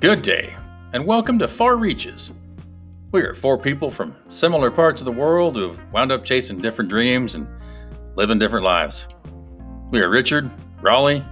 Good 0.00 0.22
day, 0.22 0.56
and 0.92 1.04
welcome 1.04 1.40
to 1.40 1.48
Far 1.48 1.74
Reaches. 1.74 2.32
We 3.10 3.22
are 3.22 3.34
four 3.34 3.58
people 3.58 3.90
from 3.90 4.14
similar 4.28 4.70
parts 4.70 5.00
of 5.00 5.06
the 5.06 5.10
world 5.10 5.56
who 5.56 5.70
have 5.70 5.92
wound 5.92 6.12
up 6.12 6.24
chasing 6.24 6.60
different 6.60 6.88
dreams 6.88 7.34
and 7.34 7.48
living 8.14 8.38
different 8.38 8.64
lives. 8.64 9.08
We 9.90 10.00
are 10.00 10.08
Richard, 10.08 10.52
Raleigh, 10.80 11.24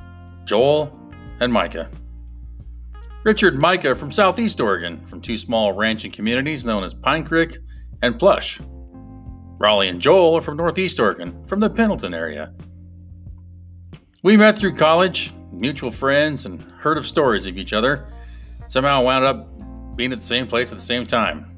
Joel, 0.46 0.92
and 1.38 1.52
Micah. 1.52 1.88
Richard 3.23 3.52
and 3.52 3.62
Micah 3.62 3.95
from 3.95 4.10
Southeast 4.10 4.60
Oregon, 4.60 5.06
from 5.06 5.20
two 5.20 5.37
small 5.37 5.73
ranching 5.73 6.10
communities 6.10 6.64
known 6.64 6.83
as 6.83 6.92
Pine 6.92 7.23
Creek 7.23 7.59
and 8.02 8.19
Plush. 8.19 8.59
Raleigh 9.60 9.91
and 9.91 10.01
Joel 10.01 10.38
are 10.38 10.41
from 10.41 10.56
Northeast 10.56 10.98
Oregon, 10.98 11.41
from 11.46 11.60
the 11.60 11.70
Pendleton 11.70 12.14
area. 12.14 12.52
We 14.24 14.37
met 14.37 14.59
through 14.59 14.74
college, 14.74 15.33
mutual 15.52 15.92
friends, 15.92 16.46
and 16.46 16.60
heard 16.80 16.98
of 16.98 17.06
stories 17.06 17.46
of 17.46 17.59
each 17.59 17.73
other 17.73 18.09
somehow 18.66 19.02
wound 19.02 19.25
up 19.25 19.97
being 19.97 20.12
at 20.12 20.19
the 20.19 20.25
same 20.25 20.47
place 20.47 20.73
at 20.73 20.79
the 20.79 20.84
same 20.84 21.05
time. 21.05 21.52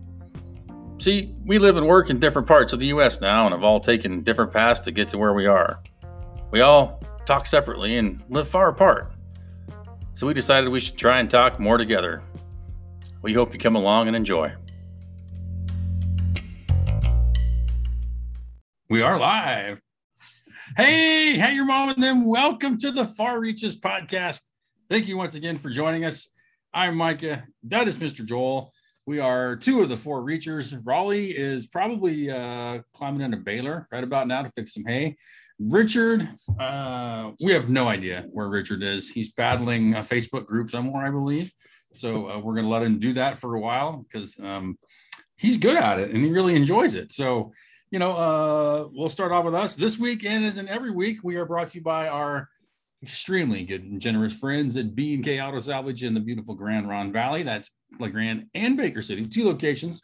See, 0.98 1.34
we 1.44 1.58
live 1.58 1.76
and 1.76 1.86
work 1.86 2.10
in 2.10 2.18
different 2.18 2.48
parts 2.48 2.72
of 2.72 2.80
the 2.80 2.86
US 2.86 3.20
now 3.20 3.46
and 3.46 3.54
have 3.54 3.62
all 3.62 3.80
taken 3.80 4.22
different 4.22 4.52
paths 4.52 4.80
to 4.80 4.92
get 4.92 5.08
to 5.08 5.18
where 5.18 5.32
we 5.32 5.46
are. 5.46 5.80
We 6.50 6.60
all 6.60 7.02
talk 7.24 7.46
separately 7.46 7.96
and 7.96 8.22
live 8.28 8.48
far 8.48 8.68
apart. 8.68 9.12
So 10.14 10.26
we 10.26 10.34
decided 10.34 10.70
we 10.70 10.80
should 10.80 10.96
try 10.96 11.20
and 11.20 11.30
talk 11.30 11.60
more 11.60 11.78
together. 11.78 12.22
We 13.22 13.32
hope 13.32 13.52
you 13.52 13.60
come 13.60 13.76
along 13.76 14.08
and 14.08 14.16
enjoy. 14.16 14.52
We 18.90 19.02
are 19.02 19.18
live. 19.18 19.80
Hey, 20.76 21.38
hey, 21.38 21.54
your 21.54 21.66
mom 21.66 21.90
and 21.90 22.02
them. 22.02 22.26
Welcome 22.26 22.78
to 22.78 22.90
the 22.90 23.04
Far 23.04 23.40
Reaches 23.40 23.78
podcast. 23.78 24.40
Thank 24.90 25.06
you 25.06 25.16
once 25.16 25.34
again 25.34 25.58
for 25.58 25.70
joining 25.70 26.04
us. 26.04 26.30
I'm 26.74 26.96
Micah. 26.96 27.44
That 27.64 27.88
is 27.88 27.96
Mr. 27.96 28.24
Joel. 28.24 28.72
We 29.06 29.20
are 29.20 29.56
two 29.56 29.80
of 29.80 29.88
the 29.88 29.96
four 29.96 30.22
reachers. 30.22 30.78
Raleigh 30.84 31.30
is 31.30 31.66
probably 31.66 32.30
uh, 32.30 32.80
climbing 32.92 33.22
into 33.22 33.38
baler 33.38 33.88
right 33.90 34.04
about 34.04 34.28
now 34.28 34.42
to 34.42 34.50
fix 34.50 34.74
some 34.74 34.84
hay. 34.84 35.16
Richard, 35.58 36.28
uh, 36.60 37.30
we 37.42 37.52
have 37.52 37.70
no 37.70 37.88
idea 37.88 38.26
where 38.30 38.48
Richard 38.48 38.82
is. 38.82 39.08
He's 39.08 39.32
battling 39.32 39.94
a 39.94 40.00
Facebook 40.00 40.44
group 40.44 40.70
somewhere, 40.70 41.06
I 41.06 41.10
believe. 41.10 41.50
So 41.94 42.28
uh, 42.28 42.38
we're 42.38 42.54
going 42.54 42.66
to 42.66 42.70
let 42.70 42.82
him 42.82 42.98
do 42.98 43.14
that 43.14 43.38
for 43.38 43.54
a 43.54 43.60
while 43.60 44.04
because 44.06 44.38
um, 44.38 44.78
he's 45.38 45.56
good 45.56 45.76
at 45.76 45.98
it 45.98 46.10
and 46.10 46.22
he 46.22 46.30
really 46.30 46.54
enjoys 46.54 46.94
it. 46.94 47.10
So, 47.12 47.52
you 47.90 47.98
know, 47.98 48.12
uh, 48.12 48.88
we'll 48.92 49.08
start 49.08 49.32
off 49.32 49.46
with 49.46 49.54
us 49.54 49.74
this 49.74 49.98
week. 49.98 50.26
And 50.26 50.44
as 50.44 50.58
in 50.58 50.68
every 50.68 50.90
week, 50.90 51.20
we 51.24 51.36
are 51.36 51.46
brought 51.46 51.68
to 51.68 51.78
you 51.78 51.82
by 51.82 52.08
our 52.08 52.50
extremely 53.02 53.64
good 53.64 53.84
and 53.84 54.00
generous 54.00 54.32
friends 54.32 54.76
at 54.76 54.94
B&K 54.94 55.40
Auto 55.40 55.58
Salvage 55.58 56.02
in 56.02 56.14
the 56.14 56.20
beautiful 56.20 56.54
Grande 56.54 56.88
Ronde 56.88 57.12
Valley. 57.12 57.42
That's 57.42 57.70
La 57.98 58.08
Grande 58.08 58.46
and 58.54 58.76
Baker 58.76 59.02
City, 59.02 59.26
two 59.26 59.44
locations. 59.44 60.02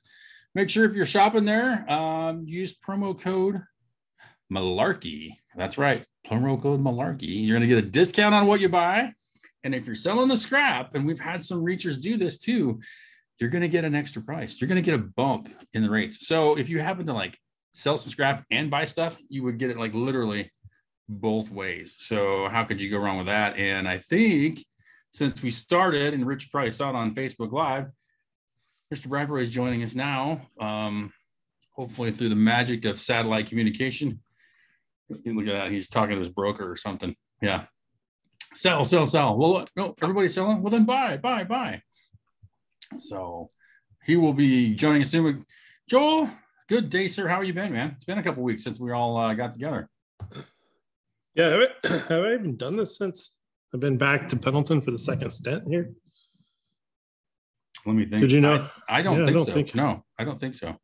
Make 0.54 0.70
sure 0.70 0.84
if 0.84 0.94
you're 0.94 1.06
shopping 1.06 1.44
there, 1.44 1.90
um, 1.90 2.44
use 2.46 2.76
promo 2.76 3.18
code 3.18 3.60
Malarkey. 4.52 5.30
That's 5.56 5.78
right, 5.78 6.04
promo 6.28 6.60
code 6.60 6.82
Malarkey. 6.82 7.44
You're 7.44 7.58
going 7.58 7.68
to 7.68 7.74
get 7.74 7.84
a 7.84 7.88
discount 7.88 8.34
on 8.34 8.46
what 8.46 8.60
you 8.60 8.68
buy. 8.68 9.12
And 9.64 9.74
if 9.74 9.86
you're 9.86 9.94
selling 9.94 10.28
the 10.28 10.36
scrap, 10.36 10.94
and 10.94 11.06
we've 11.06 11.18
had 11.18 11.42
some 11.42 11.64
reachers 11.64 12.00
do 12.00 12.16
this 12.16 12.38
too, 12.38 12.80
you're 13.40 13.50
going 13.50 13.62
to 13.62 13.68
get 13.68 13.84
an 13.84 13.94
extra 13.94 14.22
price. 14.22 14.60
You're 14.60 14.68
going 14.68 14.82
to 14.82 14.90
get 14.90 14.94
a 14.98 15.02
bump 15.02 15.48
in 15.72 15.82
the 15.82 15.90
rates. 15.90 16.26
So 16.26 16.56
if 16.56 16.68
you 16.68 16.80
happen 16.80 17.06
to 17.06 17.12
like 17.12 17.36
sell 17.72 17.98
some 17.98 18.10
scrap 18.10 18.44
and 18.50 18.70
buy 18.70 18.84
stuff, 18.84 19.16
you 19.28 19.42
would 19.42 19.58
get 19.58 19.70
it 19.70 19.78
like 19.78 19.94
literally 19.94 20.52
both 21.08 21.50
ways. 21.50 21.94
So 21.98 22.48
how 22.48 22.64
could 22.64 22.80
you 22.80 22.90
go 22.90 22.98
wrong 22.98 23.18
with 23.18 23.26
that? 23.26 23.56
And 23.56 23.88
I 23.88 23.98
think 23.98 24.64
since 25.10 25.42
we 25.42 25.50
started, 25.50 26.14
and 26.14 26.26
Rich 26.26 26.50
probably 26.50 26.70
saw 26.70 26.90
it 26.90 26.96
on 26.96 27.14
Facebook 27.14 27.52
Live, 27.52 27.86
Mr. 28.92 29.08
Bradbury 29.08 29.42
is 29.42 29.50
joining 29.50 29.82
us 29.82 29.94
now. 29.94 30.40
Um, 30.60 31.12
hopefully 31.74 32.12
through 32.12 32.28
the 32.28 32.36
magic 32.36 32.84
of 32.84 32.98
satellite 32.98 33.48
communication. 33.48 34.20
Look 35.08 35.46
at 35.46 35.52
that. 35.52 35.70
He's 35.70 35.88
talking 35.88 36.14
to 36.14 36.18
his 36.18 36.28
broker 36.28 36.70
or 36.70 36.76
something. 36.76 37.14
Yeah. 37.42 37.64
Sell, 38.54 38.84
sell, 38.84 39.06
sell. 39.06 39.36
Well, 39.36 39.66
no, 39.76 39.94
everybody's 40.00 40.34
selling. 40.34 40.62
Well, 40.62 40.70
then 40.70 40.84
buy, 40.84 41.16
buy, 41.16 41.44
buy. 41.44 41.82
So 42.98 43.48
he 44.04 44.16
will 44.16 44.32
be 44.32 44.74
joining 44.74 45.02
us 45.02 45.10
soon. 45.10 45.44
Joel, 45.88 46.30
good 46.68 46.88
day, 46.88 47.08
sir. 47.08 47.26
How 47.26 47.36
have 47.36 47.44
you 47.44 47.52
been, 47.52 47.72
man? 47.72 47.94
It's 47.96 48.04
been 48.04 48.18
a 48.18 48.22
couple 48.22 48.42
weeks 48.42 48.62
since 48.62 48.78
we 48.78 48.92
all 48.92 49.16
uh, 49.16 49.34
got 49.34 49.52
together. 49.52 49.88
Yeah, 51.34 51.48
have 51.48 51.60
I, 51.60 51.88
have 52.08 52.24
I 52.24 52.34
even 52.34 52.56
done 52.56 52.76
this 52.76 52.96
since 52.96 53.36
I've 53.72 53.80
been 53.80 53.98
back 53.98 54.28
to 54.28 54.36
Pendleton 54.36 54.80
for 54.80 54.90
the 54.90 54.98
second 54.98 55.30
stint 55.30 55.64
here? 55.68 55.92
Let 57.86 57.96
me 57.96 58.04
think. 58.04 58.20
Did 58.20 58.32
you 58.32 58.40
know? 58.40 58.68
I, 58.88 59.00
I 59.00 59.02
don't 59.02 59.20
yeah, 59.20 59.26
think 59.26 59.36
I 59.36 59.38
don't 59.38 59.46
so. 59.46 59.52
Think... 59.52 59.74
No, 59.74 60.04
I 60.18 60.24
don't 60.24 60.40
think 60.40 60.54
so. 60.54 60.76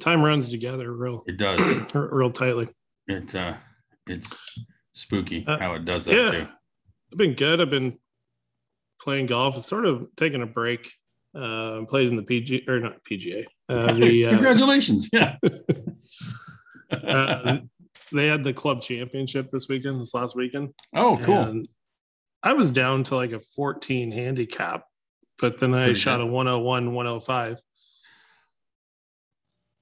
Time 0.00 0.22
runs 0.22 0.48
together 0.48 0.92
real. 0.92 1.24
It 1.26 1.36
does 1.36 1.60
real 1.94 2.30
tightly. 2.30 2.68
It's 3.06 3.34
uh, 3.34 3.56
it's 4.06 4.34
spooky 4.92 5.44
uh, 5.46 5.58
how 5.58 5.74
it 5.74 5.84
does 5.84 6.06
that 6.06 6.14
yeah. 6.14 6.30
too. 6.30 6.48
I've 7.12 7.18
been 7.18 7.34
good. 7.34 7.60
I've 7.60 7.70
been 7.70 7.98
playing 9.00 9.26
golf. 9.26 9.56
It's 9.56 9.66
sort 9.66 9.86
of 9.86 10.06
taking 10.16 10.42
a 10.42 10.46
break. 10.46 10.90
Uh, 11.34 11.84
played 11.86 12.08
in 12.08 12.16
the 12.16 12.22
PG 12.22 12.64
or 12.66 12.80
not 12.80 13.04
PGA. 13.04 13.44
Uh, 13.68 13.92
the, 13.94 14.26
uh, 14.26 14.30
Congratulations! 14.30 15.10
Yeah. 15.12 15.36
uh, 16.90 17.58
they 18.12 18.26
had 18.26 18.44
the 18.44 18.52
club 18.52 18.82
championship 18.82 19.48
this 19.48 19.68
weekend, 19.68 20.00
this 20.00 20.14
last 20.14 20.36
weekend. 20.36 20.74
Oh, 20.94 21.18
cool. 21.22 21.38
And 21.38 21.68
I 22.42 22.52
was 22.52 22.70
down 22.70 23.04
to 23.04 23.16
like 23.16 23.32
a 23.32 23.40
14 23.40 24.12
handicap, 24.12 24.84
but 25.38 25.58
then 25.58 25.74
I 25.74 25.86
Pretty 25.86 26.00
shot 26.00 26.18
good. 26.18 26.28
a 26.28 26.30
101, 26.30 26.94
105. 26.94 27.60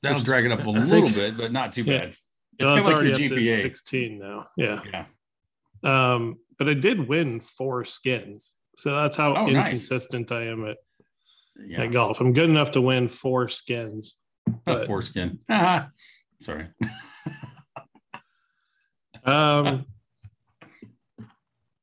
That'll 0.03 0.23
drag 0.23 0.45
it 0.45 0.53
up 0.53 0.61
a 0.61 0.63
I 0.63 0.67
little 0.67 0.83
think, 0.83 1.15
bit, 1.15 1.37
but 1.37 1.53
not 1.53 1.73
too 1.73 1.85
bad. 1.85 2.15
It's 2.59 2.71
kind 2.71 2.81
of 2.81 2.87
like 2.87 3.05
your 3.05 3.15
GPA. 3.15 3.63
16 3.63 4.19
now. 4.19 4.47
Yeah. 4.57 4.81
Yeah. 4.93 5.05
Um, 5.83 6.39
but 6.59 6.69
I 6.69 6.75
did 6.75 7.09
win 7.09 7.41
four 7.41 7.85
skins. 7.85 8.55
So 8.77 8.95
that's 8.97 9.17
how 9.17 9.35
oh, 9.35 9.47
inconsistent 9.47 10.31
nice. 10.31 10.39
I 10.39 10.43
am 10.45 10.67
at, 10.67 10.77
yeah. 11.67 11.83
at 11.83 11.93
golf. 11.93 12.21
I'm 12.21 12.33
good 12.33 12.51
enough 12.51 12.73
to 12.73 12.81
win 12.81 13.09
four 13.09 13.49
skins. 13.49 14.17
But, 14.65 14.87
four 14.87 15.03
skin. 15.03 15.39
Sorry. 16.41 16.69
Um, 19.25 19.87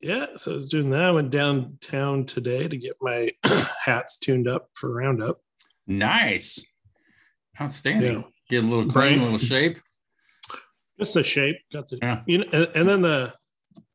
yeah, 0.02 0.28
so 0.35 0.53
I 0.53 0.56
was 0.56 0.68
doing 0.68 0.90
that. 0.91 1.02
I 1.02 1.12
went 1.12 1.31
downtown 1.31 2.25
today 2.25 2.68
to 2.68 2.78
get 2.78 2.97
my 3.02 3.31
hats 3.84 4.18
tuned 4.18 4.47
up 4.47 4.69
for 4.74 4.94
Roundup. 4.94 5.40
Nice, 5.88 6.63
outstanding. 7.59 8.19
Yeah. 8.19 8.24
Get 8.50 8.63
a 8.63 8.68
little 8.68 8.90
clean, 8.90 9.19
a 9.19 9.24
little 9.24 9.38
shape. 9.38 9.79
Just 11.00 11.13
the 11.13 11.24
shape. 11.24 11.57
Got 11.72 11.88
the 11.88 12.00
yeah. 12.02 12.22
you 12.28 12.40
know, 12.40 12.46
and, 12.52 12.68
and, 12.75 12.90
then 12.90 13.02
the 13.02 13.34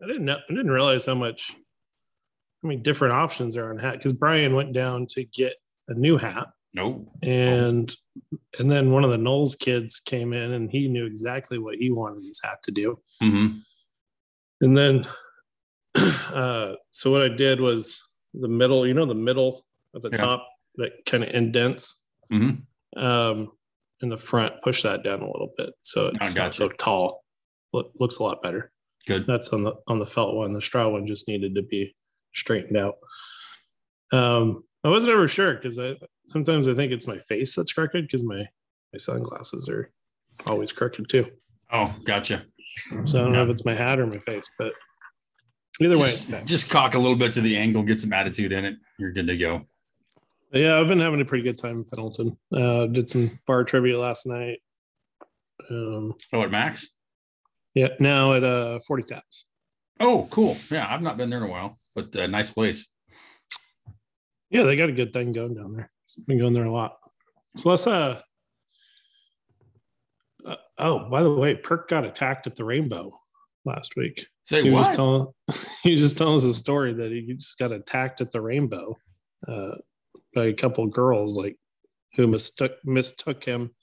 I 0.03 0.07
didn't 0.07 0.25
know, 0.25 0.37
I 0.37 0.53
didn't 0.53 0.71
realize 0.71 1.07
how 1.07 1.15
much 1.15 1.55
I 2.65 2.67
mean 2.67 2.83
different 2.83 3.15
options 3.15 3.55
there 3.55 3.71
on 3.71 3.79
hat 3.79 3.95
because 3.95 4.13
Brian 4.13 4.55
went 4.55 4.73
down 4.73 5.07
to 5.11 5.25
get 5.25 5.55
a 5.89 5.95
new 5.95 6.17
hat 6.19 6.49
no. 6.77 7.07
And 7.23 7.91
oh. 7.91 7.95
And 8.59 8.71
then 8.71 8.91
one 8.91 9.05
of 9.05 9.11
the 9.11 9.19
Knowles 9.19 9.57
kids 9.57 10.01
came 10.01 10.33
in 10.33 10.53
and 10.53 10.71
he 10.71 10.89
knew 10.89 11.07
exactly 11.07 11.59
what 11.59 11.77
he 11.77 11.91
wanted 11.91 12.23
his 12.23 12.41
hat 12.43 12.63
to 12.65 12.71
do. 12.71 12.99
Mm-hmm. 13.23 13.59
And 14.61 14.77
then 14.77 15.07
uh, 16.35 16.75
so 16.91 17.11
what 17.11 17.23
I 17.23 17.29
did 17.29 17.61
was 17.61 18.01
the 18.35 18.49
middle, 18.49 18.87
you 18.87 18.95
know, 18.95 19.07
the 19.07 19.15
middle 19.15 19.65
at 19.95 20.03
the 20.03 20.11
yeah. 20.11 20.17
top 20.17 20.49
that 20.77 21.05
kind 21.07 21.25
of 21.25 21.31
indents. 21.31 22.03
Mm-hmm. 22.33 23.03
Um, 23.03 23.53
in 24.03 24.09
the 24.11 24.17
front, 24.17 24.55
push 24.63 24.83
that 24.83 25.03
down 25.03 25.21
a 25.21 25.27
little 25.27 25.53
bit 25.57 25.71
so 25.83 26.09
it's 26.15 26.35
not 26.35 26.55
so 26.55 26.69
tall. 26.69 27.25
Look, 27.73 27.93
looks 27.99 28.19
a 28.19 28.23
lot 28.23 28.43
better. 28.43 28.73
Good. 29.07 29.27
That's 29.27 29.53
on 29.53 29.63
the 29.63 29.75
on 29.87 30.01
the 30.01 30.07
felt 30.07 30.35
one. 30.35 30.53
The 30.53 30.61
straw 30.61 30.89
one 30.89 31.07
just 31.07 31.29
needed 31.29 31.55
to 31.55 31.63
be 31.63 31.95
straightened 32.35 32.77
out. 32.77 32.97
Um, 34.13 34.65
I 34.87 34.89
wasn't 34.89 35.15
ever 35.15 35.27
sure 35.27 35.55
because 35.55 35.81
I 35.81 35.97
sometimes 36.27 36.69
I 36.69 36.75
think 36.75 36.93
it's 36.93 37.09
my 37.09 37.19
face 37.19 37.57
that's 37.57 37.73
crooked 37.73 38.07
because 38.07 38.23
my 38.23 38.47
my 38.93 38.99
sunglasses 38.99 39.69
are 39.69 39.91
always 40.47 40.73
crooked 40.73 41.09
too. 41.09 41.27
Oh, 41.73 41.93
gotcha. 42.05 42.45
So 43.05 43.19
I 43.19 43.23
don't 43.23 43.33
yeah. 43.33 43.39
know 43.39 43.45
if 43.45 43.51
it's 43.51 43.65
my 43.65 43.75
hat 43.75 43.99
or 43.99 44.07
my 44.07 44.21
face, 44.21 44.49
but 44.57 44.73
either 45.81 45.97
just, 45.97 46.31
way, 46.31 46.41
just 46.45 46.71
cock 46.71 46.95
a 46.95 47.01
little 47.01 47.17
bit 47.17 47.33
to 47.33 47.41
the 47.41 47.57
angle, 47.57 47.83
get 47.83 48.01
some 48.01 48.13
attitude 48.13 48.53
in 48.53 48.65
it. 48.65 48.77
You're 48.97 49.11
good 49.11 49.27
to 49.27 49.37
go. 49.37 49.63
Yeah, 50.53 50.79
I've 50.79 50.87
been 50.87 51.01
having 51.01 51.21
a 51.21 51.25
pretty 51.25 51.43
good 51.43 51.59
time 51.59 51.79
in 51.79 51.85
Pendleton. 51.85 52.39
Uh, 52.53 52.87
did 52.87 53.09
some 53.09 53.33
bar 53.45 53.65
trivia 53.65 53.99
last 53.99 54.25
night. 54.25 54.61
Um, 55.69 56.15
oh, 56.33 56.43
at 56.43 56.53
Max? 56.53 56.91
Yeah, 57.75 57.89
now 57.99 58.35
at 58.35 58.45
uh, 58.45 58.79
40 58.87 59.03
Taps. 59.03 59.47
Oh, 59.99 60.29
cool. 60.31 60.57
Yeah, 60.71 60.87
I've 60.89 61.03
not 61.03 61.17
been 61.17 61.29
there 61.29 61.41
in 61.43 61.45
a 61.45 61.51
while, 61.51 61.81
but 61.97 62.15
uh, 62.15 62.29
nice 62.29 62.51
place. 62.51 62.87
Yeah, 64.57 64.63
they 64.63 64.75
got 64.75 64.89
a 64.89 64.93
good 64.93 65.13
thing 65.13 65.33
going 65.33 65.53
down 65.53 65.69
there. 65.71 65.91
It's 66.05 66.17
Been 66.17 66.39
going 66.39 66.55
there 66.55 66.65
a 66.65 66.73
lot. 66.73 66.97
So 67.57 67.69
let's 67.69 67.87
uh, 67.87 68.23
uh 70.47 70.57
oh, 70.79 71.11
by 71.11 71.23
the 71.23 71.31
way, 71.31 71.57
Perk 71.57 71.89
got 71.89 72.07
attacked 72.07 72.47
at 72.47 72.57
the 72.57 72.65
Rainbow 72.65 73.21
last 73.67 73.97
week. 73.97 74.27
Say 74.45 74.63
he 74.63 74.71
what? 74.71 74.79
Was 74.79 74.89
just 74.89 74.97
telling, 74.97 75.27
he 75.83 75.91
was 75.91 76.01
just 76.01 76.17
telling 76.17 76.37
us 76.37 76.45
a 76.45 76.55
story 76.55 76.95
that 76.95 77.13
he 77.13 77.35
just 77.35 77.59
got 77.59 77.71
attacked 77.71 78.23
at 78.23 78.33
the 78.33 78.41
Rainbow. 78.41 78.97
uh, 79.47 79.73
by 80.35 80.47
a 80.47 80.55
couple 80.55 80.87
girls 80.87 81.37
like 81.37 81.57
who 82.15 82.27
mistook 82.27 82.73
mistook 82.85 83.45
him 83.45 83.75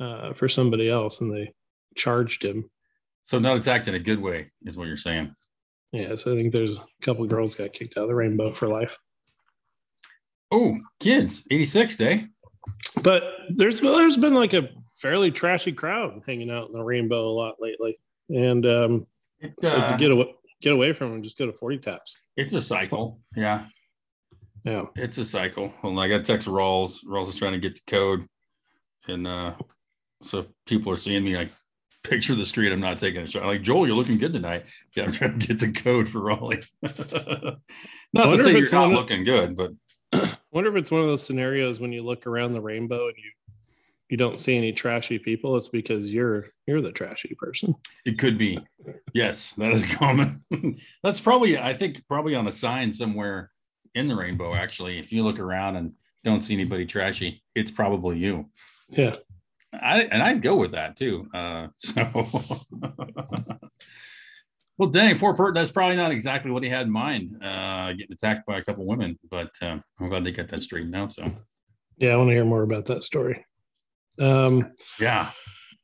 uh, 0.00 0.32
for 0.32 0.48
somebody 0.48 0.88
else, 0.88 1.20
and 1.20 1.30
they 1.30 1.52
charged 1.94 2.42
him. 2.42 2.70
So 3.24 3.38
not 3.38 3.58
attacked 3.58 3.86
in 3.86 3.94
a 3.94 3.98
good 3.98 4.20
way 4.20 4.50
is 4.62 4.78
what 4.78 4.88
you're 4.88 4.96
saying. 4.96 5.34
Yeah, 5.92 6.14
so 6.16 6.34
I 6.34 6.38
think 6.38 6.52
there's 6.52 6.78
a 6.78 6.86
couple 7.02 7.26
girls 7.26 7.54
got 7.54 7.74
kicked 7.74 7.98
out 7.98 8.04
of 8.04 8.08
the 8.08 8.14
rainbow 8.14 8.50
for 8.50 8.66
life. 8.66 8.96
Oh, 10.50 10.78
kids, 11.00 11.44
86 11.50 11.96
day. 11.96 12.26
But 13.02 13.22
there's 13.50 13.80
there's 13.80 14.16
been 14.16 14.34
like 14.34 14.54
a 14.54 14.68
fairly 14.96 15.30
trashy 15.30 15.72
crowd 15.72 16.22
hanging 16.26 16.50
out 16.50 16.68
in 16.68 16.72
the 16.72 16.82
rainbow 16.82 17.26
a 17.28 17.30
lot 17.32 17.56
lately, 17.60 17.98
and 18.30 18.64
um, 18.66 19.06
It, 19.40 19.54
so 19.60 19.72
uh, 19.74 19.92
to 19.92 19.96
get 19.96 20.10
away 20.10 20.34
get 20.60 20.72
away 20.72 20.92
from 20.92 21.10
them, 21.12 21.22
just 21.22 21.38
go 21.38 21.46
to 21.46 21.52
forty 21.52 21.78
taps. 21.78 22.16
it's 22.36 22.52
a 22.52 22.60
cycle. 22.60 23.20
Yeah, 23.36 23.66
Yeah, 24.64 24.84
it's 24.96 25.18
a 25.18 25.24
cycle. 25.24 25.72
Well, 25.82 25.98
I 25.98 26.08
got 26.08 26.18
to 26.18 26.22
text 26.24 26.48
Rawls. 26.48 27.04
Rawls 27.06 27.28
is 27.28 27.36
trying 27.36 27.52
to 27.52 27.58
get 27.58 27.74
the 27.74 27.90
code. 27.90 28.26
And 29.06 29.26
uh, 29.26 29.54
so 30.22 30.38
if 30.40 30.46
people 30.66 30.92
are 30.92 30.96
seeing 30.96 31.24
me, 31.24 31.36
like, 31.36 31.50
picture 32.04 32.34
the 32.34 32.44
screen. 32.44 32.72
I'm 32.72 32.80
not 32.80 32.98
taking 32.98 33.22
a 33.22 33.26
shot. 33.26 33.46
Like, 33.46 33.62
Joel, 33.62 33.86
you're 33.86 33.96
looking 33.96 34.18
good 34.18 34.32
tonight. 34.32 34.64
Yeah, 34.94 35.04
I'm 35.04 35.12
trying 35.12 35.38
to 35.38 35.46
get 35.46 35.60
the 35.60 35.72
code 35.72 36.08
for 36.08 36.20
Raleigh. 36.20 36.62
not 36.82 38.30
to 38.30 38.38
say 38.38 38.52
you're 38.52 38.66
not 38.72 38.86
of- 38.86 38.92
looking 38.92 39.24
good, 39.24 39.56
but 39.56 39.70
wonder 40.52 40.70
if 40.70 40.76
it's 40.76 40.90
one 40.90 41.00
of 41.00 41.06
those 41.06 41.24
scenarios 41.24 41.80
when 41.80 41.92
you 41.92 42.02
look 42.02 42.26
around 42.26 42.52
the 42.52 42.60
rainbow 42.60 43.06
and 43.08 43.16
you 43.16 43.30
you 44.08 44.16
don't 44.16 44.38
see 44.38 44.56
any 44.56 44.72
trashy 44.72 45.18
people. 45.18 45.56
It's 45.56 45.68
because 45.68 46.12
you're 46.12 46.46
you're 46.66 46.80
the 46.80 46.92
trashy 46.92 47.34
person. 47.38 47.74
It 48.04 48.18
could 48.18 48.38
be. 48.38 48.58
Yes, 49.12 49.52
that 49.52 49.72
is 49.72 49.94
common. 49.94 50.42
That's 51.02 51.20
probably, 51.20 51.58
I 51.58 51.74
think, 51.74 52.06
probably 52.08 52.34
on 52.34 52.48
a 52.48 52.52
sign 52.52 52.92
somewhere 52.92 53.50
in 53.94 54.08
the 54.08 54.16
rainbow, 54.16 54.54
actually. 54.54 54.98
If 54.98 55.12
you 55.12 55.22
look 55.22 55.38
around 55.38 55.76
and 55.76 55.92
don't 56.24 56.40
see 56.40 56.54
anybody 56.54 56.86
trashy, 56.86 57.42
it's 57.54 57.70
probably 57.70 58.18
you. 58.18 58.48
Yeah, 58.88 59.16
I 59.72 60.02
and 60.02 60.22
I'd 60.22 60.42
go 60.42 60.56
with 60.56 60.72
that 60.72 60.96
too. 60.96 61.28
Uh, 61.34 61.68
so, 61.76 62.26
well, 64.78 64.88
dang, 64.88 65.18
poor 65.18 65.34
Pert. 65.34 65.54
That's 65.54 65.72
probably 65.72 65.96
not 65.96 66.12
exactly 66.12 66.50
what 66.50 66.62
he 66.62 66.68
had 66.70 66.86
in 66.86 66.92
mind. 66.92 67.36
Uh, 67.42 67.88
getting 67.92 68.12
attacked 68.12 68.46
by 68.46 68.58
a 68.58 68.64
couple 68.64 68.86
women, 68.86 69.18
but 69.30 69.50
uh, 69.60 69.78
I'm 70.00 70.08
glad 70.08 70.24
they 70.24 70.30
got 70.32 70.48
that 70.48 70.62
straightened 70.62 70.94
out. 70.94 71.12
So, 71.12 71.30
yeah. 71.98 72.10
I 72.10 72.16
want 72.16 72.30
to 72.30 72.34
hear 72.34 72.44
more 72.44 72.62
about 72.62 72.86
that 72.86 73.02
story. 73.02 73.44
Um, 74.20 74.72
yeah. 75.00 75.30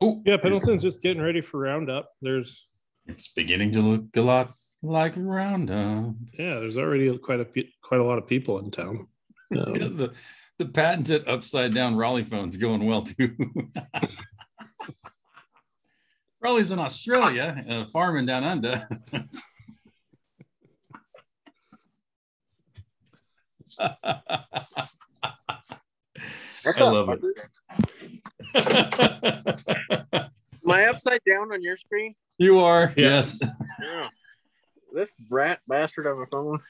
Oh, 0.01 0.23
yeah, 0.25 0.37
Pendleton's 0.37 0.83
just 0.83 1.03
getting 1.03 1.23
ready 1.23 1.41
for 1.41 1.61
Roundup. 1.61 2.09
There's 2.23 2.69
It's 3.07 3.29
beginning 3.29 3.73
to 3.73 3.81
look 3.81 4.05
a 4.17 4.21
lot 4.23 4.55
like 4.83 5.15
Roundup. 5.17 6.15
yeah, 6.39 6.55
there's 6.59 6.79
already 6.79 7.17
quite 7.19 7.41
a 7.41 7.45
pe- 7.45 7.71
quite 7.83 8.01
a 8.01 8.05
lot 8.05 8.19
of 8.19 8.27
people 8.27 8.59
in 8.59 8.71
town. 8.71 9.09
Um, 9.57 9.73
the 9.97 10.13
the 10.59 10.67
patented 10.67 11.27
upside 11.29 11.75
down 11.75 11.97
Raleigh 11.97 12.25
phone's 12.25 12.57
going 12.57 12.85
well 12.87 13.03
too. 13.03 13.35
Raleigh's 16.45 16.71
in 16.71 16.79
Australia, 16.79 17.65
uh, 17.71 17.85
farming 17.87 18.27
down 18.27 18.45
under. 18.45 18.87
I 26.67 26.81
love 26.81 27.11
it. 27.11 27.21
Am 28.55 29.57
I 30.71 30.85
upside 30.87 31.21
down 31.29 31.53
on 31.53 31.63
your 31.63 31.77
screen? 31.77 32.15
you 32.39 32.59
are, 32.59 32.93
Yeah. 32.97 33.09
yes. 33.09 33.39
Yeah. 33.83 34.09
This 34.93 35.13
brat 35.29 35.61
bastard 35.67 36.07
of 36.07 36.19
a 36.19 36.27
phone. 36.27 36.61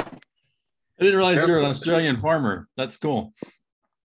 I 0.00 0.04
didn't 1.00 1.16
realize 1.16 1.46
you're 1.46 1.58
an 1.58 1.66
Australian 1.66 2.16
farmer. 2.18 2.68
That's 2.76 2.96
cool. 2.96 3.32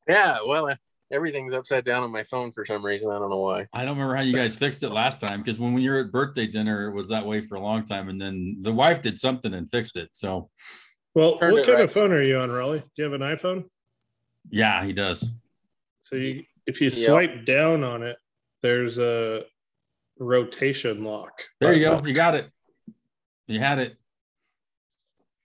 Yeah, 0.07 0.39
well, 0.47 0.75
everything's 1.11 1.55
upside 1.55 1.85
down 1.85 2.03
on 2.03 2.11
my 2.11 2.23
phone 2.23 2.53
for 2.53 2.65
some 2.67 2.85
reason. 2.85 3.11
I 3.11 3.19
don't 3.19 3.31
know 3.31 3.39
why. 3.41 3.67
I 3.73 3.85
don't 3.85 3.95
remember 3.97 4.15
how 4.17 4.23
you 4.23 4.35
guys 4.35 4.57
fixed 4.57 4.83
it 4.83 4.91
last 4.91 5.21
time 5.21 5.41
because 5.41 5.59
when 5.59 5.73
we 5.75 5.89
were 5.89 6.01
at 6.01 6.13
birthday 6.13 6.47
dinner, 6.47 6.89
it 6.89 6.95
was 6.95 7.09
that 7.09 7.25
way 7.25 7.41
for 7.41 7.55
a 7.57 7.61
long 7.61 7.85
time, 7.85 8.09
and 8.09 8.21
then 8.21 8.59
the 8.61 8.73
wife 8.73 9.01
did 9.01 9.19
something 9.19 9.55
and 9.55 9.71
fixed 9.71 9.97
it. 9.97 10.11
So 10.13 10.51
well, 11.15 11.39
Turned 11.39 11.53
what 11.55 11.65
kind 11.67 11.77
right. 11.79 11.85
of 11.85 11.93
phone 11.93 12.13
are 12.13 12.23
you 12.23 12.37
on, 12.39 12.51
Raleigh? 12.51 12.81
Do 12.81 12.87
you 12.97 13.05
have 13.05 13.13
an 13.15 13.23
iPhone? 13.23 13.65
yeah, 14.51 14.85
he 14.85 14.93
does. 14.93 15.29
So 16.03 16.17
you, 16.17 16.45
if 16.67 16.81
you 16.81 16.87
Yeah. 16.93 17.07
swipe 17.09 17.45
down 17.45 17.85
on 17.85 18.03
it, 18.03 18.17
there's 18.63 18.99
a 18.99 19.45
rotation 20.19 21.05
lock. 21.05 21.43
There 21.61 21.73
you 21.75 21.81
go. 21.87 22.03
You 22.05 22.15
got 22.15 22.35
it. 22.35 22.51
You 23.47 23.61
had 23.61 23.79
it. 23.79 23.97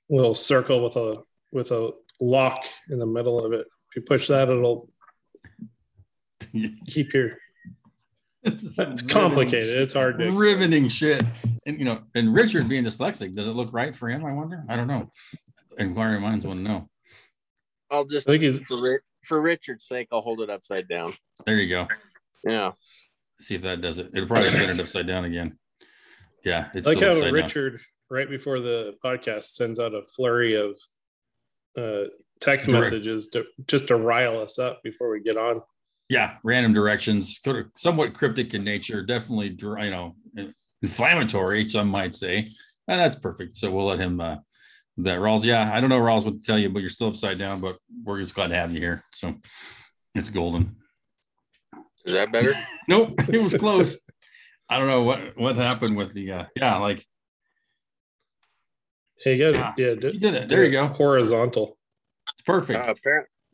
Little 0.10 0.34
circle 0.34 0.84
with 0.84 0.96
a 0.96 1.16
with 1.52 1.72
a 1.72 1.92
lock 2.20 2.66
in 2.90 3.00
the 3.00 3.06
middle 3.06 3.44
of 3.44 3.54
it. 3.54 3.68
If 3.90 3.96
you 3.96 4.02
push 4.02 4.28
that, 4.28 4.50
it'll 4.50 4.90
keep 6.88 7.14
your. 7.14 7.38
it's 8.44 8.78
It's 8.80 9.02
complicated. 9.02 9.82
It's 9.82 9.94
hard 9.94 10.20
to. 10.20 10.26
explain. 10.26 10.42
riveting 10.42 10.88
shit. 10.88 11.24
And 11.66 11.78
you 11.80 11.86
know, 11.86 12.02
and 12.16 12.34
Richard 12.34 12.68
being 12.68 12.84
dyslexic, 12.84 13.36
does 13.36 13.48
it 13.48 13.52
look 13.52 13.72
right 13.74 13.96
for 13.96 14.10
him? 14.10 14.26
I 14.26 14.34
wonder. 14.34 14.64
I 14.68 14.76
don't 14.76 14.88
know. 14.88 15.12
Inquiring 15.78 16.22
minds 16.22 16.46
want 16.46 16.60
to 16.60 16.64
know. 16.64 16.90
I'll 17.90 18.06
just 18.06 18.28
I 18.28 18.34
think 18.34 18.44
he's 18.44 18.60
for 18.60 19.02
for 19.24 19.42
Richard's 19.42 19.86
sake, 19.88 20.08
I'll 20.12 20.22
hold 20.22 20.42
it 20.42 20.50
upside 20.50 20.88
down. 20.88 21.12
There 21.46 21.56
you 21.56 21.70
go. 21.70 21.88
Yeah. 22.44 22.72
See 23.40 23.56
if 23.56 23.62
that 23.62 23.82
does 23.82 24.00
it. 24.00 24.12
It'll 24.14 24.28
probably 24.28 24.50
spin 24.50 24.70
it 24.70 24.80
upside 24.80 25.08
down 25.08 25.26
again. 25.26 25.58
Yeah, 26.44 26.70
it's 26.74 26.86
like 26.88 27.00
how 27.00 27.12
upside 27.12 27.24
down. 27.26 27.34
Richard 27.34 27.82
right 28.10 28.30
before 28.30 28.60
the 28.60 28.96
podcast 29.04 29.46
sends 29.46 29.80
out 29.80 29.94
a 29.94 30.04
flurry 30.04 30.56
of 30.56 30.78
uh, 31.78 32.10
text 32.40 32.68
Direct- 32.68 32.86
messages 32.86 33.30
to 33.30 33.46
just 33.68 33.88
to 33.88 33.96
rile 33.96 34.40
us 34.40 34.60
up 34.60 34.84
before 34.84 35.10
we 35.10 35.22
get 35.22 35.38
on. 35.38 35.62
Yeah, 36.10 36.38
random 36.44 36.74
directions, 36.74 37.40
sort 37.42 37.58
of 37.58 37.66
somewhat 37.76 38.14
cryptic 38.14 38.54
in 38.54 38.64
nature. 38.64 39.04
Definitely, 39.04 39.56
you 39.60 39.90
know, 39.90 40.16
inflammatory. 40.82 41.66
Some 41.66 41.88
might 41.88 42.14
say, 42.14 42.50
and 42.88 43.00
that's 43.00 43.16
perfect. 43.16 43.56
So 43.56 43.72
we'll 43.72 43.86
let 43.86 44.00
him. 44.00 44.20
uh 44.20 44.38
that 44.98 45.18
Rawls, 45.18 45.44
yeah, 45.44 45.72
I 45.74 45.82
don't 45.82 45.90
know 45.90 46.00
Rawls 46.00 46.24
what 46.24 46.36
to 46.36 46.40
tell 46.46 46.60
you, 46.60 46.70
but 46.70 46.82
you're 46.82 46.90
still 46.90 47.08
upside 47.08 47.40
down. 47.40 47.62
But 47.62 47.78
we're 48.04 48.22
just 48.22 48.36
glad 48.36 48.50
to 48.50 48.56
have 48.56 48.72
you 48.72 48.80
here. 48.80 49.04
So 49.16 49.34
it's 50.14 50.30
golden. 50.30 50.76
Is 52.06 52.14
that 52.14 52.32
better? 52.32 52.54
Nope, 52.88 53.14
it 53.30 53.42
was 53.42 53.56
close. 53.56 54.02
I 54.70 54.78
don't 54.78 54.88
know 54.88 55.04
what 55.04 55.36
what 55.38 55.56
happened 55.56 55.96
with 55.96 56.14
the 56.14 56.32
uh 56.32 56.46
yeah, 56.56 56.78
like 56.78 57.04
Hey, 59.24 59.36
you 59.38 59.52
Yeah, 59.52 59.52
got 59.54 59.80
yeah, 59.80 59.88
you 59.88 60.20
did 60.20 60.34
it. 60.36 60.50
There 60.50 60.66
you 60.66 60.72
go. 60.72 60.88
Horizontal. 60.88 61.78
It's 62.34 62.42
perfect. 62.42 62.88
Uh, 62.88 62.94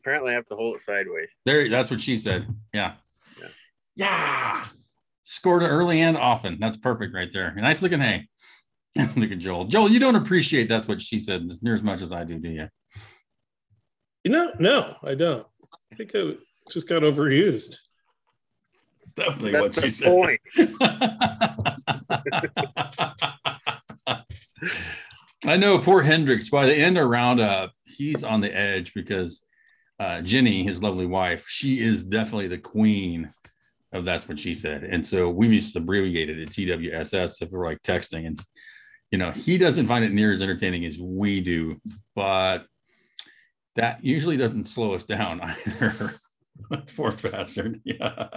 apparently, 0.00 0.02
apparently, 0.02 0.32
I 0.32 0.34
have 0.34 0.46
to 0.46 0.56
hold 0.56 0.76
it 0.76 0.82
sideways. 0.82 1.28
There, 1.44 1.68
that's 1.68 1.90
what 1.90 2.00
she 2.00 2.16
said. 2.16 2.46
Yeah. 2.72 2.94
Yeah. 3.40 3.48
Yeah. 3.96 4.64
Scored 5.22 5.62
early 5.62 6.00
and 6.00 6.16
often. 6.16 6.58
That's 6.60 6.76
perfect 6.76 7.14
right 7.14 7.28
there. 7.32 7.52
Nice 7.54 7.82
looking 7.82 8.00
hay. 8.00 8.28
Look 9.16 9.30
at 9.30 9.38
Joel. 9.38 9.66
Joel, 9.66 9.90
you 9.90 10.00
don't 10.00 10.16
appreciate 10.16 10.68
that's 10.68 10.88
what 10.88 11.00
she 11.00 11.18
said 11.18 11.46
as 11.48 11.62
near 11.62 11.74
as 11.74 11.82
much 11.82 12.02
as 12.02 12.12
I 12.12 12.24
do, 12.24 12.38
do 12.38 12.48
you? 12.48 12.68
You 14.24 14.32
know, 14.32 14.52
no, 14.58 14.96
I 15.02 15.14
don't. 15.14 15.46
I 15.92 15.96
think 15.96 16.14
it 16.14 16.38
just 16.70 16.88
got 16.88 17.02
overused. 17.02 17.76
Definitely 19.16 19.52
That's 19.52 19.74
what 19.74 19.74
she 19.74 19.80
the 19.80 19.90
said. 19.90 20.08
point. 20.08 20.40
I 25.46 25.56
know 25.56 25.78
poor 25.78 26.02
Hendrix. 26.02 26.50
By 26.50 26.66
the 26.66 26.74
end 26.74 26.98
of 26.98 27.08
roundup, 27.08 27.72
he's 27.84 28.22
on 28.22 28.40
the 28.40 28.54
edge 28.54 28.92
because 28.94 29.44
uh, 30.00 30.22
Jenny, 30.22 30.62
his 30.62 30.82
lovely 30.82 31.04
wife, 31.04 31.44
she 31.46 31.80
is 31.80 32.02
definitely 32.04 32.48
the 32.48 32.58
queen 32.58 33.30
of 33.92 34.06
that's 34.06 34.26
what 34.26 34.40
she 34.40 34.54
said. 34.54 34.82
And 34.82 35.06
so 35.06 35.28
we've 35.28 35.50
just 35.50 35.76
abbreviated 35.76 36.38
it 36.38 36.48
TWSS 36.48 37.42
if 37.42 37.50
we're 37.50 37.66
like 37.66 37.82
texting. 37.82 38.26
And 38.26 38.40
you 39.10 39.18
know, 39.18 39.30
he 39.32 39.58
doesn't 39.58 39.86
find 39.86 40.02
it 40.04 40.12
near 40.12 40.32
as 40.32 40.40
entertaining 40.40 40.86
as 40.86 40.98
we 40.98 41.42
do, 41.42 41.78
but 42.16 42.64
that 43.76 44.02
usually 44.02 44.38
doesn't 44.38 44.64
slow 44.64 44.94
us 44.94 45.04
down 45.04 45.40
either. 45.66 46.14
Poor 46.96 47.12
bastard. 47.12 47.80
Yeah. 47.84 48.28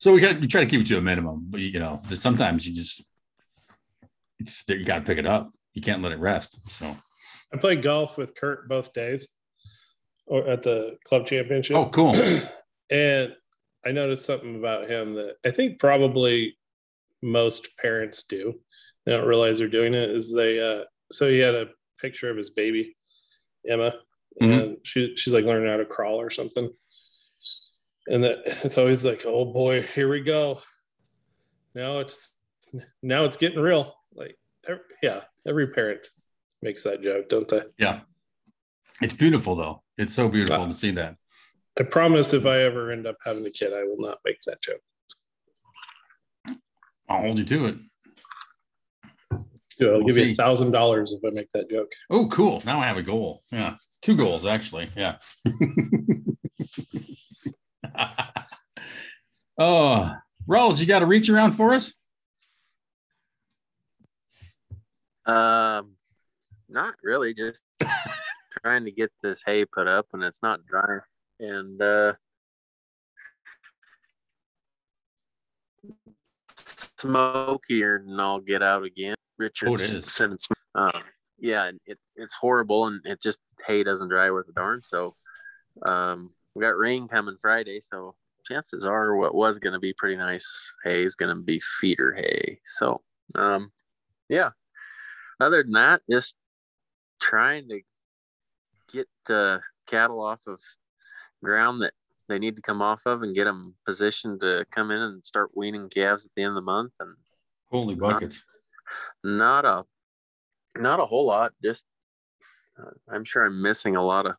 so 0.00 0.12
we 0.12 0.20
got 0.20 0.38
we 0.38 0.48
try 0.48 0.64
to 0.64 0.70
keep 0.70 0.82
it 0.82 0.86
to 0.88 0.98
a 0.98 1.00
minimum, 1.00 1.46
but 1.48 1.60
you 1.60 1.78
know, 1.78 2.02
sometimes 2.10 2.68
you 2.68 2.74
just 2.74 3.04
it's 4.38 4.64
you 4.68 4.84
got 4.84 4.96
to 4.96 5.04
pick 5.04 5.18
it 5.18 5.26
up. 5.26 5.50
You 5.72 5.80
can't 5.80 6.02
let 6.02 6.12
it 6.12 6.18
rest. 6.18 6.68
So, 6.68 6.94
I 7.54 7.56
played 7.56 7.82
golf 7.82 8.18
with 8.18 8.34
Kurt 8.34 8.68
both 8.68 8.92
days 8.92 9.28
or 10.28 10.46
at 10.46 10.62
the 10.62 10.96
club 11.04 11.26
championship. 11.26 11.76
oh, 11.76 11.88
cool. 11.88 12.14
and 12.90 13.34
I 13.84 13.92
noticed 13.92 14.26
something 14.26 14.56
about 14.56 14.90
him 14.90 15.14
that 15.14 15.36
I 15.44 15.50
think 15.50 15.78
probably 15.78 16.56
most 17.22 17.76
parents 17.78 18.22
do. 18.24 18.60
They 19.04 19.12
don't 19.12 19.26
realize 19.26 19.58
they're 19.58 19.68
doing 19.68 19.94
it. 19.94 20.10
Is 20.10 20.32
they 20.34 20.60
uh 20.60 20.84
so 21.10 21.28
he 21.28 21.38
had 21.38 21.54
a 21.54 21.68
picture 22.00 22.30
of 22.30 22.36
his 22.36 22.50
baby, 22.50 22.96
Emma, 23.66 23.94
and 24.40 24.76
she 24.84 25.16
she's 25.16 25.32
like 25.34 25.44
learning 25.44 25.70
how 25.70 25.78
to 25.78 25.84
crawl 25.84 26.20
or 26.20 26.30
something. 26.30 26.70
And 28.06 28.24
that 28.24 28.38
it's 28.64 28.78
always 28.78 29.04
like, 29.04 29.22
oh 29.26 29.46
boy, 29.46 29.82
here 29.82 30.08
we 30.08 30.20
go. 30.20 30.60
Now 31.74 31.98
it's 31.98 32.34
now 33.02 33.24
it's 33.24 33.36
getting 33.36 33.60
real. 33.60 33.94
Like 34.14 34.36
ev- 34.68 34.80
yeah, 35.02 35.20
every 35.46 35.68
parent 35.68 36.06
makes 36.62 36.84
that 36.84 37.02
joke, 37.02 37.28
don't 37.28 37.48
they? 37.48 37.62
Yeah. 37.78 38.00
It's 39.00 39.14
beautiful 39.14 39.54
though. 39.54 39.82
It's 39.96 40.14
so 40.14 40.28
beautiful 40.28 40.60
Wow. 40.60 40.68
to 40.68 40.74
see 40.74 40.90
that. 40.92 41.16
I 41.78 41.84
promise 41.84 42.32
if 42.32 42.46
I 42.46 42.62
ever 42.62 42.90
end 42.90 43.06
up 43.06 43.16
having 43.24 43.46
a 43.46 43.50
kid, 43.50 43.72
I 43.72 43.84
will 43.84 43.98
not 43.98 44.18
make 44.24 44.40
that 44.46 44.60
joke. 44.60 44.80
I'll 47.08 47.20
hold 47.22 47.38
you 47.38 47.44
to 47.44 47.66
it. 47.66 47.76
Dude, 49.78 49.88
I'll 49.88 49.98
We'll 49.98 50.06
give 50.06 50.18
you 50.18 50.24
a 50.24 50.34
thousand 50.34 50.72
dollars 50.72 51.12
if 51.12 51.20
I 51.24 51.30
make 51.34 51.50
that 51.50 51.70
joke. 51.70 51.92
Oh, 52.10 52.26
cool. 52.28 52.60
Now 52.66 52.80
I 52.80 52.86
have 52.86 52.96
a 52.96 53.02
goal. 53.02 53.42
Yeah. 53.52 53.76
Two 54.02 54.16
goals, 54.16 54.44
actually. 54.44 54.90
Yeah. 54.96 55.18
oh, 59.58 60.14
Rolls, 60.46 60.80
you 60.80 60.86
got 60.86 61.00
to 61.00 61.06
reach 61.06 61.28
around 61.28 61.52
for 61.52 61.74
us? 61.74 61.92
Um, 65.26 65.92
not 66.68 66.94
really. 67.02 67.34
Just 67.34 67.62
trying 68.64 68.84
to 68.84 68.92
get 68.92 69.12
this 69.22 69.42
hay 69.44 69.64
put 69.64 69.86
up, 69.86 70.06
and 70.12 70.22
it's 70.22 70.42
not 70.42 70.66
dry. 70.66 70.98
And 71.40 71.80
uh, 71.80 72.14
smokier 76.98 78.02
than 78.04 78.18
I'll 78.18 78.40
get 78.40 78.62
out 78.62 78.84
again. 78.84 79.14
Richard 79.38 79.68
Oh, 79.68 79.76
sending 79.76 80.38
sm- 80.38 80.52
uh, 80.74 81.00
yeah, 81.38 81.64
and 81.64 81.80
it, 81.86 81.98
it's 82.16 82.34
horrible, 82.34 82.86
and 82.86 83.00
it 83.04 83.22
just 83.22 83.38
hay 83.66 83.84
doesn't 83.84 84.08
dry 84.08 84.30
worth 84.30 84.48
a 84.48 84.52
darn. 84.52 84.82
So, 84.82 85.14
um, 85.86 86.30
we 86.54 86.62
got 86.62 86.76
rain 86.76 87.06
coming 87.06 87.36
Friday, 87.40 87.80
so 87.80 88.14
chances 88.46 88.84
are 88.84 89.16
what 89.16 89.34
was 89.34 89.58
going 89.58 89.74
to 89.74 89.78
be 89.78 89.92
pretty 89.92 90.16
nice 90.16 90.72
hay 90.84 91.04
is 91.04 91.14
going 91.14 91.34
to 91.34 91.40
be 91.40 91.60
feeder 91.60 92.12
hay. 92.14 92.58
So, 92.64 93.02
um, 93.34 93.70
yeah. 94.28 94.50
Other 95.40 95.62
than 95.62 95.72
that, 95.72 96.02
just 96.10 96.34
trying 97.20 97.68
to 97.68 97.80
get 98.92 99.08
uh, 99.30 99.58
cattle 99.86 100.22
off 100.22 100.40
of 100.46 100.60
ground 101.42 101.82
that 101.82 101.92
they 102.28 102.38
need 102.38 102.56
to 102.56 102.62
come 102.62 102.82
off 102.82 103.02
of 103.06 103.22
and 103.22 103.34
get 103.34 103.44
them 103.44 103.74
positioned 103.86 104.40
to 104.40 104.64
come 104.70 104.90
in 104.90 104.98
and 105.00 105.24
start 105.24 105.50
weaning 105.56 105.88
calves 105.88 106.24
at 106.26 106.30
the 106.36 106.42
end 106.42 106.50
of 106.50 106.54
the 106.56 106.60
month 106.60 106.92
and 107.00 107.14
Holy 107.70 107.94
buckets. 107.94 108.44
not 109.22 109.64
a 109.64 109.84
not 110.76 111.00
a 111.00 111.06
whole 111.06 111.26
lot 111.26 111.52
just 111.62 111.84
uh, 112.78 112.90
i'm 113.12 113.24
sure 113.24 113.44
i'm 113.44 113.60
missing 113.62 113.96
a 113.96 114.04
lot 114.04 114.26
of 114.26 114.34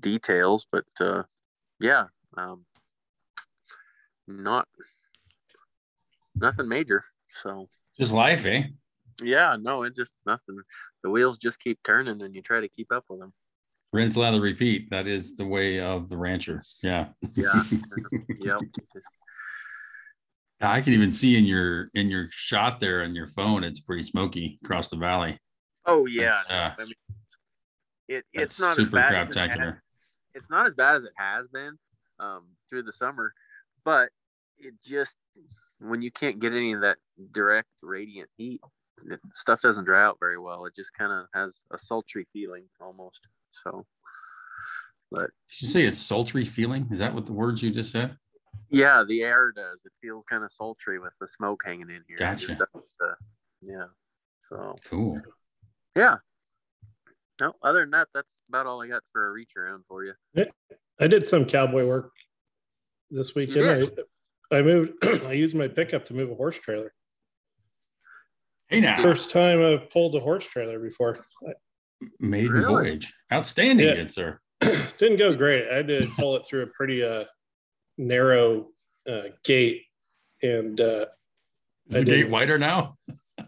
details 0.00 0.66
but 0.70 0.84
uh 1.00 1.22
yeah 1.80 2.04
um 2.36 2.64
not 4.26 4.66
nothing 6.34 6.68
major 6.68 7.04
so 7.42 7.68
Just 7.98 8.12
life, 8.12 8.44
eh? 8.46 8.64
yeah 9.22 9.56
no 9.60 9.84
it 9.84 9.94
just 9.94 10.12
nothing 10.26 10.56
the 11.02 11.10
wheels 11.10 11.38
just 11.38 11.60
keep 11.60 11.78
turning 11.84 12.20
and 12.22 12.34
you 12.34 12.42
try 12.42 12.60
to 12.60 12.68
keep 12.68 12.90
up 12.92 13.04
with 13.08 13.20
them 13.20 13.32
Rinse, 13.94 14.16
lather, 14.16 14.40
repeat. 14.40 14.90
That 14.90 15.06
is 15.06 15.36
the 15.36 15.46
way 15.46 15.78
of 15.78 16.08
the 16.08 16.16
rancher. 16.16 16.60
Yeah. 16.82 17.10
yeah 17.36 17.62
yep 18.40 18.60
I 20.60 20.80
can 20.80 20.94
even 20.94 21.12
see 21.12 21.36
in 21.36 21.44
your 21.44 21.90
in 21.94 22.10
your 22.10 22.26
shot 22.32 22.80
there 22.80 23.04
on 23.04 23.14
your 23.14 23.28
phone, 23.28 23.62
it's 23.62 23.78
pretty 23.78 24.02
smoky 24.02 24.58
across 24.64 24.90
the 24.90 24.96
valley. 24.96 25.38
oh 25.86 26.06
yeah 26.06 26.42
Uh, 26.50 26.70
I 26.76 26.84
mean, 26.84 26.94
it, 28.08 28.24
it's 28.32 28.58
not 28.60 28.70
as 28.70 28.76
super 28.78 28.96
bad 28.96 29.30
as 29.30 29.36
it 29.36 29.60
has- 29.60 29.74
it's 30.34 30.50
not 30.50 30.66
as 30.66 30.74
bad 30.74 30.96
as 30.96 31.04
it 31.04 31.12
has 31.16 31.46
been 31.52 31.78
um, 32.18 32.46
through 32.68 32.82
the 32.82 32.92
summer, 32.92 33.32
but 33.84 34.08
it 34.58 34.74
just 34.84 35.16
when 35.78 36.02
you 36.02 36.10
can't 36.10 36.40
get 36.40 36.52
any 36.52 36.72
of 36.72 36.80
that 36.80 36.96
direct 37.30 37.68
radiant 37.80 38.28
heat, 38.36 38.60
it, 39.08 39.20
stuff 39.32 39.60
doesn't 39.62 39.84
dry 39.84 40.02
out 40.02 40.16
very 40.18 40.38
well. 40.38 40.64
It 40.64 40.74
just 40.74 40.92
kind 40.94 41.12
of 41.12 41.26
has 41.32 41.60
a 41.70 41.78
sultry 41.78 42.26
feeling 42.32 42.64
almost. 42.80 43.20
So, 43.62 43.86
but 45.10 45.30
Did 45.50 45.62
you 45.62 45.68
say 45.68 45.84
it's 45.84 45.98
sultry 45.98 46.44
feeling? 46.44 46.88
Is 46.90 46.98
that 46.98 47.14
what 47.14 47.26
the 47.26 47.32
words 47.32 47.62
you 47.62 47.70
just 47.70 47.92
said? 47.92 48.16
yeah, 48.70 49.04
the 49.06 49.22
air 49.22 49.52
does. 49.54 49.78
It 49.84 49.92
feels 50.02 50.24
kind 50.28 50.42
of 50.42 50.50
sultry 50.50 50.98
with 50.98 51.12
the 51.20 51.28
smoke 51.28 51.62
hanging 51.64 51.90
in 51.90 52.02
here. 52.08 52.16
It 52.18 52.36
just 52.38 52.48
Gotcha. 52.48 52.68
does, 52.74 52.82
uh, 53.00 53.14
yeah. 53.62 53.84
So 54.48 54.76
Cool. 54.88 55.20
yeah. 55.96 56.16
No, 57.40 57.52
other 57.62 57.80
than 57.80 57.90
that, 57.90 58.08
that's 58.14 58.32
about 58.48 58.66
all 58.66 58.82
I 58.82 58.88
got 58.88 59.02
for 59.12 59.28
a 59.28 59.32
reach 59.32 59.50
around 59.56 59.84
for 59.88 60.04
you. 60.04 60.14
I 61.00 61.06
did 61.06 61.26
some 61.26 61.44
cowboy 61.44 61.84
work 61.86 62.12
this 63.10 63.34
weekend. 63.34 63.68
I, 64.52 64.56
I 64.56 64.62
moved. 64.62 64.92
I 65.24 65.32
used 65.32 65.54
my 65.54 65.66
pickup 65.68 66.04
to 66.06 66.14
move 66.14 66.30
a 66.30 66.34
horse 66.34 66.58
trailer. 66.58 66.92
Hey 68.68 68.80
now, 68.80 69.00
First 69.02 69.30
time 69.30 69.60
I've 69.62 69.90
pulled 69.90 70.14
a 70.14 70.20
horse 70.20 70.46
trailer 70.46 70.78
before. 70.78 71.18
Maiden 72.20 72.52
Really? 72.52 72.66
voyage. 72.66 73.12
Outstanding, 73.32 73.86
Yeah. 73.86 73.94
good 73.96 74.12
sir. 74.12 74.38
Didn't 74.98 75.16
go 75.18 75.34
great. 75.34 75.68
I 75.68 75.76
had 75.76 75.88
to 75.88 76.08
pull 76.16 76.36
it 76.36 76.46
through 76.46 76.62
a 76.62 76.66
pretty 76.68 77.02
uh, 77.02 77.24
narrow 77.98 78.68
uh, 79.08 79.22
gate, 79.44 79.82
and 80.42 80.80
uh, 80.80 81.06
Is 81.88 81.96
I 81.96 81.98
the 82.00 82.04
gate 82.04 82.10
didn't. 82.16 82.30
wider 82.30 82.58
now? 82.58 82.96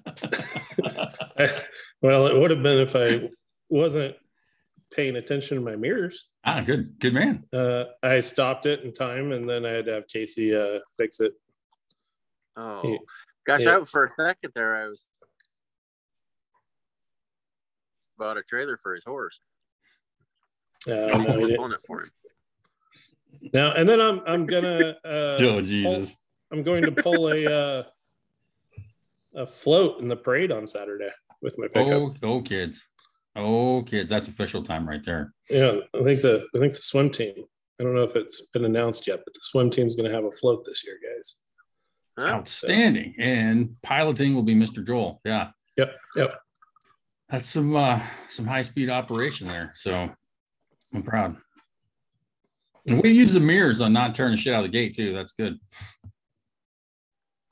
well, 2.03 2.27
it 2.27 2.37
would 2.37 2.51
have 2.51 2.63
been 2.63 2.79
if 2.79 2.95
I 2.97 3.29
wasn't 3.69 4.17
paying 4.93 5.17
attention 5.17 5.57
to 5.57 5.63
my 5.63 5.77
mirrors. 5.77 6.29
ah, 6.45 6.61
good, 6.61 6.99
good 6.99 7.15
man. 7.15 7.45
Uh, 7.53 7.85
I 8.03 8.21
stopped 8.21 8.67
it 8.67 8.83
in 8.83 8.93
time, 8.93 9.33
and 9.33 9.49
then 9.49 9.65
I 9.65 9.71
had 9.71 9.87
to 9.87 9.93
have 9.93 10.09
Casey 10.09 10.55
uh, 10.55 10.81
fix 10.97 11.21
it. 11.21 11.33
Oh, 12.57 12.81
Yeah. 12.85 12.99
gosh! 13.47 13.65
Yeah. 13.65 13.79
I, 13.79 13.85
for 13.85 14.05
a 14.07 14.11
second 14.19 14.53
there, 14.55 14.77
I 14.77 14.89
was 14.89 15.05
bought 18.19 18.37
a 18.37 18.43
trailer 18.43 18.79
for 18.83 18.95
his 18.95 19.05
horse. 19.05 19.41
Uh, 20.87 20.93
no, 20.93 21.47
he. 21.47 21.57
Pulling 21.57 21.73
it 21.73 21.81
for 21.87 22.03
him. 22.03 22.11
Now 23.53 23.73
and 23.73 23.89
then 23.89 24.01
I'm 24.01 24.21
I'm 24.27 24.47
gonna 24.47 24.97
uh, 25.05 25.37
oh 25.41 25.61
Jesus. 25.61 26.17
I'm 26.53 26.63
going 26.63 26.85
to 26.85 26.93
pull 26.93 27.29
a 27.29 27.47
uh, 27.47 27.83
a 29.35 29.47
float 29.47 30.01
in 30.01 30.07
the 30.07 30.17
parade 30.17 30.53
on 30.53 30.67
Saturday 30.67 31.11
with 31.43 31.59
my 31.59 31.67
pickup. 31.67 31.93
Oh, 31.93 32.15
oh, 32.23 32.43
kids. 32.43 32.87
Oh, 33.35 33.83
kids. 33.83 34.09
That's 34.09 34.29
official 34.29 34.63
time 34.63 34.89
right 34.89 35.03
there. 35.05 35.35
Yeah, 35.51 35.77
I 35.95 36.03
think 36.03 36.23
the 36.23 36.47
I 36.55 36.59
think 36.59 36.75
the 36.75 36.83
swim 36.83 37.11
team. 37.11 37.35
I 37.79 37.85
don't 37.85 37.95
know 37.95 38.05
if 38.05 38.17
it's 38.17 38.47
been 38.53 38.65
announced 38.65 39.07
yet, 39.07 39.21
but 39.25 39.35
the 39.35 39.41
swim 39.43 39.69
team's 39.69 39.97
going 39.97 40.11
to 40.11 40.17
have 40.17 40.25
a 40.25 40.31
float 40.31 40.65
this 40.65 40.83
year, 40.87 40.97
guys. 41.03 41.37
Huh? 42.19 42.35
Outstanding. 42.37 43.15
And 43.19 43.77
piloting 43.83 44.35
will 44.35 44.43
be 44.43 44.55
Mr. 44.55 44.87
Joel. 44.87 45.21
Yeah. 45.25 45.51
Yep, 45.77 45.95
yep. 46.17 46.41
That's 47.29 47.49
some 47.49 47.75
uh 47.75 48.01
some 48.29 48.47
high 48.47 48.63
speed 48.63 48.89
operation 48.89 49.49
there. 49.49 49.73
So 49.75 50.11
I'm 50.95 51.03
proud. 51.03 51.37
And 52.89 53.03
we 53.03 53.11
use 53.11 53.33
the 53.33 53.41
mirrors 53.41 53.81
on 53.81 53.93
not 53.93 54.15
turning 54.15 54.37
shit 54.37 54.55
out 54.55 54.65
of 54.65 54.71
the 54.71 54.79
gate 54.79 54.95
too. 54.95 55.13
That's 55.13 55.33
good. 55.33 55.59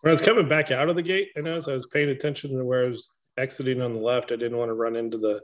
When 0.00 0.10
I 0.10 0.12
was 0.12 0.22
coming 0.22 0.48
back 0.48 0.70
out 0.70 0.88
of 0.88 0.96
the 0.96 1.02
gate, 1.02 1.30
I 1.36 1.40
noticed 1.40 1.68
I 1.68 1.74
was 1.74 1.86
paying 1.86 2.10
attention 2.10 2.56
to 2.56 2.64
where 2.64 2.84
I 2.84 2.88
was 2.88 3.10
exiting 3.36 3.80
on 3.80 3.92
the 3.92 4.00
left. 4.00 4.30
I 4.30 4.36
didn't 4.36 4.58
want 4.58 4.68
to 4.68 4.74
run 4.74 4.96
into 4.96 5.18
the 5.18 5.40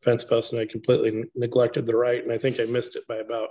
fence 0.00 0.24
post, 0.24 0.52
and 0.52 0.62
I 0.62 0.66
completely 0.66 1.24
neglected 1.34 1.84
the 1.84 1.96
right. 1.96 2.22
And 2.22 2.32
I 2.32 2.38
think 2.38 2.58
I 2.58 2.64
missed 2.64 2.96
it 2.96 3.06
by 3.06 3.16
about 3.16 3.48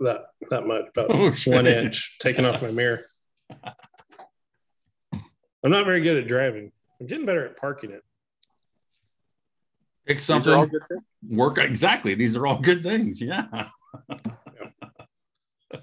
that 0.00 0.26
that 0.50 0.66
much, 0.66 0.86
about 0.94 1.06
Oh, 1.10 1.32
one 1.46 1.66
inch, 1.66 2.16
taking 2.20 2.44
off 2.44 2.60
my 2.60 2.70
mirror. 2.70 3.04
I'm 5.64 5.70
not 5.70 5.86
very 5.86 6.00
good 6.00 6.16
at 6.18 6.26
driving. 6.26 6.72
I'm 7.00 7.06
getting 7.06 7.24
better 7.24 7.46
at 7.46 7.56
parking 7.56 7.92
it. 7.92 8.02
Pick 10.06 10.18
These 10.18 10.30
are 10.30 10.54
all 10.54 10.62
something. 10.64 10.80
Work 11.28 11.58
exactly. 11.58 12.14
These 12.14 12.36
are 12.36 12.46
all 12.46 12.58
good 12.58 12.82
things. 12.82 13.20
Yeah. 13.22 13.68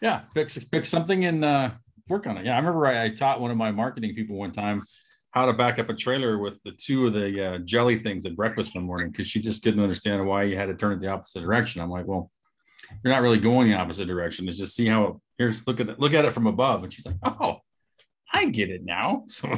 yeah. 0.00 0.20
Pick 0.34 0.48
pick 0.70 0.86
something 0.86 1.24
and 1.24 1.44
uh 1.44 1.70
work 2.08 2.26
on 2.26 2.38
it. 2.38 2.46
Yeah. 2.46 2.54
I 2.54 2.58
remember 2.58 2.86
I, 2.86 3.04
I 3.04 3.08
taught 3.10 3.40
one 3.40 3.50
of 3.50 3.56
my 3.56 3.70
marketing 3.70 4.14
people 4.14 4.36
one 4.36 4.52
time 4.52 4.82
how 5.30 5.46
to 5.46 5.52
back 5.52 5.78
up 5.78 5.88
a 5.88 5.94
trailer 5.94 6.38
with 6.38 6.62
the 6.62 6.72
two 6.72 7.06
of 7.06 7.12
the 7.12 7.44
uh, 7.44 7.58
jelly 7.58 7.98
things 7.98 8.24
at 8.24 8.34
breakfast 8.34 8.74
one 8.74 8.84
morning 8.84 9.10
because 9.10 9.26
she 9.26 9.40
just 9.40 9.62
didn't 9.62 9.82
understand 9.82 10.26
why 10.26 10.44
you 10.44 10.56
had 10.56 10.66
to 10.66 10.74
turn 10.74 10.92
it 10.92 11.00
the 11.00 11.08
opposite 11.08 11.42
direction. 11.42 11.82
I'm 11.82 11.90
like, 11.90 12.06
well, 12.06 12.30
you're 13.04 13.12
not 13.12 13.22
really 13.22 13.38
going 13.38 13.68
the 13.68 13.76
opposite 13.76 14.06
direction. 14.06 14.48
It's 14.48 14.58
just 14.58 14.74
see 14.74 14.86
how 14.86 15.04
it, 15.04 15.14
here's 15.36 15.66
look 15.66 15.80
at 15.80 15.88
it, 15.90 16.00
look 16.00 16.14
at 16.14 16.24
it 16.24 16.32
from 16.32 16.46
above. 16.46 16.82
And 16.82 16.92
she's 16.92 17.04
like, 17.04 17.16
oh, 17.22 17.58
I 18.32 18.46
get 18.46 18.70
it 18.70 18.84
now. 18.84 19.24
So 19.28 19.48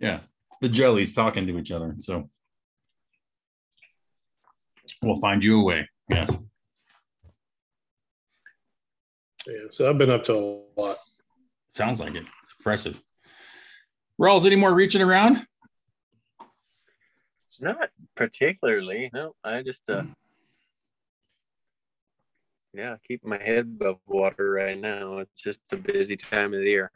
yeah, 0.00 0.20
the 0.60 0.68
jellies 0.68 1.14
talking 1.14 1.46
to 1.46 1.58
each 1.58 1.70
other. 1.70 1.94
So 1.98 2.28
we'll 5.02 5.20
find 5.20 5.42
you 5.44 5.60
a 5.60 5.64
way. 5.64 5.88
Yes. 6.08 6.36
Yeah, 9.46 9.54
so 9.70 9.88
I've 9.88 9.98
been 9.98 10.10
up 10.10 10.24
to 10.24 10.34
a 10.34 10.80
lot. 10.80 10.96
Sounds 11.72 12.00
like 12.00 12.14
it. 12.14 12.24
It's 12.24 12.54
impressive. 12.58 13.02
Rawls, 14.20 14.44
any 14.44 14.56
more 14.56 14.74
reaching 14.74 15.00
around? 15.00 15.46
Not 17.60 17.90
particularly. 18.14 19.10
No, 19.12 19.34
I 19.42 19.62
just 19.62 19.88
uh 19.88 20.04
yeah, 22.74 22.96
keep 23.06 23.24
my 23.24 23.42
head 23.42 23.64
above 23.80 23.98
water 24.06 24.50
right 24.50 24.78
now. 24.78 25.18
It's 25.18 25.40
just 25.40 25.60
a 25.72 25.76
busy 25.76 26.16
time 26.16 26.54
of 26.54 26.60
the 26.60 26.66
year. 26.66 26.92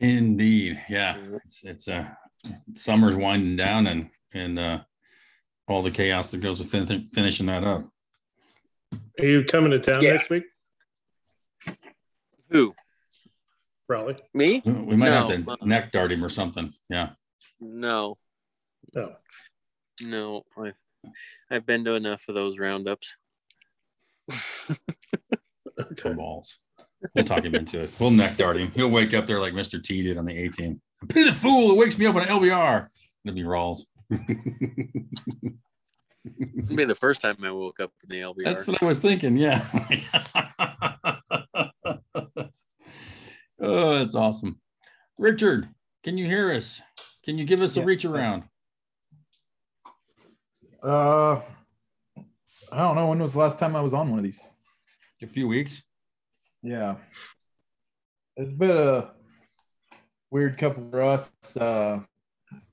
Indeed, 0.00 0.80
yeah. 0.88 1.16
It's 1.46 1.64
it's 1.64 1.88
uh 1.88 2.06
summer's 2.74 3.16
winding 3.16 3.56
down 3.56 3.86
and 3.86 4.10
and 4.32 4.58
uh 4.58 4.80
all 5.68 5.82
the 5.82 5.90
chaos 5.90 6.30
that 6.30 6.40
goes 6.40 6.58
with 6.58 6.70
fin- 6.70 7.08
finishing 7.12 7.46
that 7.46 7.64
up. 7.64 7.84
Are 9.18 9.24
you 9.26 9.44
coming 9.44 9.70
to 9.72 9.80
town 9.80 10.02
Yeah. 10.02 10.12
next 10.12 10.30
week? 10.30 10.44
Who? 12.50 12.74
Probably 13.88 14.16
Me? 14.34 14.62
We 14.64 14.96
might 14.96 15.08
have 15.10 15.28
to 15.28 15.56
neck 15.66 15.92
dart 15.92 16.12
him 16.12 16.24
or 16.24 16.28
something. 16.28 16.72
Yeah. 16.88 17.10
No, 17.60 18.18
No. 18.94 19.16
no. 20.02 20.42
I, 20.58 20.72
I've 21.50 21.64
been 21.66 21.84
to 21.84 21.94
enough 21.94 22.24
of 22.28 22.34
those 22.34 22.58
roundups. 22.58 23.16
Two 25.96 26.14
balls. 26.14 26.58
We'll 27.14 27.24
talk 27.24 27.44
him 27.44 27.54
into 27.54 27.80
it. 27.80 27.90
We'll 27.98 28.10
neck 28.10 28.36
dart 28.36 28.56
him. 28.56 28.70
He'll 28.74 28.88
wake 28.88 29.14
up 29.14 29.26
there 29.26 29.40
like 29.40 29.52
Mr. 29.52 29.82
T 29.82 30.02
did 30.02 30.18
on 30.18 30.24
the 30.24 30.36
A 30.36 30.48
team. 30.48 30.80
Pity 31.08 31.24
the 31.24 31.32
fool 31.34 31.68
that 31.68 31.74
wakes 31.74 31.98
me 31.98 32.06
up 32.06 32.14
on 32.14 32.22
an 32.22 32.28
LBR. 32.28 32.88
It'll 33.24 33.34
be 33.34 33.42
Rawls. 33.42 33.80
It'll 36.40 36.76
be 36.76 36.84
the 36.84 36.94
first 36.94 37.20
time 37.20 37.36
I 37.42 37.50
woke 37.50 37.80
up 37.80 37.92
in 38.02 38.08
the 38.10 38.22
LBR. 38.22 38.44
That's 38.44 38.66
what 38.66 38.82
I 38.82 38.86
was 38.86 39.00
thinking. 39.00 39.36
Yeah. 39.36 39.64
oh, 43.60 43.98
that's 43.98 44.14
awesome. 44.14 44.60
Richard, 45.18 45.68
can 46.02 46.18
you 46.18 46.26
hear 46.26 46.52
us? 46.52 46.80
Can 47.24 47.38
you 47.38 47.44
give 47.44 47.60
us 47.60 47.76
a 47.76 47.84
reach 47.84 48.04
around? 48.04 48.44
Uh, 50.82 51.40
I 52.70 52.78
don't 52.78 52.96
know 52.96 53.06
when 53.08 53.18
was 53.18 53.32
the 53.32 53.40
last 53.40 53.58
time 53.58 53.74
I 53.74 53.80
was 53.80 53.94
on 53.94 54.10
one 54.10 54.18
of 54.18 54.24
these. 54.24 54.40
A 55.22 55.26
few 55.26 55.48
weeks. 55.48 55.82
Yeah, 56.66 56.96
it's 58.36 58.52
been 58.52 58.76
a 58.76 59.12
weird 60.32 60.58
couple 60.58 60.90
for 60.90 61.00
us. 61.00 61.30
Uh, 61.56 62.00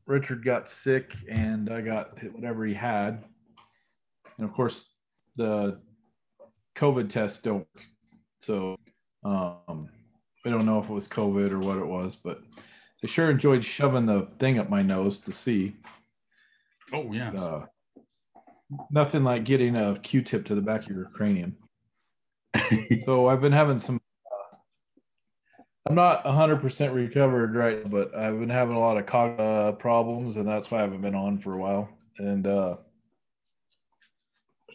Richard 0.08 0.44
got 0.44 0.68
sick, 0.68 1.16
and 1.30 1.72
I 1.72 1.82
got 1.82 2.18
hit 2.18 2.34
whatever 2.34 2.66
he 2.66 2.74
had, 2.74 3.24
and 4.40 4.50
of 4.50 4.56
course 4.56 4.90
the 5.36 5.80
COVID 6.76 7.08
tests 7.08 7.38
don't. 7.38 7.68
So 8.42 8.78
um, 9.24 9.90
we 10.44 10.50
don't 10.50 10.66
know 10.66 10.80
if 10.80 10.90
it 10.90 10.94
was 10.94 11.08
COVID 11.08 11.52
or 11.52 11.60
what 11.60 11.78
it 11.78 11.86
was, 11.86 12.16
but 12.16 12.42
they 13.04 13.08
sure 13.08 13.30
enjoyed 13.30 13.64
shoving 13.64 14.08
the 14.08 14.28
thing 14.40 14.58
up 14.58 14.72
my 14.72 14.82
nose 14.82 15.20
to 15.20 15.32
see. 15.32 15.76
Oh, 16.92 17.14
yes. 17.14 17.40
Uh, 17.40 17.66
nothing 18.90 19.24
like 19.24 19.44
getting 19.44 19.76
a 19.76 20.00
Q-tip 20.00 20.46
to 20.46 20.56
the 20.56 20.62
back 20.62 20.90
of 20.90 20.96
your 20.96 21.12
cranium. 21.14 21.58
So 23.06 23.28
I've 23.28 23.42
been 23.42 23.52
having 23.52 23.80
some. 23.80 24.00
Uh, 24.26 24.56
I'm 25.88 25.96
not 25.96 26.24
100% 26.24 26.94
recovered 26.94 27.56
right, 27.56 27.90
but 27.90 28.16
I've 28.16 28.40
been 28.40 28.50
having 28.50 28.76
a 28.76 28.80
lot 28.80 28.98
of 28.98 29.06
cog 29.06 29.40
uh, 29.40 29.72
problems, 29.74 30.38
and 30.38 30.48
that's 30.48 30.72
why 30.72 30.80
I 30.80 30.82
haven't 30.82 31.02
been 31.02 31.16
on 31.16 31.40
for 31.40 31.54
a 31.54 31.58
while. 31.58 31.90
And 32.18 32.46
uh, 32.46 32.78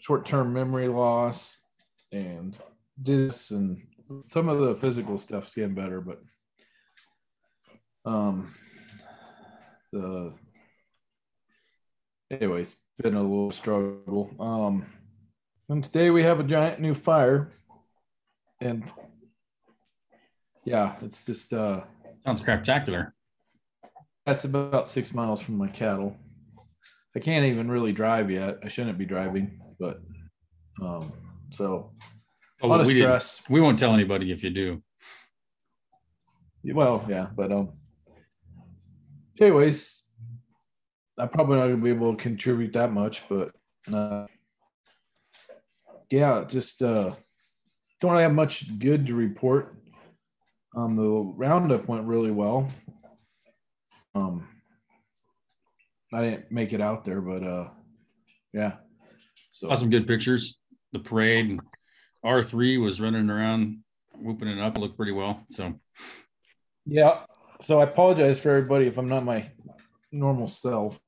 short-term 0.00 0.52
memory 0.52 0.88
loss, 0.88 1.56
and 2.12 2.58
this, 2.96 3.50
and 3.50 3.82
some 4.24 4.48
of 4.48 4.58
the 4.60 4.74
physical 4.74 5.18
stuff's 5.18 5.54
getting 5.54 5.74
better, 5.74 6.00
but 6.00 6.20
um, 8.04 8.52
the 9.92 10.32
anyways, 12.30 12.76
been 12.98 13.14
a 13.14 13.22
little 13.22 13.50
struggle. 13.50 14.34
Um, 14.38 14.86
and 15.68 15.84
today 15.84 16.10
we 16.10 16.22
have 16.22 16.40
a 16.40 16.44
giant 16.44 16.80
new 16.80 16.94
fire, 16.94 17.50
and 18.60 18.90
yeah, 20.64 20.96
it's 21.02 21.24
just 21.24 21.52
uh, 21.52 21.82
Sounds 22.24 22.40
spectacular. 22.40 23.14
that's 24.26 24.44
about 24.44 24.88
six 24.88 25.14
miles 25.14 25.40
from 25.40 25.56
my 25.56 25.68
cattle. 25.68 26.16
I 27.16 27.20
can't 27.20 27.46
even 27.46 27.70
really 27.70 27.92
drive 27.92 28.30
yet. 28.30 28.58
I 28.64 28.68
shouldn't 28.68 28.98
be 28.98 29.06
driving, 29.06 29.60
but 29.80 30.00
um, 30.82 31.12
so 31.50 31.92
a 32.62 32.66
Oh, 32.66 32.68
lot 32.68 32.80
of 32.80 32.90
stress. 32.90 33.42
we 33.48 33.60
won't 33.60 33.78
tell 33.78 33.94
anybody 33.94 34.30
if 34.32 34.42
you 34.44 34.50
do. 34.50 34.82
Well, 36.64 37.04
yeah, 37.08 37.28
but 37.34 37.50
um, 37.52 37.72
anyways, 39.40 40.02
I'm 41.18 41.28
probably 41.30 41.56
not 41.56 41.68
gonna 41.68 41.76
be 41.82 41.90
able 41.90 42.14
to 42.14 42.22
contribute 42.22 42.72
that 42.74 42.92
much, 42.92 43.22
but 43.28 43.52
uh, 43.92 44.26
yeah, 46.10 46.44
just 46.46 46.82
uh, 46.82 47.12
don't 48.00 48.12
really 48.12 48.22
have 48.22 48.34
much 48.34 48.78
good 48.78 49.06
to 49.06 49.14
report. 49.14 49.74
Um, 50.76 50.96
the 50.96 51.08
roundup 51.08 51.88
went 51.88 52.06
really 52.06 52.30
well. 52.30 52.68
Um, 54.14 54.46
I 56.12 56.22
didn't 56.22 56.50
make 56.50 56.72
it 56.72 56.80
out 56.80 57.04
there, 57.04 57.20
but 57.20 57.42
uh, 57.42 57.68
yeah. 58.52 58.76
So 59.52 59.68
Saw 59.68 59.74
some 59.74 59.90
good 59.90 60.06
pictures. 60.06 60.60
The 60.92 60.98
parade. 60.98 61.58
R3 62.24 62.80
was 62.80 63.00
running 63.00 63.30
around, 63.30 63.78
whooping 64.16 64.48
it 64.48 64.58
up. 64.58 64.76
It 64.76 64.80
looked 64.80 64.96
pretty 64.96 65.12
well. 65.12 65.44
So, 65.50 65.78
yeah, 66.84 67.20
so 67.60 67.80
I 67.80 67.84
apologize 67.84 68.40
for 68.40 68.50
everybody 68.50 68.86
if 68.86 68.98
I'm 68.98 69.08
not 69.08 69.24
my 69.24 69.50
normal 70.10 70.48
self, 70.48 70.98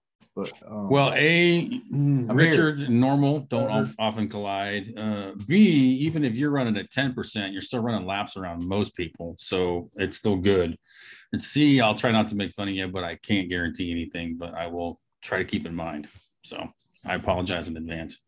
but 0.41 0.71
um, 0.71 0.89
well, 0.89 1.13
A, 1.15 1.69
mm, 1.93 2.31
I'm 2.31 2.37
Richard 2.37 2.81
and 2.81 3.01
normal 3.01 3.41
don't 3.41 3.71
Uh, 3.71 3.87
often 3.99 4.29
collide. 4.29 4.97
Uh, 4.97 5.33
B, 5.47 5.59
even 6.01 6.25
if 6.25 6.37
you're 6.37 6.51
running 6.51 6.77
at 6.77 6.91
10%, 6.91 7.53
you're 7.53 7.63
still 7.63 7.81
running 7.81 8.07
laps 8.07 8.37
around 8.37 8.67
most 8.67 8.95
people. 8.95 9.37
So 9.39 9.91
it's 9.97 10.17
still 10.17 10.37
good. 10.37 10.79
And 11.33 11.43
C, 11.43 11.81
I'll 11.81 11.95
try 11.95 12.11
not 12.11 12.29
to 12.29 12.37
make 12.37 12.55
fun 12.55 12.69
of 12.69 12.75
you, 12.75 12.89
but 12.89 13.05
I 13.05 13.17
can't 13.17 13.49
guarantee 13.49 13.91
anything, 13.91 14.37
but 14.37 14.55
I 14.55 14.67
will 14.67 14.99
try 15.23 15.39
to 15.39 15.45
keep 15.45 15.67
in 15.67 15.75
mind. 15.75 16.09
So 16.43 16.69
I 17.05 17.15
apologize 17.15 17.69
in 17.69 17.77
advance. 17.77 18.19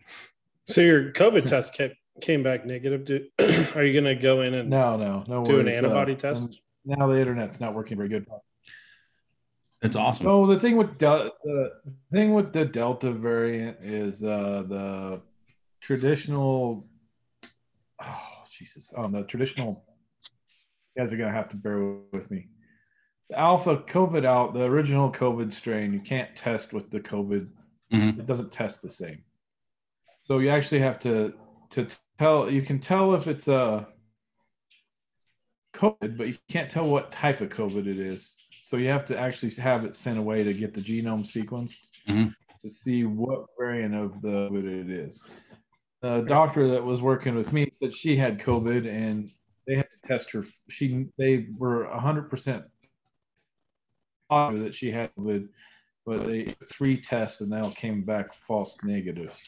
So 0.67 0.81
your 0.81 1.13
COVID 1.13 1.47
test 1.49 1.75
kept, 1.75 1.97
came 2.21 2.43
back 2.43 2.67
negative. 2.67 3.05
Do, 3.05 3.27
are 3.75 3.85
you 3.85 3.93
going 3.93 4.05
to 4.05 4.21
go 4.21 4.43
in 4.43 4.55
and 4.55 4.71
no, 4.71 4.97
no, 4.97 5.25
no. 5.27 5.45
do 5.45 5.61
an 5.61 5.69
antibody 5.69 6.13
uh, 6.13 6.17
test? 6.17 6.61
Now 6.85 7.07
the 7.07 7.19
internet's 7.19 7.61
not 7.61 7.75
working 7.75 7.97
very 7.97 8.09
good. 8.09 8.27
It's 9.83 9.97
awesome. 9.97 10.27
No, 10.27 10.47
the 10.47 10.59
thing 10.59 10.77
with 10.77 10.97
Del- 10.97 11.33
the 11.43 11.73
thing 12.13 12.35
with 12.35 12.53
the 12.53 12.65
Delta 12.65 13.11
variant 13.11 13.79
is 13.81 14.23
uh, 14.23 14.63
the 14.69 15.21
traditional. 15.81 16.87
Oh 18.01 18.23
Jesus! 18.49 18.91
Um, 18.97 19.13
the 19.13 19.25
traditional. 19.25 19.85
You 20.95 21.03
guys 21.03 21.13
are 21.13 21.17
gonna 21.17 21.33
have 21.33 21.49
to 21.49 21.57
bear 21.57 21.81
with 22.13 22.31
me. 22.31 22.49
The 23.29 23.39
Alpha 23.39 23.79
COVID 23.79 24.25
out, 24.25 24.55
the 24.55 24.63
original 24.65 25.11
COVID 25.11 25.53
strain, 25.53 25.93
you 25.93 26.01
can't 26.01 26.35
test 26.37 26.73
with 26.73 26.91
the 26.91 27.01
COVID. 27.01 27.49
Mhm. 27.93 28.19
It 28.21 28.27
doesn't 28.27 28.53
test 28.53 28.83
the 28.83 28.91
same. 28.91 29.25
So 30.23 30.39
you 30.39 30.51
actually 30.51 30.81
have 30.81 31.01
to 31.01 31.35
to 31.71 31.89
tell. 32.19 32.49
You 32.49 32.63
can 32.63 32.79
tell 32.79 33.15
if 33.15 33.27
it's 33.27 33.49
a 33.49 33.89
COVID, 35.75 36.17
but 36.17 36.29
you 36.29 36.37
can't 36.49 36.71
tell 36.71 36.87
what 36.89 37.11
type 37.11 37.41
of 37.41 37.49
COVID 37.49 37.87
it 37.89 37.99
is. 37.99 38.37
So 38.73 38.79
you 38.79 38.89
have 38.89 39.05
to 39.05 39.19
actually 39.19 39.51
have 39.57 39.85
it 39.85 39.95
sent 39.95 40.17
away 40.17 40.45
to 40.45 40.55
get 40.55 40.73
the 40.73 40.81
genome 40.81 41.27
sequenced 41.27 41.91
Mhm. 42.09 42.35
to 42.63 42.71
see 42.71 43.05
what 43.05 43.45
variant 43.59 43.95
of 43.95 44.23
the 44.23 44.49
COVID 44.49 44.65
it 44.65 44.89
is. 44.89 45.23
The 46.01 46.23
doctor 46.23 46.67
that 46.69 46.83
was 46.83 47.03
working 47.03 47.35
with 47.35 47.53
me 47.53 47.71
said 47.75 47.93
she 47.93 48.17
had 48.17 48.39
COVID 48.39 48.89
and 48.89 49.31
they 49.67 49.75
had 49.77 49.91
to 49.91 50.09
test 50.09 50.31
her. 50.33 50.47
She 50.71 51.11
they 51.19 51.49
were 51.59 51.85
hundred 51.85 52.31
percent 52.31 52.65
positive 54.31 54.65
that 54.65 54.75
she 54.75 54.91
had 54.91 55.15
COVID, 55.17 55.51
but 56.07 56.25
they 56.25 56.57
three 56.67 56.99
tests 56.99 57.43
and 57.43 57.53
they 57.53 57.59
all 57.59 57.73
came 57.73 58.05
back 58.05 58.33
false 58.33 58.79
negative. 58.83 59.39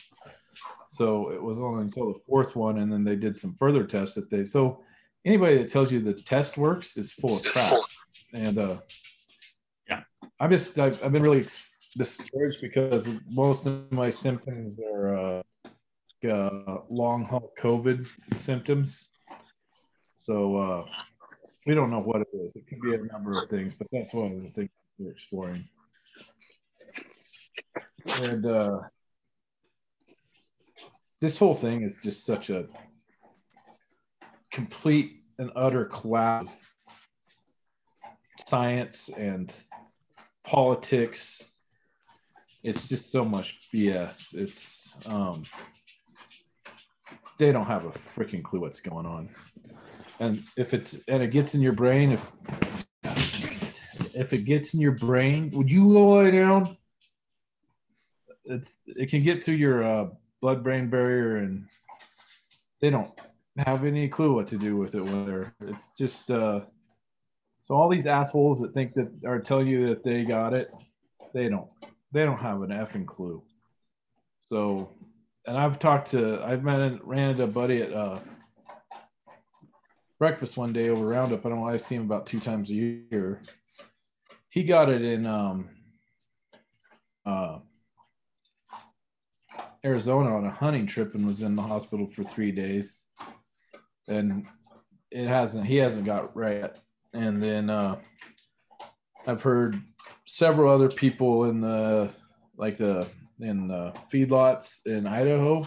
So 0.90 1.30
it 1.30 1.42
was 1.42 1.58
only 1.58 1.84
until 1.84 2.12
the 2.12 2.20
fourth 2.28 2.56
one, 2.56 2.76
and 2.76 2.92
then 2.92 3.04
they 3.04 3.16
did 3.16 3.38
some 3.38 3.54
further 3.54 3.84
tests 3.84 4.16
that 4.16 4.28
they 4.28 4.44
so 4.44 4.84
anybody 5.24 5.56
that 5.56 5.70
tells 5.70 5.90
you 5.90 6.00
the 6.00 6.12
test 6.12 6.58
works 6.58 6.98
is 6.98 7.10
full 7.10 7.32
of 7.32 7.42
crap. 7.42 7.80
And 8.34 8.58
uh. 8.58 8.80
I'm 10.44 10.50
just 10.50 10.78
I've, 10.78 11.02
I've 11.02 11.10
been 11.10 11.22
really 11.22 11.46
discouraged 11.96 12.60
because 12.60 13.08
most 13.30 13.64
of 13.64 13.90
my 13.90 14.10
symptoms 14.10 14.78
are 14.78 15.16
uh, 15.16 15.42
uh, 16.28 16.80
long 16.90 17.24
haul 17.24 17.50
COVID 17.58 18.06
symptoms. 18.40 19.08
So 20.26 20.56
uh, 20.58 20.84
we 21.64 21.74
don't 21.74 21.90
know 21.90 22.02
what 22.02 22.20
it 22.20 22.28
is. 22.34 22.54
It 22.56 22.66
could 22.66 22.82
be 22.82 22.94
a 22.94 22.98
number 23.10 23.32
of 23.32 23.48
things, 23.48 23.72
but 23.72 23.86
that's 23.90 24.12
one 24.12 24.32
of 24.32 24.42
the 24.42 24.50
things 24.50 24.68
we're 24.98 25.12
exploring. 25.12 25.66
And 28.20 28.44
uh, 28.44 28.80
this 31.22 31.38
whole 31.38 31.54
thing 31.54 31.84
is 31.84 31.96
just 32.02 32.26
such 32.26 32.50
a 32.50 32.66
complete 34.52 35.22
and 35.38 35.50
utter 35.56 35.86
collapse 35.86 36.52
of 36.52 38.46
science 38.46 39.08
and 39.16 39.50
politics. 40.44 41.48
It's 42.62 42.88
just 42.88 43.10
so 43.10 43.24
much 43.24 43.58
BS. 43.74 44.34
It's 44.34 44.94
um, 45.06 45.42
they 47.38 47.52
don't 47.52 47.66
have 47.66 47.84
a 47.84 47.90
freaking 47.90 48.42
clue 48.42 48.60
what's 48.60 48.80
going 48.80 49.06
on. 49.06 49.30
And 50.20 50.44
if 50.56 50.72
it's 50.72 50.96
and 51.08 51.22
it 51.22 51.30
gets 51.30 51.54
in 51.54 51.60
your 51.60 51.72
brain, 51.72 52.12
if 52.12 52.30
if 54.14 54.32
it 54.32 54.44
gets 54.44 54.74
in 54.74 54.80
your 54.80 54.92
brain, 54.92 55.50
would 55.54 55.70
you 55.70 55.88
lie 55.88 56.30
down? 56.30 56.76
It's 58.44 58.78
it 58.86 59.10
can 59.10 59.22
get 59.22 59.42
through 59.42 59.56
your 59.56 59.82
uh, 59.82 60.06
blood 60.40 60.62
brain 60.62 60.88
barrier, 60.88 61.38
and 61.38 61.66
they 62.80 62.90
don't 62.90 63.10
have 63.58 63.84
any 63.84 64.08
clue 64.08 64.34
what 64.34 64.48
to 64.48 64.58
do 64.58 64.76
with 64.76 64.94
it. 64.94 65.02
Whether 65.02 65.54
it's 65.62 65.88
just 65.98 66.30
uh, 66.30 66.60
so 67.66 67.74
all 67.74 67.88
these 67.88 68.06
assholes 68.06 68.60
that 68.60 68.74
think 68.74 68.94
that 68.94 69.10
are 69.26 69.40
telling 69.40 69.66
you 69.66 69.88
that 69.88 70.02
they 70.02 70.24
got 70.24 70.52
it, 70.52 70.70
they 71.32 71.48
don't. 71.48 71.68
They 72.12 72.24
don't 72.24 72.38
have 72.38 72.62
an 72.62 72.70
effing 72.70 73.06
clue. 73.06 73.42
So, 74.48 74.90
and 75.46 75.56
I've 75.56 75.78
talked 75.78 76.10
to 76.12 76.40
I've 76.44 76.62
met 76.62 76.80
and 76.80 77.00
ran 77.02 77.30
into 77.30 77.44
a 77.44 77.48
buddy 77.48 77.82
at 77.82 77.92
uh, 77.92 78.18
breakfast 80.18 80.56
one 80.56 80.72
day 80.72 80.90
over 80.90 81.06
Roundup. 81.06 81.44
I 81.44 81.48
don't 81.48 81.60
know. 81.60 81.68
I 81.68 81.78
see 81.78 81.96
him 81.96 82.02
about 82.02 82.26
two 82.26 82.40
times 82.40 82.70
a 82.70 82.74
year. 82.74 83.40
He 84.50 84.62
got 84.62 84.88
it 84.88 85.02
in 85.02 85.26
um, 85.26 85.70
uh, 87.26 87.58
Arizona 89.84 90.36
on 90.36 90.44
a 90.44 90.50
hunting 90.50 90.86
trip 90.86 91.14
and 91.14 91.26
was 91.26 91.42
in 91.42 91.56
the 91.56 91.62
hospital 91.62 92.06
for 92.06 92.22
three 92.24 92.52
days. 92.52 93.02
And 94.06 94.46
it 95.10 95.26
hasn't. 95.26 95.66
He 95.66 95.76
hasn't 95.76 96.04
got 96.04 96.36
right. 96.36 96.76
And 97.14 97.42
then 97.42 97.70
uh, 97.70 97.96
I've 99.26 99.42
heard 99.42 99.80
several 100.26 100.72
other 100.72 100.88
people 100.88 101.44
in 101.44 101.60
the 101.60 102.10
like 102.56 102.76
the 102.76 103.06
in 103.40 103.66
the 103.66 103.92
feedlots 104.12 104.84
in 104.86 105.06
Idaho 105.06 105.66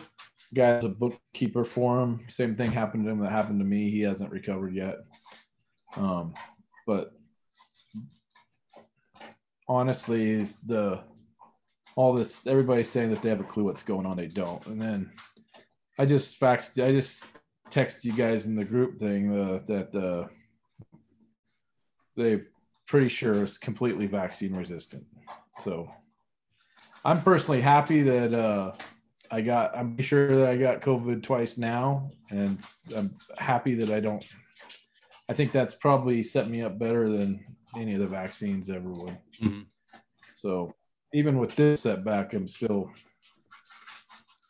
guy's 0.53 0.83
a 0.83 0.89
bookkeeper 0.89 1.63
for 1.63 2.01
him. 2.01 2.25
Same 2.29 2.55
thing 2.55 2.71
happened 2.71 3.05
to 3.05 3.11
him 3.11 3.19
that 3.19 3.31
happened 3.31 3.59
to 3.59 3.65
me. 3.65 3.89
He 3.91 4.01
hasn't 4.01 4.31
recovered 4.31 4.73
yet. 4.73 4.99
Um, 5.95 6.33
but 6.85 7.11
honestly, 9.67 10.47
the 10.65 11.01
all 11.95 12.13
this 12.13 12.45
everybody's 12.47 12.89
saying 12.89 13.09
that 13.09 13.21
they 13.21 13.29
have 13.29 13.39
a 13.39 13.45
clue 13.45 13.65
what's 13.65 13.83
going 13.83 14.05
on. 14.05 14.17
They 14.17 14.27
don't. 14.27 14.65
And 14.67 14.81
then 14.81 15.11
I 15.99 16.05
just 16.05 16.39
faxed. 16.39 16.83
I 16.83 16.91
just 16.91 17.23
text 17.69 18.05
you 18.05 18.13
guys 18.13 18.45
in 18.45 18.55
the 18.55 18.63
group 18.63 18.97
thing 18.97 19.37
uh, 19.37 19.59
that 19.67 19.95
uh, 19.95 20.27
they've 22.17 22.49
pretty 22.87 23.07
sure 23.07 23.43
it's 23.43 23.57
completely 23.57 24.07
vaccine 24.07 24.55
resistant. 24.55 25.05
So 25.59 25.89
I'm 27.05 27.21
personally 27.21 27.61
happy 27.61 28.01
that. 28.03 28.33
Uh, 28.33 28.73
I 29.29 29.41
got, 29.41 29.77
I'm 29.77 30.01
sure 30.01 30.37
that 30.37 30.49
I 30.49 30.57
got 30.57 30.81
COVID 30.81 31.21
twice 31.21 31.57
now, 31.57 32.11
and 32.29 32.59
I'm 32.95 33.15
happy 33.37 33.75
that 33.75 33.91
I 33.91 33.99
don't. 33.99 34.25
I 35.29 35.33
think 35.33 35.51
that's 35.51 35.75
probably 35.75 36.23
set 36.23 36.49
me 36.49 36.61
up 36.61 36.79
better 36.79 37.09
than 37.09 37.43
any 37.77 37.93
of 37.93 37.99
the 37.99 38.07
vaccines 38.07 38.69
ever 38.69 38.89
would. 38.89 39.17
Mm-hmm. 39.41 39.61
So 40.35 40.73
even 41.13 41.37
with 41.39 41.55
this 41.55 41.81
setback, 41.81 42.33
I'm 42.33 42.47
still. 42.47 42.89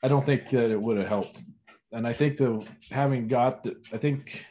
I 0.04 0.08
don't 0.08 0.24
think 0.24 0.50
that 0.50 0.70
it 0.70 0.80
would 0.80 0.98
have 0.98 1.08
helped, 1.08 1.42
and 1.92 2.06
I 2.06 2.14
think 2.14 2.38
the 2.38 2.64
having 2.92 3.28
got 3.28 3.64
the, 3.64 3.78
I 3.92 3.98
think. 3.98 4.46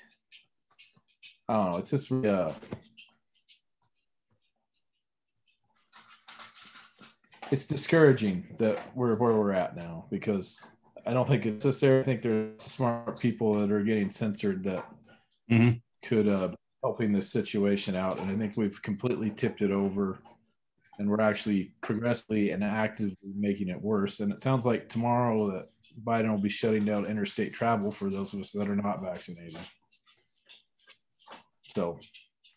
I 1.48 1.54
don't 1.54 1.70
know. 1.70 1.78
It's 1.78 1.90
just 1.90 2.10
uh, 2.10 2.50
it's 7.50 7.66
discouraging 7.66 8.46
that 8.58 8.78
we're 8.94 9.14
where 9.14 9.34
we're 9.34 9.52
at 9.52 9.76
now 9.76 10.06
because 10.10 10.60
I 11.06 11.12
don't 11.12 11.28
think 11.28 11.46
it's 11.46 11.64
necessary. 11.64 12.00
I 12.00 12.02
think 12.02 12.22
there's 12.22 12.60
smart 12.62 13.20
people 13.20 13.54
that 13.60 13.70
are 13.70 13.84
getting 13.84 14.10
censored 14.10 14.64
that 14.64 14.84
mm-hmm. 15.50 15.78
could 16.06 16.28
uh, 16.28 16.50
helping 16.82 17.12
this 17.12 17.30
situation 17.30 17.94
out, 17.94 18.18
and 18.18 18.30
I 18.30 18.36
think 18.36 18.56
we've 18.56 18.80
completely 18.82 19.30
tipped 19.30 19.62
it 19.62 19.70
over, 19.70 20.18
and 20.98 21.08
we're 21.08 21.20
actually 21.20 21.72
progressively 21.82 22.50
and 22.50 22.64
actively 22.64 23.16
making 23.36 23.68
it 23.68 23.80
worse. 23.80 24.20
And 24.20 24.32
it 24.32 24.40
sounds 24.40 24.66
like 24.66 24.88
tomorrow 24.88 25.50
that 25.52 25.66
Biden 26.04 26.30
will 26.30 26.38
be 26.38 26.48
shutting 26.48 26.84
down 26.84 27.06
interstate 27.06 27.54
travel 27.54 27.90
for 27.90 28.10
those 28.10 28.34
of 28.34 28.40
us 28.40 28.50
that 28.52 28.68
are 28.68 28.76
not 28.76 29.02
vaccinated. 29.02 29.60
So, 31.74 31.98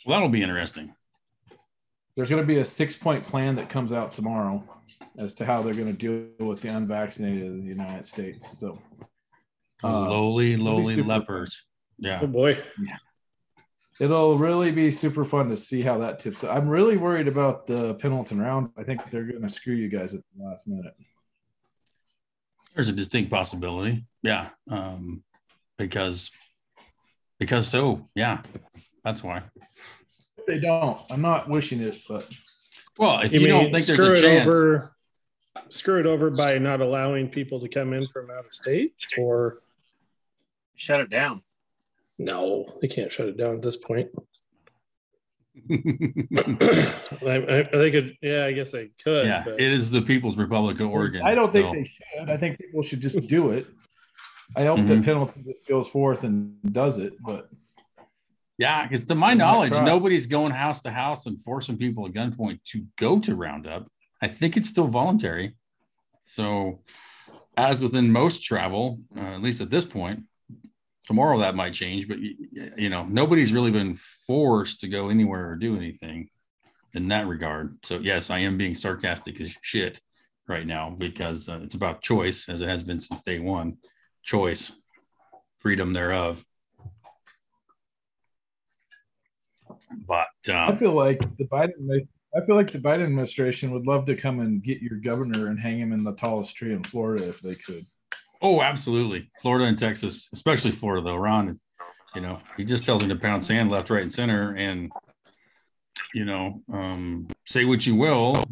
well, 0.06 0.18
that'll 0.18 0.30
be 0.30 0.44
interesting. 0.44 0.94
There's 2.20 2.30
going 2.30 2.44
to 2.44 2.48
be 2.48 2.60
a 2.60 2.66
six 2.66 2.98
point 2.98 3.24
plan 3.24 3.56
that 3.56 3.70
comes 3.70 3.94
out 3.94 4.12
tomorrow 4.12 4.62
as 5.18 5.34
to 5.36 5.46
how 5.46 5.62
they're 5.62 5.74
going 5.74 5.96
to 5.96 6.28
deal 6.38 6.46
with 6.46 6.60
the 6.60 6.68
unvaccinated 6.68 7.44
in 7.44 7.62
the 7.62 7.70
United 7.70 8.06
States. 8.06 8.60
So, 8.60 8.78
uh, 9.82 10.02
lowly, 10.02 10.58
lowly 10.58 11.02
lepers. 11.02 11.64
Yeah. 11.98 12.20
Oh 12.22 12.28
boy. 12.28 12.62
Yeah. 12.78 12.98
It'll 14.02 14.38
really 14.38 14.70
be 14.70 14.92
super 14.92 15.24
fun 15.24 15.48
to 15.48 15.56
see 15.56 15.82
how 15.82 16.00
that 16.00 16.20
tips. 16.20 16.44
I'm 16.44 16.68
really 16.68 16.98
worried 16.98 17.30
about 17.30 17.68
the 17.68 17.94
Pendleton 17.94 18.42
round. 18.42 18.72
I 18.78 18.84
think 18.84 19.10
they're 19.10 19.24
going 19.24 19.42
to 19.42 19.48
screw 19.48 19.76
you 19.76 19.88
guys 19.88 20.14
at 20.14 20.20
the 20.36 20.44
last 20.44 20.68
minute. 20.68 20.96
There's 22.76 22.90
a 22.90 22.94
distinct 22.94 23.32
possibility. 23.32 24.04
Yeah. 24.24 24.50
Um, 24.70 25.24
because, 25.78 26.32
because 27.40 27.66
so, 27.70 28.10
yeah, 28.14 28.42
that's 29.06 29.24
why. 29.24 29.44
They 30.50 30.60
don't. 30.60 31.00
I'm 31.10 31.22
not 31.22 31.50
wishing 31.50 31.82
it, 31.82 32.02
but. 32.08 32.28
Well, 32.98 33.22
if 33.22 33.32
you, 33.32 33.42
you 33.42 33.48
don't 33.48 33.72
think 33.72 33.86
there's 33.86 34.20
a 34.20 34.22
chance. 34.22 34.48
Over 34.48 34.92
screw 35.70 36.00
it 36.00 36.06
over 36.06 36.30
by 36.30 36.58
not 36.58 36.82
allowing 36.82 37.30
people 37.30 37.60
to 37.60 37.68
come 37.68 37.94
in 37.94 38.08
from 38.08 38.30
out 38.32 38.46
of 38.46 38.52
state 38.52 38.94
or 39.18 39.62
shut 40.76 41.00
it 41.00 41.10
down? 41.10 41.42
No, 42.18 42.66
they 42.82 42.88
can't 42.88 43.12
shut 43.12 43.28
it 43.28 43.38
down 43.38 43.56
at 43.56 43.62
this 43.62 43.78
point. 43.78 44.10
I, 45.70 45.76
I, 47.22 47.64
think 47.64 47.96
it, 47.96 48.18
yeah, 48.22 48.46
I 48.46 48.52
guess 48.54 48.72
they 48.72 48.90
could. 49.04 49.26
Yeah, 49.26 49.44
but. 49.46 49.60
it 49.60 49.72
is 49.72 49.92
the 49.92 50.02
People's 50.02 50.38
Republic 50.38 50.80
of 50.80 50.90
Oregon. 50.90 51.22
I 51.24 51.36
don't 51.36 51.50
still. 51.50 51.72
think 51.72 51.88
they 51.88 52.18
should. 52.20 52.30
I 52.30 52.38
think 52.38 52.58
people 52.58 52.82
should 52.82 53.02
just 53.02 53.28
do 53.28 53.52
it. 53.52 53.68
I 54.56 54.66
hope 54.66 54.80
mm-hmm. 54.80 54.88
that 54.88 55.06
penalty 55.06 55.44
just 55.46 55.68
goes 55.68 55.88
forth 55.88 56.24
and 56.24 56.56
does 56.72 56.98
it, 56.98 57.14
but 57.24 57.50
yeah, 58.60 58.84
because 58.84 59.06
to 59.06 59.16
my 59.16 59.34
knowledge, 59.34 59.72
nobody's 59.72 60.26
going 60.26 60.52
house 60.52 60.82
to 60.82 60.92
house 60.92 61.26
and 61.26 61.42
forcing 61.42 61.78
people 61.78 62.06
at 62.06 62.12
gunpoint 62.12 62.62
to 62.66 62.86
go 62.98 63.18
to 63.22 63.34
Roundup. 63.34 63.88
I 64.22 64.28
think 64.28 64.58
it's 64.58 64.68
still 64.68 64.88
voluntary. 64.88 65.56
So, 66.24 66.82
as 67.56 67.82
within 67.82 68.12
most 68.12 68.44
travel, 68.44 69.00
uh, 69.16 69.22
at 69.22 69.42
least 69.42 69.62
at 69.62 69.70
this 69.70 69.86
point, 69.86 70.26
tomorrow 71.08 71.40
that 71.40 71.56
might 71.56 71.74
change, 71.74 72.10
but 72.10 72.20
you 72.20 72.90
know, 72.90 73.06
nobody's 73.06 73.54
really 73.54 73.72
been 73.72 73.96
forced 73.96 74.82
to 74.82 74.90
go 74.90 75.08
anywhere 75.08 75.52
or 75.52 75.56
do 75.56 75.78
anything 75.78 76.30
in 76.94 77.08
that 77.08 77.28
regard. 77.28 77.78
So, 77.86 78.00
yes, 78.00 78.30
I 78.30 78.40
am 78.40 78.58
being 78.58 78.76
sarcastic 78.76 79.40
as 79.40 79.56
shit 79.62 80.02
right 80.50 80.68
now 80.68 80.90
because 80.90 81.48
uh, 81.48 81.62
it's 81.64 81.76
about 81.76 82.02
choice, 82.02 82.50
as 82.50 82.60
it 82.60 82.68
has 82.68 82.84
been 82.84 83.00
since 83.00 83.22
day 83.22 83.40
one 83.40 83.78
choice, 84.22 84.74
freedom 85.60 85.94
thereof. 85.94 86.44
But 89.92 90.28
um, 90.50 90.72
I 90.72 90.76
feel 90.76 90.94
like 90.94 91.20
the 91.38 91.46
Biden 91.46 92.08
I 92.36 92.42
feel 92.46 92.56
like 92.56 92.72
the 92.72 92.80
Biden 92.80 93.04
administration 93.04 93.72
would 93.72 93.88
love 93.88 94.06
to 94.06 94.16
come 94.16 94.40
and 94.40 94.62
get 94.62 94.82
your 94.82 95.00
governor 95.00 95.48
and 95.48 95.60
hang 95.60 95.80
him 95.80 95.92
in 95.92 96.04
the 96.04 96.14
tallest 96.14 96.56
tree 96.56 96.74
in 96.74 96.84
Florida 96.84 97.28
if 97.28 97.42
they 97.42 97.56
could. 97.56 97.86
Oh, 98.42 98.62
absolutely. 98.62 99.30
Florida 99.42 99.66
and 99.66 99.78
Texas, 99.78 100.30
especially 100.32 100.72
Florida, 100.72 101.04
though. 101.04 101.16
Ron 101.16 101.50
is, 101.50 101.60
you 102.16 102.22
know, 102.22 102.40
he 102.56 102.64
just 102.64 102.86
tells 102.86 103.02
him 103.02 103.10
to 103.10 103.16
pound 103.16 103.44
sand 103.44 103.72
left, 103.72 103.90
right, 103.90 104.04
and 104.04 104.14
center. 104.14 104.56
And, 104.56 104.92
you 106.14 106.24
know, 106.24 106.62
um, 106.72 107.28
say 107.46 107.66
what 107.66 107.86
you 107.86 107.96
will. 107.96 108.44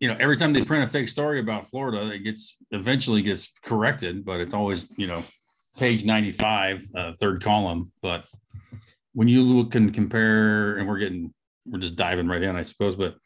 You 0.00 0.08
know, 0.08 0.16
every 0.18 0.36
time 0.36 0.52
they 0.52 0.62
print 0.64 0.84
a 0.84 0.86
fake 0.86 1.08
story 1.08 1.40
about 1.40 1.68
Florida, 1.68 2.10
it 2.10 2.20
gets 2.20 2.56
eventually 2.70 3.20
gets 3.20 3.52
corrected, 3.62 4.24
but 4.24 4.40
it's 4.40 4.54
always, 4.54 4.86
you 4.96 5.08
know, 5.08 5.22
page 5.78 6.04
95, 6.04 6.88
uh, 6.96 7.12
third 7.20 7.42
column. 7.42 7.92
But 8.00 8.24
when 9.14 9.28
you 9.28 9.42
look 9.42 9.74
and 9.74 9.92
compare, 9.92 10.76
and 10.76 10.88
we're 10.88 10.98
getting 10.98 11.32
we're 11.66 11.78
just 11.78 11.96
diving 11.96 12.28
right 12.28 12.42
in, 12.42 12.56
I 12.56 12.62
suppose. 12.62 12.96
But 12.96 13.16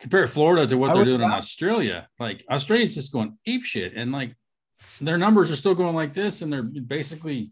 compare 0.00 0.26
Florida 0.26 0.66
to 0.66 0.76
what 0.76 0.90
I 0.90 0.94
they're 0.94 1.04
doing 1.04 1.22
in 1.22 1.30
Australia. 1.30 2.08
Like 2.18 2.44
Australia's 2.50 2.94
just 2.94 3.12
going 3.12 3.38
ape 3.46 3.64
shit, 3.64 3.94
and 3.94 4.12
like 4.12 4.34
their 5.00 5.18
numbers 5.18 5.50
are 5.50 5.56
still 5.56 5.74
going 5.74 5.94
like 5.94 6.14
this, 6.14 6.42
and 6.42 6.52
they're 6.52 6.62
basically 6.62 7.50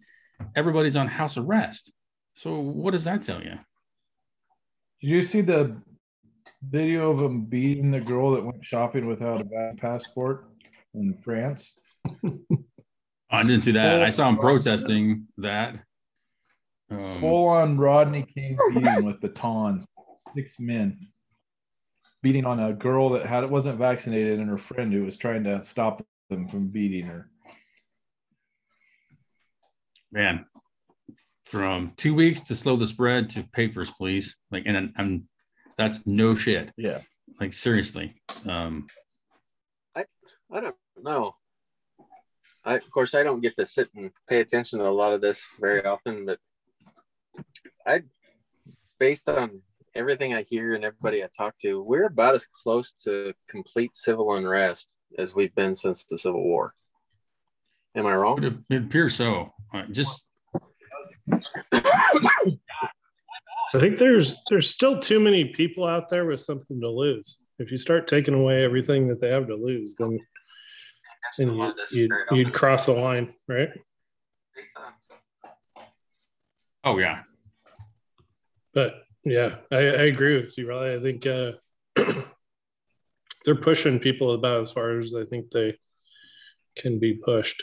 everybody's 0.55 0.97
on 0.97 1.09
house 1.09 1.37
arrest. 1.37 1.93
So 2.35 2.59
what 2.59 2.93
does 2.93 3.05
that 3.05 3.23
tell 3.23 3.43
you? 3.43 3.59
Did 5.01 5.11
you 5.11 5.23
see 5.23 5.41
the 5.41 5.77
video 6.63 7.11
of 7.11 7.21
him 7.21 7.45
beating 7.45 7.91
the 7.91 8.01
girl 8.01 8.33
that 8.33 8.45
went 8.45 8.65
shopping 8.65 9.07
without 9.07 9.43
a 9.43 9.75
passport 9.77 10.47
in 10.95 11.15
France? 11.23 11.79
I 13.31 13.43
didn't 13.43 13.63
see 13.63 13.73
that. 13.73 14.03
I 14.03 14.11
saw 14.11 14.29
him 14.29 14.37
protesting 14.39 15.29
that. 15.39 15.77
Um, 16.91 16.99
Full 17.21 17.49
on 17.49 17.79
Rodney 17.79 18.23
King 18.23 18.59
beating 18.75 19.05
with 19.05 19.21
batons 19.21 19.87
six 20.35 20.59
men 20.59 20.99
beating 22.23 22.47
on 22.47 22.59
a 22.59 22.73
girl 22.73 23.11
that 23.11 23.27
had 23.27 23.49
wasn't 23.49 23.79
vaccinated 23.79 24.39
and 24.39 24.49
her 24.49 24.59
friend 24.59 24.93
who 24.93 25.05
was 25.05 25.19
trying 25.19 25.45
to 25.45 25.63
stop 25.63 26.03
them 26.31 26.49
from 26.49 26.69
beating 26.69 27.05
her. 27.05 27.29
Man, 30.11 30.47
from 31.45 31.93
two 31.97 32.15
weeks 32.15 32.41
to 32.43 32.57
slow 32.57 32.77
the 32.77 32.87
spread 32.87 33.29
to 33.31 33.43
papers, 33.43 33.91
please. 33.91 34.39
Like, 34.51 34.65
and 34.65 34.93
I'm 34.97 35.29
That's 35.77 36.07
no 36.07 36.35
shit. 36.35 36.73
Yeah. 36.79 37.01
Like 37.41 37.53
seriously. 37.53 38.15
Um, 38.47 38.87
I 39.95 40.07
I 40.51 40.61
don't 40.61 40.77
know. 41.03 41.35
I, 42.65 42.77
of 42.77 42.91
course, 42.91 43.15
I 43.15 43.23
don't 43.23 43.43
get 43.43 43.55
to 43.59 43.67
sit 43.67 43.91
and 43.95 44.11
pay 44.29 44.41
attention 44.41 44.79
to 44.79 44.89
a 44.89 44.89
lot 44.89 45.13
of 45.13 45.21
this 45.21 45.47
very 45.61 45.85
often, 45.85 46.25
but 46.25 46.39
I, 47.87 48.03
based 48.99 49.29
on 49.29 49.63
everything 49.95 50.35
I 50.35 50.43
hear 50.43 50.75
and 50.75 50.85
everybody 50.85 51.23
I 51.23 51.29
talk 51.37 51.59
to, 51.63 51.83
we're 51.83 52.07
about 52.07 52.35
as 52.35 52.47
close 52.47 52.93
to 53.05 53.35
complete 53.49 53.95
civil 53.95 54.35
unrest 54.35 54.93
as 55.19 55.35
we've 55.35 55.55
been 55.55 55.75
since 55.75 56.05
the 56.05 56.19
Civil 56.19 56.43
War. 56.43 56.73
Am 57.95 58.07
I 58.07 58.15
wrong? 58.15 58.43
it, 58.43 58.55
it 58.71 58.85
appears 58.85 59.15
so. 59.15 59.53
Uh, 59.73 59.85
just 59.91 60.29
I 61.33 61.41
think 63.81 63.99
there's 63.99 64.43
there's 64.51 64.71
still 64.71 64.99
too 64.99 65.21
many 65.21 65.47
people 65.47 65.87
out 65.87 66.09
there 66.09 66.27
with 66.27 66.41
something 66.41 66.81
to 66.81 66.89
lose. 66.89 67.39
If 67.59 67.71
you 67.71 67.79
start 67.79 68.07
taking 68.07 68.35
away 68.35 68.65
everything 68.65 69.09
that 69.09 69.21
they 69.21 69.31
have 69.31 69.47
to 69.47 69.55
lose, 69.55 69.95
then 69.95 70.19
then 71.39 71.55
you, 71.55 71.73
you'd, 71.93 72.13
you'd 72.31 72.53
cross 72.53 72.89
a 72.89 72.93
line, 72.93 73.33
right? 73.49 73.71
Oh 76.85 76.99
yeah. 76.99 77.23
But 78.73 78.95
yeah, 79.25 79.57
I, 79.71 79.77
I 79.77 80.03
agree 80.05 80.41
with 80.41 80.57
you, 80.59 80.69
Riley. 80.69 80.95
I 80.95 80.99
think 80.99 81.27
uh, 81.27 81.53
they're 83.45 83.55
pushing 83.55 83.99
people 83.99 84.33
about 84.33 84.61
as 84.61 84.73
far 84.73 84.99
as 84.99 85.15
I 85.15 85.25
think 85.25 85.51
they 85.51 85.79
can 86.77 86.99
be 86.99 87.15
pushed. 87.15 87.63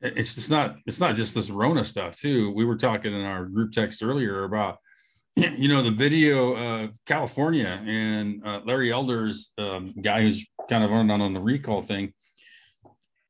it's 0.00 0.34
just 0.34 0.50
not 0.50 0.76
it's 0.86 1.00
not 1.00 1.14
just 1.14 1.34
this 1.34 1.50
Rona 1.50 1.84
stuff 1.84 2.16
too. 2.16 2.52
We 2.52 2.64
were 2.64 2.76
talking 2.76 3.12
in 3.12 3.22
our 3.22 3.44
group 3.46 3.72
text 3.72 4.02
earlier 4.02 4.44
about 4.44 4.78
you 5.36 5.68
know 5.68 5.82
the 5.82 5.90
video 5.90 6.54
of 6.54 6.90
California 7.06 7.82
and 7.86 8.46
uh, 8.46 8.60
Larry 8.64 8.92
Elder's 8.92 9.52
um, 9.58 9.92
guy 10.00 10.22
who's 10.22 10.46
kind 10.68 10.84
of 10.84 10.92
on 10.92 11.10
on 11.10 11.34
the 11.34 11.40
recall 11.40 11.82
thing. 11.82 12.12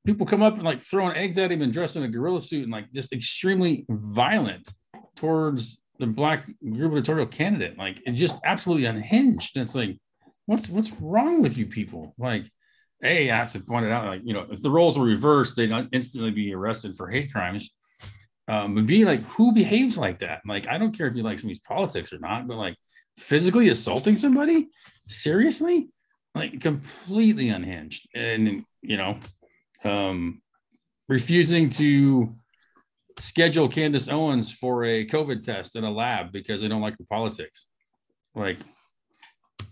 People 0.04 0.26
come 0.26 0.42
up 0.42 0.54
and 0.54 0.62
like 0.62 0.80
throwing 0.80 1.16
eggs 1.16 1.38
at 1.38 1.50
him 1.50 1.62
and 1.62 1.72
dressed 1.72 1.96
in 1.96 2.02
a 2.02 2.08
gorilla 2.08 2.40
suit 2.40 2.64
and 2.64 2.72
like 2.72 2.92
just 2.92 3.12
extremely 3.12 3.86
violent 3.88 4.68
towards 5.16 5.82
the 5.98 6.06
black 6.06 6.46
gubernatorial 6.62 7.26
candidate. 7.26 7.78
Like 7.78 8.00
it 8.06 8.12
just 8.12 8.38
absolutely 8.44 8.84
unhinged. 8.84 9.56
And 9.56 9.62
it's 9.62 9.74
like, 9.74 9.98
what's 10.46 10.68
what's 10.68 10.92
wrong 10.92 11.40
with 11.40 11.56
you 11.56 11.66
people? 11.66 12.14
Like 12.18 12.44
a, 13.02 13.30
I 13.30 13.36
have 13.36 13.52
to 13.52 13.60
point 13.60 13.86
it 13.86 13.92
out, 13.92 14.06
like, 14.06 14.22
you 14.24 14.34
know, 14.34 14.46
if 14.50 14.62
the 14.62 14.70
roles 14.70 14.98
were 14.98 15.04
reversed, 15.04 15.56
they'd 15.56 15.88
instantly 15.92 16.30
be 16.30 16.54
arrested 16.54 16.96
for 16.96 17.08
hate 17.08 17.32
crimes. 17.32 17.70
Um, 18.46 18.74
but 18.74 18.86
be 18.86 19.04
like, 19.04 19.22
who 19.24 19.52
behaves 19.52 19.96
like 19.96 20.18
that? 20.18 20.42
Like, 20.46 20.68
I 20.68 20.76
don't 20.76 20.96
care 20.96 21.06
if 21.06 21.16
you 21.16 21.22
like 21.22 21.38
somebody's 21.38 21.60
politics 21.60 22.12
or 22.12 22.18
not, 22.18 22.46
but 22.46 22.56
like 22.56 22.76
physically 23.18 23.68
assaulting 23.70 24.16
somebody, 24.16 24.68
seriously, 25.08 25.88
like 26.34 26.60
completely 26.60 27.48
unhinged. 27.48 28.08
And, 28.14 28.64
you 28.82 28.96
know, 28.96 29.18
um, 29.84 30.42
refusing 31.08 31.70
to 31.70 32.34
schedule 33.18 33.68
Candace 33.68 34.08
Owens 34.08 34.52
for 34.52 34.84
a 34.84 35.06
COVID 35.06 35.42
test 35.42 35.76
in 35.76 35.84
a 35.84 35.90
lab 35.90 36.32
because 36.32 36.60
they 36.60 36.68
don't 36.68 36.80
like 36.80 36.96
the 36.96 37.04
politics. 37.04 37.66
Like, 38.34 38.58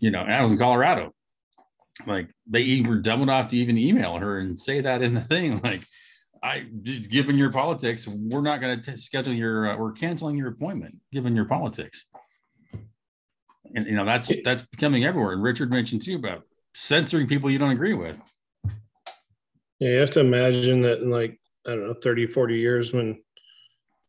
you 0.00 0.10
know, 0.10 0.20
and 0.20 0.32
I 0.32 0.42
was 0.42 0.52
in 0.52 0.58
Colorado. 0.58 1.12
Like 2.06 2.28
they 2.46 2.82
were 2.86 2.96
dumb 2.96 3.22
enough 3.22 3.48
to 3.48 3.56
even 3.56 3.76
email 3.76 4.16
her 4.18 4.38
and 4.38 4.58
say 4.58 4.80
that 4.80 5.02
in 5.02 5.14
the 5.14 5.20
thing. 5.20 5.60
Like 5.62 5.82
i 6.44 6.58
given 6.58 7.38
your 7.38 7.52
politics 7.52 8.08
we're 8.08 8.40
not 8.40 8.60
going 8.60 8.82
to 8.82 8.96
schedule 8.96 9.32
your 9.32 9.70
uh, 9.70 9.76
we're 9.76 9.92
canceling 9.92 10.36
your 10.36 10.48
appointment 10.48 10.96
given 11.12 11.36
your 11.36 11.44
politics. 11.44 12.06
And 13.74 13.86
you 13.86 13.94
know 13.94 14.04
that's 14.04 14.42
that's 14.42 14.62
becoming 14.62 15.04
everywhere. 15.04 15.32
And 15.34 15.42
richard 15.42 15.70
mentioned 15.70 16.02
too 16.02 16.16
about 16.16 16.42
censoring 16.74 17.28
people 17.28 17.50
you 17.50 17.58
don't 17.58 17.70
agree 17.70 17.94
with 17.94 18.20
Yeah, 19.82 19.88
you 19.94 19.98
have 19.98 20.10
to 20.10 20.20
imagine 20.20 20.82
that 20.82 21.00
in 21.00 21.10
like, 21.10 21.40
I 21.66 21.70
don't 21.70 21.88
know, 21.88 21.94
30, 21.94 22.28
40 22.28 22.54
years 22.56 22.92
when 22.92 23.20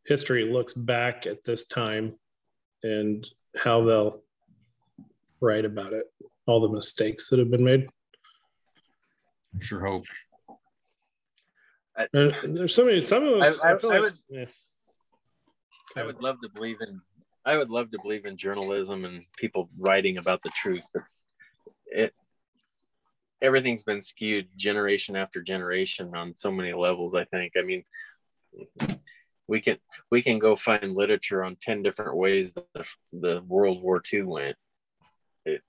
history 0.05 0.45
looks 0.51 0.73
back 0.73 1.25
at 1.25 1.43
this 1.43 1.65
time 1.65 2.13
and 2.83 3.27
how 3.57 3.83
they'll 3.83 4.21
write 5.41 5.65
about 5.65 5.93
it, 5.93 6.05
all 6.45 6.59
the 6.61 6.69
mistakes 6.69 7.29
that 7.31 7.39
have 7.39 7.49
been 7.49 7.63
made. 7.63 7.89
I 9.59 9.63
sure 9.63 9.83
hope 9.83 10.03
And 11.97 12.31
uh, 12.33 12.35
there's 12.43 12.75
so 12.75 12.85
many, 12.85 13.01
some 13.01 13.23
of 13.27 13.41
us, 13.41 13.57
I- 13.59 13.69
I, 13.71 13.73
I- 13.73 13.77
feel 13.79 13.89
I 13.89 13.93
like, 13.95 14.01
would- 14.03 14.19
yeah. 14.29 14.45
I 15.95 16.03
would 16.03 16.21
love 16.21 16.37
to 16.43 16.49
believe 16.53 16.77
in 16.81 17.01
I 17.45 17.57
would 17.57 17.71
love 17.71 17.89
to 17.91 17.99
believe 17.99 18.25
in 18.25 18.37
journalism 18.37 19.05
and 19.05 19.23
people 19.37 19.69
writing 19.79 20.17
about 20.19 20.41
the 20.43 20.49
truth, 20.55 20.85
but 20.93 21.01
it 21.87 22.13
everything's 23.43 23.83
been 23.83 24.01
skewed 24.01 24.47
generation 24.57 25.15
after 25.15 25.41
generation 25.43 26.15
on 26.15 26.33
so 26.35 26.51
many 26.51 26.73
levels, 26.73 27.13
I 27.13 27.25
think. 27.25 27.53
I 27.57 27.61
mean 27.61 27.83
we 29.47 29.61
can 29.61 29.77
we 30.09 30.21
can 30.21 30.39
go 30.39 30.55
find 30.55 30.95
literature 30.95 31.43
on 31.43 31.57
10 31.61 31.83
different 31.83 32.15
ways 32.15 32.51
the, 32.53 32.85
the 33.11 33.43
World 33.47 33.81
War 33.81 34.01
II 34.11 34.23
went. 34.23 34.55
It, 35.45 35.61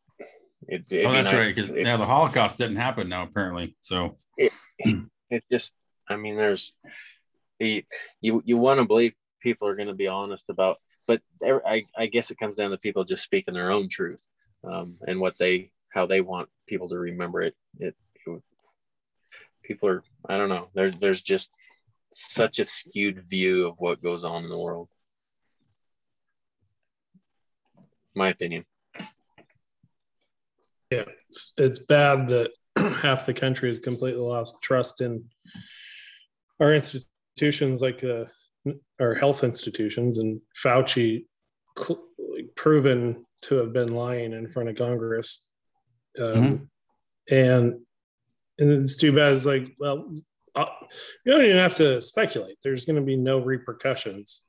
it, 0.69 0.85
oh 1.05 1.13
that's 1.13 1.33
nice 1.33 1.47
right 1.47 1.55
because 1.55 1.71
now 1.71 1.99
the 1.99 2.07
holocaust 2.07 2.57
didn't 2.57 2.77
happen 2.77 3.09
now 3.09 3.25
apparently 3.25 3.77
so 3.83 4.17
it 4.39 5.45
just 5.53 5.75
i 6.09 6.17
mean 6.17 6.37
there's 6.37 6.75
you 7.59 7.83
you, 8.23 8.43
you 8.47 8.57
want 8.57 8.81
to 8.81 8.87
believe 8.87 9.13
people 9.43 9.69
are 9.69 9.77
going 9.77 9.89
to 9.89 9.95
be 9.95 10.07
honest 10.07 10.45
about 10.49 10.79
but 11.07 11.21
there- 11.41 11.67
I, 11.67 11.85
I 11.95 12.07
guess 12.07 12.31
it 12.31 12.39
comes 12.39 12.57
down 12.57 12.71
to 12.71 12.79
people 12.79 13.05
just 13.05 13.23
speaking 13.23 13.53
their 13.53 13.71
own 13.73 13.91
truth 13.91 14.25
um, 14.67 14.97
and 15.07 15.21
what 15.21 15.35
they 15.39 15.71
how 15.91 16.07
they 16.07 16.23
want 16.23 16.49
people 16.67 16.89
to 16.89 16.99
remember 16.99 17.43
it. 17.43 17.55
It, 17.79 17.95
it 18.27 18.43
people 19.63 19.89
are 19.89 20.03
i 20.29 20.37
don't 20.37 20.49
know. 20.49 20.69
There's 20.75 20.97
there's 20.97 21.23
just 21.23 21.51
such 22.13 22.59
a 22.59 22.65
skewed 22.65 23.25
view 23.29 23.67
of 23.67 23.75
what 23.79 24.03
goes 24.03 24.25
on 24.25 24.45
in 24.45 24.51
the 24.51 24.59
world. 24.59 24.89
My 28.15 28.29
opinion. 28.29 28.65
Yeah, 30.91 31.05
it's, 31.29 31.55
it's 31.59 31.79
bad 31.81 32.29
that 32.29 32.51
half 33.03 33.27
the 33.27 33.35
country 33.35 33.69
has 33.69 33.81
completely 33.81 34.21
lost 34.21 34.63
trust 34.63 35.01
in 35.01 35.25
our 36.61 36.73
institutions 36.73 37.83
like 37.83 38.05
uh, 38.05 38.27
our 39.01 39.15
health 39.15 39.43
institutions 39.43 40.19
and 40.19 40.41
Fauci 40.65 41.25
proven 42.55 43.27
to 43.43 43.57
have 43.57 43.73
been 43.73 43.95
lying 43.95 44.33
in 44.33 44.47
front 44.47 44.69
of 44.69 44.77
Congress. 44.77 45.51
Um, 46.21 46.71
And 47.31 47.81
and 48.59 48.71
it's 48.83 48.97
too 48.97 49.13
bad. 49.13 49.33
It's 49.33 49.47
like, 49.47 49.75
well, 49.81 50.13
uh, 50.55 50.67
you 51.25 51.33
don't 51.33 51.45
even 51.45 51.57
have 51.57 51.75
to 51.77 52.01
speculate. 52.03 52.57
There's 52.63 52.85
going 52.85 52.97
to 52.97 53.03
be 53.03 53.17
no 53.17 53.39
repercussions 53.39 54.45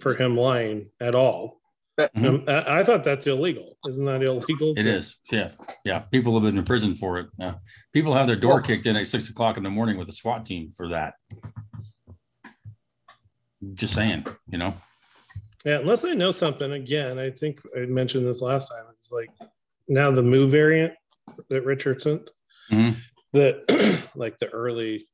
for 0.00 0.14
him 0.14 0.36
lying 0.36 0.90
at 1.00 1.14
all. 1.14 1.60
But- 1.96 2.12
Mhm. 2.14 2.26
Um, 2.26 2.44
I, 2.48 2.80
I 2.80 2.84
thought 2.84 3.04
that's 3.04 3.26
illegal. 3.26 3.76
Isn't 3.86 4.06
that 4.06 4.22
illegal? 4.22 4.72
it 4.76 4.82
to- 4.84 4.88
is 4.96 5.16
yeah 5.30 5.50
yeah 5.84 5.98
people 6.00 6.32
have 6.34 6.42
been 6.42 6.56
in 6.58 6.64
prison 6.64 6.94
for 6.94 7.18
it 7.18 7.26
yeah 7.38 7.56
people 7.92 8.14
have 8.14 8.26
their 8.26 8.34
door 8.36 8.54
Well- 8.54 8.62
kicked 8.62 8.86
in 8.86 8.96
at 8.96 9.06
six 9.06 9.28
o'clock 9.28 9.58
in 9.58 9.62
the 9.62 9.70
morning 9.70 9.98
with 9.98 10.08
a 10.08 10.12
swat 10.12 10.44
team 10.46 10.70
for 10.72 10.88
that 10.88 11.14
just 13.74 13.94
saying 13.94 14.26
you 14.48 14.58
know 14.58 14.74
Yeah, 15.64 15.78
unless 15.78 16.04
I 16.04 16.14
know 16.14 16.32
something. 16.32 16.72
Again, 16.72 17.18
I 17.20 17.30
think 17.30 17.60
I 17.76 17.80
mentioned 17.86 18.26
this 18.26 18.42
last 18.42 18.68
time. 18.70 18.84
It's 18.98 19.12
like 19.12 19.30
now 19.92 20.10
the 20.10 20.22
Mu 20.22 20.48
variant 20.48 20.94
that 21.50 21.62
Richardson, 21.64 22.24
Mhm. 22.70 22.96
that 23.34 24.08
like 24.16 24.38
the 24.38 24.48
early 24.48 25.08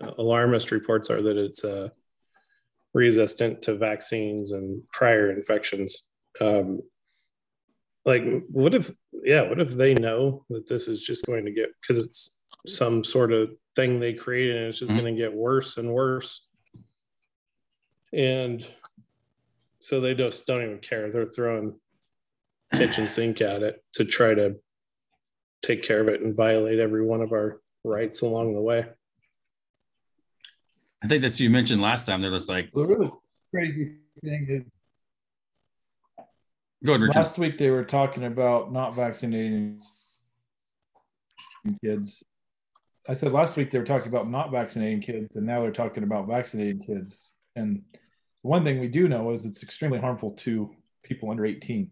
uh, 0.00 0.12
alarmist 0.18 0.70
reports 0.70 1.10
are 1.10 1.20
that 1.20 1.36
it's 1.36 1.64
uh, 1.64 1.88
resistant 2.94 3.60
to 3.62 3.74
vaccines 3.74 4.52
and 4.52 4.82
prior 4.92 5.30
infections. 5.30 6.08
Um, 6.40 6.80
like, 8.06 8.22
what 8.48 8.74
if, 8.74 8.90
yeah, 9.24 9.42
what 9.48 9.60
if 9.60 9.72
they 9.72 9.94
know 9.94 10.44
that 10.50 10.68
this 10.68 10.88
is 10.88 11.04
just 11.04 11.26
going 11.26 11.44
to 11.46 11.50
get 11.52 11.70
because 11.80 11.98
it's 11.98 12.44
some 12.66 13.02
sort 13.02 13.32
of 13.32 13.50
thing 13.74 13.98
they 13.98 14.12
created 14.14 14.56
and 14.56 14.66
it's 14.66 14.78
just 14.78 14.92
Mhm. 14.92 15.00
going 15.00 15.16
to 15.16 15.20
get 15.20 15.34
worse 15.34 15.76
and 15.76 15.92
worse. 15.92 16.46
And 18.12 18.64
so 19.80 20.00
they 20.00 20.14
just 20.14 20.46
don't 20.46 20.62
even 20.62 20.78
care. 20.78 21.10
They're 21.10 21.26
throwing 21.26 21.78
kitchen 22.76 23.06
sink 23.06 23.40
at 23.40 23.62
it 23.62 23.82
to 23.94 24.04
try 24.04 24.34
to 24.34 24.56
take 25.62 25.82
care 25.82 26.00
of 26.00 26.08
it 26.08 26.20
and 26.20 26.36
violate 26.36 26.78
every 26.78 27.04
one 27.04 27.20
of 27.22 27.32
our 27.32 27.60
rights 27.84 28.22
along 28.22 28.54
the 28.54 28.60
way. 28.60 28.86
i 31.02 31.06
think 31.06 31.22
that's 31.22 31.40
you 31.40 31.50
mentioned 31.50 31.80
last 31.82 32.06
time 32.06 32.20
they're 32.20 32.30
just 32.30 32.48
like 32.48 32.70
The 32.72 32.86
really 32.86 33.10
crazy 33.50 33.96
thing 34.22 34.46
is 34.48 34.62
go 36.84 36.92
ahead 36.92 37.02
richard 37.02 37.16
last 37.16 37.38
week 37.38 37.58
they 37.58 37.70
were 37.70 37.84
talking 37.84 38.24
about 38.24 38.72
not 38.72 38.94
vaccinating 38.94 39.78
kids. 41.82 42.22
I 43.08 43.12
said 43.12 43.32
last 43.32 43.56
week 43.56 43.70
they 43.70 43.78
were 43.78 43.84
talking 43.84 44.08
about 44.08 44.30
not 44.30 44.50
vaccinating 44.50 45.00
kids, 45.00 45.36
and 45.36 45.46
now 45.46 45.60
they're 45.60 45.70
talking 45.70 46.02
about 46.02 46.26
vaccinating 46.26 46.80
kids. 46.80 47.30
And 47.56 47.82
one 48.42 48.64
thing 48.64 48.80
we 48.80 48.88
do 48.88 49.08
know 49.08 49.30
is 49.32 49.44
it's 49.44 49.62
extremely 49.62 49.98
harmful 49.98 50.32
to 50.32 50.74
people 51.02 51.30
under 51.30 51.44
18. 51.44 51.90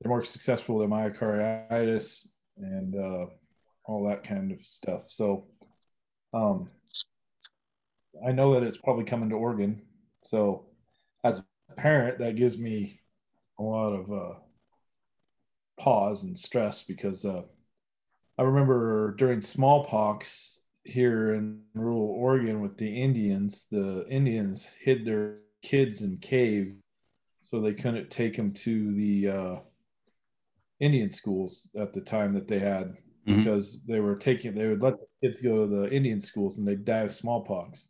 They're 0.00 0.10
more 0.10 0.24
successful 0.24 0.78
than 0.78 0.90
myocarditis 0.90 2.26
and 2.56 2.94
uh, 2.94 3.26
all 3.84 4.08
that 4.08 4.24
kind 4.24 4.52
of 4.52 4.64
stuff. 4.64 5.04
So, 5.08 5.46
um, 6.32 6.68
I 8.26 8.32
know 8.32 8.54
that 8.54 8.62
it's 8.62 8.76
probably 8.76 9.04
coming 9.04 9.30
to 9.30 9.36
Oregon. 9.36 9.82
So, 10.24 10.66
as 11.24 11.38
a 11.38 11.74
parent, 11.74 12.18
that 12.18 12.36
gives 12.36 12.58
me 12.58 13.00
a 13.58 13.62
lot 13.62 13.92
of 13.92 14.12
uh, 14.12 14.38
pause 15.78 16.24
and 16.24 16.38
stress 16.38 16.82
because 16.82 17.24
uh, 17.24 17.42
I 18.38 18.42
remember 18.42 19.14
during 19.16 19.40
smallpox 19.40 20.62
here 20.84 21.34
in 21.34 21.60
rural 21.74 22.14
Oregon 22.18 22.60
with 22.60 22.76
the 22.76 23.02
Indians, 23.02 23.66
the 23.70 24.06
Indians 24.08 24.64
hid 24.80 25.04
their 25.04 25.38
kids 25.62 26.02
in 26.02 26.16
caves 26.18 26.74
so 27.42 27.60
they 27.60 27.74
couldn't 27.74 28.10
take 28.10 28.36
them 28.36 28.52
to 28.52 28.94
the 28.94 29.28
uh, 29.28 29.56
Indian 30.80 31.10
schools 31.10 31.68
at 31.78 31.92
the 31.92 32.00
time 32.00 32.32
that 32.34 32.46
they 32.46 32.58
had 32.58 32.94
mm-hmm. 33.26 33.38
because 33.38 33.80
they 33.86 34.00
were 34.00 34.16
taking 34.16 34.54
they 34.54 34.66
would 34.66 34.82
let 34.82 34.94
the 34.98 35.06
kids 35.22 35.40
go 35.40 35.66
to 35.66 35.66
the 35.66 35.90
Indian 35.90 36.20
schools 36.20 36.58
and 36.58 36.66
they'd 36.66 36.84
die 36.84 37.00
of 37.00 37.12
smallpox. 37.12 37.88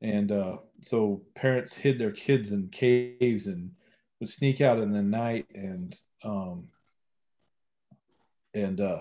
And 0.00 0.30
uh, 0.30 0.58
so 0.80 1.22
parents 1.34 1.76
hid 1.76 1.98
their 1.98 2.12
kids 2.12 2.52
in 2.52 2.68
caves 2.68 3.46
and 3.48 3.72
would 4.20 4.28
sneak 4.28 4.60
out 4.60 4.78
in 4.78 4.92
the 4.92 5.02
night 5.02 5.46
and 5.54 5.96
um, 6.24 6.68
and 8.54 8.80
uh, 8.80 9.00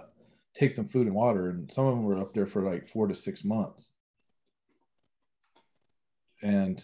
take 0.56 0.76
them 0.76 0.88
food 0.88 1.08
and 1.08 1.16
water. 1.16 1.50
And 1.50 1.72
some 1.72 1.86
of 1.86 1.96
them 1.96 2.04
were 2.04 2.20
up 2.20 2.34
there 2.34 2.48
for 2.48 2.62
like 2.62 2.88
four 2.88 3.08
to 3.08 3.16
six 3.16 3.44
months. 3.44 3.92
And 6.42 6.84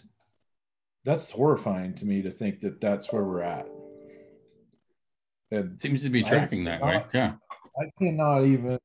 that's 1.04 1.30
horrifying 1.30 1.94
to 1.96 2.06
me 2.06 2.22
to 2.22 2.30
think 2.30 2.60
that 2.60 2.80
that's 2.80 3.12
where 3.12 3.22
we're 3.22 3.42
at. 3.42 3.68
It 5.50 5.80
seems 5.80 6.02
to 6.02 6.10
be 6.10 6.22
tracking 6.22 6.66
I, 6.66 6.70
that 6.70 6.82
way. 6.82 7.04
Yeah. 7.12 7.34
I 7.78 7.90
cannot 7.98 8.44
even 8.44 8.78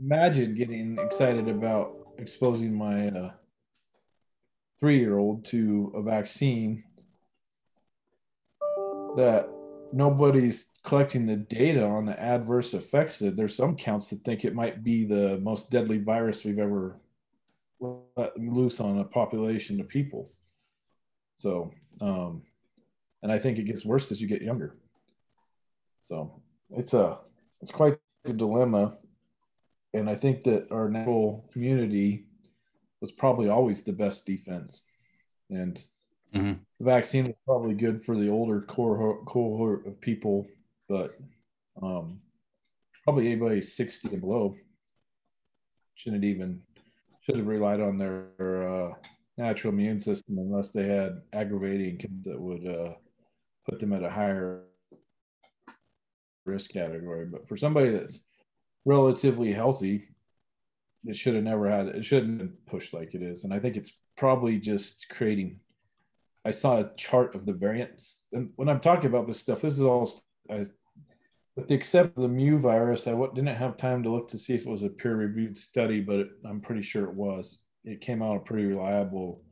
imagine 0.00 0.54
getting 0.54 0.98
excited 0.98 1.48
about 1.48 1.96
exposing 2.18 2.74
my 2.74 3.08
uh, 3.08 3.30
three 4.80 4.98
year 4.98 5.18
old 5.18 5.44
to 5.46 5.92
a 5.94 6.02
vaccine 6.02 6.84
that 9.16 9.48
nobody's 9.92 10.70
collecting 10.84 11.26
the 11.26 11.36
data 11.36 11.84
on 11.84 12.06
the 12.06 12.18
adverse 12.20 12.74
effects. 12.74 13.18
that 13.18 13.36
There's 13.36 13.54
some 13.54 13.76
counts 13.76 14.08
that 14.08 14.24
think 14.24 14.44
it 14.44 14.54
might 14.54 14.82
be 14.82 15.04
the 15.04 15.38
most 15.38 15.70
deadly 15.70 15.98
virus 15.98 16.44
we've 16.44 16.58
ever 16.58 16.96
let 18.16 18.38
loose 18.38 18.80
on 18.80 18.98
a 18.98 19.04
population 19.04 19.80
of 19.80 19.88
people. 19.88 20.30
So, 21.36 21.70
um, 22.00 22.42
and 23.22 23.30
I 23.30 23.38
think 23.38 23.58
it 23.58 23.64
gets 23.64 23.84
worse 23.84 24.10
as 24.10 24.20
you 24.20 24.28
get 24.28 24.42
younger. 24.42 24.76
So 26.12 26.42
it's 26.68 26.92
a 26.92 27.20
it's 27.62 27.70
quite 27.70 27.96
a 28.26 28.34
dilemma, 28.34 28.98
and 29.94 30.10
I 30.10 30.14
think 30.14 30.44
that 30.44 30.70
our 30.70 30.90
natural 30.90 31.48
community 31.50 32.26
was 33.00 33.10
probably 33.10 33.48
always 33.48 33.80
the 33.80 33.94
best 33.94 34.26
defense, 34.26 34.82
and 35.48 35.80
mm-hmm. 36.34 36.52
the 36.78 36.84
vaccine 36.84 37.28
is 37.28 37.34
probably 37.46 37.72
good 37.72 38.04
for 38.04 38.14
the 38.14 38.28
older 38.28 38.60
cohort, 38.60 39.24
cohort 39.24 39.86
of 39.86 39.98
people, 40.02 40.46
but 40.86 41.12
um, 41.82 42.20
probably 43.04 43.28
anybody 43.28 43.62
60 43.62 44.08
and 44.08 44.20
below 44.20 44.54
shouldn't 45.94 46.24
even 46.24 46.60
should 47.22 47.38
have 47.38 47.46
relied 47.46 47.80
on 47.80 47.96
their 47.96 48.28
uh, 48.68 48.92
natural 49.38 49.72
immune 49.72 49.98
system 49.98 50.36
unless 50.36 50.72
they 50.72 50.86
had 50.86 51.22
aggravating 51.32 51.98
that 52.22 52.38
would 52.38 52.66
uh, 52.66 52.92
put 53.66 53.80
them 53.80 53.94
at 53.94 54.02
a 54.02 54.10
higher 54.10 54.64
risk 56.44 56.70
category. 56.72 57.26
But 57.26 57.48
for 57.48 57.56
somebody 57.56 57.90
that's 57.90 58.20
relatively 58.84 59.52
healthy, 59.52 60.08
it 61.04 61.16
should 61.16 61.34
have 61.34 61.44
never 61.44 61.68
had 61.68 61.86
it 61.86 62.04
shouldn't 62.04 62.38
been 62.38 62.52
pushed 62.66 62.94
like 62.94 63.14
it 63.14 63.22
is. 63.22 63.44
And 63.44 63.52
I 63.52 63.58
think 63.58 63.76
it's 63.76 63.92
probably 64.16 64.58
just 64.58 65.08
creating. 65.08 65.60
I 66.44 66.50
saw 66.50 66.80
a 66.80 66.90
chart 66.96 67.34
of 67.34 67.46
the 67.46 67.52
variants, 67.52 68.26
and 68.32 68.50
when 68.56 68.68
I'm 68.68 68.80
talking 68.80 69.06
about 69.06 69.26
this 69.26 69.40
stuff, 69.40 69.62
this 69.62 69.74
is 69.74 69.82
all. 69.82 70.10
I, 70.50 70.66
with 71.54 71.68
the 71.68 71.74
except 71.74 72.16
of 72.16 72.22
the 72.22 72.28
Mu 72.28 72.58
virus, 72.58 73.06
I 73.06 73.12
didn't 73.12 73.54
have 73.54 73.76
time 73.76 74.02
to 74.02 74.10
look 74.10 74.28
to 74.28 74.38
see 74.38 74.54
if 74.54 74.62
it 74.62 74.70
was 74.70 74.82
a 74.82 74.88
peer-reviewed 74.88 75.58
study, 75.58 76.00
but 76.00 76.28
I'm 76.46 76.62
pretty 76.62 76.80
sure 76.80 77.04
it 77.04 77.14
was. 77.14 77.58
It 77.84 78.00
came 78.00 78.22
out 78.22 78.36
a 78.36 78.40
pretty 78.40 78.64
reliable 78.64 79.42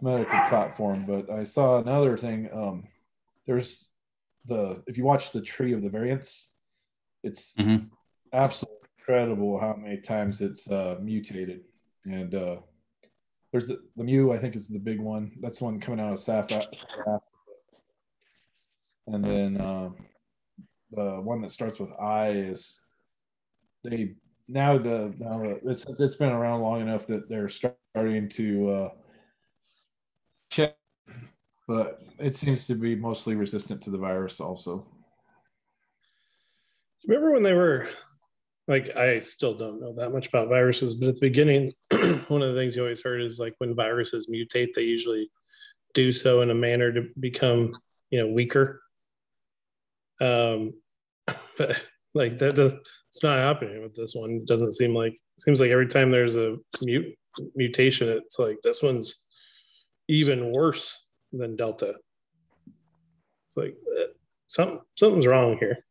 medical 0.00 0.40
platform. 0.48 1.04
But 1.06 1.30
I 1.30 1.44
saw 1.44 1.78
another 1.78 2.16
thing. 2.16 2.48
Um, 2.52 2.84
there's 3.46 3.88
the 4.46 4.82
if 4.86 4.98
you 4.98 5.04
watch 5.04 5.32
the 5.32 5.40
tree 5.40 5.72
of 5.72 5.82
the 5.82 5.88
variants, 5.88 6.52
it's 7.22 7.54
mm-hmm. 7.54 7.86
absolutely 8.32 8.78
incredible 8.98 9.58
how 9.58 9.74
many 9.74 9.98
times 9.98 10.40
it's 10.40 10.68
uh, 10.68 10.96
mutated. 11.00 11.60
And 12.04 12.34
uh, 12.34 12.56
there's 13.52 13.68
the, 13.68 13.78
the 13.96 14.04
Mu, 14.04 14.32
I 14.32 14.38
think 14.38 14.56
is 14.56 14.68
the 14.68 14.78
big 14.78 15.00
one. 15.00 15.32
That's 15.40 15.58
the 15.58 15.64
one 15.66 15.80
coming 15.80 16.00
out 16.00 16.12
of 16.12 16.28
Africa. 16.28 16.66
And 19.06 19.24
then 19.24 19.60
uh, 19.60 19.90
the 20.90 21.20
one 21.20 21.42
that 21.42 21.50
starts 21.50 21.78
with 21.78 21.90
I 22.00 22.30
is 22.30 22.80
they 23.84 24.14
now 24.48 24.78
the 24.78 25.12
now 25.18 25.42
it's 25.64 25.84
it's 25.86 26.14
been 26.14 26.32
around 26.32 26.60
long 26.60 26.80
enough 26.80 27.06
that 27.08 27.28
they're 27.28 27.48
starting 27.48 28.28
to 28.28 28.70
uh, 28.70 28.88
but 31.66 32.00
it 32.18 32.36
seems 32.36 32.66
to 32.66 32.74
be 32.74 32.94
mostly 32.94 33.34
resistant 33.34 33.82
to 33.82 33.90
the 33.90 33.98
virus 33.98 34.40
also. 34.40 34.86
Remember 37.06 37.32
when 37.32 37.42
they 37.42 37.52
were 37.52 37.88
like 38.68 38.96
I 38.96 39.20
still 39.20 39.54
don't 39.54 39.80
know 39.80 39.94
that 39.96 40.12
much 40.12 40.28
about 40.28 40.48
viruses, 40.48 40.94
but 40.94 41.08
at 41.08 41.14
the 41.16 41.20
beginning, 41.20 41.72
one 42.28 42.42
of 42.42 42.54
the 42.54 42.60
things 42.60 42.76
you 42.76 42.82
always 42.82 43.02
heard 43.02 43.22
is 43.22 43.38
like 43.38 43.54
when 43.58 43.74
viruses 43.74 44.28
mutate, 44.28 44.72
they 44.74 44.82
usually 44.82 45.30
do 45.94 46.12
so 46.12 46.42
in 46.42 46.50
a 46.50 46.54
manner 46.54 46.92
to 46.92 47.08
become, 47.18 47.72
you 48.10 48.20
know, 48.20 48.32
weaker. 48.32 48.80
Um, 50.20 50.74
but 51.58 51.80
like 52.14 52.38
that 52.38 52.54
does 52.54 52.74
it's 53.08 53.22
not 53.22 53.38
happening 53.38 53.82
with 53.82 53.94
this 53.94 54.14
one. 54.14 54.30
It 54.30 54.46
doesn't 54.46 54.72
seem 54.72 54.94
like 54.94 55.18
seems 55.38 55.60
like 55.60 55.70
every 55.70 55.88
time 55.88 56.10
there's 56.10 56.36
a 56.36 56.56
mute 56.80 57.14
mutation, 57.54 58.08
it's 58.08 58.38
like 58.38 58.58
this 58.62 58.82
one's 58.82 59.22
even 60.08 60.52
worse 60.52 61.01
than 61.32 61.56
Delta. 61.56 61.94
It's 63.48 63.56
like 63.56 63.76
uh, 63.98 64.12
something 64.46 64.80
something's 64.94 65.26
wrong 65.26 65.58
here. 65.58 65.84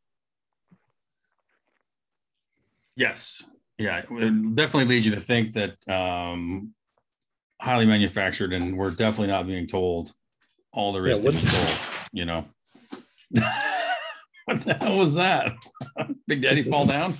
Yes. 2.95 3.43
Yeah, 3.77 4.03
it 4.11 4.55
definitely 4.55 4.93
leads 4.93 5.07
you 5.07 5.15
to 5.15 5.19
think 5.19 5.53
that 5.53 5.75
um, 5.89 6.75
highly 7.59 7.87
manufactured, 7.87 8.53
and 8.53 8.77
we're 8.77 8.91
definitely 8.91 9.27
not 9.27 9.47
being 9.47 9.65
told 9.65 10.11
all 10.71 10.93
there 10.93 11.07
is 11.07 11.17
yeah, 11.17 11.31
to 11.31 11.37
be 11.37 11.47
told. 11.47 11.79
You 12.13 12.25
know, 12.25 12.45
what 14.45 14.61
the 14.61 14.75
hell 14.79 14.97
was 14.97 15.15
that? 15.15 15.53
Big 16.27 16.43
Daddy 16.43 16.61
fall 16.61 16.85
down? 16.85 17.15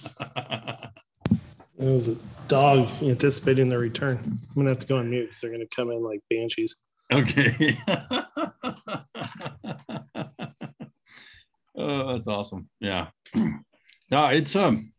it 1.31 1.39
was 1.79 2.09
a 2.09 2.17
dog 2.47 2.87
anticipating 3.01 3.69
their 3.69 3.79
return. 3.79 4.19
I'm 4.21 4.55
gonna 4.55 4.69
have 4.69 4.79
to 4.79 4.87
go 4.87 4.97
on 4.97 5.09
mute 5.09 5.25
because 5.25 5.41
they're 5.41 5.51
gonna 5.51 5.65
come 5.75 5.89
in 5.89 6.03
like 6.03 6.19
banshees. 6.29 6.75
Okay. 7.11 7.77
oh, 11.75 12.13
that's 12.13 12.27
awesome. 12.27 12.69
Yeah. 12.79 13.07
No, 14.09 14.25
it's 14.25 14.57
um 14.57 14.91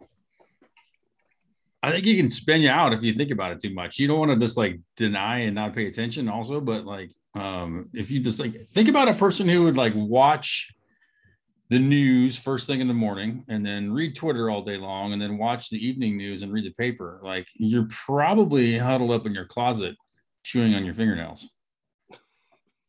I 1.83 1.91
think 1.91 2.07
you 2.07 2.17
can 2.17 2.31
spin 2.31 2.63
you 2.63 2.71
out 2.71 2.95
if 2.95 3.03
you 3.03 3.13
think 3.13 3.31
about 3.31 3.53
it 3.53 3.61
too 3.61 3.75
much. 3.75 3.99
You 3.99 4.09
don't 4.09 4.19
want 4.19 4.31
to 4.31 4.39
just 4.39 4.57
like 4.57 4.81
deny 4.97 5.41
and 5.41 5.55
not 5.55 5.75
pay 5.75 5.87
attention 5.87 6.31
also, 6.31 6.63
but 6.63 6.87
like 6.87 7.11
um 7.35 7.91
if 7.93 8.11
you 8.11 8.21
just 8.21 8.41
like 8.41 8.71
think 8.73 8.89
about 8.89 9.09
a 9.09 9.15
person 9.15 9.47
who 9.47 9.65
would 9.65 9.77
like 9.77 9.93
watch 9.95 10.73
the 11.69 11.79
news 11.79 12.39
first 12.39 12.67
thing 12.67 12.81
in 12.81 12.89
the 12.89 12.95
morning 12.95 13.45
and 13.51 13.67
then 13.67 13.93
read 13.93 14.17
Twitter 14.17 14.49
all 14.49 14.63
day 14.63 14.79
long 14.79 15.13
and 15.13 15.21
then 15.21 15.37
watch 15.37 15.69
the 15.69 15.87
evening 15.87 16.17
news 16.17 16.41
and 16.41 16.51
read 16.51 16.65
the 16.65 16.71
paper. 16.71 17.21
Like 17.23 17.49
you're 17.55 17.89
probably 17.91 18.79
huddled 18.79 19.11
up 19.11 19.27
in 19.27 19.35
your 19.35 19.47
closet 19.47 19.95
chewing 20.43 20.75
on 20.75 20.87
your 20.87 20.95
fingernails. 20.95 21.47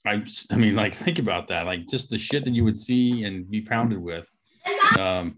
I, 0.06 0.24
I 0.52 0.56
mean, 0.58 0.76
like, 0.76 0.94
think 0.94 1.20
about 1.20 1.48
that. 1.48 1.66
Like, 1.66 1.88
just 1.88 2.10
the 2.10 2.18
shit 2.18 2.44
that 2.44 2.54
you 2.54 2.64
would 2.66 2.78
see 2.78 3.24
and 3.24 3.50
be 3.50 3.62
pounded 3.62 4.00
with. 4.00 4.30
Um, 5.00 5.38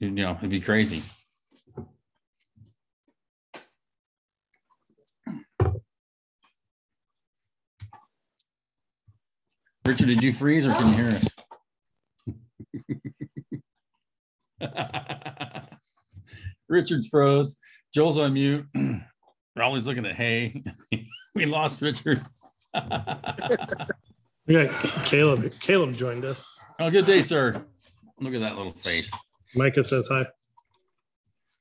you 0.00 0.10
know, 0.10 0.36
it'd 0.38 0.50
be 0.50 0.60
crazy. 0.60 1.02
Richard, 9.86 10.06
did 10.06 10.24
you 10.24 10.32
freeze 10.32 10.66
or 10.66 10.72
can 10.72 10.88
you 10.88 10.94
hear 10.94 11.10
us? 11.10 11.28
Richard's 16.68 17.06
froze. 17.08 17.56
Joel's 17.94 18.18
on 18.18 18.32
mute. 18.32 18.66
We're 18.74 19.62
always 19.62 19.86
looking 19.86 20.06
at 20.06 20.14
hay. 20.14 20.64
we 21.34 21.44
lost 21.46 21.80
Richard 21.82 22.24
we 24.46 24.54
got 24.54 24.70
Caleb. 25.04 25.52
Caleb 25.60 25.94
joined 25.94 26.24
us. 26.24 26.44
Oh, 26.80 26.90
good 26.90 27.06
day, 27.06 27.20
sir. 27.20 27.64
Look 28.20 28.34
at 28.34 28.40
that 28.40 28.56
little 28.56 28.72
face. 28.72 29.12
Micah 29.54 29.84
says 29.84 30.08
hi. 30.10 30.26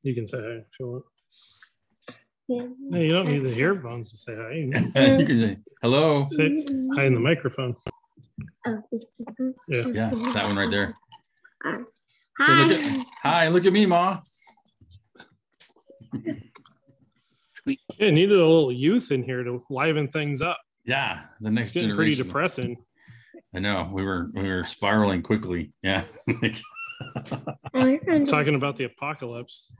You 0.01 0.15
can 0.15 0.25
say 0.27 0.37
hi 0.39 0.47
if 0.57 0.65
you 0.79 0.87
want. 0.87 1.03
No, 2.49 2.99
you 2.99 3.13
don't 3.13 3.27
need 3.27 3.39
the 3.39 3.57
earphones 3.59 4.09
to 4.11 4.17
say 4.17 4.35
hi. 4.35 4.51
You 5.17 5.25
can 5.25 5.39
say 5.39 5.57
hello. 5.81 6.23
say 6.25 6.63
hi 6.95 7.05
in 7.05 7.13
the 7.13 7.19
microphone. 7.19 7.75
Oh. 8.65 8.81
Yeah. 9.67 9.87
Yeah, 9.87 10.09
that 10.33 10.45
one 10.45 10.55
right 10.55 10.69
there. 10.71 10.95
So 11.63 11.85
Hi. 12.39 12.63
look 12.63 12.79
at, 12.79 13.05
hi, 13.21 13.47
look 13.49 13.65
at 13.65 13.73
me, 13.73 13.85
Ma. 13.85 14.19
Yeah, 17.65 18.09
needed 18.09 18.37
a 18.37 18.45
little 18.45 18.71
youth 18.71 19.11
in 19.11 19.23
here 19.23 19.43
to 19.43 19.63
liven 19.69 20.07
things 20.07 20.41
up. 20.41 20.59
Yeah, 20.85 21.23
the 21.41 21.49
next 21.51 21.69
It's 21.69 21.73
getting 21.81 21.95
pretty 21.95 22.15
depressing. 22.15 22.77
I 23.55 23.59
know 23.59 23.89
we 23.91 24.03
were 24.03 24.29
we 24.33 24.43
were 24.49 24.65
spiraling 24.65 25.21
quickly. 25.21 25.71
Yeah. 25.83 26.05
Oh, 27.73 27.85
your 27.85 27.99
friend- 27.99 28.27
Talking 28.27 28.55
about 28.55 28.75
the 28.75 28.85
apocalypse. 28.85 29.73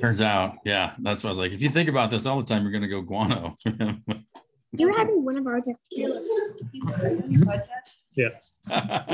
Turns 0.00 0.20
out, 0.20 0.56
yeah, 0.64 0.94
that's 0.98 1.22
what 1.22 1.28
I 1.30 1.32
was 1.32 1.38
like. 1.38 1.52
If 1.52 1.62
you 1.62 1.70
think 1.70 1.88
about 1.88 2.10
this 2.10 2.26
all 2.26 2.40
the 2.40 2.46
time, 2.46 2.62
you're 2.62 2.72
gonna 2.72 2.88
go 2.88 3.00
guano. 3.02 3.56
You 4.72 4.86
were 4.86 4.96
having 4.96 5.24
one 5.24 5.36
of 5.36 5.44
our 5.48 5.60
just 5.60 5.80
Yeah. 8.14 8.28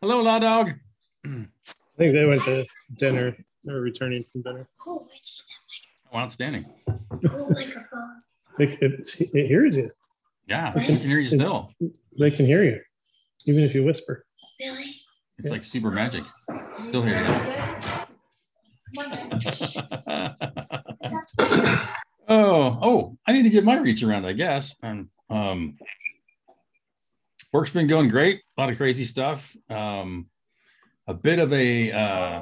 Hello, 0.00 0.20
law 0.20 0.40
dog. 0.40 0.72
I 1.24 1.46
think 1.96 2.12
they 2.12 2.24
went 2.24 2.42
to 2.42 2.66
dinner. 2.96 3.36
They're 3.62 3.80
returning 3.80 4.24
from 4.32 4.42
dinner. 4.42 4.66
Cool, 4.78 5.06
which 5.12 5.42
Oh, 6.12 6.18
outstanding. 6.18 6.64
cool 7.24 7.50
microphone. 7.50 8.22
It, 8.58 8.82
it, 8.82 9.08
it 9.32 9.46
hears 9.46 9.76
you. 9.76 9.92
Yeah, 10.48 10.72
we 10.74 10.84
can 10.84 10.96
hear 10.96 11.18
you 11.18 11.28
still. 11.28 11.70
They 12.18 12.30
can 12.30 12.46
hear 12.46 12.64
you, 12.64 12.80
even 13.44 13.62
if 13.64 13.74
you 13.74 13.84
whisper. 13.84 14.24
Really? 14.58 14.94
It's 15.36 15.50
like 15.50 15.62
super 15.62 15.90
magic. 15.90 16.24
Still 16.78 17.02
hear 17.02 17.20
you. 17.20 17.26
oh, 22.28 22.78
oh, 22.82 23.18
I 23.26 23.32
need 23.32 23.42
to 23.42 23.50
get 23.50 23.64
my 23.64 23.76
reach 23.76 24.02
around, 24.02 24.24
I 24.24 24.32
guess. 24.32 24.74
And 24.82 25.08
um 25.28 25.76
work's 27.52 27.70
been 27.70 27.86
going 27.86 28.08
great, 28.08 28.40
a 28.56 28.60
lot 28.60 28.70
of 28.70 28.78
crazy 28.78 29.04
stuff. 29.04 29.54
Um 29.68 30.28
a 31.06 31.12
bit 31.12 31.38
of 31.38 31.52
a 31.52 31.92
uh 31.92 32.40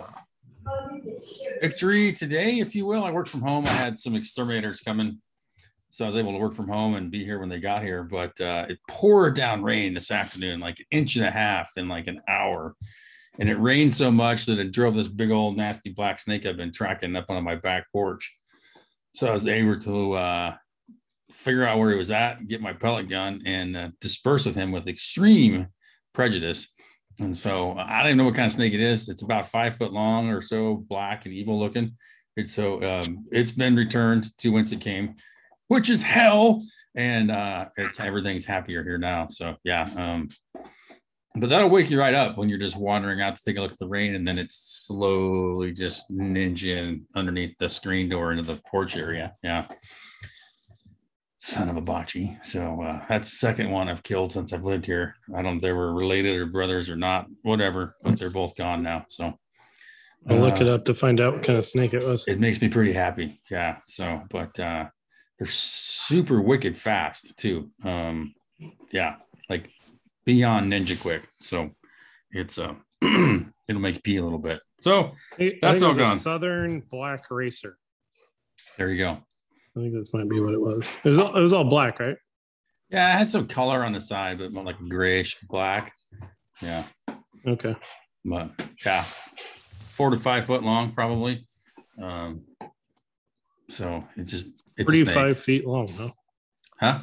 victory 1.61 2.13
today, 2.13 2.61
if 2.61 2.77
you 2.77 2.87
will. 2.87 3.03
I 3.03 3.11
worked 3.11 3.31
from 3.31 3.43
home. 3.43 3.67
I 3.67 3.71
had 3.71 3.99
some 3.99 4.15
exterminators 4.15 4.81
coming. 4.81 5.21
So 5.97 6.05
I 6.05 6.09
was 6.09 6.17
able 6.17 6.33
to 6.33 6.39
work 6.39 6.53
from 6.53 6.69
home 6.69 6.95
and 6.95 7.11
be 7.11 7.25
here 7.25 7.39
when 7.39 7.49
they 7.49 7.59
got 7.59 7.83
here. 7.83 8.03
But 8.03 8.39
uh, 8.39 8.67
it 8.69 8.79
poured 8.87 9.35
down 9.35 9.63
rain 9.63 9.95
this 9.95 10.11
afternoon, 10.11 10.61
like 10.61 10.79
an 10.79 10.85
inch 10.91 11.17
and 11.17 11.25
a 11.25 11.31
half 11.31 11.71
in 11.79 11.89
like 11.89 12.07
an 12.07 12.21
hour. 12.29 12.75
And 13.39 13.49
it 13.49 13.55
rained 13.55 13.95
so 13.95 14.11
much 14.11 14.45
that 14.45 14.59
it 14.59 14.73
drove 14.73 14.95
this 14.95 15.09
big 15.09 15.31
old 15.31 15.57
nasty 15.57 15.89
black 15.89 16.21
snake 16.21 16.45
I've 16.45 16.59
been 16.59 16.71
tracking 16.71 17.17
up 17.17 17.31
on 17.31 17.43
my 17.43 17.55
back 17.55 17.91
porch. 17.93 18.31
So 19.15 19.27
I 19.27 19.33
was 19.33 19.47
able 19.47 19.81
to 19.81 20.13
uh, 20.13 20.55
figure 21.33 21.65
out 21.65 21.79
where 21.79 21.93
he 21.93 21.97
was 21.97 22.11
at, 22.11 22.47
get 22.47 22.61
my 22.61 22.75
pellet 22.75 23.09
gun, 23.09 23.41
and 23.47 23.75
uh, 23.75 23.89
disperse 23.99 24.45
with 24.45 24.55
him 24.55 24.73
with 24.73 24.89
extreme 24.89 25.69
prejudice. 26.13 26.69
And 27.21 27.35
so 27.35 27.73
I 27.73 28.01
don't 28.01 28.09
even 28.09 28.19
know 28.19 28.25
what 28.27 28.35
kind 28.35 28.45
of 28.45 28.53
snake 28.53 28.75
it 28.75 28.81
is. 28.81 29.09
It's 29.09 29.23
about 29.23 29.47
five 29.47 29.79
foot 29.79 29.95
long 29.95 30.29
or 30.29 30.43
so, 30.43 30.85
black 30.91 31.25
and 31.25 31.33
evil 31.33 31.59
looking. 31.59 31.97
It's 32.37 32.53
so 32.53 32.83
um, 32.83 33.25
it's 33.33 33.53
been 33.53 33.75
returned 33.75 34.37
to 34.41 34.51
whence 34.51 34.73
it 34.73 34.83
came, 34.83 35.15
which 35.69 35.91
is 35.91 36.03
hell. 36.03 36.63
And 36.95 37.31
uh, 37.31 37.67
it's 37.77 38.01
everything's 38.01 38.47
happier 38.47 38.83
here 38.83 38.99
now. 38.99 39.27
So 39.27 39.57
yeah, 39.65 39.87
um, 39.97 40.31
but 41.39 41.51
that'll 41.51 41.69
wake 41.69 41.91
you 41.91 42.01
right 42.01 42.15
up 42.15 42.39
when 42.39 42.49
you're 42.49 42.59
just 42.59 42.77
wandering 42.77 43.21
out 43.21 43.37
to 43.37 43.43
take 43.45 43.59
a 43.59 43.61
look 43.61 43.73
at 43.73 43.79
the 43.79 43.87
rain, 43.87 44.15
and 44.15 44.27
then 44.27 44.39
it's 44.39 44.55
slowly 44.87 45.73
just 45.73 46.11
ninjing 46.11 47.03
underneath 47.15 47.55
the 47.59 47.69
screen 47.69 48.09
door 48.09 48.33
into 48.33 48.43
the 48.43 48.61
porch 48.71 48.97
area. 48.97 49.35
Yeah. 49.43 49.67
Son 51.37 51.69
of 51.69 51.77
a 51.77 51.83
bocce. 51.83 52.45
So 52.45 52.83
uh, 52.83 53.05
that's 53.09 53.31
the 53.31 53.37
second 53.37 53.71
one 53.71 53.89
I've 53.89 54.03
killed 54.03 54.33
since 54.33 54.53
I've 54.53 54.65
lived 54.65 54.87
here. 54.87 55.15
I 55.33 55.43
don't 55.43 55.45
know 55.45 55.57
if 55.57 55.63
they 55.63 55.73
were 55.73 55.95
related 55.95 56.37
or 56.39 56.47
brothers 56.47 56.89
or 56.89 56.97
not, 56.97 57.27
whatever, 57.43 57.97
but 58.03 58.19
they're 58.19 58.31
both 58.31 58.57
gone 58.57 58.83
now. 58.83 59.05
So 59.09 59.39
I'll 60.29 60.39
look 60.39 60.61
uh, 60.61 60.65
it 60.65 60.69
up 60.69 60.85
to 60.87 60.95
find 60.95 61.21
out 61.21 61.35
what 61.35 61.45
kind 61.45 61.59
of 61.59 61.67
snake 61.67 61.93
it 61.93 62.03
was. 62.03 62.27
it 62.27 62.41
makes 62.41 62.63
me 62.63 62.69
pretty 62.69 62.93
happy. 62.93 63.41
Yeah. 63.51 63.77
So, 63.87 64.23
but 64.31 64.59
uh 64.59 64.87
they're 65.39 65.49
super 65.49 66.41
wicked 66.41 66.77
fast 66.77 67.37
too. 67.37 67.71
Um, 67.85 68.35
yeah, 68.91 69.17
like 69.49 69.71
beyond 70.25 70.73
ninja 70.73 71.01
quick. 71.01 71.29
So 71.41 71.71
it's 72.31 72.59
uh 72.59 72.75
it'll 73.03 73.81
make 73.81 73.97
you 73.97 74.01
pee 74.01 74.17
a 74.17 74.25
little 74.25 74.39
bit. 74.39 74.61
So 74.81 75.13
That's 75.61 75.83
all 75.83 75.95
gone. 75.95 76.07
Southern 76.17 76.81
black 76.81 77.31
racer. 77.31 77.79
there 78.77 78.91
you 78.91 78.99
go. 78.99 79.11
I 79.77 79.81
think 79.81 79.95
this 79.95 80.13
might 80.13 80.29
be 80.29 80.41
what 80.41 80.55
it 80.55 80.61
was. 80.61 80.89
It 81.05 81.09
was 81.09 81.19
all, 81.19 81.37
it 81.37 81.41
was 81.43 81.53
all 81.53 81.65
black, 81.65 82.01
right? 82.01 82.17
Yeah, 82.91 83.07
I 83.07 83.11
had 83.19 83.29
some 83.29 83.47
color 83.47 83.85
on 83.85 83.93
the 83.93 84.01
side, 84.01 84.39
but 84.39 84.53
more 84.53 84.65
like 84.65 84.79
grayish 84.89 85.37
black. 85.49 85.93
Yeah. 86.63 86.85
Okay. 87.47 87.75
But 88.25 88.51
yeah, 88.85 89.03
four 89.81 90.11
to 90.11 90.19
five 90.19 90.47
foot 90.47 90.63
long, 90.63 90.93
probably. 90.93 91.47
Um, 92.01 92.45
so 93.69 94.05
it 94.17 94.25
just 94.25 94.49
it's 94.77 94.91
45 94.91 95.39
feet 95.39 95.67
long, 95.67 95.89
no? 95.99 96.13
huh? 96.79 96.99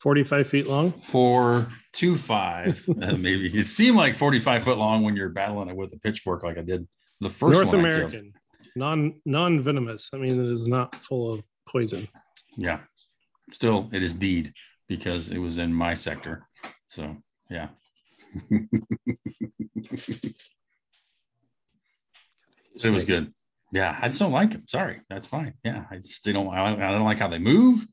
45 0.00 0.46
feet 0.46 0.66
long? 0.66 0.92
Four 0.92 1.68
to 1.94 2.16
five, 2.16 2.84
uh, 3.02 3.16
maybe. 3.16 3.46
It 3.58 3.66
seemed 3.66 3.96
like 3.96 4.14
45 4.14 4.64
foot 4.64 4.78
long 4.78 5.02
when 5.02 5.16
you're 5.16 5.30
battling 5.30 5.70
it 5.70 5.76
with 5.76 5.92
a 5.92 5.98
pitchfork, 5.98 6.42
like 6.42 6.58
I 6.58 6.62
did 6.62 6.86
the 7.20 7.30
first 7.30 7.56
North 7.56 7.72
American, 7.72 8.32
non 8.76 9.20
non 9.24 9.60
venomous. 9.60 10.10
I 10.12 10.18
mean, 10.18 10.44
it 10.44 10.52
is 10.52 10.68
not 10.68 11.02
full 11.02 11.32
of 11.32 11.44
poison. 11.66 12.06
Yeah. 12.56 12.80
Still, 13.50 13.88
it 13.92 14.02
is 14.02 14.14
deed 14.14 14.52
because 14.88 15.30
it 15.30 15.38
was 15.38 15.58
in 15.58 15.72
my 15.72 15.94
sector. 15.94 16.46
So 16.86 17.16
yeah. 17.50 17.68
it 18.50 18.68
was 22.90 23.04
good. 23.04 23.32
Yeah, 23.72 23.98
I 24.00 24.08
just 24.08 24.20
don't 24.20 24.32
like 24.32 24.52
them. 24.52 24.64
Sorry, 24.68 25.00
that's 25.08 25.26
fine. 25.26 25.54
Yeah, 25.64 25.84
I 25.90 25.96
just 25.96 26.24
they 26.24 26.32
don't. 26.32 26.48
I, 26.48 26.72
I 26.72 26.92
don't 26.92 27.04
like 27.04 27.18
how 27.18 27.28
they 27.28 27.38
move. 27.38 27.86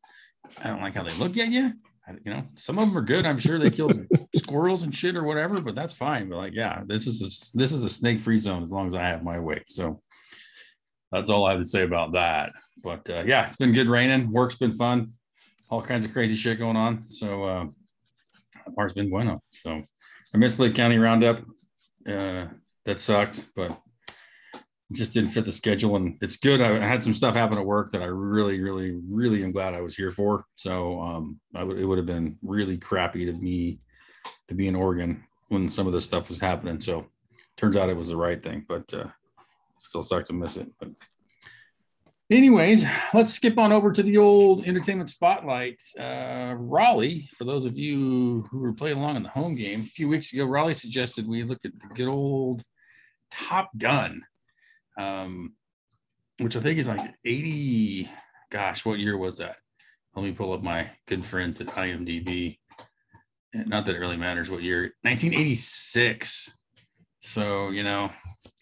I 0.63 0.67
don't 0.67 0.81
like 0.81 0.95
how 0.95 1.03
they 1.03 1.15
look 1.15 1.37
at 1.37 1.49
you. 1.49 1.73
I, 2.07 2.13
you 2.23 2.33
know, 2.33 2.43
some 2.55 2.77
of 2.77 2.87
them 2.87 2.97
are 2.97 3.01
good. 3.01 3.25
I'm 3.25 3.39
sure 3.39 3.57
they 3.57 3.69
kill 3.69 3.89
squirrels 4.35 4.83
and 4.83 4.93
shit 4.93 5.15
or 5.15 5.23
whatever, 5.23 5.61
but 5.61 5.75
that's 5.75 5.93
fine. 5.93 6.29
But 6.29 6.37
like, 6.37 6.53
yeah, 6.53 6.83
this 6.85 7.07
is 7.07 7.21
a, 7.21 7.57
this 7.57 7.71
is 7.71 7.83
a 7.83 7.89
snake 7.89 8.19
free 8.19 8.37
zone 8.37 8.63
as 8.63 8.71
long 8.71 8.87
as 8.87 8.95
I 8.95 9.03
have 9.03 9.23
my 9.23 9.39
way. 9.39 9.63
So 9.67 10.01
that's 11.11 11.29
all 11.29 11.45
I 11.45 11.51
have 11.51 11.61
to 11.61 11.65
say 11.65 11.83
about 11.83 12.13
that. 12.13 12.51
But 12.83 13.09
uh, 13.09 13.23
yeah, 13.25 13.47
it's 13.47 13.57
been 13.57 13.73
good 13.73 13.87
raining. 13.87 14.31
Work's 14.31 14.55
been 14.55 14.73
fun. 14.73 15.11
All 15.69 15.81
kinds 15.81 16.05
of 16.05 16.13
crazy 16.13 16.35
shit 16.35 16.59
going 16.59 16.77
on. 16.77 17.09
So 17.09 17.43
uh, 17.43 17.65
part's 18.75 18.93
been 18.93 19.09
bueno. 19.09 19.41
So 19.51 19.81
I 20.33 20.37
missed 20.37 20.59
Lake 20.59 20.75
County 20.75 20.97
Roundup. 20.97 21.43
Uh, 22.07 22.47
that 22.85 22.99
sucked, 22.99 23.43
but 23.55 23.79
just 24.91 25.13
didn't 25.13 25.31
fit 25.31 25.45
the 25.45 25.51
schedule. 25.51 25.95
And 25.95 26.17
it's 26.21 26.37
good. 26.37 26.61
I, 26.61 26.85
had 26.85 27.03
some 27.03 27.13
stuff 27.13 27.35
happen 27.35 27.57
at 27.57 27.65
work 27.65 27.91
that 27.91 28.01
I 28.01 28.05
really, 28.05 28.59
really, 28.59 28.99
really 29.07 29.43
am 29.43 29.51
glad 29.51 29.73
I 29.73 29.81
was 29.81 29.95
here 29.95 30.11
for. 30.11 30.45
So 30.55 31.01
um, 31.01 31.39
it 31.53 31.85
would 31.85 31.97
have 31.97 32.07
been 32.07 32.37
really 32.41 32.77
crappy 32.77 33.25
to 33.25 33.33
me 33.33 33.79
to 34.47 34.55
be 34.55 34.67
in 34.67 34.75
Oregon 34.75 35.23
when 35.49 35.67
some 35.69 35.87
of 35.87 35.93
this 35.93 36.05
stuff 36.05 36.29
was 36.29 36.39
happening. 36.39 36.79
So 36.81 37.05
turns 37.57 37.77
out 37.77 37.89
it 37.89 37.97
was 37.97 38.09
the 38.09 38.17
right 38.17 38.41
thing, 38.41 38.65
but 38.67 38.93
uh, 38.93 39.07
still 39.77 40.03
sucked 40.03 40.27
to 40.27 40.33
miss 40.33 40.57
it. 40.57 40.67
But 40.79 40.89
anyways, 42.29 42.85
let's 43.13 43.33
skip 43.33 43.57
on 43.57 43.71
over 43.71 43.91
to 43.91 44.03
the 44.03 44.17
old 44.17 44.65
entertainment 44.65 45.09
spotlight. 45.09 45.81
Uh, 45.99 46.55
Raleigh, 46.57 47.27
for 47.37 47.45
those 47.45 47.65
of 47.65 47.77
you 47.77 48.45
who 48.51 48.59
were 48.59 48.73
playing 48.73 48.97
along 48.97 49.17
in 49.17 49.23
the 49.23 49.29
home 49.29 49.55
game 49.55 49.81
a 49.81 49.85
few 49.85 50.07
weeks 50.07 50.33
ago, 50.33 50.45
Raleigh 50.45 50.73
suggested 50.73 51.27
we 51.27 51.43
look 51.43 51.65
at 51.65 51.79
the 51.79 51.87
good 51.93 52.07
old 52.07 52.63
Top 53.31 53.69
Gun, 53.77 54.23
um, 55.01 55.53
which 56.39 56.55
I 56.55 56.59
think 56.59 56.79
is 56.79 56.87
like 56.87 57.13
80. 57.25 58.09
Gosh, 58.51 58.85
what 58.85 58.99
year 58.99 59.17
was 59.17 59.37
that? 59.37 59.57
Let 60.15 60.23
me 60.23 60.31
pull 60.31 60.53
up 60.53 60.61
my 60.61 60.89
good 61.07 61.25
friends 61.25 61.61
at 61.61 61.67
IMDb. 61.67 62.57
Not 63.53 63.85
that 63.85 63.95
it 63.95 63.99
really 63.99 64.17
matters 64.17 64.49
what 64.49 64.61
year, 64.61 64.93
1986. 65.03 66.51
So, 67.19 67.69
you 67.69 67.83
know, 67.83 68.11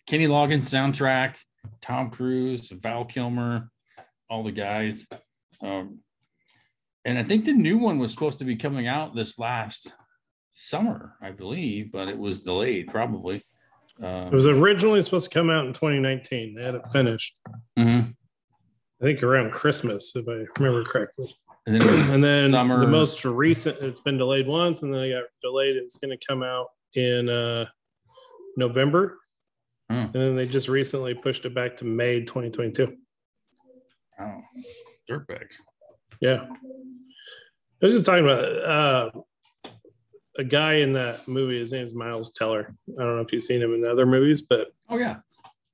Kenny 0.07 0.27
Loggins 0.27 0.69
soundtrack, 0.69 1.39
Tom 1.81 2.09
Cruise, 2.09 2.69
Val 2.69 3.05
Kilmer, 3.05 3.69
all 4.29 4.43
the 4.43 4.51
guys. 4.51 5.07
Um, 5.61 5.99
and 7.05 7.17
I 7.17 7.23
think 7.23 7.45
the 7.45 7.53
new 7.53 7.77
one 7.77 7.99
was 7.99 8.11
supposed 8.11 8.39
to 8.39 8.45
be 8.45 8.55
coming 8.55 8.87
out 8.87 9.15
this 9.15 9.39
last 9.39 9.93
summer, 10.51 11.15
I 11.21 11.31
believe, 11.31 11.91
but 11.91 12.07
it 12.09 12.17
was 12.17 12.43
delayed 12.43 12.87
probably. 12.87 13.43
Um, 14.01 14.27
It 14.27 14.31
was 14.33 14.45
originally 14.47 15.01
supposed 15.01 15.29
to 15.29 15.33
come 15.33 15.49
out 15.49 15.65
in 15.65 15.73
2019. 15.73 16.55
They 16.55 16.63
had 16.63 16.75
it 16.75 16.81
finished, 16.91 17.35
mhm. 17.77 18.15
I 19.01 19.03
think, 19.03 19.23
around 19.23 19.51
Christmas, 19.51 20.15
if 20.15 20.27
I 20.27 20.45
remember 20.61 20.83
correctly. 20.89 21.35
And 21.67 21.81
then, 21.81 22.11
And 22.13 22.23
then 22.23 22.51
summer, 22.51 22.79
the 22.79 22.87
most 22.87 23.23
recent, 23.25 23.77
it's 23.81 23.99
been 23.99 24.17
delayed 24.17 24.47
once, 24.47 24.81
and 24.83 24.93
then 24.93 25.03
it 25.03 25.11
got 25.11 25.23
delayed. 25.41 25.75
It 25.75 25.83
was 25.83 25.95
going 25.95 26.17
to 26.17 26.25
come 26.25 26.41
out 26.43 26.67
in 26.95 27.29
uh, 27.29 27.65
November 28.57 29.17
Hmm. 29.89 29.95
and 29.95 30.13
then 30.13 30.35
they 30.35 30.47
just 30.47 30.67
recently 30.67 31.15
pushed 31.15 31.45
it 31.45 31.55
back 31.55 31.75
to 31.77 31.85
May 31.85 32.19
2022. 32.21 32.95
Oh, 34.19 34.41
dirtbags. 35.09 35.55
Yeah. 36.21 36.45
I 36.47 37.85
was 37.85 37.93
just 37.93 38.05
talking 38.05 38.23
about 38.25 38.43
uh, 38.43 39.09
a 40.39 40.43
guy 40.43 40.75
in 40.75 40.93
that 40.93 41.27
movie. 41.27 41.59
His 41.59 41.71
name 41.73 41.83
is 41.83 41.93
Miles 41.93 42.31
Teller. 42.33 42.73
I 42.97 43.03
don't 43.03 43.15
know 43.17 43.21
if 43.21 43.31
you've 43.31 43.43
seen 43.43 43.61
him 43.61 43.73
in 43.73 43.85
other 43.85 44.05
movies, 44.05 44.41
but 44.41 44.69
Oh 44.89 44.97
yeah, 44.97 45.17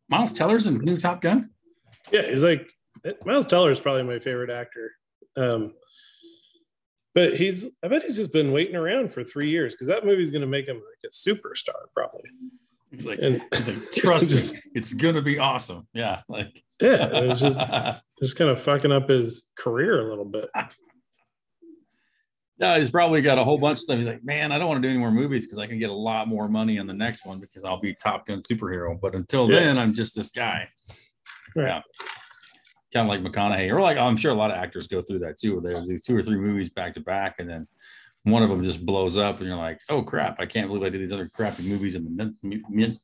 Miles 0.09 0.33
Teller's 0.33 0.67
in 0.67 0.79
new 0.79 0.97
Top 0.97 1.21
Gun. 1.21 1.49
yeah, 2.11 2.23
he's 2.27 2.43
like 2.43 2.69
Miles 3.25 3.45
Teller 3.47 3.71
is 3.71 3.79
probably 3.79 4.03
my 4.03 4.19
favorite 4.19 4.49
actor. 4.49 4.91
Um, 5.37 5.73
but 7.13 7.35
he's, 7.37 7.77
I 7.83 7.87
bet 7.87 8.03
he's 8.03 8.17
just 8.17 8.33
been 8.33 8.51
waiting 8.51 8.75
around 8.75 9.11
for 9.11 9.23
three 9.23 9.49
years 9.49 9.73
because 9.73 9.87
that 9.87 10.05
movie's 10.05 10.31
going 10.31 10.41
to 10.41 10.47
make 10.47 10.67
him 10.67 10.77
like 10.77 10.83
a 11.05 11.13
superstar, 11.13 11.85
probably. 11.93 12.29
He's 12.91 13.05
like, 13.05 13.19
And 13.21 13.41
he's 13.53 13.67
like 13.67 13.93
trust 14.03 14.29
Just- 14.31 14.55
me, 14.55 14.61
it's 14.75 14.93
gonna 14.93 15.21
be 15.21 15.37
awesome. 15.39 15.87
Yeah, 15.93 16.21
like 16.29 16.61
yeah, 16.81 17.05
it 17.17 17.27
was 17.27 17.39
just 17.39 17.59
just 18.19 18.35
kind 18.37 18.49
of 18.49 18.61
fucking 18.61 18.91
up 18.91 19.09
his 19.09 19.51
career 19.57 19.99
a 20.05 20.09
little 20.09 20.25
bit. 20.25 20.49
Yeah, 22.57 22.77
he's 22.79 22.89
probably 22.91 23.21
got 23.21 23.37
a 23.37 23.43
whole 23.43 23.57
bunch 23.57 23.77
of 23.77 23.81
stuff. 23.81 23.97
He's 23.97 24.07
like, 24.07 24.23
man, 24.23 24.51
I 24.53 24.57
don't 24.57 24.69
want 24.69 24.81
to 24.81 24.87
do 24.87 24.89
any 24.89 24.99
more 24.99 25.11
movies 25.11 25.45
because 25.45 25.57
I 25.57 25.67
can 25.67 25.77
get 25.77 25.89
a 25.89 25.93
lot 25.93 26.27
more 26.29 26.47
money 26.47 26.79
on 26.79 26.87
the 26.87 26.93
next 26.93 27.25
one 27.25 27.39
because 27.39 27.65
I'll 27.65 27.81
be 27.81 27.93
Top 27.93 28.25
Gun 28.25 28.41
superhero. 28.41 28.99
But 28.99 29.13
until 29.13 29.49
Yeah. 29.51 29.59
then, 29.59 29.77
I'm 29.77 29.93
just 29.93 30.15
this 30.15 30.31
guy. 30.31 30.69
Right. 31.55 31.67
Yeah. 31.67 31.81
Kind 32.93 33.09
of 33.09 33.23
like 33.23 33.33
McConaughey, 33.33 33.71
or 33.73 33.81
like 33.81 33.97
I'm 33.97 34.15
sure 34.15 34.31
a 34.31 34.35
lot 34.35 34.51
of 34.51 34.57
actors 34.57 34.87
go 34.87 35.01
through 35.01 35.19
that 35.19 35.37
too, 35.37 35.59
where 35.59 35.73
they 35.73 35.81
do 35.85 35.97
two 35.99 36.15
or 36.15 36.23
three 36.23 36.37
movies 36.37 36.69
back 36.69 36.93
to 36.93 37.01
back, 37.01 37.39
and 37.39 37.49
then 37.49 37.67
one 38.23 38.41
of 38.41 38.49
them 38.49 38.63
just 38.63 38.85
blows 38.85 39.17
up, 39.17 39.39
and 39.39 39.47
you're 39.47 39.57
like, 39.57 39.81
oh 39.89 40.01
crap, 40.01 40.39
I 40.39 40.45
can't 40.45 40.67
believe 40.67 40.83
I 40.83 40.89
did 40.89 41.01
these 41.01 41.11
other 41.11 41.27
crappy 41.27 41.63
movies 41.63 41.95
in 41.95 42.15
the 42.15 42.97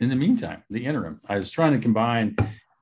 in 0.00 0.08
the 0.08 0.14
meantime, 0.16 0.62
the 0.70 0.84
interim. 0.84 1.20
I 1.28 1.36
was 1.38 1.50
trying 1.50 1.72
to 1.72 1.78
combine 1.80 2.36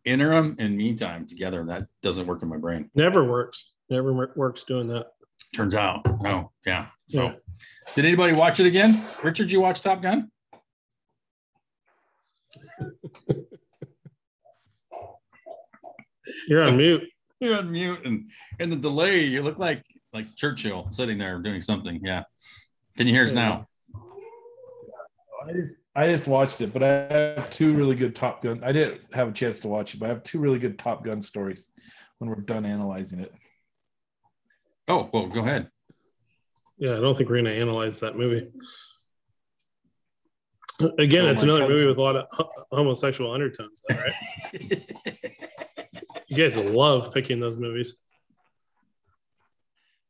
interim 0.05 0.57
and 0.59 0.77
meantime 0.77 1.27
together, 1.27 1.61
and 1.61 1.71
that 1.71 1.87
doesn't 2.03 2.27
work 2.27 2.43
in 2.43 2.49
my 2.49 2.59
brain. 2.59 2.91
Never 2.95 3.25
works. 3.25 3.73
Never 3.89 4.13
works 4.37 4.65
doing 4.65 4.89
that. 4.89 5.09
Turns 5.53 5.75
out, 5.75 6.05
no, 6.23 6.51
yeah. 6.67 6.87
So, 7.09 7.25
Yeah. 7.27 7.35
did 7.95 8.05
anybody 8.07 8.33
watch 8.33 8.59
it 8.59 8.67
again? 8.67 9.05
Richard, 9.23 9.51
you 9.53 9.61
watch 9.61 9.83
Top 9.83 10.01
Gun? 10.03 10.31
You're 16.49 16.63
on 16.63 16.77
mute. 16.77 17.03
You're 17.41 17.59
on 17.59 17.71
mute, 17.73 18.01
and 18.05 18.31
and 18.61 18.71
the 18.71 18.77
delay, 18.77 19.25
you 19.25 19.43
look 19.43 19.59
like 19.59 19.85
like 20.13 20.35
Churchill 20.37 20.89
sitting 20.93 21.19
there 21.19 21.39
doing 21.41 21.61
something. 21.61 22.01
Yeah. 22.05 22.23
Can 22.97 23.07
you 23.07 23.13
hear 23.15 23.25
us 23.25 23.31
Yeah. 23.31 23.35
now? 23.35 23.69
I 25.49 25.53
just 25.53 25.77
I 25.95 26.07
just 26.07 26.29
watched 26.29 26.61
it, 26.61 26.73
but 26.73 26.83
I 26.83 26.89
have 27.37 27.51
two 27.51 27.75
really 27.75 27.97
good 27.97 28.15
Top 28.15 28.43
Gun. 28.43 28.63
I 28.63 28.71
didn't 28.73 29.01
have 29.13 29.29
a 29.29 29.33
chance 29.33 29.59
to 29.61 29.69
watch 29.69 29.95
it, 29.95 30.01
but 30.01 30.07
I 30.07 30.09
have 30.11 30.23
two 30.23 30.39
really 30.39 30.59
good 30.61 30.79
Top 30.79 31.05
Gun 31.05 31.21
stories 31.21 31.73
when 32.19 32.31
we're 32.31 32.37
done 32.37 32.65
analyzing 32.65 33.19
it. 33.21 33.35
Oh, 34.89 35.09
well, 35.13 35.27
go 35.29 35.41
ahead. 35.41 35.71
Yeah, 36.79 36.97
I 36.97 37.01
don't 37.01 37.17
think 37.17 37.29
we're 37.31 37.37
going 37.37 37.45
to 37.55 37.61
analyze 37.61 38.01
that 38.01 38.17
movie. 38.17 38.49
Again, 40.99 41.25
So 41.25 41.31
it's 41.31 41.43
another 41.43 41.61
cousin- 41.61 41.75
movie 41.77 41.87
with 41.87 41.99
a 41.99 42.03
lot 42.03 42.17
of 42.17 42.27
homosexual 42.73 43.33
undertones, 43.33 43.83
though, 43.89 43.95
right? 43.97 44.83
you 46.27 46.37
guys 46.37 46.57
love 46.59 47.13
picking 47.13 47.39
those 47.39 47.57
movies. 47.57 47.97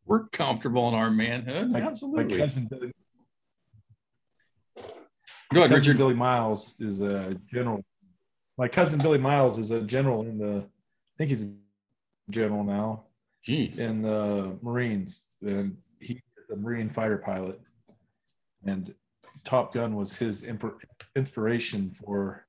We're 0.06 0.28
comfortable 0.28 0.88
in 0.88 0.94
our 0.94 1.10
manhood. 1.10 1.70
My, 1.70 1.80
Absolutely. 1.80 2.24
my 2.38 2.44
cousin 2.44 2.66
Billy, 2.68 2.92
go 5.52 5.60
ahead, 5.64 5.70
Richard. 5.70 5.96
Billy 5.98 6.14
Miles 6.14 6.74
is 6.80 7.00
a 7.00 7.36
general. 7.52 7.84
My 8.58 8.68
cousin 8.68 8.98
Billy 8.98 9.18
Miles 9.18 9.58
is 9.58 9.70
a 9.70 9.80
general 9.82 10.22
in 10.22 10.38
the. 10.38 10.58
I 10.64 11.14
think 11.18 11.30
he's 11.30 11.42
a 11.42 11.50
general 12.30 12.64
now 12.64 13.04
Jeez. 13.46 13.78
in 13.80 14.02
the 14.02 14.56
Marines, 14.62 15.26
and 15.42 15.76
he 16.00 16.14
is 16.14 16.50
a 16.52 16.56
Marine 16.56 16.88
fighter 16.88 17.18
pilot. 17.18 17.60
And 18.64 18.94
Top 19.44 19.74
Gun 19.74 19.96
was 19.96 20.14
his 20.16 20.44
imp- 20.44 20.78
inspiration 21.16 21.90
for 21.90 22.46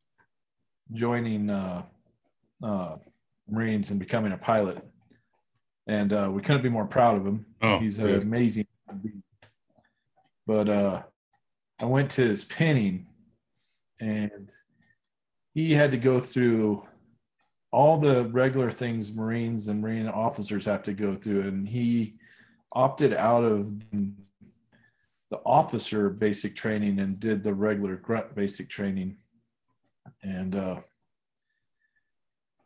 joining 0.92 1.50
uh, 1.50 1.84
uh, 2.64 2.98
Marines 3.50 3.90
and 3.90 4.00
becoming 4.00 4.32
a 4.34 4.38
pilot. 4.38 4.86
And 5.88 6.14
uh, 6.14 6.30
we 6.32 6.42
couldn't 6.42 6.62
be 6.62 6.70
more 6.70 6.86
proud 6.86 7.18
of 7.18 7.26
him. 7.26 7.46
Oh, 7.62 7.80
He's 7.80 7.98
dude. 7.98 8.24
amazing. 8.24 8.68
But 10.46 10.70
uh, 10.70 11.04
I 11.80 11.86
went 11.86 12.12
to 12.12 12.28
his 12.28 12.44
pinning, 12.44 13.08
and 14.00 14.54
he 15.54 15.74
had 15.74 15.92
to 15.92 15.98
go 15.98 16.20
through 16.20 16.86
all 17.74 17.98
the 17.98 18.26
regular 18.26 18.70
things 18.70 19.12
Marines 19.12 19.68
and 19.68 19.82
Marine 19.82 20.08
officers 20.08 20.64
have 20.66 20.84
to 20.84 20.94
go 20.94 21.16
through, 21.16 21.42
and 21.42 21.68
he 21.68 22.14
opted 22.72 23.14
out 23.14 23.44
of 23.44 23.82
the 23.92 25.40
officer 25.44 26.12
basic 26.12 26.56
training 26.56 27.00
and 27.00 27.20
did 27.20 27.42
the 27.42 27.54
regular 27.54 27.96
grunt 27.96 28.36
basic 28.36 28.70
training. 28.70 29.18
And 30.22 30.56
uh, 30.56 30.82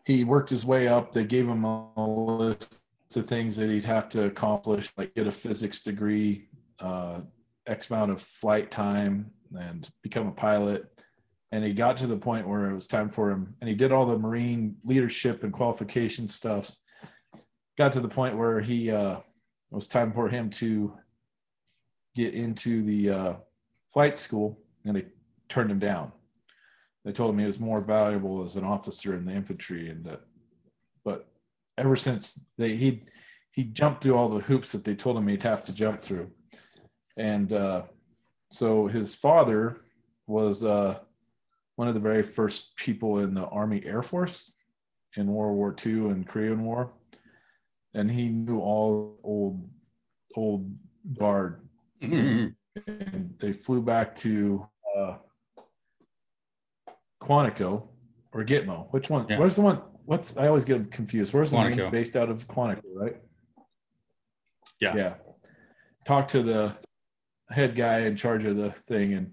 he 0.05 0.25
worked 0.25 0.49
his 0.49 0.65
way 0.65 0.89
up. 0.89 1.13
They 1.13 1.23
gave 1.23 1.47
him 1.47 1.63
a 1.63 2.05
list 2.05 2.81
of 3.15 3.25
things 3.25 3.55
that 3.55 3.69
he'd 3.69 3.85
have 3.85 4.09
to 4.09 4.25
accomplish, 4.25 4.91
like 4.97 5.15
get 5.15 5.27
a 5.27 5.31
physics 5.31 5.81
degree, 5.81 6.49
uh, 6.79 7.21
X 7.65 7.89
amount 7.89 8.11
of 8.11 8.21
flight 8.21 8.71
time, 8.71 9.31
and 9.57 9.89
become 10.01 10.27
a 10.27 10.31
pilot. 10.31 10.96
And 11.51 11.63
he 11.63 11.73
got 11.73 11.97
to 11.97 12.07
the 12.07 12.17
point 12.17 12.47
where 12.47 12.69
it 12.69 12.75
was 12.75 12.87
time 12.87 13.09
for 13.09 13.31
him, 13.31 13.55
and 13.61 13.69
he 13.69 13.75
did 13.75 13.91
all 13.91 14.05
the 14.05 14.17
Marine 14.17 14.75
leadership 14.83 15.43
and 15.43 15.53
qualification 15.53 16.27
stuff. 16.27 16.75
Got 17.77 17.93
to 17.93 18.01
the 18.01 18.09
point 18.09 18.37
where 18.37 18.59
he 18.59 18.91
uh, 18.91 19.17
it 19.71 19.75
was 19.75 19.87
time 19.87 20.11
for 20.11 20.27
him 20.27 20.49
to 20.51 20.93
get 22.15 22.33
into 22.33 22.83
the 22.83 23.09
uh, 23.09 23.33
flight 23.93 24.17
school, 24.17 24.59
and 24.83 24.95
they 24.95 25.05
turned 25.47 25.71
him 25.71 25.79
down. 25.79 26.11
They 27.05 27.11
told 27.13 27.33
him 27.33 27.39
he 27.39 27.45
was 27.45 27.59
more 27.59 27.79
valuable 27.79 28.43
as 28.43 28.57
an 28.57 28.65
officer 28.65 29.15
in 29.15 29.25
the 29.25 29.31
infantry, 29.31 29.89
and 29.89 30.03
that. 30.05 30.21
But 31.05 31.27
ever 31.77 31.95
since 31.95 32.39
they 32.57 32.75
he 32.75 33.03
he 33.51 33.63
jumped 33.63 34.03
through 34.03 34.17
all 34.17 34.27
the 34.27 34.43
hoops 34.43 34.73
that 34.73 34.83
they 34.83 34.95
told 34.95 35.17
him 35.17 35.27
he'd 35.27 35.43
have 35.43 35.63
to 35.65 35.71
jump 35.71 36.01
through, 36.01 36.31
and 37.15 37.53
uh, 37.53 37.83
so 38.51 38.87
his 38.87 39.15
father 39.15 39.81
was 40.25 40.63
uh, 40.63 40.99
one 41.78 41.88
of 41.88 41.93
the 41.93 41.99
very 41.99 42.23
first 42.23 42.75
people 42.75 43.19
in 43.19 43.34
the 43.34 43.45
Army 43.45 43.82
Air 43.86 44.03
Force 44.03 44.51
in 45.15 45.28
World 45.28 45.55
War 45.55 45.75
II 45.86 46.09
and 46.09 46.28
Korean 46.28 46.65
War, 46.65 46.91
and 47.93 48.11
he 48.11 48.28
knew 48.28 48.59
all 48.59 49.19
old 49.23 49.69
old 50.36 50.75
guard 51.17 51.61
and 52.01 53.34
they 53.39 53.53
flew 53.53 53.82
back 53.82 54.15
to 54.15 54.67
uh, 54.97 55.15
Quantico 57.21 57.88
or 58.34 58.43
Gitmo. 58.43 58.88
Which 58.91 59.09
one? 59.09 59.25
Yeah. 59.30 59.39
Where's 59.39 59.55
the 59.55 59.61
one? 59.61 59.82
What's 60.05 60.36
I 60.38 60.47
always 60.47 60.65
get 60.65 60.91
confused. 60.91 61.34
Where's 61.34 61.51
the 61.51 61.57
one 61.57 61.91
based 61.91 62.15
out 62.15 62.30
of 62.30 62.47
Quantico, 62.47 62.82
right? 62.95 63.17
Yeah. 64.80 64.95
Yeah. 64.95 65.13
Talk 66.05 66.28
to 66.30 66.43
the 66.43 66.75
head 67.49 67.75
guy 67.75 68.01
in 68.01 68.15
charge 68.15 68.45
of 68.45 68.55
the 68.57 68.71
thing, 68.71 69.13
and 69.13 69.32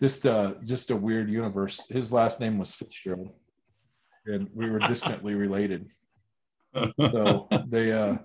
just 0.00 0.26
uh, 0.26 0.54
just 0.64 0.90
a 0.90 0.96
weird 0.96 1.30
universe. 1.30 1.84
His 1.88 2.12
last 2.12 2.40
name 2.40 2.58
was 2.58 2.74
Fitzgerald, 2.74 3.30
and 4.26 4.48
we 4.54 4.68
were 4.70 4.78
distantly 4.78 5.34
related. 5.46 5.88
So 7.00 7.48
they 7.68 7.90
uh, 7.90 8.16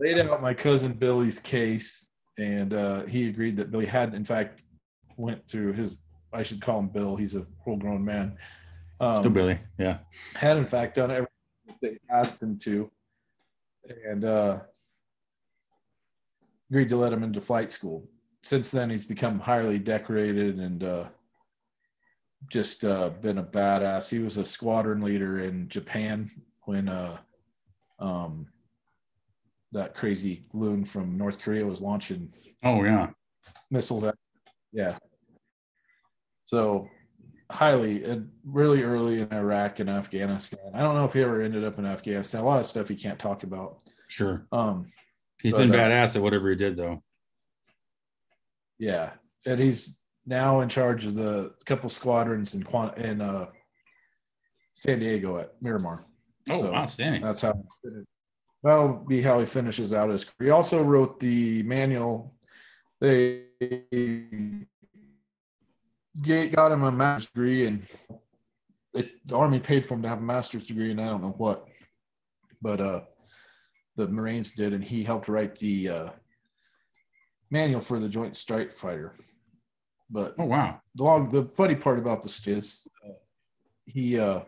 laid 0.00 0.18
out 0.18 0.42
my 0.42 0.52
cousin 0.54 0.92
Billy's 0.92 1.38
case, 1.38 2.08
and 2.36 2.74
uh, 2.74 3.02
he 3.06 3.28
agreed 3.28 3.56
that 3.58 3.70
Billy 3.70 3.86
had, 3.86 4.12
in 4.12 4.24
fact, 4.24 4.62
went 5.16 5.46
through 5.46 5.74
his. 5.74 5.94
I 6.32 6.42
should 6.42 6.60
call 6.60 6.80
him 6.80 6.88
Bill. 6.88 7.14
He's 7.14 7.36
a 7.36 7.44
full-grown 7.64 8.04
man. 8.04 8.36
Um, 9.00 9.14
Still 9.14 9.30
Billy. 9.30 9.60
Yeah. 9.78 9.98
had 10.34 10.56
in 10.56 10.66
fact 10.66 10.96
done 10.96 11.10
everything 11.12 11.28
they 11.80 11.98
asked 12.10 12.42
him 12.42 12.58
to, 12.60 12.90
and 14.04 14.24
uh, 14.24 14.58
agreed 16.70 16.88
to 16.88 16.96
let 16.96 17.12
him 17.12 17.22
into 17.22 17.40
flight 17.40 17.70
school. 17.70 18.08
Since 18.42 18.70
then, 18.70 18.90
he's 18.90 19.04
become 19.04 19.38
highly 19.38 19.78
decorated 19.78 20.58
and 20.58 20.82
uh, 20.82 21.04
just 22.48 22.84
uh, 22.84 23.10
been 23.20 23.38
a 23.38 23.42
badass. 23.42 24.08
He 24.08 24.18
was 24.18 24.36
a 24.38 24.44
squadron 24.44 25.02
leader 25.02 25.40
in 25.40 25.68
Japan 25.68 26.30
when 26.62 26.88
uh, 26.88 27.18
um, 27.98 28.46
that 29.72 29.94
crazy 29.94 30.44
loon 30.52 30.84
from 30.84 31.18
North 31.18 31.38
Korea 31.38 31.66
was 31.66 31.80
launching 31.82 32.32
Oh 32.64 32.82
yeah. 32.82 33.10
missiles. 33.70 34.04
At, 34.04 34.14
yeah. 34.72 34.96
So 36.46 36.88
highly, 37.50 38.04
uh, 38.04 38.20
really 38.44 38.82
early 38.82 39.20
in 39.20 39.32
Iraq 39.32 39.80
and 39.80 39.90
Afghanistan. 39.90 40.60
I 40.74 40.80
don't 40.80 40.94
know 40.94 41.04
if 41.04 41.12
he 41.12 41.22
ever 41.22 41.42
ended 41.42 41.64
up 41.64 41.78
in 41.78 41.84
Afghanistan. 41.86 42.40
A 42.40 42.44
lot 42.44 42.60
of 42.60 42.66
stuff 42.66 42.88
he 42.88 42.96
can't 42.96 43.18
talk 43.18 43.42
about. 43.42 43.78
Sure. 44.08 44.46
Um, 44.50 44.86
He's 45.42 45.52
But, 45.52 45.58
been 45.60 45.72
uh, 45.72 45.74
badass 45.74 46.16
at 46.16 46.22
whatever 46.22 46.50
he 46.50 46.56
did, 46.56 46.76
though. 46.76 47.02
Yeah, 48.80 49.10
and 49.46 49.60
he's 49.60 49.98
now 50.26 50.60
in 50.60 50.68
charge 50.68 51.04
of 51.04 51.14
the 51.14 51.52
couple 51.66 51.90
squadrons 51.90 52.54
in 52.54 52.62
Quan 52.62 52.94
in 52.96 53.20
uh, 53.20 53.46
San 54.74 54.98
Diego 54.98 55.38
at 55.38 55.52
Miramar. 55.60 56.06
Oh, 56.48 56.62
So, 56.62 56.74
outstanding. 56.74 57.20
That's 57.20 57.42
how 57.42 57.62
that'll 58.62 59.04
be 59.06 59.20
how 59.20 59.38
he 59.38 59.44
finishes 59.44 59.92
out 59.92 60.08
his 60.08 60.24
career. 60.24 60.48
He 60.48 60.50
also 60.50 60.82
wrote 60.82 61.20
the 61.20 61.62
manual. 61.64 62.34
They 63.02 63.44
got 66.22 66.72
him 66.72 66.82
a 66.82 66.90
master's 66.90 67.30
degree, 67.30 67.66
and 67.66 67.86
it, 68.94 69.10
the 69.26 69.36
army 69.36 69.60
paid 69.60 69.86
for 69.86 69.94
him 69.94 70.02
to 70.02 70.08
have 70.08 70.18
a 70.18 70.22
master's 70.22 70.66
degree, 70.66 70.90
and 70.90 71.00
I 71.00 71.06
don't 71.06 71.22
know 71.22 71.34
what, 71.36 71.68
but 72.62 72.80
uh, 72.80 73.00
the 73.96 74.08
Marines 74.08 74.52
did, 74.52 74.72
and 74.72 74.82
he 74.82 75.04
helped 75.04 75.28
write 75.28 75.58
the 75.58 75.88
uh, 75.88 76.08
manual 77.50 77.80
for 77.80 77.98
the 77.98 78.08
Joint 78.08 78.36
Strike 78.36 78.76
Fighter. 78.76 79.14
But 80.10 80.34
Oh, 80.38 80.44
wow. 80.44 80.80
the 80.94 81.04
long 81.04 81.30
the 81.30 81.44
funny 81.44 81.74
part 81.74 81.98
about 81.98 82.22
this 82.22 82.46
is 82.46 82.86
uh, 83.06 83.12
he 83.86 84.18
uh 84.18 84.40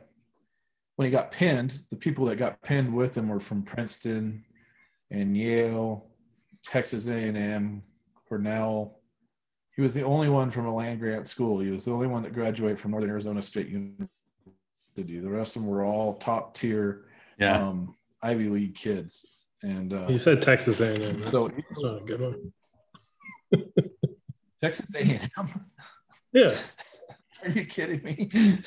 when 0.97 1.07
he 1.07 1.11
got 1.13 1.31
pinned 1.33 1.83
the 1.91 1.97
people 1.97 2.27
that 2.27 2.37
got 2.37 2.61
pinned 2.63 2.93
with 2.93 3.17
him 3.17 3.29
were 3.29 3.41
from 3.41 3.63
princeton 3.63 4.45
and 5.11 5.37
yale 5.37 6.07
texas 6.65 7.07
a&m 7.07 7.83
cornell 8.29 9.01
he 9.75 9.83
was 9.83 9.95
the 9.95 10.03
only 10.03 10.29
one 10.29 10.51
from 10.51 10.67
a 10.67 10.75
land 10.75 11.01
grant 11.01 11.27
school 11.27 11.61
he 11.61 11.71
was 11.71 11.85
the 11.85 11.91
only 11.93 12.07
one 12.07 12.23
that 12.23 12.33
graduated 12.35 12.79
from 12.79 12.91
northern 12.93 13.11
arizona 13.11 13.41
state 13.43 13.69
university 13.69 14.09
the 14.97 15.29
rest 15.31 15.57
of 15.57 15.63
them 15.63 15.71
were 15.71 15.85
all 15.85 16.15
top 16.15 16.55
tier 16.55 17.07
Yeah. 17.39 17.67
um, 17.69 17.95
ivy 18.23 18.49
league 18.49 18.75
kids 18.75 19.47
and 19.63 19.93
uh, 19.93 20.07
You 20.09 20.19
said 20.19 20.43
Texas 20.43 20.81
A&M. 20.81 21.21
That's, 21.21 21.33
So- 21.33 21.49
that's 21.49 21.81
not 21.83 22.03
a 22.03 22.05
good 22.05 22.21
one. 22.21 22.53
texas 24.63 24.87
a&m 24.95 25.67
Yeah, 26.33 26.57
are 27.43 27.49
you 27.51 27.65
kidding 27.67 28.03
me 28.03 28.59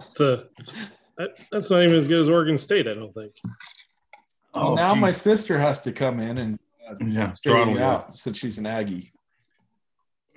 it's 0.00 0.20
a, 0.20 0.44
it's, 0.58 0.74
that, 1.18 1.30
that's 1.50 1.70
not 1.70 1.82
even 1.82 1.96
as 1.96 2.06
good 2.08 2.20
as 2.20 2.28
Oregon 2.28 2.56
State. 2.56 2.86
I 2.86 2.94
don't 2.94 3.12
think. 3.14 3.32
Oh, 4.54 4.74
now 4.74 4.94
my 4.94 5.10
sister 5.12 5.58
has 5.58 5.80
to 5.82 5.92
come 5.92 6.20
in 6.20 6.38
and 6.38 6.58
uh, 6.88 6.94
yeah. 7.00 7.32
straighten 7.32 7.64
Throttle 7.64 7.76
it 7.76 7.80
you. 7.80 7.84
out 7.84 8.16
since 8.16 8.38
she's 8.38 8.58
an 8.58 8.66
Aggie. 8.66 9.12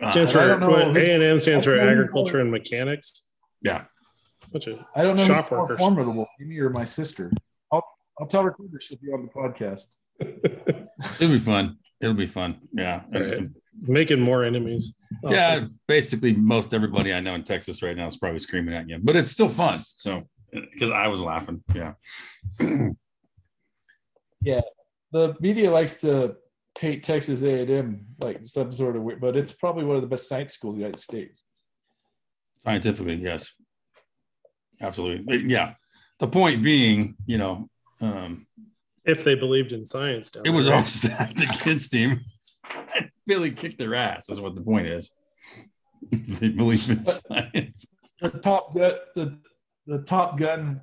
Uh, 0.02 0.10
Stands 0.10 0.32
I 0.32 0.34
for 0.34 0.48
don't 0.48 0.60
know 0.62 0.70
what, 0.70 0.96
A&M 0.98 1.40
stands 1.40 1.66
for 1.66 1.74
I 1.76 1.80
don't 1.80 1.86
know 1.88 1.92
Agriculture 1.92 2.40
and 2.40 2.52
Mechanics. 2.52 3.28
yeah. 3.62 3.86
Bunch 4.52 4.68
of 4.68 4.80
I 4.96 5.04
don't 5.04 5.16
know 5.16 5.26
Shop 5.26 5.46
who's 5.46 5.52
more 5.52 5.62
workers. 5.62 5.78
formidable, 5.78 6.28
me 6.40 6.58
or 6.60 6.70
my 6.72 6.84
sister. 6.84 7.32
I'll 7.72 7.86
I'll 8.20 8.26
tell 8.26 8.42
her 8.44 8.56
she'll 8.80 8.98
be 8.98 9.12
on 9.12 9.22
the 9.24 9.30
podcast. 9.30 9.86
It'll 11.22 11.34
be 11.34 11.40
fun. 11.40 11.78
It'll 12.02 12.16
be 12.16 12.26
fun. 12.26 12.62
Yeah. 12.74 13.02
All 13.14 13.22
right. 13.22 13.50
making 13.82 14.22
more 14.22 14.44
enemies. 14.44 14.94
Yeah, 15.24 15.66
basically 15.88 16.34
most 16.34 16.74
everybody 16.74 17.14
I 17.14 17.20
know 17.20 17.36
in 17.36 17.44
Texas 17.44 17.82
right 17.82 17.96
now 17.96 18.08
is 18.08 18.18
probably 18.18 18.40
screaming 18.40 18.74
at 18.74 18.88
you, 18.90 19.00
but 19.02 19.16
it's 19.16 19.32
still 19.32 19.50
fun. 19.50 19.82
So 19.98 20.24
because 20.52 20.90
I 20.90 21.08
was 21.08 21.22
laughing. 21.22 21.64
Yeah. 21.74 21.94
Yeah. 24.42 24.62
The 25.12 25.36
media 25.40 25.72
likes 25.72 26.00
to 26.02 26.36
paint 26.78 27.04
Texas 27.04 27.42
A&M 27.42 28.06
like 28.22 28.40
some 28.46 28.72
sort 28.72 28.96
of 28.96 29.02
weird, 29.04 29.20
but 29.20 29.36
it's 29.36 29.52
probably 29.52 29.84
one 29.84 29.96
of 29.96 30.02
the 30.02 30.08
best 30.08 30.30
science 30.30 30.54
schools 30.54 30.76
in 30.76 30.80
the 30.80 30.86
United 30.86 31.02
States. 31.02 31.44
Scientifically, 32.64 33.16
yes. 33.16 33.52
Absolutely. 34.82 35.44
Yeah. 35.48 35.74
The 36.20 36.28
point 36.28 36.64
being, 36.64 37.16
you 37.26 37.38
know, 37.38 37.70
um, 38.02 38.48
If 39.06 39.24
they 39.24 39.36
believed 39.36 39.72
in 39.72 39.86
science, 39.86 40.30
down 40.30 40.46
it 40.46 40.52
was 40.52 40.68
all 40.68 40.84
stacked 40.86 41.42
against 41.42 41.94
him. 41.94 42.24
Billy 43.26 43.52
kicked 43.52 43.78
their 43.78 43.96
ass, 43.96 44.30
is 44.30 44.42
what 44.42 44.56
the 44.56 44.62
point 44.62 44.88
is. 44.88 45.12
they 46.12 46.50
believe 46.50 46.90
in 46.90 47.04
science. 47.04 47.88
The 48.22 48.30
top 48.30 48.76
gun, 48.76 48.94
the 49.16 49.40
the 49.90 49.98
Top 49.98 50.38
Gun, 50.38 50.82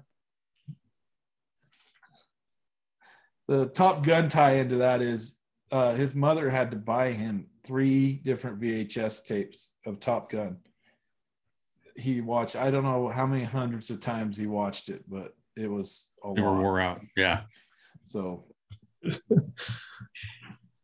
the 3.47 3.67
Top 3.67 4.05
Gun 4.05 4.29
tie 4.29 4.55
into 4.55 4.77
that 4.77 5.01
is 5.01 5.37
uh, 5.71 5.95
his 5.95 6.15
mother 6.15 6.51
had 6.51 6.73
to 6.73 6.77
buy 6.77 7.13
him 7.13 7.47
three 7.65 8.15
different 8.15 8.61
VHS 8.61 9.25
tapes 9.25 9.71
of 9.87 10.01
Top 10.01 10.31
Gun. 10.31 10.57
He 11.95 12.21
watched, 12.21 12.57
I 12.57 12.73
don't 12.73 12.83
know 12.83 13.09
how 13.09 13.27
many 13.27 13.45
hundreds 13.45 13.91
of 13.91 14.01
times 14.01 14.37
he 14.37 14.49
watched 14.49 14.89
it, 14.89 15.05
but 15.09 15.35
it 15.57 15.69
was 15.69 16.09
a 16.25 16.35
They 16.35 16.43
were 16.43 16.61
wore 16.61 16.81
out. 16.81 17.01
Yeah. 17.17 17.43
So, 18.07 18.45
so 19.09 19.35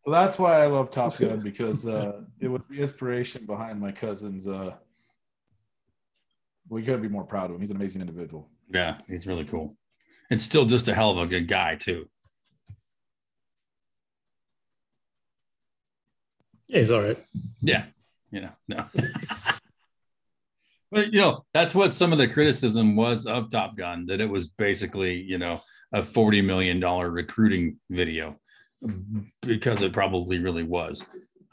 that's 0.07 0.39
why 0.39 0.63
I 0.63 0.67
love 0.67 0.91
Top 0.91 1.17
Gun 1.19 1.41
because 1.43 1.87
uh, 1.87 2.21
it 2.41 2.49
was 2.49 2.67
the 2.69 2.81
inspiration 2.81 3.47
behind 3.47 3.81
my 3.81 3.93
cousin's. 3.93 4.47
Uh, 4.47 4.75
we 6.69 6.83
couldn't 6.83 7.03
be 7.03 7.09
more 7.09 7.25
proud 7.25 7.51
of 7.51 7.57
him. 7.57 7.61
He's 7.61 7.71
an 7.71 7.77
amazing 7.77 8.01
individual. 8.01 8.49
Yeah. 8.73 8.99
He's 9.09 9.27
really 9.27 9.45
cool. 9.45 9.77
And 10.31 10.41
still 10.41 10.65
just 10.65 10.89
a 10.89 10.95
hell 10.95 11.11
of 11.11 11.19
a 11.19 11.27
good 11.27 11.47
guy, 11.47 11.77
too. 11.77 12.09
Yeah, 16.69 16.79
he's 16.79 16.91
all 16.91 17.03
right. 17.03 17.23
Yeah. 17.61 17.85
You 18.31 18.41
know, 18.41 18.53
no. 18.69 18.85
but 20.93 21.13
you 21.13 21.21
know, 21.21 21.45
that's 21.55 21.75
what 21.75 21.95
some 21.95 22.13
of 22.13 22.19
the 22.19 22.29
criticism 22.29 22.95
was 22.95 23.27
of 23.27 23.51
Top 23.51 23.77
Gun, 23.77 24.07
that 24.07 24.21
it 24.21 24.29
was 24.29 24.49
basically, 24.49 25.15
you 25.15 25.39
know, 25.39 25.61
a 25.93 26.03
$40 26.03 26.45
million 26.45 26.81
recruiting 26.81 27.79
video 27.91 28.39
because 29.41 29.83
it 29.83 29.93
probably 29.93 30.39
really 30.39 30.63
was. 30.63 31.05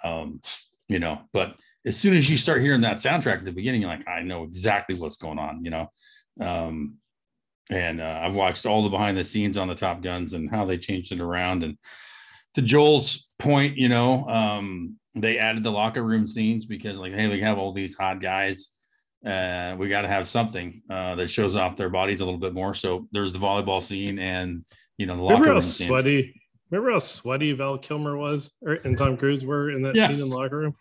Um, 0.03 0.41
you 0.87 0.99
know, 0.99 1.21
but 1.33 1.55
as 1.85 1.95
soon 1.95 2.17
as 2.17 2.29
you 2.29 2.35
start 2.35 2.61
hearing 2.61 2.81
that 2.81 2.97
soundtrack 2.97 3.37
at 3.37 3.45
the 3.45 3.51
beginning, 3.51 3.83
like, 3.83 4.07
I 4.07 4.21
know 4.21 4.43
exactly 4.43 4.95
what's 4.95 5.15
going 5.15 5.39
on, 5.39 5.63
you 5.63 5.71
know. 5.71 5.91
Um, 6.41 6.97
and 7.69 8.01
uh, 8.01 8.21
I've 8.23 8.35
watched 8.35 8.65
all 8.65 8.83
the 8.83 8.89
behind 8.89 9.17
the 9.17 9.23
scenes 9.23 9.57
on 9.57 9.67
the 9.67 9.75
Top 9.75 10.01
Guns 10.01 10.33
and 10.33 10.49
how 10.49 10.65
they 10.65 10.77
changed 10.77 11.11
it 11.11 11.21
around. 11.21 11.63
And 11.63 11.77
to 12.55 12.61
Joel's 12.61 13.29
point, 13.37 13.77
you 13.77 13.87
know, 13.87 14.27
um, 14.27 14.97
they 15.15 15.37
added 15.37 15.63
the 15.63 15.71
locker 15.71 16.03
room 16.03 16.27
scenes 16.27 16.65
because, 16.65 16.99
like, 16.99 17.13
hey, 17.13 17.27
we 17.27 17.39
have 17.41 17.57
all 17.57 17.71
these 17.71 17.95
hot 17.95 18.19
guys. 18.19 18.71
Uh, 19.26 19.76
we 19.78 19.89
got 19.89 20.01
to 20.03 20.07
have 20.07 20.28
something 20.28 20.82
uh, 20.89 21.15
that 21.15 21.30
shows 21.30 21.55
off 21.55 21.76
their 21.76 21.89
bodies 21.89 22.22
a 22.22 22.26
little 22.26 22.39
bit 22.39 22.53
more. 22.53 22.74
So 22.74 23.07
there's 23.11 23.34
the 23.34 23.39
volleyball 23.39 23.82
scene 23.82 24.17
and 24.20 24.63
you 24.97 25.05
know 25.05 25.15
the 25.17 25.22
locker 25.22 25.34
Remember 25.36 25.49
room 25.49 25.55
how 25.57 25.61
scenes. 25.61 25.88
sweaty? 25.89 26.41
Remember 26.72 26.91
how 26.93 26.99
sweaty 26.99 27.51
Val 27.53 27.78
Kilmer 27.78 28.15
was, 28.17 28.51
or, 28.61 28.74
and 28.84 28.97
Tom 28.97 29.17
Cruise 29.17 29.43
were 29.43 29.72
in 29.72 29.82
that 29.82 29.95
Yeah. 29.95 30.07
scene 30.07 30.20
in 30.22 30.30
the 30.30 30.36
locker 30.36 30.57
room? 30.59 30.76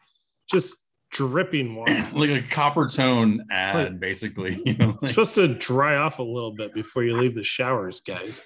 Just 0.51 0.76
dripping 1.11 1.74
water. 1.74 1.93
like 2.12 2.30
a 2.30 2.41
Coppertone 2.43 3.39
ad, 3.51 3.74
Right. 3.74 4.01
basically. 4.01 4.57
You 4.66 4.74
know, 4.76 4.99
like- 5.01 5.09
supposed 5.09 5.34
to 5.36 5.49
dry 5.55 5.97
off 5.97 6.18
a 6.18 6.22
little 6.22 6.53
bit 6.53 6.74
before 6.74 7.05
you 7.05 7.16
leave 7.16 7.34
the 7.34 7.43
showers, 7.43 8.01
guys. 8.01 8.43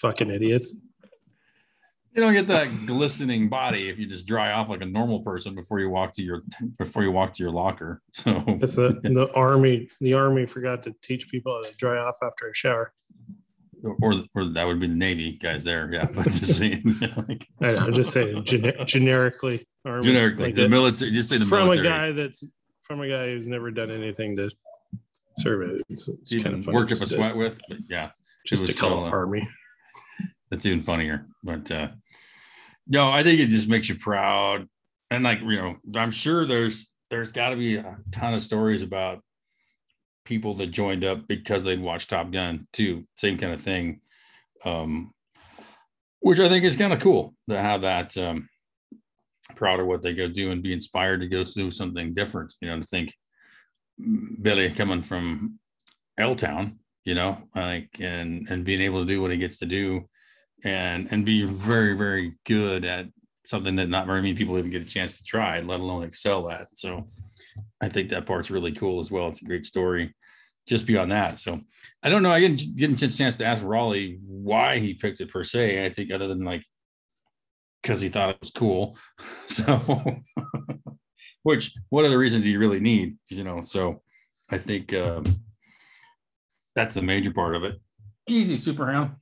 Fucking 0.00 0.30
idiots. 0.30 0.78
You 2.14 2.22
don't 2.22 2.32
get 2.32 2.46
that 2.48 2.68
glistening 2.86 3.48
body 3.48 3.88
if 3.88 3.98
you 3.98 4.06
just 4.06 4.26
dry 4.26 4.52
off 4.52 4.68
like 4.68 4.80
a 4.82 4.86
normal 4.86 5.20
person 5.20 5.54
before 5.54 5.80
you 5.80 5.90
walk 5.90 6.12
to 6.12 6.22
your 6.22 6.42
before 6.78 7.02
you 7.02 7.10
walk 7.10 7.32
to 7.34 7.42
your 7.42 7.52
locker. 7.52 8.00
So 8.12 8.42
It's 8.62 8.76
the, 8.76 8.88
the 9.02 9.30
army. 9.34 9.88
The 10.00 10.14
army 10.14 10.46
forgot 10.46 10.82
to 10.84 10.94
teach 11.02 11.28
people 11.28 11.52
how 11.54 11.68
to 11.68 11.76
dry 11.76 11.98
off 11.98 12.16
after 12.22 12.48
a 12.48 12.54
shower. 12.54 12.92
or 14.00 14.14
or 14.34 14.44
that 14.50 14.64
would 14.66 14.80
be 14.80 14.86
the 14.86 14.94
Navy 14.94 15.32
guys 15.32 15.64
there. 15.64 15.92
Yeah, 15.92 16.06
but 16.06 16.24
just 16.26 16.56
saying, 16.58 16.82
like, 17.28 17.46
I 17.60 17.72
know. 17.72 17.78
I'm 17.78 17.92
just 17.92 18.12
saying 18.12 18.44
gene- 18.44 18.72
generically. 18.86 19.66
Army, 19.84 20.02
generically, 20.02 20.44
like 20.46 20.54
the 20.54 20.62
that. 20.62 20.68
military. 20.70 21.10
Just 21.10 21.28
say 21.28 21.36
the 21.38 21.44
from 21.44 21.64
military. 21.66 21.86
a 21.86 21.90
guy 21.90 22.12
that's 22.12 22.44
from 22.82 23.00
a 23.00 23.08
guy 23.08 23.26
who's 23.26 23.48
never 23.48 23.70
done 23.70 23.90
anything 23.90 24.36
to 24.36 24.48
serve 25.38 25.62
it. 25.68 25.82
It's, 25.90 26.08
it's 26.08 26.42
kind 26.42 26.54
of 26.54 26.64
funny 26.64 26.76
work 26.76 26.86
up 26.86 26.92
a 26.92 27.06
sweat 27.06 27.36
with, 27.36 27.60
but 27.68 27.78
yeah, 27.90 28.10
just 28.46 28.66
to 28.66 28.72
call 28.72 28.90
still, 28.90 29.04
it 29.06 29.08
uh, 29.08 29.16
army. 29.16 29.48
that's 30.50 30.64
even 30.64 30.80
funnier. 30.80 31.26
But 31.42 31.70
uh 31.70 31.88
no, 32.86 33.10
I 33.10 33.22
think 33.22 33.40
it 33.40 33.48
just 33.48 33.68
makes 33.68 33.88
you 33.88 33.96
proud. 33.96 34.68
And 35.10 35.24
like, 35.24 35.40
you 35.40 35.56
know, 35.56 35.76
I'm 35.94 36.10
sure 36.10 36.46
there's 36.46 36.92
there's 37.10 37.32
gotta 37.32 37.56
be 37.56 37.76
a 37.76 37.96
ton 38.10 38.34
of 38.34 38.42
stories 38.42 38.82
about 38.82 39.20
people 40.24 40.54
that 40.54 40.68
joined 40.68 41.04
up 41.04 41.26
because 41.28 41.64
they'd 41.64 41.80
watched 41.80 42.10
Top 42.10 42.30
Gun 42.30 42.66
too. 42.72 43.06
Same 43.16 43.38
kind 43.38 43.52
of 43.52 43.60
thing. 43.60 44.00
Um 44.64 45.12
which 46.20 46.40
I 46.40 46.48
think 46.48 46.64
is 46.64 46.76
kind 46.76 46.92
of 46.92 47.00
cool 47.00 47.34
to 47.48 47.60
have 47.60 47.82
that 47.82 48.16
um 48.16 48.48
proud 49.54 49.80
of 49.80 49.86
what 49.86 50.02
they 50.02 50.14
go 50.14 50.26
do 50.26 50.50
and 50.50 50.62
be 50.62 50.72
inspired 50.72 51.20
to 51.20 51.28
go 51.28 51.44
do 51.44 51.70
something 51.70 52.14
different, 52.14 52.54
you 52.60 52.68
know, 52.68 52.80
to 52.80 52.86
think 52.86 53.14
mm, 54.00 54.42
Billy 54.42 54.70
coming 54.70 55.02
from 55.02 55.58
L 56.18 56.34
Town, 56.34 56.78
you 57.04 57.14
know, 57.14 57.36
like 57.54 57.90
and 58.00 58.48
and 58.48 58.64
being 58.64 58.80
able 58.80 59.00
to 59.00 59.06
do 59.06 59.20
what 59.20 59.30
he 59.30 59.36
gets 59.36 59.58
to 59.58 59.66
do 59.66 60.08
and 60.64 61.08
and 61.10 61.24
be 61.24 61.44
very 61.44 61.96
very 61.96 62.34
good 62.46 62.84
at 62.84 63.06
something 63.46 63.76
that 63.76 63.88
not 63.88 64.06
very 64.06 64.22
many 64.22 64.34
people 64.34 64.58
even 64.58 64.70
get 64.70 64.82
a 64.82 64.86
chance 64.86 65.18
to 65.18 65.24
try 65.24 65.60
let 65.60 65.80
alone 65.80 66.02
excel 66.02 66.50
at 66.50 66.66
so 66.74 67.08
i 67.82 67.88
think 67.88 68.08
that 68.08 68.26
part's 68.26 68.50
really 68.50 68.72
cool 68.72 68.98
as 68.98 69.10
well 69.10 69.28
it's 69.28 69.42
a 69.42 69.44
great 69.44 69.66
story 69.66 70.14
just 70.66 70.86
beyond 70.86 71.12
that 71.12 71.38
so 71.38 71.60
i 72.02 72.08
don't 72.08 72.22
know 72.22 72.32
i 72.32 72.40
didn't 72.40 72.76
get 72.76 73.12
a 73.12 73.16
chance 73.16 73.36
to 73.36 73.44
ask 73.44 73.62
raleigh 73.62 74.18
why 74.26 74.78
he 74.78 74.94
picked 74.94 75.20
it 75.20 75.30
per 75.30 75.44
se 75.44 75.84
i 75.84 75.88
think 75.88 76.10
other 76.10 76.26
than 76.26 76.44
like 76.44 76.64
because 77.82 78.00
he 78.00 78.08
thought 78.08 78.30
it 78.30 78.40
was 78.40 78.50
cool 78.50 78.96
so 79.46 80.22
Which 81.44 81.74
what 81.90 82.06
other 82.06 82.18
reasons 82.18 82.44
do 82.44 82.50
you 82.50 82.58
really 82.58 82.80
need? 82.80 83.18
You 83.28 83.44
know, 83.44 83.60
so 83.60 84.00
I 84.50 84.58
think 84.58 84.92
um, 84.94 85.42
that's 86.74 86.94
the 86.94 87.02
major 87.02 87.32
part 87.32 87.54
of 87.54 87.64
it. 87.64 87.80
Easy, 88.26 88.56
super 88.56 88.90
hound. 88.90 89.12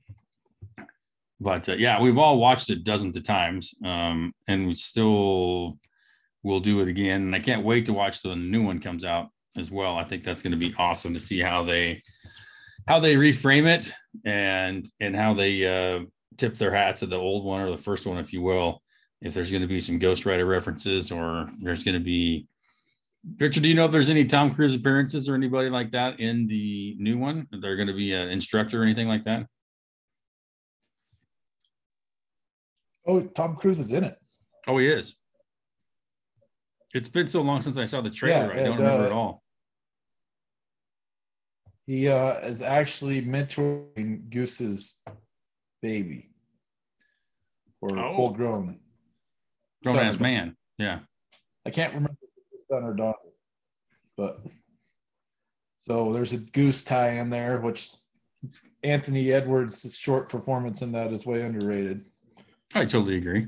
But 1.43 1.67
uh, 1.67 1.73
yeah, 1.73 2.01
we've 2.01 2.17
all 2.17 2.39
watched 2.39 2.69
it 2.69 2.83
dozens 2.83 3.17
of 3.17 3.23
times, 3.23 3.73
um, 3.83 4.33
and 4.47 4.65
we 4.65 4.75
still 4.75 5.77
will 6.41 6.61
do 6.61 6.79
it 6.79 6.87
again. 6.87 7.21
And 7.21 7.35
I 7.35 7.39
can't 7.39 7.65
wait 7.65 7.85
to 7.87 7.93
watch 7.93 8.21
the 8.21 8.35
new 8.35 8.63
one 8.63 8.79
comes 8.79 9.03
out 9.03 9.29
as 9.57 9.69
well. 9.69 9.97
I 9.97 10.05
think 10.05 10.23
that's 10.23 10.41
going 10.41 10.51
to 10.51 10.57
be 10.57 10.73
awesome 10.77 11.13
to 11.13 11.19
see 11.19 11.39
how 11.39 11.63
they 11.63 12.01
how 12.87 12.99
they 12.99 13.15
reframe 13.15 13.65
it 13.65 13.91
and 14.25 14.85
and 14.99 15.15
how 15.15 15.33
they 15.33 15.65
uh, 15.65 16.05
tip 16.37 16.55
their 16.55 16.73
hats 16.73 17.03
at 17.03 17.09
the 17.09 17.17
old 17.17 17.43
one 17.43 17.61
or 17.61 17.71
the 17.71 17.77
first 17.77 18.07
one, 18.07 18.17
if 18.17 18.31
you 18.31 18.41
will. 18.41 18.81
If 19.21 19.33
there's 19.33 19.51
going 19.51 19.61
to 19.61 19.67
be 19.67 19.79
some 19.79 19.99
Ghost 19.99 20.25
Rider 20.25 20.45
references 20.45 21.11
or 21.11 21.49
there's 21.61 21.83
going 21.83 21.97
to 21.97 22.03
be 22.03 22.47
Richard, 23.39 23.63
do 23.63 23.69
you 23.69 23.75
know 23.75 23.85
if 23.85 23.91
there's 23.91 24.09
any 24.09 24.25
Tom 24.25 24.53
Cruise 24.53 24.75
appearances 24.75 25.29
or 25.29 25.35
anybody 25.35 25.69
like 25.69 25.91
that 25.91 26.19
in 26.19 26.45
the 26.47 26.95
new 26.99 27.17
one? 27.17 27.47
Are 27.53 27.59
there 27.59 27.77
going 27.77 27.87
to 27.87 27.93
be 27.93 28.11
an 28.13 28.29
instructor 28.29 28.81
or 28.81 28.83
anything 28.83 29.07
like 29.07 29.23
that? 29.23 29.47
Oh, 33.05 33.21
Tom 33.21 33.55
Cruise 33.55 33.79
is 33.79 33.91
in 33.91 34.03
it. 34.03 34.17
Oh, 34.67 34.77
he 34.77 34.87
is. 34.87 35.15
It's 36.93 37.09
been 37.09 37.27
so 37.27 37.41
long 37.41 37.61
since 37.61 37.77
I 37.77 37.85
saw 37.85 38.01
the 38.01 38.09
trailer. 38.09 38.53
Yeah, 38.53 38.61
I 38.61 38.63
don't 38.63 38.67
and, 38.73 38.79
remember 38.79 39.03
uh, 39.03 39.05
at 39.07 39.11
all. 39.11 39.39
He 41.87 42.07
uh, 42.07 42.35
is 42.47 42.61
actually 42.61 43.21
mentoring 43.21 44.29
Goose's 44.29 45.01
baby 45.81 46.29
or 47.81 47.97
Oh. 47.99 48.15
full 48.15 48.31
grown. 48.31 48.79
Grown 49.83 49.97
ass 49.99 50.19
man. 50.19 50.55
Yeah. 50.77 50.99
I 51.65 51.71
can't 51.71 51.93
remember 51.93 52.17
if 52.21 52.29
it's 52.53 52.67
son 52.69 52.83
or 52.83 52.93
daughter, 52.93 53.17
but 54.15 54.41
so 55.79 56.13
there's 56.13 56.31
a 56.31 56.37
goose 56.37 56.83
tie 56.83 57.19
in 57.19 57.29
there, 57.29 57.59
which 57.59 57.91
Anthony 58.83 59.33
Edwards' 59.33 59.93
short 59.95 60.29
performance 60.29 60.81
in 60.81 60.93
that 60.93 61.11
is 61.11 61.25
way 61.25 61.41
underrated. 61.41 62.05
I 62.75 62.85
totally 62.85 63.17
agree. 63.17 63.47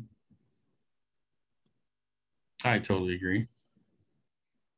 I 2.63 2.79
totally 2.79 3.15
agree. 3.15 3.47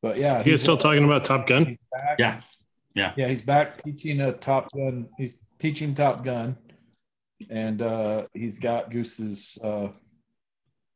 But 0.02 0.18
yeah, 0.18 0.34
You 0.34 0.38
guys 0.40 0.46
he's- 0.46 0.62
still 0.62 0.78
talking 0.78 1.04
about 1.04 1.26
Top 1.26 1.48
Gun? 1.48 1.78
Back. 1.92 2.20
Yeah. 2.20 2.42
Yeah. 2.94 3.14
Yeah, 3.16 3.28
he's 3.28 3.42
back 3.42 3.82
teaching 3.84 4.22
a 4.22 4.34
Top 4.34 4.70
Gun. 4.74 5.08
He's 5.18 5.36
teaching 5.60 5.94
Top 5.94 6.24
Gun, 6.24 6.58
and 7.50 7.82
uh, 7.82 8.26
he's 8.34 8.60
got 8.60 8.90
Goose's. 8.92 9.58
Uh, 9.64 9.90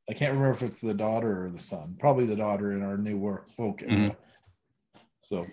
I 0.10 0.14
can't 0.14 0.34
remember 0.34 0.52
if 0.52 0.64
it's 0.64 0.82
the 0.82 0.94
daughter 0.94 1.46
or 1.46 1.50
the 1.52 1.60
son. 1.60 1.96
Probably 2.00 2.26
the 2.26 2.36
daughter 2.36 2.74
in 2.74 2.82
our 2.82 2.98
new 2.98 3.18
work 3.18 3.50
folk 3.52 3.82
area. 3.84 3.96
Mhm. 4.12 4.16
So, 5.22 5.46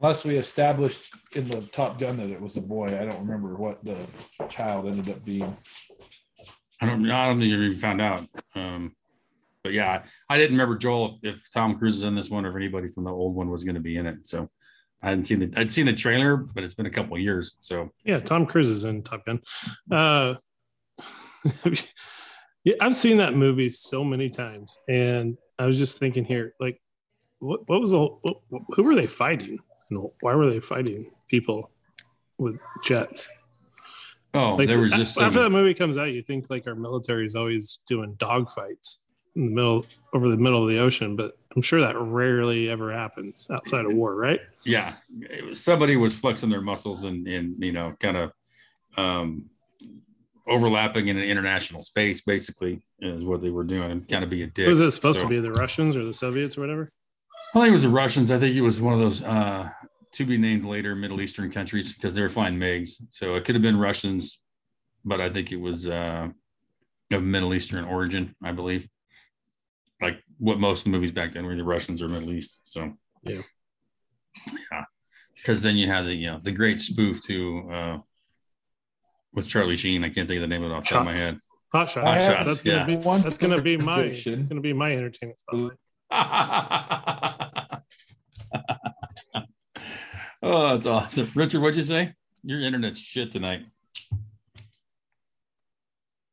unless 0.00 0.24
we 0.24 0.36
established 0.36 1.12
in 1.34 1.48
the 1.48 1.60
Top 1.62 1.98
Gun 1.98 2.16
that 2.18 2.30
it 2.30 2.40
was 2.40 2.56
a 2.56 2.60
boy, 2.60 2.86
I 2.86 3.04
don't 3.04 3.20
remember 3.20 3.54
what 3.56 3.84
the 3.84 3.96
child 4.48 4.86
ended 4.86 5.10
up 5.10 5.24
being. 5.24 5.56
I 6.80 6.86
don't 6.86 7.02
know, 7.02 7.14
I 7.14 7.26
don't 7.26 7.38
think 7.38 7.50
you 7.50 7.60
even 7.60 7.78
found 7.78 8.00
out. 8.00 8.26
Um, 8.54 8.96
but 9.62 9.72
yeah, 9.74 10.04
I 10.28 10.38
didn't 10.38 10.52
remember 10.52 10.76
Joel 10.76 11.18
if, 11.22 11.36
if 11.36 11.52
Tom 11.52 11.78
Cruise 11.78 11.98
is 11.98 12.02
in 12.04 12.14
this 12.14 12.30
one 12.30 12.46
or 12.46 12.50
if 12.50 12.56
anybody 12.56 12.88
from 12.88 13.04
the 13.04 13.10
old 13.10 13.34
one 13.34 13.50
was 13.50 13.64
going 13.64 13.74
to 13.74 13.80
be 13.80 13.96
in 13.96 14.06
it. 14.06 14.26
So 14.26 14.48
I 15.02 15.10
hadn't 15.10 15.24
seen 15.24 15.40
the 15.40 15.52
I'd 15.56 15.70
seen 15.70 15.86
the 15.86 15.92
trailer, 15.92 16.36
but 16.36 16.64
it's 16.64 16.74
been 16.74 16.86
a 16.86 16.90
couple 16.90 17.16
of 17.16 17.22
years. 17.22 17.56
So 17.60 17.90
Yeah, 18.04 18.20
Tom 18.20 18.46
Cruise 18.46 18.70
is 18.70 18.84
in 18.84 19.02
Top 19.02 19.26
Gun. 19.26 19.40
Uh, 19.90 20.34
yeah, 22.64 22.74
I've 22.80 22.96
seen 22.96 23.18
that 23.18 23.34
movie 23.34 23.68
so 23.68 24.02
many 24.02 24.30
times, 24.30 24.78
and 24.88 25.36
I 25.58 25.66
was 25.66 25.76
just 25.76 25.98
thinking 25.98 26.24
here, 26.24 26.54
like, 26.60 26.80
what 27.38 27.68
what 27.68 27.80
was 27.80 27.90
the 27.92 27.98
what, 27.98 28.36
who 28.70 28.82
were 28.82 28.94
they 28.94 29.06
fighting? 29.06 29.58
Why 30.20 30.34
were 30.34 30.50
they 30.50 30.60
fighting 30.60 31.10
people 31.28 31.70
with 32.38 32.58
jets? 32.82 33.28
oh, 34.34 34.54
Like, 34.54 34.68
there 34.68 34.80
was 34.80 34.92
just 34.92 35.20
after 35.20 35.34
some, 35.34 35.42
that 35.44 35.50
movie 35.50 35.74
comes 35.74 35.96
out, 35.98 36.12
you 36.12 36.22
think 36.22 36.50
like 36.50 36.66
our 36.66 36.74
military 36.74 37.26
is 37.26 37.34
always 37.34 37.80
doing 37.86 38.14
dogfights 38.14 38.98
in 39.36 39.46
the 39.46 39.50
middle 39.50 39.84
over 40.12 40.28
the 40.28 40.36
middle 40.36 40.62
of 40.62 40.68
the 40.68 40.78
ocean, 40.78 41.16
but 41.16 41.36
I'm 41.54 41.62
sure 41.62 41.80
that 41.80 41.98
rarely 41.98 42.68
ever 42.68 42.92
happens 42.92 43.48
outside 43.50 43.84
of 43.84 43.94
war, 43.94 44.14
right? 44.14 44.40
yeah, 44.64 44.94
was, 45.48 45.62
somebody 45.62 45.96
was 45.96 46.16
flexing 46.16 46.50
their 46.50 46.60
muscles 46.60 47.04
and 47.04 47.26
and 47.26 47.62
you 47.62 47.72
know 47.72 47.94
kind 47.98 48.16
of 48.16 48.32
um, 48.96 49.46
overlapping 50.46 51.08
in 51.08 51.16
an 51.16 51.24
international 51.24 51.82
space. 51.82 52.20
Basically, 52.20 52.82
is 53.00 53.24
what 53.24 53.40
they 53.40 53.50
were 53.50 53.64
doing 53.64 54.04
kind 54.04 54.24
of 54.24 54.30
be 54.30 54.42
a 54.42 54.46
dick. 54.46 54.68
Was 54.68 54.78
it 54.78 54.90
supposed 54.92 55.20
to 55.20 55.28
be 55.28 55.40
the 55.40 55.52
Russians 55.52 55.96
or 55.96 56.04
the 56.04 56.14
Soviets 56.14 56.56
or 56.58 56.60
whatever? 56.60 56.90
I 57.54 57.60
think 57.60 57.68
it 57.68 57.72
was 57.72 57.82
the 57.82 57.88
Russians. 57.88 58.30
I 58.30 58.38
think 58.38 58.54
it 58.54 58.60
was 58.60 58.80
one 58.80 58.94
of 58.94 59.00
those 59.00 59.22
uh, 59.22 59.70
to 60.12 60.24
be 60.26 60.36
named 60.36 60.64
later 60.64 60.94
Middle 60.96 61.20
Eastern 61.20 61.50
countries 61.50 61.92
because 61.92 62.14
they 62.14 62.22
were 62.22 62.28
flying 62.28 62.56
MiGs. 62.58 62.94
So 63.10 63.34
it 63.36 63.44
could 63.44 63.54
have 63.54 63.62
been 63.62 63.78
Russians, 63.78 64.40
but 65.04 65.20
I 65.20 65.28
think 65.30 65.52
it 65.52 65.60
was 65.60 65.86
uh, 65.86 66.28
of 67.12 67.22
Middle 67.22 67.54
Eastern 67.54 67.84
origin, 67.84 68.34
I 68.42 68.52
believe. 68.52 68.88
Like 70.00 70.22
what 70.38 70.58
most 70.58 70.80
of 70.80 70.84
the 70.84 70.90
movies 70.90 71.10
back 71.12 71.32
then 71.34 71.44
were 71.44 71.54
the 71.56 71.64
Russians 71.64 72.00
or 72.02 72.08
Middle 72.08 72.32
East. 72.32 72.60
So 72.64 72.92
Yeah. 73.22 73.42
yeah. 74.72 74.84
Because 75.36 75.62
then 75.62 75.76
you 75.76 75.86
had 75.86 76.06
the 76.06 76.14
you 76.14 76.30
know 76.30 76.40
the 76.42 76.52
great 76.52 76.80
spoof 76.80 77.22
to 77.26 77.70
uh, 77.72 77.98
with 79.32 79.46
Charlie 79.48 79.76
Sheen. 79.76 80.04
I 80.04 80.08
can't 80.10 80.26
think 80.28 80.36
of 80.38 80.42
the 80.42 80.46
name 80.48 80.62
of 80.64 80.70
it 80.70 80.74
off 80.74 80.84
the 80.84 80.94
top 80.94 81.00
of 81.00 81.06
my 81.06 81.12
Shots. 81.12 81.22
head. 81.22 81.36
Hot 81.72 81.88
shots. 81.88 82.04
Hot 82.06 82.22
shots, 82.22 82.44
That's 82.46 82.62
gonna 82.62 82.84
be 82.86 82.96
One 82.96 83.22
that's 83.22 83.38
gonna 83.38 83.62
be 83.62 83.76
my 83.76 84.00
prediction. 84.02 84.34
it's 84.34 84.46
gonna 84.46 84.60
be 84.60 84.72
my 84.72 84.92
entertainment 84.92 85.40
spotlight. 85.40 85.76
Oh, 90.42 90.70
that's 90.70 90.86
awesome. 90.86 91.30
Richard, 91.34 91.60
what'd 91.60 91.76
you 91.76 91.82
say? 91.82 92.14
Your 92.42 92.60
internet's 92.60 93.00
shit 93.00 93.32
tonight. 93.32 93.62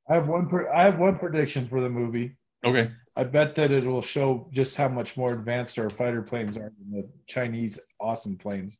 I 0.09 0.15
have 0.15 0.29
one. 0.29 0.47
Per, 0.47 0.69
I 0.69 0.83
have 0.83 0.99
one 0.99 1.17
prediction 1.17 1.67
for 1.67 1.81
the 1.81 1.89
movie. 1.89 2.37
Okay. 2.65 2.91
I 3.15 3.23
bet 3.23 3.55
that 3.55 3.71
it 3.71 3.83
will 3.83 4.01
show 4.01 4.47
just 4.53 4.75
how 4.75 4.87
much 4.87 5.17
more 5.17 5.33
advanced 5.33 5.79
our 5.79 5.89
fighter 5.89 6.21
planes 6.21 6.55
are 6.55 6.71
than 6.79 6.91
the 6.91 7.09
Chinese 7.27 7.79
awesome 7.99 8.37
planes. 8.37 8.79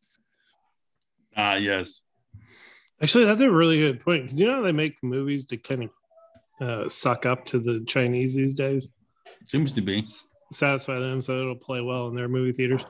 Ah, 1.36 1.56
yes. 1.56 2.02
Actually, 3.02 3.26
that's 3.26 3.42
a 3.42 3.52
really 3.52 3.80
good 3.80 4.00
point 4.00 4.24
because 4.24 4.40
you 4.40 4.48
know 4.48 4.56
how 4.56 4.62
they 4.62 4.72
make 4.72 4.96
movies 5.04 5.46
to 5.46 5.58
kind 5.58 5.84
of 5.84 5.90
uh, 6.68 6.90
suck 6.90 7.26
up 7.26 7.46
to 7.46 7.60
the 7.60 7.84
Chinese 7.88 8.34
these 8.36 8.54
days, 8.54 8.90
Seems 9.46 9.74
to 9.74 9.82
be. 9.82 10.00
S- 10.00 10.46
satisfy 10.52 10.98
them 11.00 11.22
so 11.22 11.40
it'll 11.40 11.56
play 11.56 11.82
well 11.82 12.08
in 12.08 12.14
their 12.14 12.28
movie 12.28 12.54
theaters. 12.54 12.86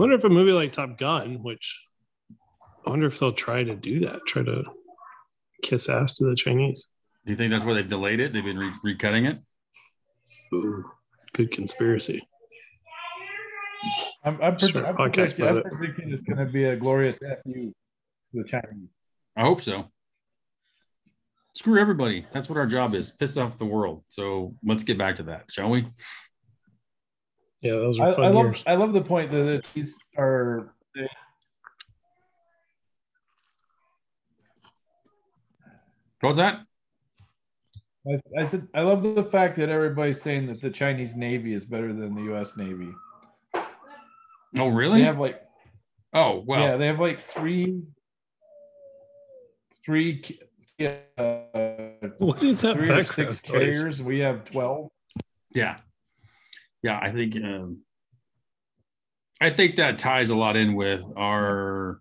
I 0.00 0.02
wonder 0.02 0.16
if 0.16 0.24
a 0.24 0.30
movie 0.30 0.52
like 0.52 0.72
Top 0.72 0.96
Gun, 0.96 1.42
which 1.42 1.86
I 2.86 2.88
wonder 2.88 3.06
if 3.06 3.18
they'll 3.18 3.32
try 3.32 3.62
to 3.62 3.76
do 3.76 4.00
that, 4.00 4.24
try 4.26 4.42
to 4.42 4.64
kiss 5.60 5.90
ass 5.90 6.14
to 6.14 6.24
the 6.24 6.34
Chinese. 6.34 6.88
Do 7.26 7.32
you 7.32 7.36
think 7.36 7.50
that's 7.50 7.66
why 7.66 7.74
they've 7.74 7.86
delayed 7.86 8.18
it? 8.18 8.32
They've 8.32 8.42
been 8.42 8.56
re- 8.56 8.94
recutting 8.94 9.28
it? 9.30 9.40
Ooh, 10.54 10.86
good 11.34 11.50
conspiracy. 11.50 12.26
I'm, 14.24 14.40
I'm, 14.40 14.58
Sure, 14.58 14.70
predi- 14.80 14.88
I'm, 14.88 14.96
podcast 14.96 15.36
predicting, 15.36 15.46
I'm 15.48 15.56
it. 15.58 15.64
predicting 15.70 16.12
it's 16.14 16.22
going 16.22 16.46
to 16.46 16.50
be 16.50 16.64
a 16.64 16.76
glorious 16.76 17.18
fu 17.18 17.52
to 17.52 17.72
the 18.32 18.44
Chinese. 18.44 18.88
I 19.36 19.42
hope 19.42 19.60
so. 19.60 19.90
Screw 21.52 21.78
everybody. 21.78 22.24
That's 22.32 22.48
what 22.48 22.56
our 22.56 22.66
job 22.66 22.94
is. 22.94 23.10
Piss 23.10 23.36
off 23.36 23.58
the 23.58 23.66
world. 23.66 24.04
So 24.08 24.54
let's 24.64 24.82
get 24.82 24.96
back 24.96 25.16
to 25.16 25.24
that, 25.24 25.52
shall 25.52 25.68
we? 25.68 25.88
Yeah, 27.62 27.72
those 27.72 28.00
I, 28.00 28.06
are 28.08 28.12
fun 28.12 28.24
I 28.24 28.28
love. 28.28 28.44
years. 28.46 28.64
I 28.66 28.74
love 28.74 28.92
the 28.92 29.02
point 29.02 29.30
that 29.32 29.64
these 29.74 29.98
are. 30.16 30.74
What's 36.20 36.36
that? 36.36 36.60
I, 38.06 38.40
I 38.40 38.46
said 38.46 38.68
I 38.74 38.80
love 38.80 39.02
the 39.02 39.24
fact 39.24 39.56
that 39.56 39.68
everybody's 39.68 40.20
saying 40.20 40.46
that 40.46 40.60
the 40.60 40.70
Chinese 40.70 41.16
Navy 41.16 41.52
is 41.52 41.64
better 41.64 41.92
than 41.92 42.14
the 42.14 42.22
U.S. 42.22 42.56
Navy. 42.56 42.90
Oh, 44.56 44.68
really? 44.68 45.00
They 45.00 45.04
have 45.06 45.18
like 45.18 45.42
oh, 46.12 46.42
well, 46.46 46.60
yeah, 46.60 46.76
they 46.76 46.86
have 46.86 46.98
like 47.00 47.20
three, 47.20 47.82
three, 49.84 50.22
uh, 50.80 51.36
What 52.18 52.42
is 52.42 52.62
that 52.62 52.74
three 52.76 52.90
or 52.90 53.02
six 53.02 53.18
noise? 53.18 53.40
carriers. 53.40 54.02
We 54.02 54.20
have 54.20 54.44
twelve. 54.44 54.90
yeah. 55.54 55.76
Yeah, 56.82 56.98
I 57.00 57.10
think 57.10 57.36
um, 57.36 57.82
I 59.40 59.50
think 59.50 59.76
that 59.76 59.98
ties 59.98 60.30
a 60.30 60.36
lot 60.36 60.56
in 60.56 60.74
with 60.74 61.04
our 61.16 62.00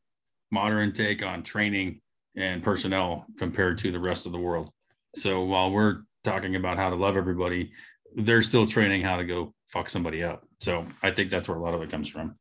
modern 0.52 0.94
take 0.94 1.24
on 1.24 1.44
training 1.44 2.02
and 2.36 2.64
personnel 2.64 3.26
compared 3.38 3.78
to 3.80 3.92
the 3.92 4.00
rest 4.00 4.26
of 4.26 4.32
the 4.32 4.40
world. 4.40 4.72
So 5.16 5.44
while 5.44 5.72
we're 5.72 6.02
talking 6.24 6.56
about 6.56 6.78
how 6.78 6.90
to 6.90 6.96
love 6.96 7.18
everybody, 7.18 7.72
they're 8.16 8.42
still 8.42 8.68
training 8.68 9.02
how 9.02 9.18
to 9.18 9.26
go 9.26 9.54
fuck 9.68 9.90
somebody 9.90 10.24
up. 10.24 10.46
So 10.60 10.84
I 11.02 11.12
think 11.12 11.30
that's 11.30 11.48
where 11.48 11.58
a 11.58 11.62
lot 11.62 11.74
of 11.74 11.82
it 11.82 11.90
comes 11.90 12.10
from. 12.10 12.36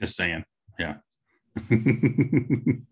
Just 0.00 0.16
saying. 0.16 0.44
Yeah. 0.78 0.96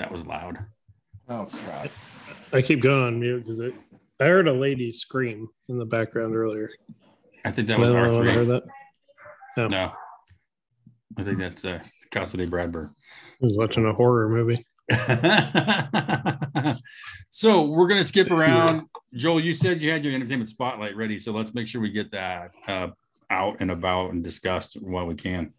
That 0.00 0.10
was 0.10 0.26
loud. 0.26 0.58
Oh 1.28 1.46
crap! 1.66 1.90
I 2.54 2.62
keep 2.62 2.80
going 2.80 3.04
on 3.04 3.20
mute 3.20 3.44
because 3.44 3.60
I 3.60 4.24
heard 4.24 4.48
a 4.48 4.52
lady 4.52 4.90
scream 4.90 5.46
in 5.68 5.76
the 5.76 5.84
background 5.84 6.34
earlier. 6.34 6.70
I 7.44 7.50
think 7.50 7.68
that 7.68 7.78
was 7.78 7.90
the 7.90 7.96
R 7.96 8.06
only 8.06 8.16
one 8.16 8.24
that 8.24 8.32
three. 8.32 8.46
heard 8.46 8.62
that? 9.58 9.70
No, 9.70 9.92
I 11.18 11.22
think 11.22 11.36
that's 11.36 11.66
uh, 11.66 11.82
Casa 12.10 12.38
de 12.38 12.46
Bradburn. 12.46 12.88
I 12.88 12.92
was 13.42 13.58
watching 13.58 13.84
a 13.84 13.92
horror 13.92 14.30
movie. 14.30 14.64
so 17.28 17.66
we're 17.66 17.88
gonna 17.88 18.02
skip 18.02 18.30
around. 18.30 18.86
Joel, 19.12 19.40
you 19.40 19.52
said 19.52 19.82
you 19.82 19.90
had 19.90 20.02
your 20.02 20.14
entertainment 20.14 20.48
spotlight 20.48 20.96
ready, 20.96 21.18
so 21.18 21.30
let's 21.32 21.52
make 21.52 21.66
sure 21.66 21.82
we 21.82 21.90
get 21.90 22.10
that 22.12 22.54
uh, 22.68 22.88
out 23.28 23.58
and 23.60 23.70
about 23.70 24.12
and 24.12 24.24
discussed 24.24 24.80
while 24.80 25.04
we 25.04 25.14
can. 25.14 25.52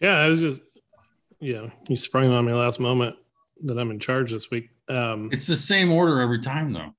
Yeah, 0.00 0.16
I 0.18 0.28
was 0.28 0.40
just, 0.40 0.60
yeah, 1.40 1.66
you 1.88 1.96
sprung 1.96 2.30
on 2.32 2.44
me 2.44 2.52
last 2.52 2.80
moment 2.80 3.16
that 3.62 3.78
I'm 3.78 3.90
in 3.90 3.98
charge 3.98 4.32
this 4.32 4.50
week. 4.50 4.70
Um, 4.88 5.30
It's 5.32 5.46
the 5.46 5.56
same 5.56 5.92
order 5.92 6.20
every 6.20 6.40
time, 6.40 6.72
though. 6.72 6.94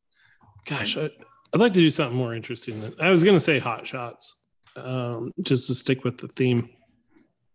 gosh, 0.65 0.97
I, 0.97 1.09
I'd 1.53 1.59
like 1.59 1.73
to 1.73 1.79
do 1.79 1.89
something 1.91 2.17
more 2.17 2.33
interesting. 2.35 2.79
Than, 2.81 2.93
I 2.99 3.09
was 3.09 3.23
going 3.23 3.35
to 3.35 3.39
say 3.39 3.59
hot 3.59 3.87
shots, 3.87 4.35
um, 4.75 5.31
just 5.41 5.67
to 5.67 5.73
stick 5.75 6.03
with 6.03 6.17
the 6.17 6.27
theme. 6.27 6.69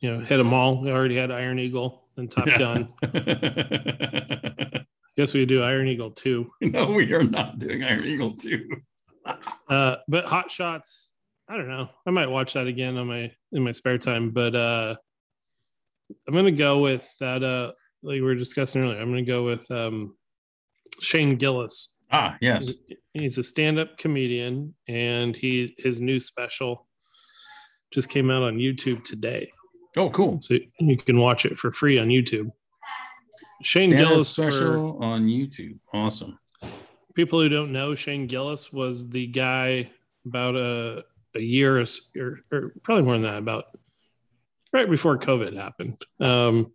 You 0.00 0.12
know, 0.18 0.24
hit 0.24 0.36
them 0.36 0.52
all. 0.52 0.80
We 0.82 0.90
already 0.90 1.16
had 1.16 1.30
Iron 1.30 1.58
Eagle 1.58 2.02
and 2.16 2.30
Top 2.30 2.46
Gun. 2.46 2.92
I 3.02 4.84
guess 5.16 5.32
we 5.32 5.46
do 5.46 5.62
Iron 5.62 5.88
Eagle 5.88 6.10
too. 6.10 6.50
no, 6.60 6.86
we 6.90 7.12
are 7.14 7.22
not 7.22 7.58
doing 7.58 7.82
Iron 7.84 8.04
Eagle 8.04 8.32
too. 8.32 8.68
Uh, 9.70 9.96
but 10.06 10.26
hot 10.26 10.50
shots, 10.50 11.14
I 11.48 11.56
don't 11.56 11.66
know. 11.70 11.88
I 12.06 12.10
might 12.10 12.28
watch 12.28 12.52
that 12.52 12.66
again 12.66 12.98
on 12.98 13.06
my 13.06 13.32
in 13.52 13.62
my 13.64 13.72
spare 13.72 13.96
time. 13.96 14.32
But 14.32 14.54
uh, 14.54 14.96
I'm 16.28 16.34
gonna 16.34 16.50
go 16.52 16.78
with 16.80 17.08
that. 17.20 17.42
Uh, 17.42 17.72
like 18.02 18.14
we 18.16 18.20
were 18.22 18.34
discussing 18.34 18.82
earlier, 18.82 19.00
I'm 19.00 19.08
gonna 19.10 19.22
go 19.22 19.44
with 19.44 19.70
um, 19.70 20.16
Shane 21.00 21.36
Gillis. 21.36 21.96
Ah, 22.12 22.36
yes. 22.40 22.72
He's 23.12 23.38
a 23.38 23.42
stand-up 23.42 23.96
comedian, 23.98 24.74
and 24.88 25.34
he 25.34 25.74
his 25.78 26.00
new 26.00 26.18
special 26.20 26.86
just 27.92 28.08
came 28.08 28.30
out 28.30 28.42
on 28.42 28.56
YouTube 28.56 29.04
today, 29.04 29.50
Oh, 29.96 30.10
cool. 30.10 30.38
so 30.42 30.58
you 30.80 30.96
can 30.96 31.18
watch 31.18 31.46
it 31.46 31.56
for 31.56 31.70
free 31.70 31.98
on 31.98 32.08
YouTube. 32.08 32.50
Shane 33.62 33.90
Stand-up 33.90 34.08
Gillis, 34.10 34.34
for 34.34 34.50
special 34.50 35.02
on 35.02 35.26
YouTube. 35.26 35.78
Awesome. 35.92 36.38
people 37.14 37.40
who 37.40 37.48
don't 37.48 37.72
know, 37.72 37.94
Shane 37.94 38.26
Gillis 38.26 38.72
was 38.72 39.08
the 39.08 39.26
guy 39.28 39.90
about 40.26 40.56
a 40.56 41.04
a 41.36 41.40
year 41.40 41.80
or, 41.80 42.40
or 42.52 42.72
probably 42.84 43.04
more 43.04 43.14
than 43.14 43.22
that, 43.22 43.38
about 43.38 43.64
right 44.74 44.90
before 44.90 45.16
COVID 45.16 45.58
happened. 45.58 45.96
Um, 46.20 46.72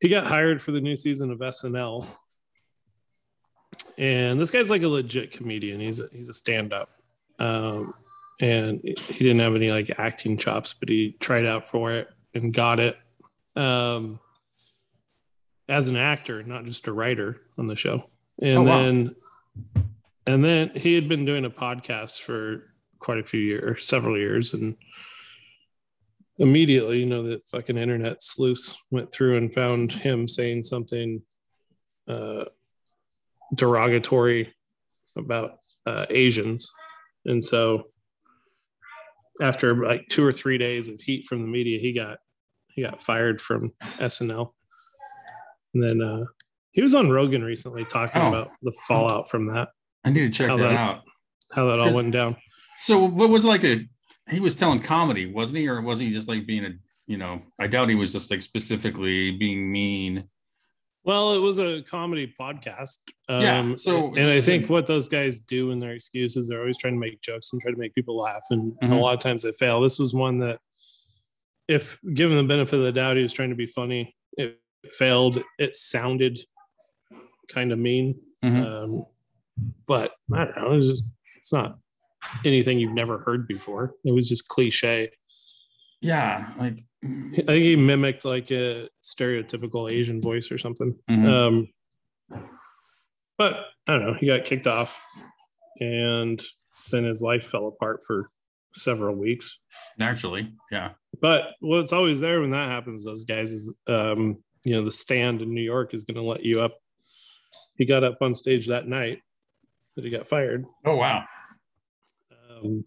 he 0.00 0.08
got 0.08 0.26
hired 0.26 0.62
for 0.62 0.70
the 0.70 0.80
new 0.80 0.94
season 0.94 1.32
of 1.32 1.38
SNL, 1.38 2.06
and 3.96 4.40
this 4.40 4.50
guy's 4.50 4.70
like 4.70 4.82
a 4.82 4.88
legit 4.88 5.32
comedian. 5.32 5.80
He's 5.80 5.98
a, 6.00 6.04
he's 6.12 6.28
a 6.28 6.34
stand 6.34 6.72
up, 6.72 6.90
um, 7.40 7.94
and 8.40 8.80
he 8.84 9.18
didn't 9.24 9.40
have 9.40 9.56
any 9.56 9.70
like 9.72 9.90
acting 9.98 10.36
chops, 10.38 10.74
but 10.74 10.88
he 10.88 11.16
tried 11.18 11.46
out 11.46 11.66
for 11.66 11.92
it 11.92 12.08
and 12.34 12.52
got 12.54 12.78
it. 12.78 12.96
Um, 13.56 14.20
as 15.68 15.88
an 15.88 15.96
actor, 15.96 16.42
not 16.44 16.64
just 16.64 16.86
a 16.86 16.92
writer 16.92 17.40
on 17.58 17.66
the 17.66 17.76
show. 17.76 18.04
And 18.40 18.58
Oh, 18.58 18.62
wow. 18.62 18.82
then 18.82 19.16
and 20.26 20.44
then 20.44 20.70
he 20.74 20.94
had 20.94 21.08
been 21.08 21.24
doing 21.24 21.44
a 21.44 21.50
podcast 21.50 22.20
for 22.22 22.72
quite 23.00 23.18
a 23.18 23.24
few 23.24 23.40
years, 23.40 23.84
several 23.84 24.16
years, 24.16 24.54
and 24.54 24.76
immediately, 26.38 27.00
you 27.00 27.06
know, 27.06 27.22
that 27.24 27.42
fucking 27.44 27.76
internet 27.78 28.22
sleuths 28.22 28.76
went 28.90 29.12
through 29.12 29.36
and 29.36 29.52
found 29.52 29.92
him 29.92 30.26
saying 30.28 30.62
something 30.62 31.22
uh, 32.08 32.44
derogatory 33.54 34.52
about 35.16 35.58
uh, 35.86 36.06
Asians, 36.10 36.70
and 37.24 37.44
so 37.44 37.84
after 39.40 39.84
like 39.84 40.06
two 40.08 40.24
or 40.24 40.32
three 40.32 40.58
days 40.58 40.88
of 40.88 41.00
heat 41.00 41.24
from 41.26 41.42
the 41.42 41.48
media, 41.48 41.78
he 41.80 41.92
got 41.92 42.18
he 42.68 42.82
got 42.82 43.00
fired 43.00 43.40
from 43.40 43.72
SNL, 43.98 44.52
and 45.74 45.82
then 45.82 46.00
uh, 46.02 46.24
he 46.72 46.82
was 46.82 46.94
on 46.94 47.10
Rogan 47.10 47.42
recently 47.42 47.84
talking 47.84 48.20
Oh. 48.22 48.28
about 48.28 48.50
the 48.62 48.72
fallout 48.86 49.28
from 49.30 49.46
that, 49.48 49.68
I 50.04 50.10
need 50.10 50.20
to 50.20 50.30
check 50.30 50.48
that 50.48 50.58
that- 50.58 50.72
out. 50.72 51.00
how 51.54 51.66
that 51.66 51.80
all 51.80 51.92
went 51.94 52.12
down. 52.12 52.36
So, 52.80 53.04
what 53.04 53.28
was 53.28 53.44
like 53.44 53.64
a? 53.64 53.84
He 54.30 54.40
was 54.40 54.54
telling 54.54 54.80
comedy, 54.80 55.26
wasn't 55.26 55.58
he, 55.58 55.68
or 55.68 55.80
wasn't 55.80 56.08
he 56.08 56.14
just 56.14 56.28
like 56.28 56.46
being 56.46 56.64
a? 56.64 56.70
You 57.06 57.16
know, 57.16 57.40
I 57.58 57.66
doubt 57.66 57.88
he 57.88 57.94
was 57.94 58.12
just 58.12 58.30
like 58.30 58.42
specifically 58.42 59.30
being 59.30 59.70
mean. 59.72 60.24
Well, 61.04 61.32
it 61.32 61.38
was 61.38 61.58
a 61.58 61.80
comedy 61.82 62.34
podcast. 62.38 62.98
Um, 63.30 63.42
Yeah, 63.42 63.74
so- 63.74 64.14
and 64.14 64.28
I 64.30 64.42
think 64.42 64.68
what 64.68 64.86
those 64.86 65.08
guys 65.08 65.38
do 65.40 65.70
in 65.70 65.78
their 65.78 65.92
excuses, 65.92 66.48
they're 66.48 66.60
always 66.60 66.76
trying 66.76 66.92
to 66.94 66.98
make 67.00 67.22
jokes 67.22 67.50
and 67.52 67.62
try 67.62 67.70
to 67.70 67.78
make 67.78 67.94
people 67.94 68.18
laugh, 68.18 68.44
and 68.50 68.74
a 68.82 68.86
Mhm. 68.88 69.00
lot 69.00 69.14
of 69.14 69.20
times 69.20 69.42
they 69.42 69.52
fail. 69.52 69.80
This 69.80 69.98
was 69.98 70.12
one 70.12 70.36
that, 70.38 70.60
if 71.66 71.98
given 72.12 72.36
the 72.36 72.44
benefit 72.44 72.78
of 72.78 72.84
the 72.84 72.92
doubt, 72.92 73.16
he 73.16 73.22
was 73.22 73.32
trying 73.32 73.50
to 73.50 73.56
be 73.56 73.66
funny. 73.66 74.14
It 74.36 74.60
failed. 74.90 75.42
It 75.58 75.74
sounded 75.76 76.38
kind 77.48 77.72
of 77.72 77.78
mean, 77.78 78.20
Mhm. 78.42 78.66
um, 78.66 79.06
but 79.86 80.12
I 80.34 80.44
don't 80.44 80.56
know. 80.56 80.72
It's 80.78 80.88
just 80.88 81.04
it's 81.38 81.52
not 81.54 81.78
anything 82.44 82.78
you've 82.78 82.92
never 82.94 83.18
heard 83.18 83.46
before. 83.48 83.94
It 84.04 84.12
was 84.12 84.28
just 84.28 84.48
cliche. 84.48 85.10
Yeah, 86.00 86.52
like 86.58 86.78
I 87.04 87.06
think 87.46 87.48
he 87.64 87.76
mimicked 87.76 88.24
like 88.24 88.50
a 88.50 88.88
stereotypical 89.02 89.90
Asian 89.90 90.20
voice 90.20 90.50
or 90.52 90.58
something. 90.58 90.96
Mhm. 91.10 91.26
Um, 91.26 91.68
but 93.36 93.66
I 93.88 93.92
don't 93.92 94.04
know. 94.04 94.14
He 94.14 94.26
got 94.26 94.44
kicked 94.44 94.66
off, 94.66 95.00
and 95.80 96.42
then 96.90 97.04
his 97.04 97.22
life 97.22 97.44
fell 97.44 97.68
apart 97.68 98.00
for 98.06 98.30
several 98.74 99.14
weeks. 99.16 99.58
naturally, 99.98 100.52
yeah. 100.70 100.90
But 101.20 101.54
what's 101.60 101.92
always 101.92 102.20
there 102.20 102.40
when 102.40 102.50
that 102.50 102.68
happens, 102.68 103.04
those 103.04 103.24
guys 103.24 103.50
is, 103.50 103.76
um, 103.88 104.42
you 104.64 104.74
know, 104.74 104.84
the 104.84 104.92
stand 104.92 105.42
in 105.42 105.52
New 105.54 105.62
York 105.62 105.94
is 105.94 106.04
going 106.04 106.16
to 106.16 106.22
let 106.22 106.44
you 106.44 106.60
up. 106.60 106.76
He 107.76 107.84
got 107.86 108.04
up 108.04 108.18
on 108.20 108.34
stage 108.34 108.66
that 108.68 108.86
night 108.86 109.20
that 109.96 110.04
he 110.04 110.10
got 110.10 110.28
fired. 110.28 110.64
Oh 110.84 110.96
wow. 110.96 111.24
Um, 112.64 112.84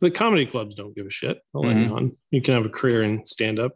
the 0.00 0.10
comedy 0.10 0.46
clubs 0.46 0.74
don't 0.74 0.94
give 0.94 1.06
a 1.06 1.10
shit. 1.10 1.38
I'll 1.54 1.62
let 1.62 1.76
you 1.76 1.94
on. 1.94 2.16
You 2.30 2.42
can 2.42 2.54
have 2.54 2.66
a 2.66 2.70
career 2.70 3.02
in 3.02 3.24
stand 3.26 3.58
up. 3.58 3.72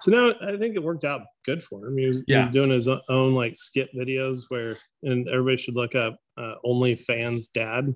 So 0.00 0.10
now 0.10 0.34
I 0.46 0.56
think 0.56 0.76
it 0.76 0.82
worked 0.82 1.04
out 1.04 1.22
good 1.44 1.62
for 1.62 1.86
him. 1.86 1.96
He 1.96 2.06
was, 2.06 2.22
he 2.26 2.36
was 2.36 2.48
doing 2.50 2.70
his 2.70 2.86
own 2.86 3.34
like 3.34 3.56
skit 3.56 3.88
videos 3.96 4.44
where, 4.48 4.76
and 5.02 5.28
everybody 5.28 5.56
should 5.56 5.74
look 5.74 5.94
up 5.94 6.18
uh, 6.36 6.54
OnlyFans 6.64 7.50
Dad 7.52 7.94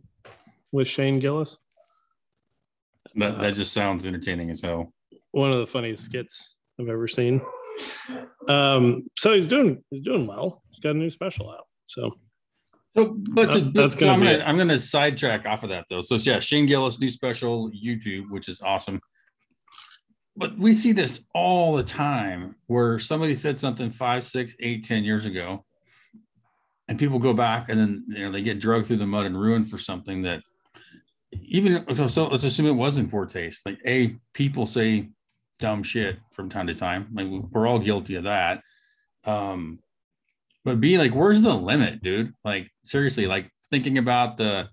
with 0.73 0.89
Shane 0.89 1.19
Gillis. 1.19 1.59
That 3.17 3.39
that 3.39 3.55
just 3.55 3.73
sounds 3.73 4.07
entertaining 4.07 4.51
as 4.51 4.63
hell. 4.63 4.93
One 5.33 5.53
of 5.53 5.59
the 5.59 5.67
funniest 5.67 6.05
skits 6.05 6.55
I've 6.81 6.89
ever 6.89 7.09
seen. 7.09 7.41
Um, 8.49 9.09
so 9.19 9.35
he's 9.35 9.47
doing 9.47 9.83
he's 9.91 10.03
doing 10.03 10.27
well. 10.27 10.63
He's 10.71 10.81
got 10.81 10.91
a 10.91 10.99
new 10.99 11.11
special 11.11 11.51
out. 11.51 11.67
So 11.87 12.13
So, 12.97 13.15
but 13.33 13.53
to, 13.53 13.61
that's 13.73 13.99
so 13.99 14.09
I'm 14.09 14.19
gonna. 14.19 14.43
I'm 14.45 14.59
gonna 14.59 14.79
sidetrack 14.79 15.47
off 15.47 15.63
of 15.63 15.71
that 15.71 15.87
though. 15.89 16.01
So 16.01 16.17
yeah, 16.17 16.41
Shane 16.41 16.67
Gillis 16.67 17.01
new 17.01 17.09
special 17.09 17.71
YouTube, 17.71 18.31
which 18.31 18.49
is 18.49 18.61
awesome. 18.61 19.01
But 20.37 20.59
we 20.59 20.75
see 20.75 20.93
this 20.93 21.25
all 21.35 21.77
the 21.77 21.85
time 21.85 22.57
where 22.67 22.99
somebody 22.99 23.35
said 23.35 23.59
something 23.59 23.91
five, 23.91 24.25
six, 24.25 24.57
eight, 24.59 24.85
ten 24.85 25.05
years 25.05 25.25
ago, 25.25 25.65
and 26.89 26.99
people 26.99 27.21
go 27.21 27.33
back 27.33 27.69
and 27.69 27.79
then 27.79 28.05
you 28.09 28.25
know 28.25 28.33
they 28.33 28.43
get 28.43 28.59
drugged 28.59 28.87
through 28.87 28.97
the 28.97 29.07
mud 29.07 29.27
and 29.27 29.41
ruined 29.41 29.71
for 29.71 29.79
something 29.79 30.23
that 30.23 30.43
even 31.33 31.85
so, 31.95 32.09
so 32.09 32.27
let's 32.27 32.45
assume 32.45 32.67
it 32.67 32.73
was 32.73 32.99
in 32.99 33.09
poor 33.09 33.25
taste. 33.25 33.65
Like 33.65 33.79
a 33.87 34.17
people 34.35 34.67
say 34.67 35.11
dumb 35.61 35.85
shit 35.85 36.19
from 36.33 36.49
time 36.49 36.67
to 36.67 36.75
time. 36.75 37.09
Like 37.13 37.29
we're 37.29 37.69
all 37.69 37.79
guilty 37.79 38.17
of 38.17 38.25
that. 38.25 38.63
Um, 39.25 39.79
but 40.65 40.81
be 40.81 40.99
like, 40.99 41.13
where's 41.13 41.43
the 41.43 41.55
limit, 41.55 42.03
dude? 42.03 42.35
Like 42.45 42.71
seriously, 42.85 43.27
like 43.27 43.51
thinking 43.71 43.99
about 43.99 44.37
the, 44.37 44.69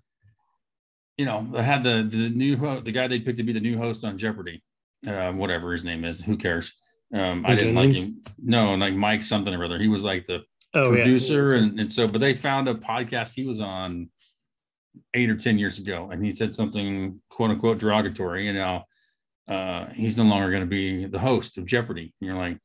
you 1.17 1.25
know, 1.25 1.51
I 1.55 1.61
had 1.61 1.83
the 1.83 2.07
the 2.09 2.29
new 2.29 2.57
ho- 2.57 2.81
the 2.81 2.91
guy 2.91 3.07
they 3.07 3.19
picked 3.19 3.37
to 3.37 3.43
be 3.43 3.53
the 3.53 3.59
new 3.59 3.77
host 3.77 4.03
on 4.05 4.17
Jeopardy, 4.17 4.61
uh, 5.07 5.31
whatever 5.31 5.71
his 5.71 5.85
name 5.85 6.03
is. 6.03 6.23
Who 6.23 6.37
cares? 6.37 6.73
Um, 7.13 7.45
I 7.45 7.55
didn't 7.55 7.75
like 7.75 7.93
him. 7.93 8.21
No, 8.37 8.75
like 8.75 8.93
Mike 8.93 9.23
something 9.23 9.53
or 9.53 9.63
other. 9.63 9.79
He 9.79 9.87
was 9.87 10.03
like 10.03 10.25
the 10.25 10.43
oh 10.73 10.91
yeah. 10.91 11.03
producer, 11.03 11.53
and 11.53 11.79
and 11.79 11.91
so, 11.91 12.07
but 12.07 12.19
they 12.19 12.33
found 12.33 12.67
a 12.67 12.75
podcast 12.75 13.33
he 13.33 13.45
was 13.45 13.61
on 13.61 14.09
eight 15.13 15.29
or 15.29 15.37
ten 15.37 15.57
years 15.57 15.79
ago, 15.79 16.09
and 16.11 16.23
he 16.23 16.31
said 16.31 16.53
something 16.53 17.21
quote 17.29 17.51
unquote 17.51 17.77
derogatory. 17.77 18.45
You 18.45 18.53
know, 18.53 18.83
uh, 19.47 19.87
he's 19.93 20.17
no 20.17 20.23
longer 20.23 20.49
going 20.49 20.63
to 20.63 20.67
be 20.67 21.05
the 21.05 21.19
host 21.19 21.57
of 21.57 21.65
Jeopardy. 21.65 22.13
And 22.19 22.29
you're 22.29 22.37
like, 22.37 22.59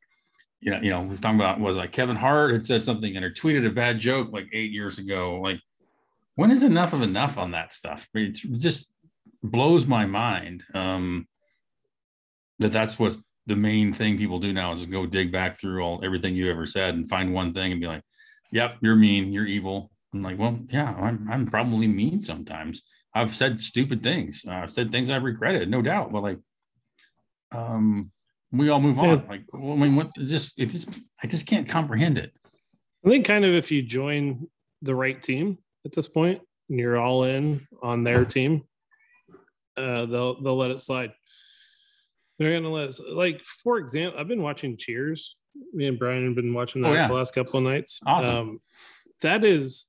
you 0.63 0.71
know, 0.71 0.81
you 0.81 0.91
know, 0.91 1.03
we've 1.03 1.21
talked 1.21 1.35
about 1.35 1.59
was 1.59 1.77
like 1.77 1.91
Kevin 1.91 2.17
Hart 2.17 2.53
had 2.53 2.65
said 2.65 2.85
something 2.85 3.17
and 3.17 3.25
or 3.25 3.31
tweeted 3.31 3.67
a 3.67 3.71
bad 3.71 3.99
joke 3.99 4.33
like 4.33 4.47
eight 4.53 4.71
years 4.71 4.99
ago. 4.99 5.41
Like, 5.41 5.61
when 6.37 6.53
is 6.53 6.63
enough 6.63 6.93
of 6.93 7.03
enough 7.03 7.37
on 7.37 7.51
that 7.51 7.73
stuff? 7.73 8.09
I 8.15 8.19
mean, 8.19 8.29
it 8.31 8.59
just 8.59 8.93
blows 9.43 9.87
my 9.87 10.07
mind 10.07 10.63
um, 10.73 11.27
that 12.61 12.71
that's 12.71 12.97
what 12.97 13.17
the 13.47 13.57
main 13.57 13.93
thing 13.93 14.17
people 14.17 14.39
do 14.39 14.53
now 14.53 14.71
is 14.71 14.87
go 14.87 15.05
dig 15.05 15.33
back 15.33 15.59
through 15.59 15.83
all 15.83 16.01
everything 16.05 16.37
you 16.37 16.49
ever 16.49 16.65
said 16.65 16.95
and 16.95 17.09
find 17.09 17.35
one 17.35 17.53
thing 17.53 17.73
and 17.73 17.81
be 17.81 17.89
like, 17.89 18.05
"Yep, 18.53 18.77
you're 18.83 18.95
mean, 18.95 19.33
you're 19.33 19.47
evil." 19.47 19.91
I'm 20.15 20.23
like, 20.23 20.39
"Well, 20.39 20.61
yeah, 20.71 20.95
I'm 20.95 21.29
I'm 21.29 21.47
probably 21.47 21.89
mean 21.89 22.21
sometimes. 22.21 22.83
I've 23.13 23.35
said 23.35 23.61
stupid 23.61 24.05
things. 24.05 24.45
I've 24.49 24.71
said 24.71 24.93
things 24.93 25.11
I've 25.11 25.25
regretted, 25.25 25.69
no 25.69 25.83
doubt. 25.83 26.13
But 26.13 26.23
like, 26.23 26.39
um, 27.51 28.13
we 28.53 28.69
all 28.69 28.81
move 28.81 28.99
on. 28.99 29.09
Yeah. 29.21 29.25
Like, 29.29 29.43
I 29.55 29.59
mean, 29.59 29.97
what 29.97 30.11
is 30.17 30.31
this? 30.31 30.53
It 30.59 30.67
just 30.67 30.91
I 31.23 31.27
just 31.27 31.47
can't 31.47 31.69
comprehend 31.69 32.19
it. 32.19 32.33
I 33.05 33.09
think 33.09 33.25
kind 33.27 33.45
of 33.45 33.53
if 33.55 33.71
you 33.73 33.83
join 33.83 34.47
the 34.83 34.95
right 34.95 35.21
team 35.21 35.59
at 35.85 35.93
this 35.93 36.07
point 36.09 36.41
and 36.69 36.79
you're 36.79 36.99
all 37.01 37.25
in 37.25 37.67
on 37.83 38.05
their 38.05 38.25
team, 38.25 38.63
uh, 39.77 40.07
they'll 40.07 40.41
they'll 40.41 40.57
let 40.57 40.71
it 40.71 40.81
slide. 40.81 41.13
They're 42.39 42.53
gonna 42.55 42.73
let 42.73 42.93
like 43.11 43.43
for 43.45 43.79
example, 43.79 44.19
I've 44.21 44.29
been 44.29 44.43
watching 44.43 44.77
Cheers. 44.77 45.37
Me 45.75 45.87
and 45.87 45.99
Brian 45.99 46.25
have 46.27 46.35
been 46.35 46.55
watching 46.55 46.81
that 46.83 46.89
Oh, 46.89 46.95
yeah. 46.95 47.09
the 47.09 47.15
last 47.15 47.35
couple 47.35 47.59
of 47.59 47.65
nights. 47.65 48.01
Awesome. 48.07 48.37
Um, 48.37 48.61
that 49.21 49.45
is 49.45 49.87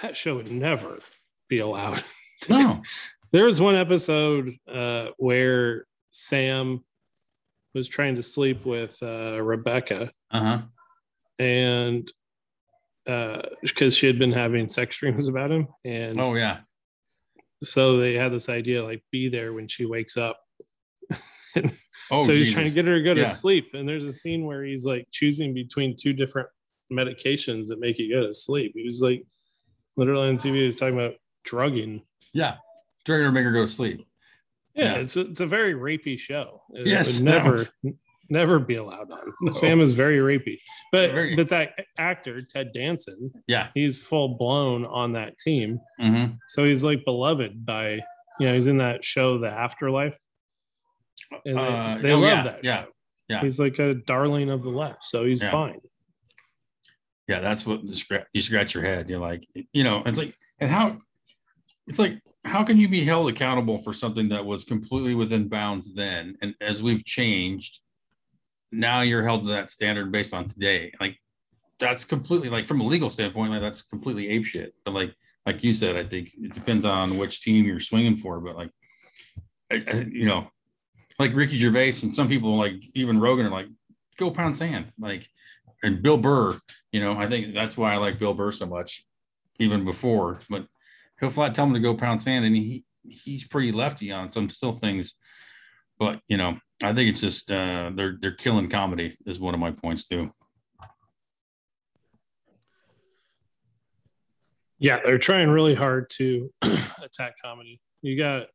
that 0.00 0.16
show 0.16 0.36
would 0.36 0.50
never 0.50 0.98
be 1.48 1.58
allowed. 1.58 2.02
No, 2.48 2.82
There 3.30 3.44
was 3.44 3.60
one 3.60 3.76
episode 3.76 4.56
uh, 4.66 5.10
where 5.16 5.86
Sam 6.10 6.82
was 7.74 7.88
trying 7.88 8.16
to 8.16 8.22
sleep 8.22 8.64
with 8.64 8.96
uh, 9.02 9.40
Rebecca 9.42 10.10
uh 10.30 10.40
huh. 10.40 10.58
and 11.38 12.10
because 13.62 13.96
she 13.96 14.06
had 14.06 14.18
been 14.18 14.32
having 14.32 14.68
sex 14.68 14.96
dreams 14.98 15.28
about 15.28 15.50
him 15.50 15.68
and 15.84 16.18
Oh 16.20 16.34
yeah, 16.34 16.60
so 17.62 17.96
they 17.96 18.14
had 18.14 18.32
this 18.32 18.48
idea 18.48 18.84
like 18.84 19.02
be 19.10 19.28
there 19.28 19.52
when 19.52 19.66
she 19.68 19.84
wakes 19.86 20.16
up 20.16 20.38
oh 22.10 22.20
so 22.20 22.32
he's 22.32 22.38
Jesus. 22.38 22.52
trying 22.54 22.66
to 22.66 22.72
get 22.72 22.86
her 22.86 22.98
to 22.98 23.02
go 23.02 23.12
Yeah. 23.12 23.24
to 23.24 23.30
sleep 23.30 23.70
and 23.74 23.88
there's 23.88 24.04
a 24.04 24.12
scene 24.12 24.44
where 24.46 24.62
he's 24.64 24.84
like 24.84 25.06
choosing 25.12 25.52
between 25.54 25.96
two 25.96 26.12
different 26.12 26.48
medications 26.92 27.68
that 27.68 27.80
make 27.80 27.98
you 27.98 28.12
go 28.14 28.26
to 28.26 28.34
sleep 28.34 28.72
he 28.74 28.84
was 28.84 29.00
like 29.02 29.24
literally 29.96 30.28
on 30.28 30.36
tv 30.36 30.54
he 30.56 30.64
was 30.64 30.78
talking 30.78 30.94
about 30.94 31.14
drugging 31.44 32.02
yeah, 32.34 32.54
drugging 33.04 33.26
her, 33.26 33.32
make 33.32 33.44
her 33.44 33.52
go 33.52 33.66
to 33.66 33.70
sleep. 33.70 34.06
Yeah, 34.74 34.84
Yeah. 34.84 34.94
It's, 35.00 35.16
it's 35.16 35.40
a 35.40 35.46
very 35.46 35.74
rapey 35.74 36.18
show 36.18 36.62
it 36.70 36.86
Yes, 36.86 37.16
would 37.18 37.24
never 37.24 37.58
never 38.28 38.58
be 38.58 38.76
allowed 38.76 39.10
on 39.10 39.32
No. 39.42 39.50
sam 39.52 39.80
is 39.80 39.90
very 39.92 40.16
rapey 40.18 40.58
but 40.92 41.10
Very. 41.10 41.36
but 41.36 41.48
that 41.50 41.74
actor 41.98 42.40
ted 42.40 42.72
danson 42.72 43.30
Yeah. 43.46 43.68
he's 43.74 43.98
full 43.98 44.36
blown 44.36 44.84
on 44.86 45.12
that 45.12 45.38
team 45.38 45.80
hmm 45.98 46.24
So 46.48 46.64
he's 46.64 46.82
like 46.82 47.04
beloved 47.04 47.64
by, 47.66 48.00
you 48.40 48.46
know, 48.48 48.54
he's 48.54 48.66
in 48.66 48.78
that 48.78 49.04
show, 49.04 49.38
The 49.38 49.50
Afterlife. 49.50 50.16
And 51.44 51.56
they, 51.58 51.60
Uh, 51.60 51.98
they 51.98 52.12
oh, 52.12 52.18
love 52.18 52.30
yeah, 52.30 52.42
that 52.44 52.64
yeah, 52.64 52.82
show. 52.84 52.88
yeah. 53.28 53.40
He's 53.42 53.60
like 53.60 53.78
a 53.78 53.94
darling 53.94 54.48
of 54.50 54.62
the 54.62 54.70
left. 54.70 55.04
So 55.04 55.24
he's 55.26 55.42
Yeah. 55.42 55.50
fine. 55.50 55.80
Yeah, 57.28 57.40
that's 57.40 57.66
what 57.66 57.80
you 57.84 58.40
scratch 58.42 58.74
your 58.74 58.82
head. 58.82 59.08
You're 59.08 59.20
like, 59.20 59.46
you 59.72 59.84
know, 59.84 60.02
it's 60.06 60.18
like, 60.18 60.34
and 60.58 60.70
how, 60.70 60.98
it's 61.86 61.98
like, 61.98 62.18
how 62.44 62.64
can 62.64 62.76
you 62.78 62.88
be 62.88 63.04
held 63.04 63.28
accountable 63.28 63.78
for 63.78 63.92
something 63.92 64.28
that 64.30 64.44
was 64.44 64.64
completely 64.64 65.14
within 65.14 65.48
bounds 65.48 65.94
then? 65.94 66.36
And 66.42 66.54
as 66.60 66.82
we've 66.82 67.04
changed, 67.04 67.80
now 68.72 69.02
you're 69.02 69.22
held 69.22 69.44
to 69.44 69.50
that 69.50 69.70
standard 69.70 70.10
based 70.10 70.34
on 70.34 70.46
today. 70.46 70.92
Like, 71.00 71.18
that's 71.78 72.04
completely 72.04 72.48
like 72.48 72.64
from 72.64 72.80
a 72.80 72.86
legal 72.86 73.10
standpoint, 73.10 73.50
like 73.50 73.60
that's 73.60 73.82
completely 73.82 74.28
ape 74.28 74.44
shit. 74.44 74.74
But 74.84 74.94
like, 74.94 75.14
like 75.44 75.64
you 75.64 75.72
said, 75.72 75.96
I 75.96 76.04
think 76.04 76.30
it 76.40 76.54
depends 76.54 76.84
on 76.84 77.18
which 77.18 77.42
team 77.42 77.64
you're 77.64 77.80
swinging 77.80 78.16
for. 78.16 78.40
But 78.40 78.56
like, 78.56 78.70
I, 79.70 79.84
I, 79.86 79.94
you 80.10 80.26
know, 80.26 80.48
like 81.18 81.34
Ricky 81.34 81.56
Gervais 81.56 81.94
and 82.02 82.14
some 82.14 82.28
people 82.28 82.56
like 82.56 82.74
even 82.94 83.20
Rogan 83.20 83.46
are 83.46 83.50
like, 83.50 83.66
go 84.16 84.30
pound 84.30 84.56
sand. 84.56 84.92
Like, 84.98 85.28
and 85.82 86.02
Bill 86.02 86.18
Burr, 86.18 86.56
you 86.92 87.00
know, 87.00 87.14
I 87.14 87.26
think 87.26 87.54
that's 87.54 87.76
why 87.76 87.92
I 87.92 87.96
like 87.96 88.20
Bill 88.20 88.34
Burr 88.34 88.52
so 88.52 88.66
much, 88.66 89.04
even 89.58 89.84
before. 89.84 90.38
But 90.48 90.66
he'll 91.22 91.30
flat 91.30 91.54
tell 91.54 91.66
him 91.66 91.72
to 91.72 91.80
go 91.80 91.94
pound 91.94 92.20
sand, 92.20 92.44
and 92.44 92.54
he 92.54 92.84
he's 93.04 93.46
pretty 93.46 93.72
lefty 93.72 94.12
on 94.12 94.28
some 94.28 94.50
still 94.50 94.72
things. 94.72 95.14
But 95.98 96.20
you 96.28 96.36
know, 96.36 96.58
I 96.82 96.92
think 96.92 97.10
it's 97.10 97.20
just 97.20 97.50
uh, 97.50 97.92
they're 97.94 98.18
they're 98.20 98.34
killing 98.34 98.68
comedy 98.68 99.16
is 99.24 99.40
one 99.40 99.54
of 99.54 99.60
my 99.60 99.70
points 99.70 100.06
too. 100.06 100.32
Yeah, 104.78 104.98
they're 105.04 105.18
trying 105.18 105.48
really 105.48 105.76
hard 105.76 106.10
to 106.10 106.52
attack 107.02 107.34
comedy. 107.40 107.80
You 108.02 108.18
got 108.18 108.48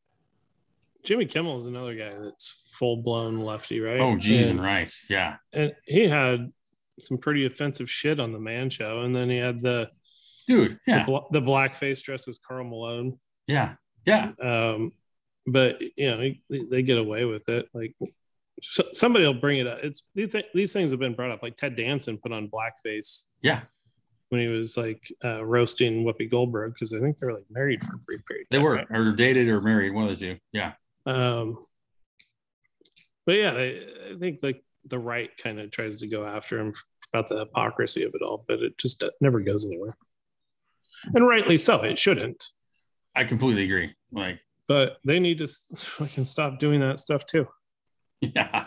Jimmy 1.05 1.25
Kimmel 1.25 1.55
is 1.55 1.65
another 1.65 1.95
guy 1.95 2.13
that's 2.21 2.73
full 2.73 2.97
blown 2.97 3.39
lefty, 3.39 3.79
right? 3.79 4.01
Oh, 4.01 4.17
geez, 4.17 4.49
and 4.49 4.59
and, 4.59 4.67
rice, 4.67 5.07
yeah, 5.09 5.37
and 5.53 5.73
he 5.85 6.09
had 6.09 6.51
some 6.99 7.17
pretty 7.17 7.45
offensive 7.45 7.89
shit 7.89 8.19
on 8.19 8.33
the 8.33 8.39
Man 8.39 8.69
Show, 8.69 9.03
and 9.03 9.15
then 9.15 9.29
he 9.29 9.37
had 9.37 9.61
the 9.61 9.89
dude, 10.47 10.79
yeah, 10.87 11.05
the, 11.05 11.21
the 11.31 11.41
blackface 11.41 12.01
dress 12.01 12.27
as 12.27 12.39
Karl 12.39 12.63
Malone. 12.63 13.19
yeah, 13.47 13.75
yeah, 14.05 14.31
um 14.41 14.91
but 15.45 15.79
you 15.95 16.09
know 16.09 16.17
they, 16.17 16.41
they 16.49 16.81
get 16.81 16.97
away 16.97 17.25
with 17.25 17.47
it. 17.49 17.69
Like 17.73 17.95
so, 18.61 18.83
somebody 18.91 19.25
will 19.25 19.33
bring 19.33 19.59
it 19.59 19.67
up. 19.67 19.79
It's 19.83 20.01
these, 20.15 20.29
thi- 20.29 20.47
these 20.53 20.73
things 20.73 20.91
have 20.91 20.99
been 20.99 21.13
brought 21.13 21.31
up. 21.31 21.43
Like 21.43 21.55
ted 21.55 21.75
danson 21.75 22.17
put 22.17 22.31
on 22.31 22.49
blackface 22.49 23.25
yeah. 23.41 23.61
when 24.29 24.41
he 24.41 24.47
was 24.47 24.75
like 24.75 25.11
uh, 25.23 25.45
roasting 25.45 26.03
whoopi 26.03 26.29
goldberg 26.29 26.73
because 26.73 26.91
i 26.93 26.99
think 26.99 27.17
they 27.17 27.27
were 27.27 27.33
like 27.35 27.45
married 27.49 27.83
for 27.83 27.95
a 27.95 27.99
brief 27.99 28.25
period 28.25 28.47
They 28.49 28.59
were 28.59 28.83
or 28.89 29.11
dated 29.13 29.47
or 29.47 29.61
married, 29.61 29.93
one 29.93 30.05
of 30.05 30.09
the 30.09 30.15
two. 30.15 30.37
Yeah, 30.51 30.73
um 31.05 31.65
but 33.25 33.35
yeah 33.35 33.51
I, 33.51 33.81
I 34.13 34.17
think 34.17 34.39
like 34.43 34.63
the 34.85 34.99
right 34.99 35.29
kind 35.37 35.59
of 35.59 35.71
tries 35.71 35.99
to 35.99 36.07
go 36.07 36.25
after 36.25 36.59
him 36.59 36.73
about 37.13 37.29
the 37.29 37.39
hypocrisy 37.39 38.03
of 38.03 38.13
it 38.15 38.21
all 38.21 38.43
but 38.47 38.61
it 38.61 38.77
just 38.77 39.03
uh, 39.03 39.09
never 39.21 39.39
goes 39.39 39.65
anywhere 39.65 39.95
and 41.13 41.27
rightly 41.27 41.57
so 41.57 41.83
it 41.83 41.97
shouldn't 41.97 42.43
I 43.15 43.23
completely 43.23 43.63
agree. 43.63 43.95
Like, 44.11 44.39
but 44.67 44.97
they 45.03 45.19
need 45.19 45.39
to 45.39 45.47
fucking 45.47 46.25
stop 46.25 46.59
doing 46.59 46.81
that 46.81 46.99
stuff 46.99 47.25
too 47.25 47.47
yeah, 48.21 48.65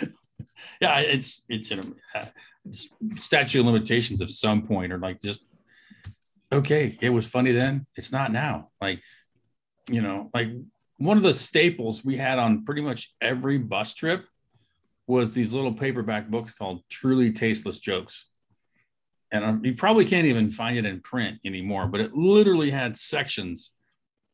yeah, 0.80 0.98
it's 1.00 1.44
it's 1.48 1.70
an 1.70 1.94
uh, 2.14 2.26
it's 2.64 2.88
statute 3.16 3.60
of 3.60 3.66
limitations 3.66 4.20
of 4.20 4.30
some 4.30 4.62
point, 4.62 4.92
or 4.92 4.98
like 4.98 5.20
just 5.20 5.44
okay, 6.52 6.98
it 7.00 7.10
was 7.10 7.26
funny 7.26 7.52
then, 7.52 7.86
it's 7.96 8.12
not 8.12 8.32
now. 8.32 8.68
Like, 8.80 9.00
you 9.88 10.02
know, 10.02 10.30
like 10.34 10.48
one 10.98 11.16
of 11.16 11.22
the 11.22 11.34
staples 11.34 12.04
we 12.04 12.16
had 12.16 12.38
on 12.38 12.64
pretty 12.64 12.82
much 12.82 13.12
every 13.20 13.58
bus 13.58 13.94
trip 13.94 14.26
was 15.06 15.34
these 15.34 15.54
little 15.54 15.72
paperback 15.72 16.28
books 16.28 16.52
called 16.52 16.82
Truly 16.88 17.32
Tasteless 17.32 17.78
Jokes. 17.78 18.26
And 19.32 19.44
um, 19.44 19.64
you 19.64 19.74
probably 19.74 20.04
can't 20.04 20.26
even 20.26 20.50
find 20.50 20.76
it 20.76 20.84
in 20.84 21.00
print 21.00 21.38
anymore, 21.44 21.86
but 21.86 22.00
it 22.00 22.14
literally 22.14 22.70
had 22.70 22.96
sections 22.96 23.72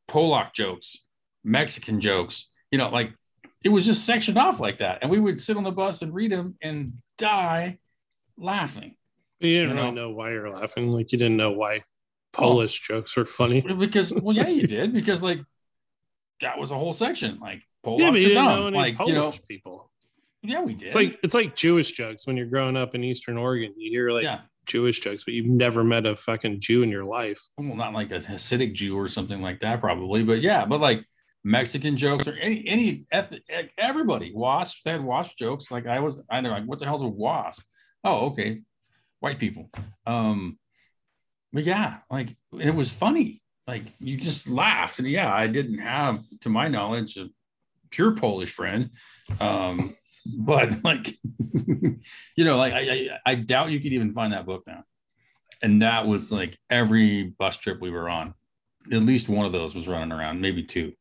Polak 0.08 0.54
jokes, 0.54 1.04
Mexican 1.44 2.00
jokes, 2.00 2.46
you 2.70 2.78
know, 2.78 2.88
like 2.88 3.12
it 3.64 3.68
was 3.68 3.84
just 3.84 4.06
sectioned 4.06 4.38
off 4.38 4.60
like 4.60 4.78
that. 4.78 4.98
And 5.02 5.10
we 5.10 5.20
would 5.20 5.38
sit 5.38 5.56
on 5.56 5.64
the 5.64 5.72
bus 5.72 6.00
and 6.00 6.14
read 6.14 6.32
them 6.32 6.56
and 6.62 6.92
die 7.18 7.78
laughing 8.38 8.96
you 9.40 9.60
didn't 9.60 9.76
You 9.76 9.82
really 9.82 9.94
know? 9.94 10.08
know 10.08 10.10
why 10.14 10.30
you're 10.32 10.50
laughing. 10.50 10.88
Like 10.88 11.12
you 11.12 11.18
didn't 11.18 11.36
know 11.36 11.52
why 11.52 11.82
Polish 12.32 12.80
jokes 12.80 13.16
were 13.16 13.26
funny. 13.26 13.60
because, 13.60 14.12
well, 14.12 14.34
yeah, 14.34 14.48
you 14.48 14.66
did 14.66 14.92
because 14.92 15.22
like 15.22 15.40
that 16.40 16.58
was 16.58 16.70
a 16.70 16.76
whole 16.78 16.92
section. 16.92 17.38
Like 17.38 17.62
Polacks 17.84 18.22
yeah, 18.22 18.28
are 18.28 18.34
dumb. 18.34 18.72
know 18.72 18.78
like, 18.78 18.96
Polish 18.96 19.08
you 19.08 19.14
know, 19.14 19.32
people. 19.48 19.90
yeah, 20.42 20.62
we 20.62 20.74
did. 20.74 20.86
It's 20.86 20.94
like 20.94 21.18
it's 21.22 21.34
like 21.34 21.56
Jewish 21.56 21.92
jokes 21.92 22.26
when 22.26 22.36
you're 22.36 22.46
growing 22.46 22.76
up 22.76 22.94
in 22.94 23.04
Eastern 23.04 23.36
Oregon. 23.36 23.74
You 23.76 23.90
hear 23.90 24.10
like 24.10 24.24
yeah, 24.24 24.40
Jewish 24.66 25.00
jokes, 25.00 25.24
but 25.24 25.34
you've 25.34 25.46
never 25.46 25.84
met 25.84 26.06
a 26.06 26.16
fucking 26.16 26.60
Jew 26.60 26.82
in 26.82 26.90
your 26.90 27.04
life. 27.04 27.40
well, 27.58 27.74
not 27.74 27.94
like 27.94 28.10
a 28.12 28.20
Hasidic 28.20 28.74
Jew 28.74 28.98
or 28.98 29.08
something 29.08 29.40
like 29.40 29.60
that, 29.60 29.80
probably, 29.80 30.22
but 30.22 30.40
yeah, 30.40 30.64
but 30.64 30.80
like 30.80 31.04
Mexican 31.44 31.96
jokes 31.96 32.26
or 32.26 32.32
any 32.34 32.66
any 32.66 33.06
ethnic 33.12 33.42
everybody 33.78 34.32
wasp 34.34 34.78
they 34.84 34.90
had 34.90 35.04
wasp 35.04 35.36
jokes. 35.38 35.70
Like 35.70 35.86
I 35.86 36.00
was, 36.00 36.22
I 36.28 36.40
know, 36.40 36.50
like 36.50 36.64
what 36.64 36.80
the 36.80 36.86
hell's 36.86 37.02
a 37.02 37.08
wasp? 37.08 37.62
Oh, 38.02 38.26
okay, 38.26 38.62
white 39.20 39.38
people. 39.38 39.70
Um, 40.06 40.58
but 41.52 41.64
yeah, 41.64 41.98
like 42.10 42.36
it 42.60 42.74
was 42.74 42.92
funny. 42.92 43.42
Like 43.66 43.84
you 43.98 44.16
just 44.16 44.48
laughed, 44.48 44.98
and 44.98 45.08
yeah, 45.08 45.32
I 45.32 45.46
didn't 45.46 45.78
have, 45.78 46.22
to 46.40 46.48
my 46.48 46.68
knowledge, 46.68 47.16
a 47.16 47.28
pure 47.90 48.12
Polish 48.12 48.52
friend. 48.52 48.90
Um, 49.40 49.96
but 50.36 50.74
like, 50.84 51.14
you 52.36 52.44
know, 52.44 52.58
like 52.58 52.72
I, 52.72 52.80
I, 52.80 53.08
I 53.26 53.34
doubt 53.34 53.70
you 53.70 53.80
could 53.80 53.92
even 53.92 54.12
find 54.12 54.32
that 54.32 54.46
book 54.46 54.64
now. 54.66 54.84
And 55.62 55.82
that 55.82 56.06
was 56.06 56.30
like 56.30 56.58
every 56.68 57.24
bus 57.24 57.56
trip 57.56 57.80
we 57.80 57.90
were 57.90 58.08
on. 58.08 58.34
At 58.92 59.02
least 59.02 59.28
one 59.28 59.46
of 59.46 59.52
those 59.52 59.74
was 59.74 59.88
running 59.88 60.12
around, 60.12 60.40
maybe 60.40 60.62
two. 60.62 60.92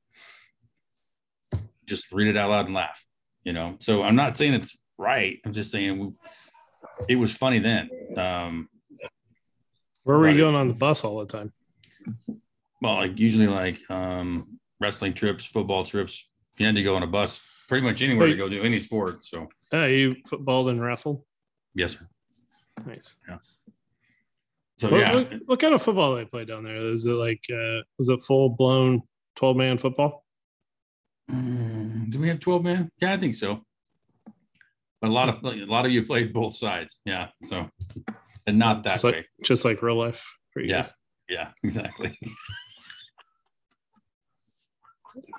Just 1.85 2.11
read 2.11 2.27
it 2.27 2.37
out 2.37 2.49
loud 2.49 2.65
and 2.65 2.73
laugh, 2.73 3.05
you 3.43 3.53
know. 3.53 3.75
So 3.79 4.01
I'm 4.01 4.15
not 4.15 4.37
saying 4.37 4.53
it's 4.53 4.77
right. 4.97 5.39
I'm 5.45 5.53
just 5.53 5.71
saying 5.71 5.99
we, 5.99 6.11
it 7.07 7.15
was 7.17 7.35
funny 7.35 7.59
then. 7.59 7.89
Um, 8.17 8.69
Where 10.03 10.17
were 10.17 10.29
you 10.29 10.37
going 10.37 10.55
on 10.55 10.69
the 10.69 10.73
bus 10.73 11.03
all 11.03 11.19
the 11.19 11.27
time? 11.27 11.53
well, 12.81 12.95
like 12.95 13.19
usually 13.19 13.47
like 13.47 13.79
um, 13.89 14.59
wrestling 14.79 15.13
trips, 15.13 15.45
football 15.45 15.83
trips, 15.83 16.27
you 16.57 16.65
had 16.65 16.75
to 16.75 16.83
go 16.83 16.95
on 16.95 17.03
a 17.03 17.07
bus 17.07 17.39
pretty 17.67 17.85
much 17.85 18.01
anywhere 18.01 18.27
to 18.27 18.35
go 18.35 18.47
do 18.49 18.61
any 18.63 18.79
sport. 18.79 19.23
So 19.23 19.47
Uh, 19.73 19.85
you 19.85 20.15
footballed 20.27 20.69
and 20.69 20.81
wrestled. 20.81 21.23
yes, 21.73 21.93
sir. 21.93 22.07
Nice. 22.85 23.17
Yeah. 23.27 23.37
So 24.77 24.89
what, 24.89 24.99
yeah, 24.99 25.15
what, 25.15 25.33
what 25.45 25.59
kind 25.59 25.73
of 25.73 25.81
football 25.81 26.15
they 26.15 26.25
play 26.25 26.43
down 26.45 26.63
there? 26.65 26.75
Is 26.75 27.05
it 27.05 27.13
like 27.13 27.43
uh, 27.49 27.81
was 27.97 28.09
it 28.09 28.21
full 28.21 28.49
blown 28.49 29.01
twelve 29.35 29.55
man 29.55 29.77
football? 29.77 30.25
Mm, 31.31 32.09
do 32.11 32.19
we 32.19 32.27
have 32.27 32.39
12 32.39 32.63
man? 32.63 32.89
Yeah, 33.01 33.13
I 33.13 33.17
think 33.17 33.33
so. 33.35 33.63
But 35.01 35.07
a 35.09 35.13
lot 35.13 35.29
of 35.29 35.43
a 35.43 35.65
lot 35.65 35.85
of 35.85 35.91
you 35.91 36.03
played 36.03 36.33
both 36.33 36.55
sides. 36.55 36.99
Yeah. 37.05 37.29
So 37.43 37.69
and 38.45 38.59
not 38.59 38.83
that 38.83 38.93
Just 38.95 39.03
way. 39.05 39.11
like 39.13 39.27
just 39.43 39.65
like 39.65 39.81
real 39.81 39.95
life 39.97 40.23
for 40.51 40.61
you 40.61 40.69
Yeah. 40.69 40.75
guys. 40.77 40.93
Yeah, 41.29 41.51
exactly. 41.63 42.17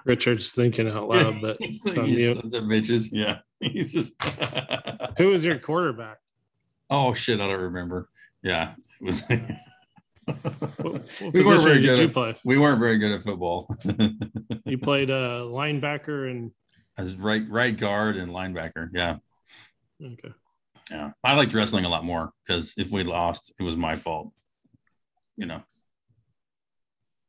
Richard's 0.07 0.53
thinking 0.53 0.89
out 0.89 1.09
loud, 1.09 1.41
but 1.43 1.57
He's 1.61 1.85
like, 1.85 2.09
"You 2.09 2.35
sons 2.35 2.55
of 2.55 2.65
bitches. 2.65 3.09
Yeah. 3.13 3.39
He's 3.61 3.93
just 3.93 4.15
Who 5.19 5.29
was 5.29 5.45
your 5.45 5.59
quarterback? 5.59 6.19
oh 6.89 7.13
shit, 7.15 7.41
I 7.41 7.49
don't 7.49 7.61
remember. 7.61 8.09
Yeah. 8.43 8.75
It 9.01 9.05
was 9.05 9.23
What, 10.25 10.45
what 10.79 11.35
We 11.35 11.45
weren't 11.45 11.63
very 11.63 11.81
good 11.81 11.99
at- 11.99 12.13
play? 12.13 12.37
we 12.45 12.59
weren't 12.59 12.79
very 12.79 12.99
good 12.99 13.13
at 13.13 13.23
football. 13.23 13.69
You 14.65 14.79
played 14.79 15.11
uh, 15.11 15.43
linebacker 15.49 16.31
and 16.31 16.53
As 16.97 17.15
right 17.15 17.43
right 17.49 17.77
guard 17.77 18.17
and 18.17 18.31
linebacker. 18.31 18.89
Yeah. 18.93 19.17
okay. 20.03 20.33
Yeah. 20.91 21.11
I 21.25 21.35
liked 21.35 21.53
wrestling 21.55 21.85
a 21.85 21.89
lot 21.89 22.05
more 22.05 22.31
because 22.47 22.75
if 22.77 22.91
we 22.93 23.03
lost, 23.03 23.53
it 23.59 23.63
was 23.65 23.77
my 23.77 23.97
fault. 23.97 24.33
You 25.37 25.47
know. 25.47 25.63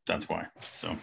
That's 0.06 0.30
why. 0.30 0.46
So 0.62 0.96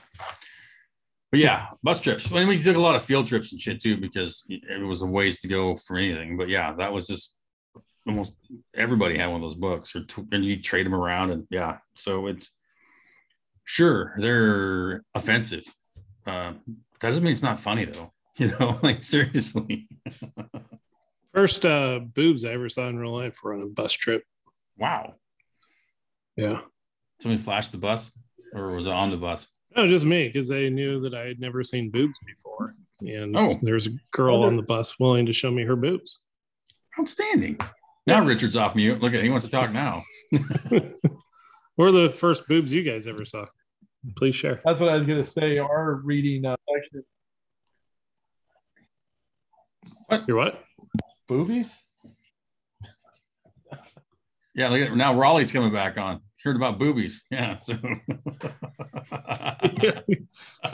but 1.35 1.41
yeah, 1.41 1.67
bus 1.83 1.99
trips. 1.99 2.31
I 2.31 2.37
mean, 2.37 2.47
we 2.47 2.63
took 2.63 2.77
a 2.77 2.81
lot 2.81 2.95
of 2.95 3.03
field 3.03 3.27
trips 3.27 3.51
and 3.51 3.61
shit 3.61 3.81
too 3.81 3.97
because 3.97 4.47
it 4.49 4.87
was 4.87 5.03
a 5.03 5.07
ways 5.07 5.41
to 5.41 5.49
go 5.49 5.75
for 5.75 5.97
anything. 5.97 6.37
But 6.37 6.49
yeah, 6.49 6.75
that 6.75 6.93
was 6.93 7.09
just 7.09 7.35
almost 8.07 8.37
everybody 8.73 9.19
had 9.19 9.27
one 9.27 9.35
of 9.35 9.43
those 9.43 9.57
books, 9.57 9.97
or 9.97 10.05
t- 10.05 10.23
and 10.31 10.45
you 10.45 10.63
trade 10.63 10.87
them 10.87 10.95
around, 10.95 11.33
and 11.33 11.45
yeah. 11.51 11.79
So 11.97 12.29
it's 12.29 12.55
sure 13.65 14.15
they're 14.17 15.03
offensive. 15.13 15.65
Uh, 16.25 16.53
that 17.01 17.09
doesn't 17.09 17.25
mean 17.25 17.33
it's 17.33 17.43
not 17.43 17.59
funny 17.59 17.85
though. 17.87 18.13
You 18.37 18.53
know, 18.61 18.79
like 18.83 19.03
seriously. 19.03 19.89
First 21.35 21.67
uh, 21.67 21.99
boobs 21.99 22.45
I 22.45 22.51
ever 22.51 22.69
saw 22.69 22.89
in 22.89 22.97
real 22.97 23.13
life 23.13 23.39
were 23.43 23.55
on 23.55 23.63
a 23.63 23.67
bus 23.67 23.93
trip. 23.93 24.23
Wow. 24.77 25.15
Yeah. 26.37 26.61
Somebody 27.21 27.43
flashed 27.43 27.73
the 27.73 27.79
bus, 27.79 28.17
or 28.53 28.73
was 28.73 28.87
it 28.87 28.93
on 28.93 29.11
the 29.11 29.17
bus? 29.17 29.49
No, 29.77 29.87
just 29.89 30.05
me 30.05 30.29
because 30.29 30.49
they 30.49 30.71
knew 30.71 31.01
that 31.01 31.15
I 31.15 31.27
had 31.27 31.41
never 31.41 31.65
seen 31.65 31.91
boobs 31.91 32.19
before, 32.27 32.75
and 33.01 33.37
Oh. 33.37 33.59
there 33.63 33.75
was 33.75 33.89
a 33.89 33.91
girl 34.13 34.43
on 34.45 34.57
the 34.57 34.63
bus 34.63 34.99
willing 35.01 35.27
to 35.27 35.33
show 35.33 35.51
me 35.51 35.65
her 35.65 35.75
boobs. 35.77 36.21
Outstanding. 36.99 37.59
Now 38.07 38.25
Richard's 38.25 38.57
off 38.57 38.77
mute. 38.77 39.01
Look 39.01 39.15
at 39.15 39.23
he 39.25 39.31
wants 39.31 39.47
to 39.47 39.51
talk 39.53 39.73
now. 39.73 40.03
What 40.31 40.83
were 41.77 41.91
the 41.93 42.11
first 42.11 42.47
boobs 42.47 42.73
you 42.73 42.83
guys 42.83 43.07
ever 43.09 43.25
saw? 43.25 43.47
Please 44.17 44.37
share. 44.37 44.61
That's 44.65 44.79
what 44.81 44.91
I 44.91 44.95
was 44.95 45.05
gonna 45.05 45.25
say. 45.25 45.59
Our 45.59 45.95
reading 46.05 46.45
uh, 46.47 46.57
section 46.73 47.03
Your 50.29 50.37
what? 50.37 50.63
boobies. 51.29 51.89
Yeah, 54.55 54.69
look 54.69 54.81
at 54.83 54.97
now 54.97 55.15
Raleigh's 55.19 55.51
coming 55.53 55.73
back 55.73 55.99
on. 55.99 56.21
Heard 56.45 56.57
about 56.57 56.79
boobies. 56.79 57.23
Yeah. 57.31 57.57
So 57.57 57.75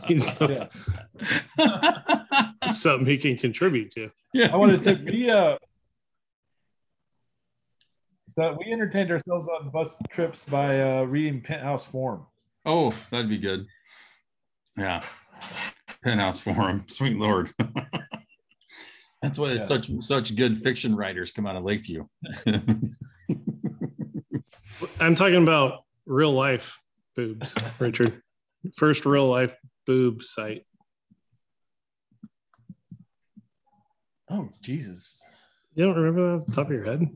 He's 0.06 0.26
got 0.26 0.50
Yeah. 1.58 2.50
something 2.68 3.06
he 3.06 3.18
can 3.18 3.36
contribute 3.38 3.90
to. 3.92 4.10
yeah. 4.34 4.52
I 4.52 4.56
want 4.56 4.72
to 4.72 4.78
say 4.82 4.94
we 5.04 5.30
uh 5.30 5.56
that 8.36 8.56
we 8.58 8.72
entertained 8.72 9.10
ourselves 9.10 9.48
on 9.48 9.70
bus 9.70 10.00
trips 10.10 10.44
by 10.44 10.80
uh 10.80 11.02
reading 11.04 11.40
Penthouse 11.40 11.84
Forum. 11.84 12.26
Oh, 12.66 12.92
that'd 13.10 13.28
be 13.28 13.38
good. 13.38 13.66
Yeah. 14.76 15.02
Penthouse 16.02 16.40
Forum. 16.40 16.84
Sweet 16.88 17.16
Lord. 17.16 17.50
That's 19.22 19.38
why 19.38 19.52
Yeah. 19.52 19.62
such 19.62 19.90
such 20.00 20.34
good 20.36 20.58
fiction 20.58 20.96
writers 20.96 21.30
come 21.30 21.46
out 21.46 21.56
of 21.56 21.64
Lakeview. 21.64 22.06
I'm 25.00 25.14
talking 25.14 25.42
about 25.42 25.84
real 26.06 26.32
life 26.32 26.80
boobs, 27.16 27.54
Richard. 27.78 28.22
First 28.76 29.06
real 29.06 29.28
life 29.28 29.54
boob 29.86 30.22
sight. 30.22 30.66
Oh 34.30 34.48
Jesus. 34.60 35.18
You 35.74 35.86
don't 35.86 35.96
remember 35.96 36.30
that 36.30 36.36
off 36.36 36.46
the 36.46 36.52
top 36.52 36.66
of 36.66 36.72
your 36.72 36.84
head? 36.84 37.06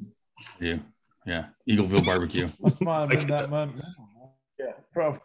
yeah. 0.61 0.79
Yeah. 1.27 1.47
Eagleville 1.69 2.05
barbecue. 2.05 2.49
Must 2.61 2.81
not 2.83 3.11
have 3.11 3.21
been 3.21 3.29
that 3.29 3.51
month. 3.51 3.81
Yeah, 4.59 4.73
probably. 4.93 5.21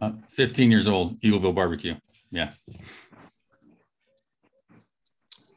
Uh, 0.00 0.12
15 0.28 0.70
years 0.70 0.88
old, 0.88 1.20
Eagleville 1.20 1.54
barbecue. 1.54 1.94
Yeah. 2.30 2.50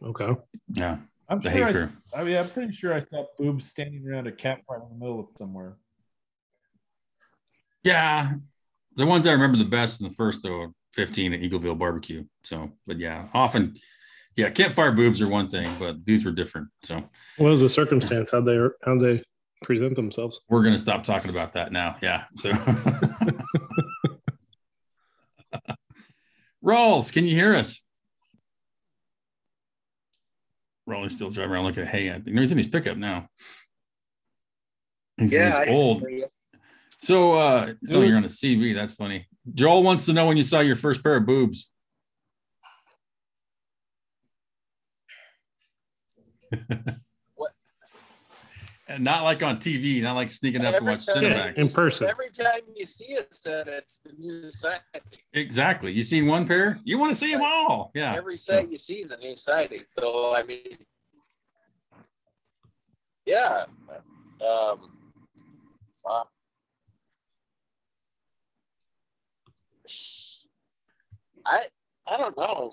Okay. 0.03 0.35
Yeah. 0.73 0.97
I'm 1.29 1.39
The 1.39 1.51
sure 1.51 1.63
I, 1.63 1.71
hate 1.71 1.75
s- 1.81 2.03
I 2.15 2.23
mean 2.23 2.37
I'm 2.37 2.47
pretty 2.49 2.71
sure 2.73 2.93
I 2.93 2.99
saw 3.01 3.25
boobs 3.39 3.65
standing 3.67 4.07
around 4.07 4.27
a 4.27 4.31
campfire 4.31 4.81
in 4.83 4.89
the 4.89 4.95
middle 5.05 5.19
of 5.21 5.25
somewhere. 5.37 5.77
Yeah. 7.83 8.33
The 8.95 9.05
ones 9.05 9.27
I 9.27 9.31
remember 9.33 9.57
the 9.57 9.65
best 9.65 10.01
in 10.01 10.07
the 10.07 10.13
first 10.13 10.43
though 10.43 10.73
15 10.93 11.33
at 11.33 11.39
Eagleville 11.41 11.77
barbecue. 11.77 12.23
So, 12.43 12.71
but 12.87 12.97
yeah, 12.99 13.27
often, 13.33 13.77
yeah, 14.35 14.49
campfire 14.49 14.91
boobs 14.91 15.21
are 15.21 15.27
one 15.27 15.49
thing, 15.49 15.69
but 15.79 16.05
these 16.05 16.23
were 16.25 16.31
different. 16.31 16.67
So 16.83 17.03
What 17.37 17.49
was 17.49 17.61
the 17.61 17.69
circumstance? 17.69 18.31
How'd 18.31 18.45
they 18.45 18.57
how'd 18.83 18.99
they 19.01 19.21
present 19.63 19.95
themselves? 19.95 20.41
we're 20.49 20.63
gonna 20.63 20.77
stop 20.77 21.03
talking 21.03 21.29
about 21.31 21.53
that 21.53 21.71
now. 21.71 21.97
Yeah. 22.01 22.25
So 22.35 22.51
Rawls, 26.63 27.11
can 27.13 27.25
you 27.25 27.35
hear 27.35 27.53
us? 27.55 27.81
Rawls 30.87 31.11
still 31.11 31.29
driving 31.29 31.53
around 31.53 31.65
looking 31.65 31.83
at 31.83 31.89
hay. 31.89 32.09
I 32.09 32.13
think 32.13 32.27
no, 32.27 32.41
he's 32.41 32.51
in 32.51 32.57
his 32.57 32.67
pickup 32.67 32.97
now. 32.97 33.27
He's, 35.17 35.31
Yeah, 35.31 35.65
he's 35.65 35.73
old. 35.73 36.03
So 36.99 37.33
uh 37.33 37.73
so 37.83 38.01
you're 38.01 38.17
on 38.17 38.23
a 38.23 38.27
CB, 38.27 38.75
that's 38.75 38.93
funny. 38.93 39.27
Joel 39.53 39.83
wants 39.83 40.05
to 40.05 40.13
know 40.13 40.25
when 40.25 40.37
you 40.37 40.43
saw 40.43 40.59
your 40.59 40.75
first 40.75 41.03
pair 41.03 41.17
of 41.17 41.25
boobs. 41.25 41.69
What? 48.87 48.95
And 48.95 49.03
not 49.03 49.23
like 49.23 49.43
on 49.43 49.57
TV, 49.57 50.01
not 50.01 50.15
like 50.15 50.31
sneaking 50.31 50.63
up 50.65 50.71
to 50.71 50.77
Every 50.77 50.91
watch 50.91 50.99
Cinemax. 50.99 51.57
in 51.57 51.69
person. 51.69 52.07
Every 52.07 52.29
time 52.29 52.61
you 52.75 52.85
see 52.85 53.05
it, 53.05 53.27
said 53.31 53.67
it's 53.67 53.99
the 54.03 54.11
new 54.17 54.51
sighting. 54.51 54.81
Exactly. 55.33 55.91
You 55.91 56.01
seen 56.01 56.27
one 56.27 56.47
pair? 56.47 56.79
You 56.83 56.97
want 56.97 57.11
to 57.11 57.15
see 57.15 57.31
them 57.31 57.41
all. 57.41 57.91
Yeah. 57.93 58.15
Every 58.15 58.37
sight 58.37 58.69
you 58.69 58.77
see 58.77 58.95
is 58.95 59.11
a 59.11 59.17
new 59.17 59.35
sighting. 59.35 59.83
So 59.87 60.35
I 60.35 60.43
mean, 60.43 60.77
yeah. 63.25 63.65
Um, 64.41 64.91
uh, 66.07 66.23
I 71.45 71.65
I 72.07 72.17
don't 72.17 72.37
know 72.37 72.71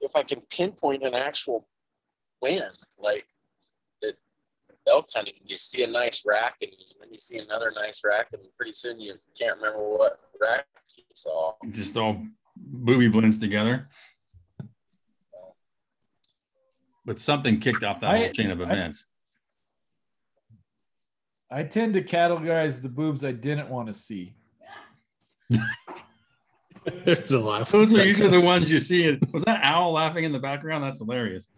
if 0.00 0.16
I 0.16 0.22
can 0.22 0.40
pinpoint 0.50 1.04
an 1.04 1.14
actual 1.14 1.68
win. 2.40 2.64
Like 2.98 3.18
it, 3.18 3.24
elk 4.90 5.06
hunting, 5.14 5.34
you 5.44 5.56
see 5.56 5.82
a 5.82 5.86
nice 5.86 6.22
rack, 6.26 6.56
and 6.62 6.70
then 7.00 7.08
you 7.12 7.18
see 7.18 7.38
another 7.38 7.72
nice 7.74 8.02
rack, 8.04 8.28
and 8.32 8.42
pretty 8.56 8.72
soon 8.72 9.00
you 9.00 9.14
can't 9.38 9.56
remember 9.56 9.78
what 9.88 10.20
rack 10.40 10.66
you 10.96 11.04
saw. 11.14 11.52
Just 11.70 11.96
all 11.96 12.22
booby 12.56 13.08
blends 13.08 13.38
together. 13.38 13.88
But 17.04 17.18
something 17.18 17.58
kicked 17.60 17.82
off 17.82 18.00
that 18.00 18.10
I- 18.10 18.18
whole 18.18 18.30
chain 18.30 18.50
of 18.50 18.60
I- 18.60 18.64
events. 18.64 19.06
I 21.52 21.64
tend 21.64 21.94
to 21.94 22.02
categorize 22.02 22.80
the 22.80 22.88
boobs 22.88 23.24
I 23.24 23.32
didn't 23.32 23.68
want 23.70 23.88
to 23.88 23.94
see. 23.94 24.34
There's 27.04 27.32
a 27.32 27.40
laugh. 27.40 27.72
Those 27.72 27.92
are 27.92 28.04
usually 28.12 28.30
the 28.30 28.40
ones 28.40 28.70
you 28.70 28.78
see. 28.78 29.18
Was 29.32 29.42
that 29.44 29.60
owl 29.64 29.92
laughing 29.92 30.22
in 30.22 30.30
the 30.30 30.38
background? 30.38 30.84
That's 30.84 30.98
hilarious. 31.00 31.50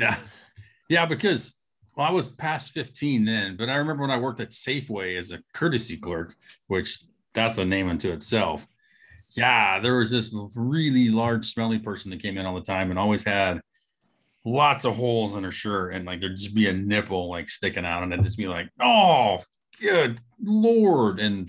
Yeah. 0.00 0.16
Yeah, 0.88 1.06
because 1.06 1.52
well, 1.96 2.06
I 2.06 2.10
was 2.10 2.26
past 2.26 2.72
15 2.72 3.24
then, 3.24 3.56
but 3.56 3.68
I 3.68 3.76
remember 3.76 4.02
when 4.02 4.10
I 4.10 4.18
worked 4.18 4.40
at 4.40 4.48
Safeway 4.48 5.18
as 5.18 5.30
a 5.30 5.40
courtesy 5.54 5.96
clerk, 5.96 6.34
which 6.66 6.98
that's 7.34 7.58
a 7.58 7.64
name 7.64 7.88
unto 7.88 8.10
itself. 8.10 8.66
Yeah, 9.36 9.78
there 9.78 9.98
was 9.98 10.10
this 10.10 10.34
really 10.56 11.08
large, 11.08 11.46
smelly 11.46 11.78
person 11.78 12.10
that 12.10 12.22
came 12.22 12.38
in 12.38 12.46
all 12.46 12.54
the 12.54 12.62
time 12.62 12.90
and 12.90 12.98
always 12.98 13.22
had 13.22 13.60
lots 14.44 14.84
of 14.84 14.96
holes 14.96 15.36
in 15.36 15.44
her 15.44 15.52
shirt, 15.52 15.94
and 15.94 16.04
like 16.04 16.20
there'd 16.20 16.36
just 16.36 16.54
be 16.54 16.68
a 16.68 16.72
nipple 16.72 17.28
like 17.28 17.48
sticking 17.48 17.84
out, 17.84 18.02
and 18.02 18.12
it'd 18.12 18.24
just 18.24 18.38
be 18.38 18.48
like, 18.48 18.68
oh, 18.80 19.38
good 19.80 20.20
lord! 20.42 21.20
And 21.20 21.48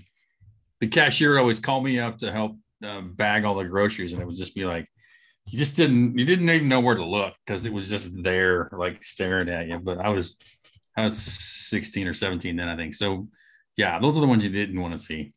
the 0.78 0.86
cashier 0.86 1.32
would 1.32 1.40
always 1.40 1.60
call 1.60 1.80
me 1.80 1.98
up 1.98 2.18
to 2.18 2.30
help 2.30 2.56
uh, 2.84 3.00
bag 3.00 3.44
all 3.44 3.56
the 3.56 3.64
groceries, 3.64 4.12
and 4.12 4.20
it 4.20 4.26
would 4.26 4.36
just 4.36 4.54
be 4.54 4.64
like, 4.64 4.88
you 5.46 5.58
just 5.58 5.76
didn't, 5.76 6.18
you 6.18 6.24
didn't 6.24 6.48
even 6.48 6.68
know 6.68 6.80
where 6.80 6.94
to 6.94 7.04
look 7.04 7.34
because 7.44 7.66
it 7.66 7.72
was 7.72 7.90
just 7.90 8.10
there, 8.22 8.70
like 8.72 9.02
staring 9.04 9.48
at 9.48 9.68
you. 9.68 9.78
But 9.78 9.98
I 9.98 10.08
was, 10.08 10.38
I 10.96 11.04
was 11.04 11.18
16 11.18 12.06
or 12.06 12.14
17 12.14 12.56
then, 12.56 12.68
I 12.68 12.76
think. 12.76 12.94
So, 12.94 13.28
yeah, 13.76 13.98
those 13.98 14.16
are 14.16 14.20
the 14.20 14.26
ones 14.26 14.44
you 14.44 14.50
didn't 14.50 14.80
want 14.80 14.94
to 14.94 14.98
see. 14.98 15.32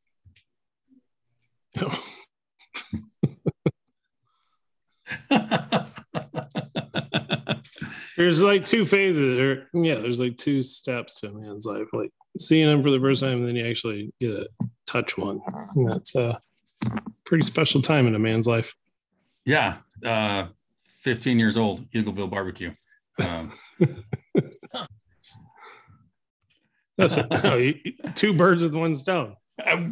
There's 8.18 8.42
like 8.42 8.66
two 8.66 8.86
phases, 8.86 9.40
or 9.40 9.68
yeah, 9.74 9.96
there's 9.96 10.20
like 10.20 10.38
two 10.38 10.64
steps 10.64 11.20
to 11.20 11.28
a 11.28 11.34
man's 11.34 11.66
life. 11.66 11.88
Like 11.92 12.12
seeing 12.38 12.70
him 12.70 12.82
for 12.82 12.90
the 12.90 13.00
first 13.00 13.22
time, 13.22 13.40
and 13.40 13.48
then 13.48 13.56
you 13.56 13.66
actually 13.68 14.14
get 14.20 14.30
to 14.30 14.48
touch 14.88 15.18
one. 15.18 15.42
And 15.76 15.90
that's 15.90 16.16
a 16.16 16.40
pretty 17.26 17.44
special 17.44 17.82
time 17.82 18.08
in 18.08 18.16
a 18.16 18.20
man's 18.20 18.48
life. 18.48 18.74
yeah, 19.46 19.78
uh, 20.04 20.48
15 21.02 21.38
years 21.40 21.58
old, 21.58 21.90
Eagleville 21.92 22.30
barbecue. 22.30 22.74
Um, 23.24 23.52
That's 26.98 27.18
no, 27.44 27.58
you- 27.58 27.76
two 28.14 28.34
birds 28.34 28.62
with 28.62 28.74
one 28.76 28.96
stone. 28.96 29.36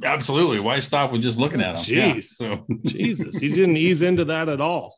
absolutely. 0.04 0.60
Why 0.60 0.80
stop 0.80 1.12
with 1.12 1.22
just 1.22 1.38
looking 1.38 1.62
at 1.62 1.76
them? 1.76 1.86
Yeah, 1.88 2.20
so 2.22 2.66
Jesus, 2.86 3.42
you 3.42 3.54
didn't 3.54 3.78
ease 3.78 4.02
into 4.02 4.26
that 4.26 4.50
at 4.50 4.62
all. 4.62 4.98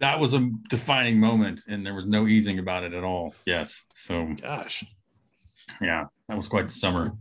that 0.00 0.18
was 0.20 0.34
a 0.34 0.50
defining 0.68 1.18
moment, 1.20 1.62
and 1.68 1.86
there 1.86 1.94
was 1.94 2.06
no 2.06 2.26
easing 2.26 2.58
about 2.58 2.82
it 2.84 2.92
at 2.92 3.04
all. 3.04 3.34
Yes. 3.46 3.84
So 3.92 4.34
Gosh, 4.40 4.84
yeah, 5.80 6.04
that 6.28 6.36
was 6.36 6.48
quite 6.48 6.64
the 6.66 6.70
summer. 6.72 7.12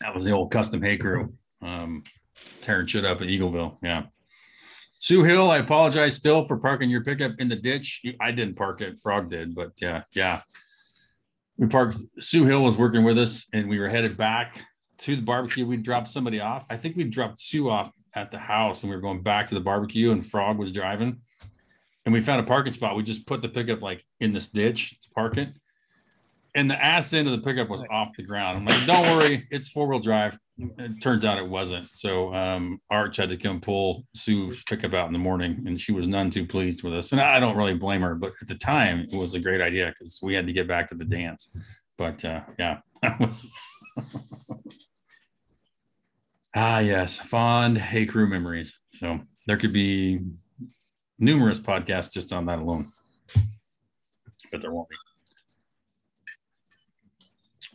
That 0.00 0.14
was 0.14 0.24
the 0.24 0.32
old 0.32 0.50
custom 0.50 0.82
hay 0.82 0.96
crew, 0.96 1.34
um, 1.62 2.02
tearing 2.60 2.86
shit 2.86 3.04
up 3.04 3.20
at 3.20 3.28
Eagleville. 3.28 3.78
Yeah. 3.82 4.04
Sue 4.98 5.24
Hill, 5.24 5.50
I 5.50 5.58
apologize 5.58 6.14
still 6.14 6.44
for 6.44 6.58
parking 6.58 6.90
your 6.90 7.02
pickup 7.02 7.32
in 7.38 7.48
the 7.48 7.56
ditch. 7.56 8.02
I 8.20 8.32
didn't 8.32 8.56
park 8.56 8.82
it, 8.82 8.98
Frog 8.98 9.30
did, 9.30 9.54
but 9.54 9.72
yeah, 9.80 10.02
yeah. 10.12 10.42
We 11.56 11.68
parked, 11.68 11.96
Sue 12.18 12.44
Hill 12.44 12.62
was 12.62 12.76
working 12.76 13.02
with 13.02 13.18
us 13.18 13.46
and 13.52 13.68
we 13.68 13.78
were 13.78 13.88
headed 13.88 14.18
back 14.18 14.62
to 14.98 15.16
the 15.16 15.22
barbecue. 15.22 15.66
We 15.66 15.78
dropped 15.78 16.08
somebody 16.08 16.40
off. 16.40 16.66
I 16.68 16.76
think 16.76 16.96
we 16.96 17.04
dropped 17.04 17.40
Sue 17.40 17.70
off 17.70 17.92
at 18.14 18.30
the 18.30 18.38
house 18.38 18.82
and 18.82 18.90
we 18.90 18.96
were 18.96 19.02
going 19.02 19.22
back 19.22 19.48
to 19.48 19.54
the 19.54 19.60
barbecue 19.60 20.10
and 20.10 20.24
Frog 20.24 20.58
was 20.58 20.70
driving. 20.70 21.20
And 22.04 22.12
we 22.12 22.20
found 22.20 22.40
a 22.40 22.44
parking 22.44 22.72
spot. 22.72 22.96
We 22.96 23.02
just 23.02 23.26
put 23.26 23.40
the 23.40 23.48
pickup 23.48 23.80
like 23.80 24.04
in 24.20 24.32
this 24.32 24.48
ditch 24.48 25.00
to 25.00 25.10
park 25.10 25.38
it. 25.38 25.48
And 26.54 26.70
the 26.70 26.82
ass 26.82 27.12
end 27.12 27.28
of 27.28 27.32
the 27.32 27.42
pickup 27.42 27.68
was 27.68 27.82
off 27.90 28.10
the 28.16 28.22
ground. 28.22 28.58
I'm 28.58 28.64
like, 28.64 28.86
don't 28.86 29.16
worry, 29.16 29.46
it's 29.50 29.68
four 29.68 29.86
wheel 29.86 30.00
drive. 30.00 30.38
It 30.58 31.00
turns 31.00 31.24
out 31.24 31.38
it 31.38 31.48
wasn't. 31.48 31.86
So 31.92 32.34
um, 32.34 32.80
Arch 32.90 33.16
had 33.16 33.28
to 33.30 33.36
come 33.36 33.60
pull 33.60 34.04
Sue's 34.14 34.62
pickup 34.64 34.92
out 34.92 35.06
in 35.06 35.12
the 35.12 35.18
morning, 35.18 35.62
and 35.66 35.80
she 35.80 35.92
was 35.92 36.06
none 36.06 36.28
too 36.30 36.44
pleased 36.44 36.82
with 36.82 36.92
us. 36.92 37.12
And 37.12 37.20
I 37.20 37.38
don't 37.40 37.56
really 37.56 37.74
blame 37.74 38.02
her, 38.02 38.14
but 38.14 38.32
at 38.42 38.48
the 38.48 38.56
time, 38.56 39.06
it 39.10 39.16
was 39.16 39.34
a 39.34 39.40
great 39.40 39.60
idea 39.60 39.86
because 39.86 40.18
we 40.22 40.34
had 40.34 40.46
to 40.46 40.52
get 40.52 40.66
back 40.66 40.88
to 40.88 40.94
the 40.94 41.04
dance. 41.04 41.56
But 41.96 42.24
uh, 42.24 42.40
yeah, 42.58 42.78
ah, 46.54 46.80
yes, 46.80 47.18
fond 47.18 47.78
Hay 47.78 48.06
Crew 48.06 48.26
memories. 48.26 48.78
So 48.90 49.20
there 49.46 49.56
could 49.56 49.72
be 49.72 50.20
numerous 51.18 51.60
podcasts 51.60 52.12
just 52.12 52.32
on 52.32 52.46
that 52.46 52.58
alone, 52.58 52.90
but 54.50 54.62
there 54.62 54.72
won't 54.72 54.88
be. 54.88 54.96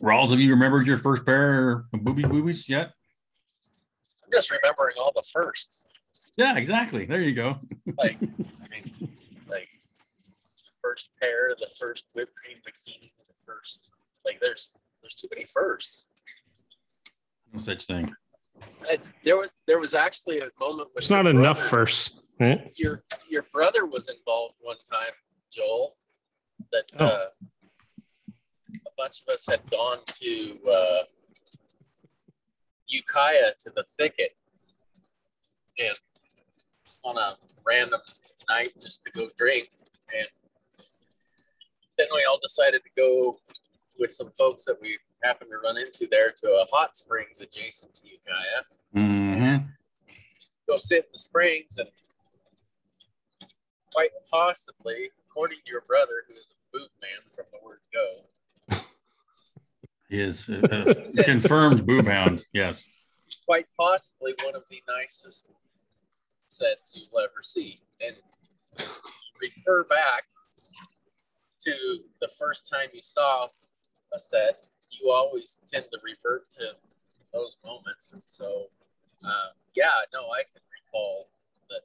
Rawls, 0.02 0.30
have 0.30 0.40
you 0.40 0.50
remembered 0.50 0.86
your 0.86 0.96
first 0.98 1.24
pair 1.24 1.84
of 1.92 2.04
booby 2.04 2.22
boobies 2.22 2.68
yet? 2.68 2.92
I'm 4.24 4.30
just 4.32 4.50
remembering 4.50 4.96
all 5.00 5.12
the 5.14 5.22
firsts. 5.32 5.86
Yeah, 6.36 6.56
exactly. 6.58 7.06
There 7.06 7.20
you 7.22 7.32
go. 7.34 7.58
Like, 7.96 8.16
I 8.22 8.68
mean, 8.68 9.08
like 9.48 9.68
first 10.82 11.10
pair, 11.20 11.48
the 11.58 11.68
first 11.78 12.04
whipped 12.14 12.32
cream 12.34 12.58
bikini, 12.58 13.10
the 13.26 13.34
first. 13.46 13.88
Like, 14.24 14.38
there's 14.40 14.76
there's 15.02 15.14
too 15.14 15.28
many 15.32 15.46
firsts. 15.46 16.06
No 17.52 17.58
such 17.58 17.84
thing. 17.86 18.12
I, 18.90 18.98
there 19.24 19.36
was 19.38 19.50
there 19.66 19.78
was 19.78 19.94
actually 19.94 20.38
a 20.40 20.48
moment. 20.60 20.88
it's 20.96 21.08
not 21.10 21.24
your 21.24 21.30
enough 21.30 21.58
brother- 21.58 21.70
first. 21.70 22.20
Right? 22.38 22.70
Your 22.76 23.02
your 23.30 23.46
brother 23.50 23.86
was 23.86 24.10
involved 24.10 24.56
one 24.60 24.76
time, 24.90 25.12
Joel. 25.50 25.96
That 26.72 26.84
Oh. 26.98 27.06
uh, 27.06 27.24
a 27.35 27.35
bunch 29.16 29.28
of 29.28 29.34
us 29.34 29.46
had 29.46 29.70
gone 29.70 29.98
to 30.06 30.58
uh, 30.70 31.02
Ukiah 32.88 33.52
to 33.60 33.70
the 33.74 33.84
thicket, 33.98 34.36
and 35.78 35.96
on 37.04 37.16
a 37.16 37.34
random 37.66 38.00
night 38.48 38.70
just 38.80 39.04
to 39.04 39.12
go 39.12 39.26
drink, 39.36 39.68
and 40.16 40.26
then 41.98 42.06
we 42.14 42.24
all 42.28 42.38
decided 42.42 42.82
to 42.84 43.00
go 43.00 43.34
with 43.98 44.10
some 44.10 44.30
folks 44.38 44.64
that 44.64 44.76
we 44.80 44.98
happened 45.22 45.50
to 45.50 45.58
run 45.58 45.78
into 45.78 46.06
there 46.10 46.32
to 46.36 46.46
a 46.48 46.66
hot 46.70 46.96
springs 46.96 47.40
adjacent 47.40 47.94
to 47.94 48.02
Ukiah. 48.04 48.62
Mm-hmm. 48.94 49.66
go 50.68 50.76
sit 50.76 50.98
in 50.98 51.10
the 51.12 51.18
springs 51.18 51.78
and 51.78 51.88
quite 53.92 54.10
possibly, 54.30 55.10
according 55.28 55.58
to 55.64 55.70
your 55.70 55.82
brother, 55.88 56.24
who 56.28 56.34
is 56.34 56.52
a 56.52 56.76
boot 56.76 56.90
man 57.00 57.20
from 57.34 57.46
the 57.52 57.58
word 57.66 57.80
go, 57.92 58.26
A, 60.48 60.94
a 61.18 61.24
confirmed 61.24 61.86
boob 61.86 62.06
hound. 62.06 62.44
Yes. 62.52 62.86
quite 63.44 63.66
possibly 63.76 64.34
one 64.44 64.54
of 64.54 64.62
the 64.70 64.82
nicest 64.88 65.50
sets 66.46 66.94
you'll 66.96 67.20
ever 67.20 67.42
see. 67.42 67.80
And 68.00 68.16
refer 69.40 69.84
back 69.84 70.24
to 71.60 71.72
the 72.20 72.28
first 72.38 72.68
time 72.70 72.88
you 72.92 73.02
saw 73.02 73.48
a 74.14 74.18
set, 74.18 74.64
you 74.90 75.10
always 75.10 75.58
tend 75.72 75.86
to 75.92 75.98
revert 76.04 76.48
to 76.50 76.72
those 77.32 77.56
moments. 77.64 78.12
And 78.12 78.22
so, 78.24 78.66
uh, 79.24 79.50
yeah, 79.74 79.90
no, 80.14 80.20
I 80.30 80.42
can 80.52 80.62
recall 80.72 81.28
that 81.70 81.82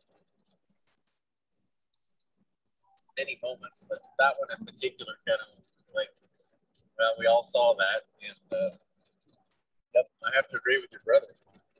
many 3.17 3.39
moments, 3.41 3.85
but 3.89 3.99
that 4.19 4.35
one 4.37 4.49
in 4.57 4.65
particular 4.65 5.13
kind 5.27 5.39
of 5.41 5.63
like, 5.95 6.09
well, 7.01 7.15
we 7.19 7.25
all 7.25 7.43
saw 7.43 7.73
that. 7.75 8.03
And 8.27 8.61
uh, 8.61 8.75
yep, 9.95 10.09
I 10.23 10.35
have 10.35 10.47
to 10.49 10.57
agree 10.57 10.79
with 10.79 10.91
your 10.91 11.01
brother. 11.05 11.27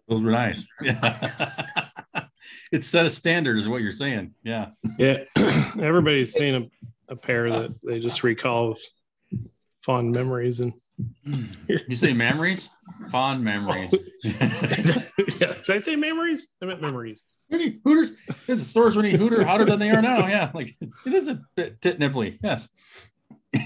Those 0.07 0.21
were 0.21 0.31
nice. 0.31 0.67
Yeah. 0.81 2.25
it 2.71 2.83
set 2.83 3.05
a 3.05 3.09
standard, 3.09 3.57
is 3.57 3.69
what 3.69 3.81
you're 3.81 3.91
saying. 3.91 4.33
Yeah. 4.43 4.69
Yeah, 4.97 5.23
everybody's 5.79 6.33
seen 6.33 6.55
a, 7.09 7.13
a 7.13 7.15
pair 7.15 7.49
that 7.51 7.75
they 7.83 7.99
just 7.99 8.23
recall 8.23 8.69
with 8.69 8.81
fond 9.83 10.11
memories 10.11 10.59
and 10.59 10.73
You 11.67 11.95
say 11.95 12.13
memories? 12.13 12.69
Fond 13.11 13.41
memories. 13.41 13.93
yeah. 14.23 15.55
Did 15.65 15.69
I 15.69 15.79
say 15.79 15.95
memories? 15.95 16.47
I 16.61 16.65
meant 16.65 16.81
memories. 16.81 17.25
Really, 17.49 17.79
Hooters. 17.83 18.11
The 18.47 18.59
stores 18.59 18.95
when 18.95 19.05
he 19.05 19.11
hooter 19.11 19.43
hotter 19.43 19.65
than 19.65 19.79
they 19.79 19.89
are 19.89 20.01
now. 20.01 20.27
Yeah, 20.27 20.51
like 20.53 20.73
it 20.79 21.13
is 21.13 21.27
a 21.27 21.41
bit 21.55 21.81
tit 21.81 21.99
nipply. 21.99 22.37
Yes. 22.43 22.69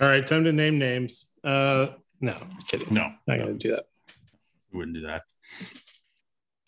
All 0.00 0.08
right, 0.08 0.26
time 0.26 0.44
to 0.44 0.52
name 0.52 0.78
names. 0.78 1.26
Uh, 1.44 1.88
no, 2.20 2.34
kidding. 2.68 2.92
no, 2.94 3.02
I'm 3.02 3.16
Not 3.26 3.38
gonna 3.38 3.54
do 3.54 3.72
that. 3.72 3.84
we 4.72 4.78
wouldn't 4.78 4.96
do 4.96 5.02
that. 5.06 5.22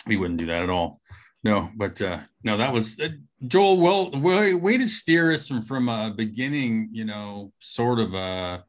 We 0.07 0.17
wouldn't 0.17 0.39
do 0.39 0.47
that 0.47 0.63
at 0.63 0.71
all. 0.71 1.01
No, 1.45 1.71
but 1.77 2.01
uh, 2.03 2.21
no, 2.45 2.57
that 2.57 2.73
was 2.73 2.99
uh, 3.01 3.09
Joel. 3.47 3.79
Well, 3.81 4.11
way, 4.13 4.55
way 4.55 4.77
to 4.79 4.89
steer 4.89 5.33
us 5.33 5.49
from 5.49 5.63
from 5.63 5.89
a 5.89 6.13
beginning, 6.15 6.91
you 6.93 7.05
know, 7.05 7.53
sort 7.61 7.99
of 8.01 8.15
a 8.15 8.65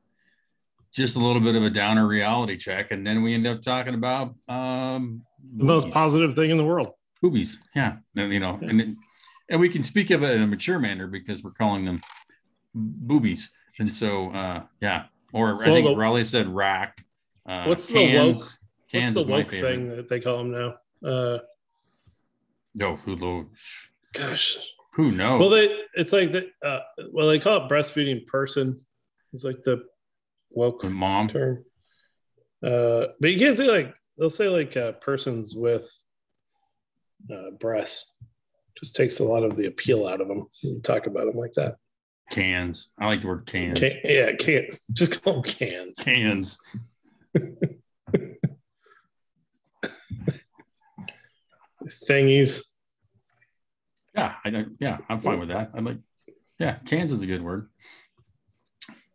just 0.94 1.16
a 1.16 1.20
little 1.20 1.42
bit 1.42 1.56
of 1.56 1.64
a 1.64 1.70
downer 1.70 2.08
reality 2.08 2.56
check, 2.58 2.92
and 2.92 3.06
then 3.06 3.22
we 3.22 3.34
end 3.34 3.48
up 3.48 3.62
talking 3.62 3.94
about 3.96 4.36
um, 4.48 5.24
The 5.58 5.64
most 5.66 5.84
boobies. 5.84 5.94
positive 5.94 6.36
thing 6.36 6.52
in 6.52 6.58
the 6.58 6.64
world. 6.66 6.90
boobies. 7.22 7.60
Yeah, 7.76 7.98
and, 8.16 8.32
you 8.34 8.40
know, 8.40 8.60
and 8.62 8.96
and 9.50 9.60
we 9.60 9.70
can 9.70 9.84
speak 9.84 10.10
of 10.12 10.24
it 10.24 10.36
in 10.36 10.42
a 10.44 10.48
mature 10.48 10.80
manner 10.80 11.08
because 11.08 11.44
we're 11.44 11.52
calling 11.52 11.86
them 11.86 12.02
boobies, 12.74 13.52
and 13.80 13.94
so 13.94 14.30
uh, 14.32 14.64
yeah. 14.82 15.06
Or 15.32 15.62
I 15.62 15.66
think 15.66 15.88
the- 15.88 15.96
Raleigh 15.96 16.24
said 16.24 16.48
rack. 16.48 17.04
Uh, 17.46 17.66
What's 17.66 17.88
the 17.88 17.96
woke- 17.96 18.08
cans, 18.12 18.60
What's 18.92 19.14
the 19.14 19.24
woke 19.26 19.50
thing 19.50 19.90
that 19.96 20.08
they 20.08 20.20
call 20.20 20.38
them 20.38 20.52
now? 20.52 20.76
Uh, 21.08 21.40
No, 22.76 22.96
who 22.98 23.16
knows? 23.16 23.90
gosh. 24.14 24.58
who 24.94 25.12
knows? 25.12 25.40
Well, 25.40 25.50
they 25.50 25.80
it's 25.96 26.14
like 26.14 26.32
the 26.32 26.50
uh, 26.64 26.80
well 27.12 27.28
they 27.28 27.40
call 27.40 27.58
it 27.66 27.70
breastfeeding 27.70 28.26
person. 28.28 28.80
It's 29.34 29.44
like 29.44 29.64
the 29.64 29.84
woke 30.52 30.82
The 30.84 30.90
mom. 30.92 31.28
term. 31.28 31.66
Uh, 32.64 33.08
but 33.20 33.32
you 33.32 33.40
can't 33.40 33.56
say 33.56 33.68
like 33.68 33.94
they'll 34.18 34.30
say 34.30 34.48
like 34.50 34.78
uh, 34.78 34.92
persons 34.94 35.56
with 35.56 35.90
uh, 37.34 37.52
breasts. 37.60 38.16
just 38.80 38.96
takes 38.96 39.20
a 39.20 39.24
lot 39.24 39.44
of 39.44 39.56
the 39.56 39.66
appeal 39.66 40.08
out 40.08 40.22
of 40.22 40.28
them. 40.28 40.48
You 40.62 40.80
talk 40.80 41.08
about 41.08 41.26
them 41.26 41.36
like 41.38 41.54
that. 41.54 41.78
Cans. 42.32 42.92
I 43.00 43.08
like 43.08 43.22
the 43.22 43.28
word 43.28 43.46
cans. 43.46 43.80
Can, 43.80 43.92
yeah, 44.04 44.32
can't 44.34 44.74
just 44.94 45.22
call 45.24 45.42
them 45.42 45.44
cans. 45.44 46.00
Cans. 46.00 46.58
Thingies. 52.10 52.64
Yeah, 54.16 54.36
I 54.44 54.50
don't. 54.50 54.78
Yeah, 54.80 55.00
I'm 55.10 55.20
fine 55.20 55.40
with 55.40 55.50
that. 55.50 55.72
I'm 55.74 55.86
like, 55.86 55.98
yeah, 56.60 56.76
cans 56.86 57.12
is 57.12 57.22
a 57.22 57.28
good 57.28 57.44
word. 57.44 57.68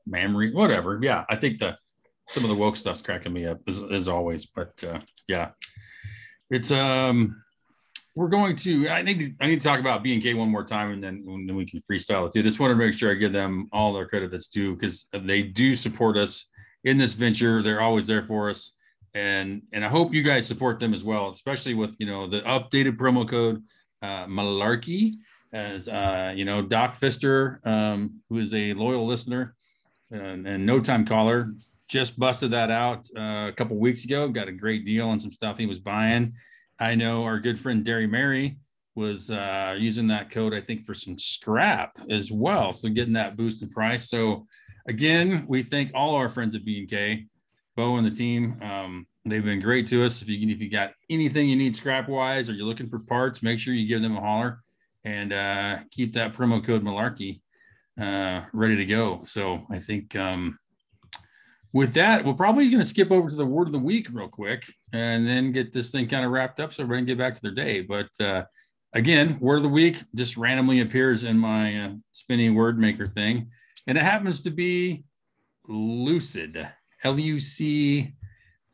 Memory, 0.07 0.53
whatever. 0.53 0.99
Yeah, 1.03 1.25
I 1.29 1.37
think 1.37 1.59
the 1.59 1.79
some 2.27 2.45
of 2.45 2.51
the 2.51 2.57
woke 2.57 2.77
stuff's 2.77 3.03
cracking 3.03 3.33
me 3.33 3.47
up 3.47 3.61
as, 3.67 3.83
as 3.83 4.09
always. 4.09 4.47
But 4.47 4.83
uh, 4.85 5.01
yeah, 5.27 5.51
it's 6.51 6.71
um, 6.71 7.43
we're 8.19 8.27
going 8.29 8.57
to. 8.57 8.91
I 8.91 9.03
to. 9.05 9.33
I 9.41 9.47
need 9.47 9.61
to 9.61 9.69
talk 9.69 9.79
about 9.79 10.03
B 10.03 10.13
and 10.13 10.21
K 10.21 10.35
one 10.35 10.51
more 10.51 10.65
time, 10.65 10.91
and 10.91 11.03
then 11.03 11.25
and 11.25 11.49
then 11.49 11.55
we 11.55 11.65
can 11.65 11.81
freestyle 11.81 12.27
it 12.27 12.33
too. 12.33 12.43
Just 12.43 12.59
want 12.59 12.73
to 12.73 12.75
make 12.75 12.93
sure 12.93 13.13
I 13.13 13.15
give 13.15 13.33
them 13.33 13.69
all 13.73 13.93
their 13.93 14.09
credit 14.09 14.33
that's 14.33 14.49
due 14.49 14.75
because 14.75 15.07
they 15.13 15.43
do 15.43 15.77
support 15.77 16.17
us 16.17 16.47
in 16.83 16.99
this 16.99 17.15
venture. 17.15 17.63
They're 17.63 17.81
always 17.81 18.09
there 18.09 18.23
for 18.23 18.51
us, 18.51 18.73
and 19.15 19.63
and 19.73 19.85
I 19.85 19.89
hope 19.89 20.13
you 20.13 20.23
guys 20.23 20.49
support 20.49 20.81
them 20.81 20.93
as 20.93 21.05
well, 21.05 21.31
especially 21.31 21.75
with 21.75 21.95
you 22.01 22.07
know 22.07 22.27
the 22.27 22.41
updated 22.41 22.97
promo 22.97 23.29
code 23.29 23.63
uh, 24.03 24.27
Malarkey, 24.27 25.13
as 25.53 25.89
uh, 25.89 26.33
you 26.35 26.45
know, 26.45 26.61
Doc 26.61 26.97
Fister, 26.97 27.65
um, 27.65 28.21
who 28.29 28.39
is 28.39 28.53
a 28.53 28.75
loyal 28.75 29.07
listener 29.07 29.55
and, 30.11 30.45
and 30.45 30.67
no 30.67 30.81
time 30.81 31.07
caller, 31.07 31.55
just 31.87 32.19
busted 32.19 32.51
that 32.51 32.73
out 32.73 33.07
uh, 33.17 33.47
a 33.49 33.53
couple 33.57 33.77
weeks 33.77 34.05
ago. 34.05 34.29
Got 34.29 34.49
a 34.49 34.53
great 34.53 34.85
deal 34.85 35.09
on 35.09 35.21
some 35.21 35.31
stuff 35.31 35.57
he 35.57 35.67
was 35.67 35.79
buying. 35.79 36.33
I 36.81 36.95
know 36.95 37.25
our 37.25 37.39
good 37.39 37.59
friend 37.59 37.85
Derry 37.85 38.07
Mary 38.07 38.59
was 38.95 39.31
uh, 39.31 39.77
using 39.79 40.09
that 40.09 40.31
code, 40.31 40.55
I 40.55 40.61
think, 40.61 40.85
for 40.85 40.95
some 40.95 41.17
scrap 41.17 41.97
as 42.11 42.33
well. 42.33 42.73
So 42.73 42.89
getting 42.89 43.13
that 43.15 43.37
boosted 43.37 43.71
price. 43.71 44.11
So 44.11 44.47
again, 44.89 45.45
we 45.49 45.63
thank 45.63 45.93
all 45.95 46.17
our 46.17 46.29
friends 46.29 46.57
at 46.57 46.65
B&K, 46.65 47.27
Bo 47.77 47.97
and 47.97 48.07
the 48.07 48.11
team. 48.11 48.61
Um, 48.61 49.07
they've 49.25 49.45
been 49.45 49.61
great 49.61 49.87
to 49.89 50.05
us. 50.05 50.21
If 50.23 50.29
you 50.29 50.49
if 50.49 50.61
you 50.61 50.71
got 50.71 50.93
anything 51.09 51.49
you 51.49 51.57
need 51.57 51.77
scrap 51.77 52.09
wise 52.09 52.51
or 52.51 52.55
you're 52.55 52.67
looking 52.67 52.89
for 52.89 52.99
parts, 52.99 53.43
make 53.43 53.59
sure 53.59 53.75
you 53.75 53.87
give 53.87 54.03
them 54.03 54.17
a 54.17 54.21
holler 54.21 54.61
and 55.05 55.33
uh, 55.33 55.79
keep 55.91 56.13
that 56.15 56.33
promo 56.33 56.65
code 56.65 56.83
Malarkey 56.83 57.41
uh, 58.01 58.43
ready 58.53 58.77
to 58.77 58.85
go. 58.85 59.21
So 59.23 59.65
I 59.71 59.79
think 59.79 60.17
um, 60.17 60.59
with 61.79 61.95
that, 61.95 62.25
we're 62.25 62.35
probably 62.35 62.69
going 62.69 62.83
to 62.83 62.85
skip 62.89 63.11
over 63.11 63.31
to 63.31 63.37
the 63.37 63.47
word 63.47 63.69
of 63.69 63.73
the 63.73 63.79
week 63.79 64.09
real 64.13 64.29
quick 64.29 64.65
and 64.93 65.27
then 65.27 65.53
get 65.53 65.73
this 65.73 65.91
thing 65.91 66.09
kind 66.09 66.25
of 66.25 66.33
wrapped 66.33 66.61
up 66.61 66.73
so 66.73 66.83
everybody 66.83 67.01
can 67.03 67.07
get 67.07 67.19
back 67.19 67.35
to 67.37 67.41
their 67.41 67.53
day. 67.53 67.81
But 67.81 68.09
uh, 68.21 68.45
again, 68.93 69.39
word 69.41 69.59
of 69.59 69.63
the 69.63 69.69
week 69.69 70.03
just 70.15 70.37
randomly 70.37 70.81
appears 70.81 71.25
in 71.25 71.39
my 71.39 71.85
uh, 71.85 71.91
spinning 72.13 72.55
word 72.55 72.79
maker 72.79 73.07
thing. 73.07 73.51
And 73.87 73.97
it 73.97 74.03
happens 74.03 74.43
to 74.43 74.51
be 74.51 75.05
lucid, 75.67 76.69
L 77.05 77.19
U 77.19 77.41
C 77.41 78.13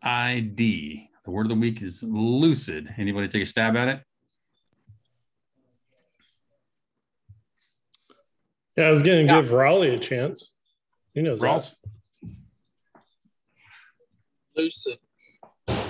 I 0.02 0.40
D. 0.55 1.10
The 1.24 1.31
word 1.31 1.47
of 1.47 1.51
the 1.51 1.55
week 1.56 1.82
is 1.82 2.02
lucid. 2.02 2.93
Anybody 2.98 3.28
take 3.28 3.43
a 3.43 3.47
stab 3.47 3.76
at 3.76 3.89
it? 3.89 4.01
Yeah, 8.76 8.89
I 8.89 8.90
was 8.90 9.02
going 9.02 9.26
to 9.26 9.32
Yeah. 9.32 9.40
give 9.43 9.52
Raleigh 9.52 9.94
a 9.94 9.98
chance. 9.98 10.52
He 11.14 11.22
knows 11.22 11.40
Rawls? 11.40 11.74
That. 14.55 14.60
lucid, 14.62 14.98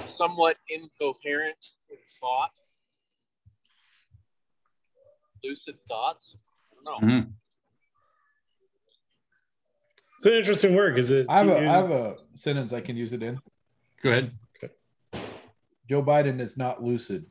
somewhat 0.07 0.57
incoherent 0.69 1.57
in 1.91 1.97
thought. 2.21 2.51
Lucid 5.43 5.77
thoughts. 5.89 6.37
I 6.73 6.75
don't 6.85 7.03
know. 7.03 7.07
Mhm. 7.09 7.33
It's 10.17 10.27
an 10.27 10.33
interesting 10.35 10.75
word 10.75 10.95
because 10.95 11.11
it's 11.11 11.31
I 11.31 11.37
have, 11.39 11.49
a, 11.49 11.59
I 11.59 11.63
have 11.63 11.91
a 11.91 12.17
sentence 12.35 12.73
I 12.73 12.81
can 12.81 12.97
use 12.97 13.13
it 13.13 13.23
in. 13.23 13.39
Go 14.03 14.11
ahead. 14.11 14.33
Joe 15.89 16.03
Biden 16.03 16.41
is 16.41 16.57
not 16.57 16.83
lucid. 16.83 17.27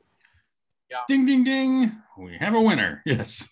Ding, 1.08 1.26
ding, 1.26 1.44
ding. 1.44 1.92
We 2.20 2.38
have 2.38 2.54
a 2.54 2.62
winner. 2.62 3.02
Yes. 3.06 3.50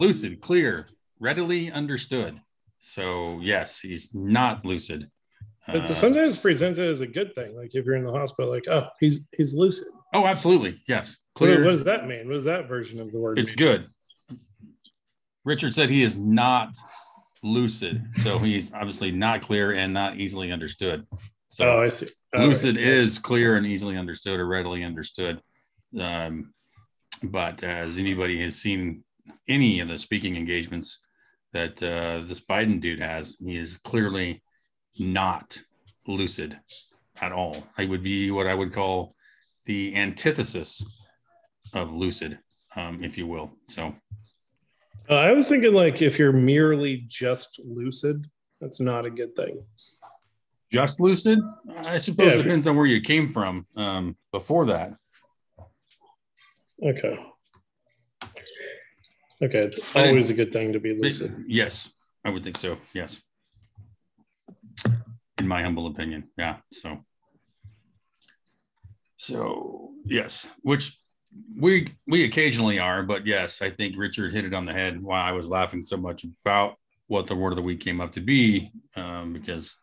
lucid, 0.00 0.40
clear, 0.40 0.86
readily 1.20 1.70
understood. 1.70 2.40
So, 2.80 3.38
yes, 3.40 3.80
he's 3.80 4.12
not 4.12 4.64
lucid. 4.64 5.10
But 5.66 5.76
Uh, 5.90 5.94
sometimes 5.94 6.36
presented 6.36 6.88
as 6.90 7.00
a 7.00 7.06
good 7.06 7.34
thing. 7.34 7.56
Like 7.56 7.70
if 7.74 7.84
you're 7.86 7.96
in 7.96 8.04
the 8.04 8.12
hospital, 8.12 8.50
like, 8.50 8.68
oh, 8.68 8.88
he's 9.00 9.28
he's 9.36 9.54
lucid. 9.54 9.88
oh, 10.12 10.26
absolutely. 10.26 10.82
Yes. 10.88 11.16
What, 11.34 11.38
Clear. 11.46 11.64
what 11.64 11.70
does 11.70 11.84
that 11.84 12.06
mean? 12.06 12.26
What 12.28 12.36
is 12.36 12.44
that 12.44 12.68
version 12.68 13.00
of 13.00 13.10
the 13.12 13.18
word 13.18 13.38
it's 13.38 13.50
mean? 13.50 13.56
good. 13.56 13.86
Richard 15.44 15.74
said 15.74 15.90
he 15.90 16.02
is 16.02 16.16
not 16.16 16.74
lucid. 17.42 18.02
So, 18.16 18.38
he's 18.38 18.72
obviously 18.72 19.10
not 19.12 19.42
clear 19.42 19.72
and 19.72 19.92
not 19.92 20.16
easily 20.16 20.50
understood. 20.52 21.06
So, 21.50 21.64
Oh, 21.78 21.82
I 21.82 21.88
see. 21.90 22.06
All 22.34 22.40
right. 22.40 22.48
lucid 22.48 22.76
Yes. 22.76 23.00
is 23.02 23.18
clear 23.18 23.56
and 23.56 23.66
easily 23.66 23.96
understood 23.96 24.40
or 24.40 24.46
readily 24.46 24.82
understood. 24.84 25.40
Um, 25.98 26.54
but 27.22 27.62
as 27.62 27.98
anybody 27.98 28.40
has 28.42 28.56
seen 28.56 29.04
any 29.48 29.80
of 29.80 29.88
the 29.88 29.98
speaking 29.98 30.36
engagements 30.36 30.98
that 31.52 31.80
uh, 31.82 32.26
this 32.26 32.40
Biden 32.40 32.80
dude 32.80 33.00
has, 33.00 33.36
he 33.44 33.56
is 33.56 33.76
clearly 33.84 34.42
not 34.98 35.58
lucid 36.06 36.58
at 37.20 37.32
all. 37.32 37.66
I 37.78 37.84
would 37.86 38.02
be 38.02 38.30
what 38.30 38.46
I 38.46 38.54
would 38.54 38.72
call 38.72 39.14
the 39.64 39.94
antithesis 39.96 40.84
of 41.72 41.92
lucid, 41.92 42.38
um, 42.76 43.02
if 43.02 43.16
you 43.18 43.26
will. 43.26 43.52
So, 43.68 43.94
Uh, 45.08 45.14
I 45.16 45.32
was 45.32 45.48
thinking 45.48 45.74
like 45.74 46.00
if 46.02 46.18
you're 46.18 46.32
merely 46.32 47.04
just 47.08 47.60
lucid, 47.64 48.26
that's 48.60 48.80
not 48.80 49.04
a 49.06 49.10
good 49.10 49.34
thing. 49.36 49.64
just 50.70 50.98
lucid, 51.00 51.38
I 51.78 51.98
suppose 51.98 52.32
Yeah, 52.32 52.40
it 52.40 52.42
depends 52.42 52.66
on 52.66 52.76
where 52.76 52.86
you 52.86 53.00
came 53.00 53.28
from 53.28 53.64
um, 53.76 54.16
before 54.32 54.66
that. 54.66 54.94
Okay. 56.82 57.18
Okay, 59.42 59.58
it's 59.58 59.94
always 59.96 60.30
a 60.30 60.34
good 60.34 60.52
thing 60.52 60.72
to 60.72 60.80
be 60.80 60.94
lucid. 60.98 61.44
Yes, 61.46 61.92
I 62.24 62.30
would 62.30 62.42
think 62.44 62.56
so. 62.58 62.78
Yes. 62.92 63.20
In 65.44 65.48
my 65.48 65.62
humble 65.62 65.88
opinion. 65.88 66.30
Yeah. 66.38 66.56
So, 66.72 67.04
so 69.18 69.90
yes, 70.06 70.48
which 70.62 70.98
we 71.54 71.88
we 72.06 72.24
occasionally 72.24 72.78
are, 72.78 73.02
but 73.02 73.26
yes, 73.26 73.60
I 73.60 73.68
think 73.68 73.98
Richard 73.98 74.32
hit 74.32 74.46
it 74.46 74.54
on 74.54 74.64
the 74.64 74.72
head 74.72 75.02
why 75.02 75.20
I 75.20 75.32
was 75.32 75.46
laughing 75.46 75.82
so 75.82 75.98
much 75.98 76.24
about 76.24 76.76
what 77.08 77.26
the 77.26 77.34
word 77.34 77.52
of 77.52 77.56
the 77.56 77.62
week 77.62 77.80
came 77.80 78.00
up 78.00 78.12
to 78.12 78.22
be, 78.22 78.72
um, 78.96 79.34
because 79.34 79.76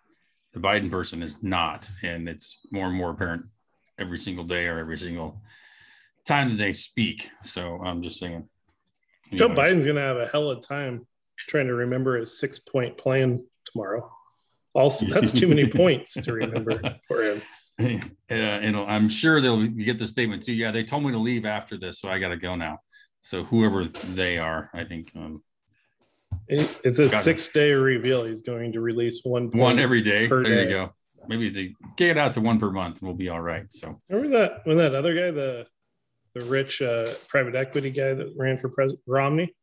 the 0.54 0.60
Biden 0.60 0.90
person 0.90 1.22
is 1.22 1.44
not, 1.44 1.88
and 2.02 2.28
it's 2.28 2.58
more 2.72 2.88
and 2.88 2.96
more 2.96 3.12
apparent 3.12 3.46
every 4.00 4.18
single 4.18 4.46
day 4.46 4.66
or 4.66 4.80
every 4.80 4.98
single 4.98 5.44
time 6.26 6.50
that 6.50 6.58
they 6.58 6.74
speak. 6.74 7.30
So 7.44 7.80
I'm 7.86 8.02
just 8.02 8.18
saying. 8.18 8.50
Joe 9.32 9.50
Biden's 9.50 9.86
gonna 9.86 10.02
have 10.02 10.18
a 10.18 10.26
hell 10.26 10.50
of 10.50 10.58
a 10.58 10.62
time 10.62 11.06
trying 11.38 11.68
to 11.68 11.76
remember 11.76 12.18
his 12.18 12.40
six 12.40 12.58
point 12.58 12.98
plan 12.98 13.46
tomorrow. 13.66 14.12
Also, 14.74 15.06
that's 15.08 15.32
too 15.34 15.48
many 15.48 15.68
points 15.82 16.14
to 16.14 16.34
remember 16.34 16.80
for 17.08 17.24
him. 17.24 17.42
uh, 17.80 17.84
and 18.34 18.78
I'm 18.78 19.10
sure 19.10 19.42
they'll 19.42 19.66
get 19.68 19.98
the 19.98 20.08
statement 20.08 20.44
too. 20.44 20.54
Yeah, 20.54 20.72
they 20.72 20.84
told 20.84 21.04
me 21.04 21.12
to 21.12 21.18
leave 21.18 21.46
after 21.46 21.78
this, 21.78 22.00
so 22.00 22.10
I 22.10 22.20
got 22.20 22.30
to 22.30 22.38
go 22.38 22.56
now. 22.56 22.80
So 23.22 23.44
whoever 23.44 23.86
they 23.86 24.38
are, 24.38 24.70
I 24.74 24.84
think 24.84 25.12
um, 25.16 25.44
It- 26.48 26.80
It's 26.84 27.00
a 27.00 27.04
Got 27.04 27.14
it. 27.14 27.16
six 27.18 27.50
day 27.50 27.72
reveal. 27.74 28.24
He's 28.24 28.42
going 28.42 28.72
to 28.74 28.82
release 28.82 29.22
one 29.24 29.50
one 29.52 29.78
every 29.80 30.02
day. 30.02 30.28
There 30.28 30.64
you 30.64 30.70
go. 30.70 30.94
Maybe 31.28 31.50
they 31.50 31.76
get 31.98 32.12
it 32.12 32.18
out 32.18 32.34
to 32.34 32.42
one 32.42 32.60
per 32.60 32.72
month, 32.72 33.00
and 33.02 33.08
we'll 33.08 33.18
be 33.18 33.30
all 33.30 33.42
right. 33.42 33.66
So 33.72 34.00
Remember 34.10 34.38
that 34.40 34.62
when 34.66 34.78
that 34.78 34.96
other 34.96 35.14
guy, 35.14 35.32
the 35.32 35.68
the 36.34 36.42
rich 36.46 36.82
uh, 36.82 37.14
private 37.28 37.56
equity 37.56 37.92
guy 37.92 38.14
that 38.14 38.34
ran 38.38 38.58
for 38.58 38.70
president, 38.70 39.04
Romney, 39.06 39.54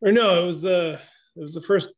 or 0.00 0.12
no, 0.12 0.42
it 0.42 0.46
was 0.46 0.60
the 0.62 1.00
it 1.36 1.40
was 1.40 1.54
the 1.54 1.62
first 1.62 1.90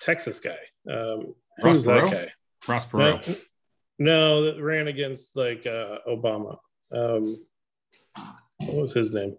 Texas 0.00 0.40
guy. 0.40 0.56
Um, 0.90 1.34
who 1.58 1.64
Ross 1.64 1.76
was 1.76 1.84
that 1.86 2.04
Perot? 2.04 2.10
guy? 2.12 2.32
Ross 2.68 2.92
No, 2.92 2.98
Perot. 3.18 3.40
no, 3.98 4.42
that 4.44 4.62
ran 4.62 4.88
against 4.88 5.36
like 5.36 5.66
uh, 5.66 5.98
Obama. 6.08 6.58
Um, 6.92 7.24
what 8.60 8.76
was 8.76 8.92
his 8.92 9.12
name? 9.14 9.36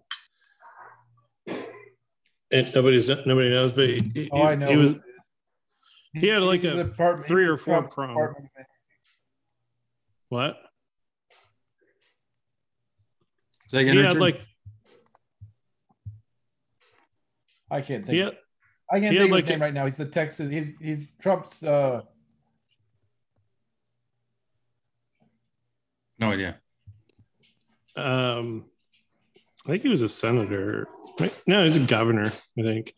And 2.52 2.74
nobody's 2.74 3.08
nobody 3.08 3.50
knows, 3.50 3.72
but 3.72 3.88
he, 3.88 4.10
he- 4.14 4.28
Oh, 4.32 4.42
I 4.42 4.56
know. 4.56 4.68
he 4.68 4.76
was 4.76 4.94
he 6.12 6.26
had 6.28 6.42
like 6.42 6.64
a 6.64 6.70
the 6.74 6.84
Department- 6.84 7.26
three 7.26 7.44
or 7.46 7.56
four 7.56 7.74
Trump's 7.76 7.94
prom. 7.94 8.08
Department 8.10 8.50
of- 8.58 8.66
what? 10.28 10.56
Say 13.68 13.84
He 13.88 13.96
had 13.96 14.18
like 14.20 14.40
I 17.70 17.80
can't 17.82 18.04
think. 18.04 18.14
he 18.16 18.18
had, 18.18 18.36
I 18.92 18.98
can't 19.00 19.16
think 19.16 19.26
of 19.26 19.30
like 19.30 19.44
his 19.44 19.50
name 19.50 19.60
a- 19.62 19.64
right 19.64 19.74
now. 19.74 19.84
He's 19.84 19.96
the 19.96 20.06
Texas. 20.06 20.50
He's 20.50 20.66
he's 20.80 21.06
Trump's. 21.20 21.62
uh 21.62 22.02
no 26.18 26.32
idea. 26.32 26.58
um 27.96 28.64
I 29.66 29.70
think 29.70 29.82
he 29.82 29.88
was 29.88 30.02
a 30.02 30.08
senator. 30.08 30.88
No, 31.46 31.58
he 31.58 31.64
was 31.64 31.76
a 31.76 31.80
governor. 31.80 32.32
I 32.58 32.62
think 32.62 32.94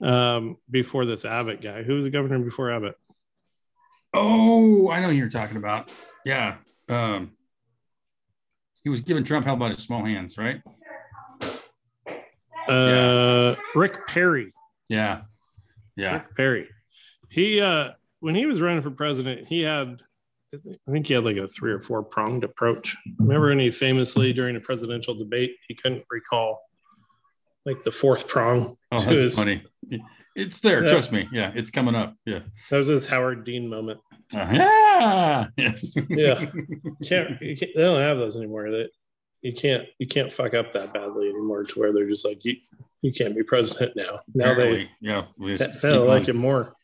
um, 0.00 0.56
before 0.70 1.04
this 1.06 1.24
Abbott 1.24 1.60
guy. 1.60 1.82
Who 1.82 1.94
was 1.94 2.04
the 2.04 2.10
governor 2.10 2.38
before 2.38 2.70
Abbott? 2.70 2.96
Oh, 4.14 4.90
I 4.90 5.00
know 5.00 5.08
who 5.08 5.14
you're 5.14 5.28
talking 5.28 5.56
about. 5.56 5.92
Yeah. 6.24 6.56
Um, 6.88 7.32
he 8.84 8.90
was 8.90 9.00
giving 9.00 9.24
Trump 9.24 9.44
hell 9.44 9.56
by 9.56 9.70
his 9.70 9.82
small 9.82 10.04
hands, 10.04 10.38
right? 10.38 10.60
Uh, 12.68 13.56
Rick 13.74 14.06
Perry. 14.06 14.52
Yeah. 14.92 15.22
Yeah. 15.96 16.12
Rick 16.14 16.36
Perry. 16.36 16.68
He 17.30 17.60
uh, 17.60 17.92
when 18.20 18.34
he 18.34 18.46
was 18.46 18.60
running 18.60 18.82
for 18.82 18.90
president, 18.90 19.48
he 19.48 19.62
had 19.62 20.02
I 20.54 20.90
think 20.90 21.06
he 21.06 21.14
had 21.14 21.24
like 21.24 21.38
a 21.38 21.48
three 21.48 21.72
or 21.72 21.80
four 21.80 22.02
pronged 22.02 22.44
approach. 22.44 22.94
Remember 23.18 23.48
when 23.48 23.58
he 23.58 23.70
famously 23.70 24.32
during 24.34 24.54
a 24.56 24.60
presidential 24.60 25.14
debate 25.14 25.56
he 25.66 25.74
couldn't 25.74 26.04
recall 26.10 26.60
like 27.64 27.82
the 27.82 27.90
fourth 27.90 28.28
prong. 28.28 28.76
Oh, 28.90 28.98
that's 28.98 29.24
his- 29.24 29.36
funny. 29.36 29.62
It's 30.34 30.60
there. 30.60 30.82
Yeah. 30.82 30.90
Trust 30.90 31.12
me. 31.12 31.28
Yeah, 31.30 31.52
it's 31.54 31.68
coming 31.68 31.94
up. 31.94 32.14
Yeah. 32.24 32.40
That 32.70 32.78
was 32.78 32.88
his 32.88 33.04
Howard 33.06 33.44
Dean 33.44 33.68
moment. 33.68 34.00
Uh, 34.34 34.48
yeah. 34.50 35.46
Yeah. 36.08 36.40
You 36.54 36.96
can't, 37.06 37.42
you 37.42 37.56
can't 37.56 37.70
they 37.74 37.82
don't 37.82 38.00
have 38.00 38.16
those 38.18 38.36
anymore. 38.36 38.70
That 38.70 38.88
you 39.42 39.52
can't 39.52 39.86
you 39.98 40.06
can't 40.06 40.32
fuck 40.32 40.54
up 40.54 40.72
that 40.72 40.94
badly 40.94 41.28
anymore 41.28 41.64
to 41.64 41.78
where 41.80 41.92
they're 41.92 42.08
just 42.08 42.24
like 42.26 42.44
you 42.44 42.56
you 43.02 43.12
can't 43.12 43.34
be 43.36 43.42
president 43.42 43.94
now. 43.96 44.20
Now 44.34 44.54
they 44.54 44.88
yeah. 45.00 45.26
We 45.38 45.56
just 45.56 45.66
they 45.66 45.72
keep 45.72 45.82
don't 45.82 46.08
like 46.08 46.28
it 46.28 46.36
more. 46.36 46.74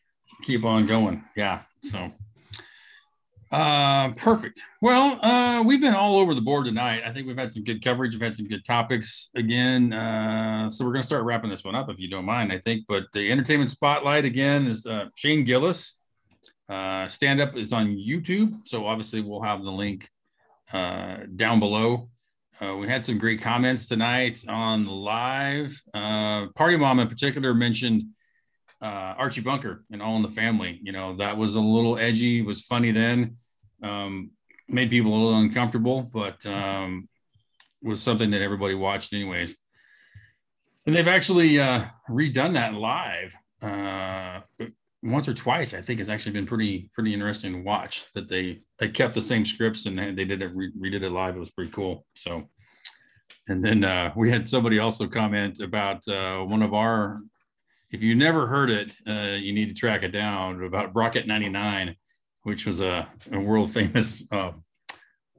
keep 0.43 0.65
on 0.65 0.87
going. 0.87 1.25
Yeah. 1.37 1.63
So 1.83 2.13
uh 3.51 4.11
perfect. 4.11 4.61
Well, 4.83 5.19
uh 5.25 5.63
we've 5.63 5.81
been 5.81 5.95
all 5.95 6.19
over 6.19 6.35
the 6.35 6.41
board 6.43 6.67
tonight. 6.67 7.03
I 7.07 7.13
think 7.13 7.27
we've 7.27 7.39
had 7.39 7.51
some 7.51 7.65
good 7.65 7.83
coverage. 7.83 8.13
We've 8.15 8.23
had 8.23 8.37
some 8.37 8.47
good 8.47 8.65
topics 8.65 9.31
again. 9.37 9.93
Uh 9.93 10.69
so 10.69 10.85
we're 10.85 10.93
gonna 10.93 11.03
start 11.03 11.25
wrapping 11.25 11.51
this 11.51 11.65
one 11.65 11.75
up 11.75 11.89
if 11.89 11.99
you 11.99 12.11
don't 12.11 12.27
mind, 12.27 12.53
I 12.53 12.59
think. 12.59 12.85
But 12.87 13.05
the 13.13 13.31
entertainment 13.31 13.71
spotlight 13.71 14.25
again 14.25 14.67
is 14.67 14.85
uh 14.87 15.07
Shane 15.15 15.45
Gillis. 15.45 15.95
Uh 16.69 17.09
stand 17.09 17.41
up 17.41 17.57
is 17.57 17.73
on 17.73 17.97
YouTube. 17.97 18.67
So 18.67 18.87
obviously 18.87 19.23
we'll 19.23 19.43
have 19.43 19.63
the 19.65 19.73
link 19.73 20.09
uh 20.73 21.19
down 21.35 21.59
below. 21.61 22.11
Uh, 22.61 22.77
we 22.77 22.89
had 22.89 23.05
some 23.05 23.19
great 23.19 23.41
comments 23.41 23.87
tonight 23.87 24.45
on 24.49 24.83
the 24.83 24.91
live. 24.91 25.81
Uh, 25.95 26.49
Party 26.57 26.77
Mom 26.77 26.99
in 26.99 27.07
particular 27.07 27.55
mentioned 27.55 28.03
uh, 28.83 29.15
Archie 29.17 29.43
Bunker 29.43 29.85
and 29.93 30.03
All 30.03 30.17
in 30.17 30.23
the 30.23 30.29
Family. 30.29 30.81
You 30.83 30.91
know, 30.91 31.15
that 31.17 31.37
was 31.37 31.55
a 31.55 31.61
little 31.61 31.99
edgy, 31.99 32.43
was 32.43 32.63
funny 32.63 32.91
then, 32.91 33.37
um, 33.83 34.33
made 34.69 34.91
people 34.91 35.13
a 35.13 35.15
little 35.15 35.39
uncomfortable, 35.39 36.03
but 36.03 36.45
um, 36.47 37.09
was 37.81 38.03
something 38.03 38.31
that 38.33 38.43
everybody 38.43 38.75
watched 38.75 39.13
anyways. 39.13 39.57
And 40.85 40.97
they've 40.97 41.07
actually 41.07 41.61
uh, 41.61 41.85
redone 42.11 42.55
that 42.55 42.75
live 42.75 43.35
uh, 43.63 44.41
once 45.03 45.29
or 45.29 45.35
twice. 45.35 45.75
I 45.75 45.81
think 45.81 46.01
it's 46.01 46.09
actually 46.09 46.33
been 46.33 46.47
pretty 46.47 46.91
pretty 46.95 47.13
interesting 47.13 47.53
to 47.53 47.63
watch. 47.63 48.05
That 48.15 48.29
they 48.29 48.63
they 48.79 48.89
kept 48.89 49.15
the 49.15 49.21
same 49.21 49.45
scripts 49.45 49.87
and 49.87 49.99
they 49.99 50.25
did 50.25 50.43
it 50.43 50.55
re- 50.55 50.73
redid 50.79 51.03
it 51.03 51.11
live. 51.11 51.37
It 51.37 51.41
was 51.41 51.51
pretty 51.51 51.71
cool. 51.71 52.07
So. 52.15 52.49
And 53.51 53.65
then 53.65 53.83
uh, 53.83 54.13
we 54.15 54.31
had 54.31 54.47
somebody 54.47 54.79
also 54.79 55.07
comment 55.07 55.61
about 55.61 56.07
uh, 56.07 56.41
one 56.41 56.63
of 56.63 56.75
our 56.75 57.21
if 57.91 58.03
you 58.03 58.15
never 58.15 58.47
heard 58.47 58.71
it, 58.71 58.93
uh, 59.07 59.37
you 59.37 59.53
need 59.53 59.69
to 59.69 59.75
track 59.75 60.03
it 60.03 60.11
down 60.11 60.63
about 60.63 60.93
Brocket 60.93 61.27
99, 61.27 61.95
which 62.43 62.67
was 62.67 62.81
a, 62.81 63.09
a 63.33 63.41
world 63.41 63.73
famous 63.73 64.23
uh, 64.31 64.53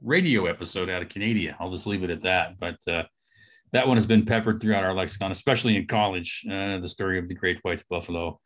radio 0.02 0.46
episode 0.46 0.90
out 0.90 1.02
of 1.02 1.08
Canada. 1.08 1.56
I'll 1.60 1.70
just 1.70 1.86
leave 1.86 2.02
it 2.02 2.10
at 2.10 2.22
that. 2.22 2.58
But 2.58 2.78
uh, 2.88 3.04
that 3.72 3.86
one 3.86 3.96
has 3.96 4.06
been 4.06 4.26
peppered 4.26 4.60
throughout 4.60 4.84
our 4.84 4.94
lexicon, 4.94 5.30
especially 5.30 5.76
in 5.76 5.86
college. 5.86 6.44
Uh, 6.50 6.78
the 6.78 6.88
story 6.88 7.18
of 7.18 7.28
the 7.28 7.34
Great 7.34 7.58
White 7.62 7.84
Buffalo. 7.88 8.40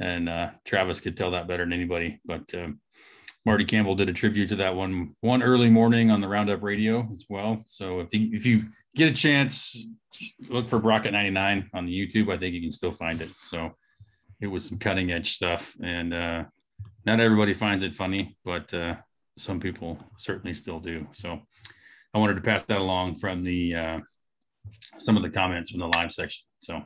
And 0.00 0.28
uh, 0.28 0.50
Travis 0.64 1.00
could 1.00 1.16
tell 1.16 1.32
that 1.32 1.48
better 1.48 1.64
than 1.64 1.72
anybody. 1.72 2.20
But 2.24 2.52
um, 2.54 2.80
Marty 3.44 3.64
Campbell 3.64 3.94
did 3.94 4.08
a 4.08 4.12
tribute 4.12 4.48
to 4.50 4.56
that 4.56 4.76
one 4.76 5.16
one 5.20 5.42
early 5.42 5.70
morning 5.70 6.10
on 6.10 6.20
the 6.20 6.28
Roundup 6.28 6.62
Radio 6.62 7.08
as 7.12 7.24
well. 7.28 7.64
So 7.66 8.00
if 8.00 8.14
you, 8.14 8.28
if 8.32 8.46
you 8.46 8.62
get 8.94 9.10
a 9.10 9.14
chance, 9.14 9.86
look 10.48 10.68
for 10.68 10.78
Brocket 10.78 11.12
99 11.12 11.70
on 11.74 11.86
the 11.86 11.92
YouTube. 11.92 12.32
I 12.32 12.38
think 12.38 12.54
you 12.54 12.60
can 12.60 12.72
still 12.72 12.92
find 12.92 13.20
it. 13.20 13.30
So 13.30 13.72
it 14.40 14.46
was 14.46 14.64
some 14.64 14.78
cutting 14.78 15.10
edge 15.10 15.32
stuff. 15.34 15.74
And 15.82 16.14
uh, 16.14 16.44
not 17.04 17.20
everybody 17.20 17.52
finds 17.52 17.84
it 17.84 17.92
funny, 17.92 18.36
but 18.44 18.72
uh, 18.74 18.96
some 19.36 19.60
people 19.60 19.98
certainly 20.18 20.52
still 20.52 20.80
do. 20.80 21.06
So 21.12 21.40
I 22.14 22.18
wanted 22.18 22.34
to 22.34 22.40
pass 22.40 22.64
that 22.64 22.80
along 22.80 23.16
from 23.16 23.42
the 23.42 23.74
uh, 23.74 24.00
some 24.98 25.16
of 25.16 25.22
the 25.22 25.30
comments 25.30 25.70
from 25.70 25.80
the 25.80 25.88
live 25.88 26.12
section. 26.12 26.44
So 26.60 26.82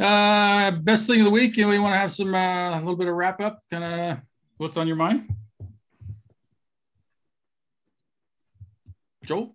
uh, 0.00 0.70
best 0.70 1.06
thing 1.06 1.20
of 1.20 1.24
the 1.24 1.30
week. 1.30 1.56
You 1.56 1.66
know, 1.66 1.72
you 1.72 1.82
want 1.82 1.94
to 1.94 1.98
have 1.98 2.10
some 2.10 2.34
uh, 2.34 2.76
a 2.76 2.78
little 2.78 2.96
bit 2.96 3.08
of 3.08 3.14
wrap 3.14 3.40
up, 3.40 3.62
kind 3.70 3.84
of 3.84 4.18
what's 4.56 4.76
on 4.76 4.86
your 4.86 4.96
mind? 4.96 5.28
Joel? 9.24 9.54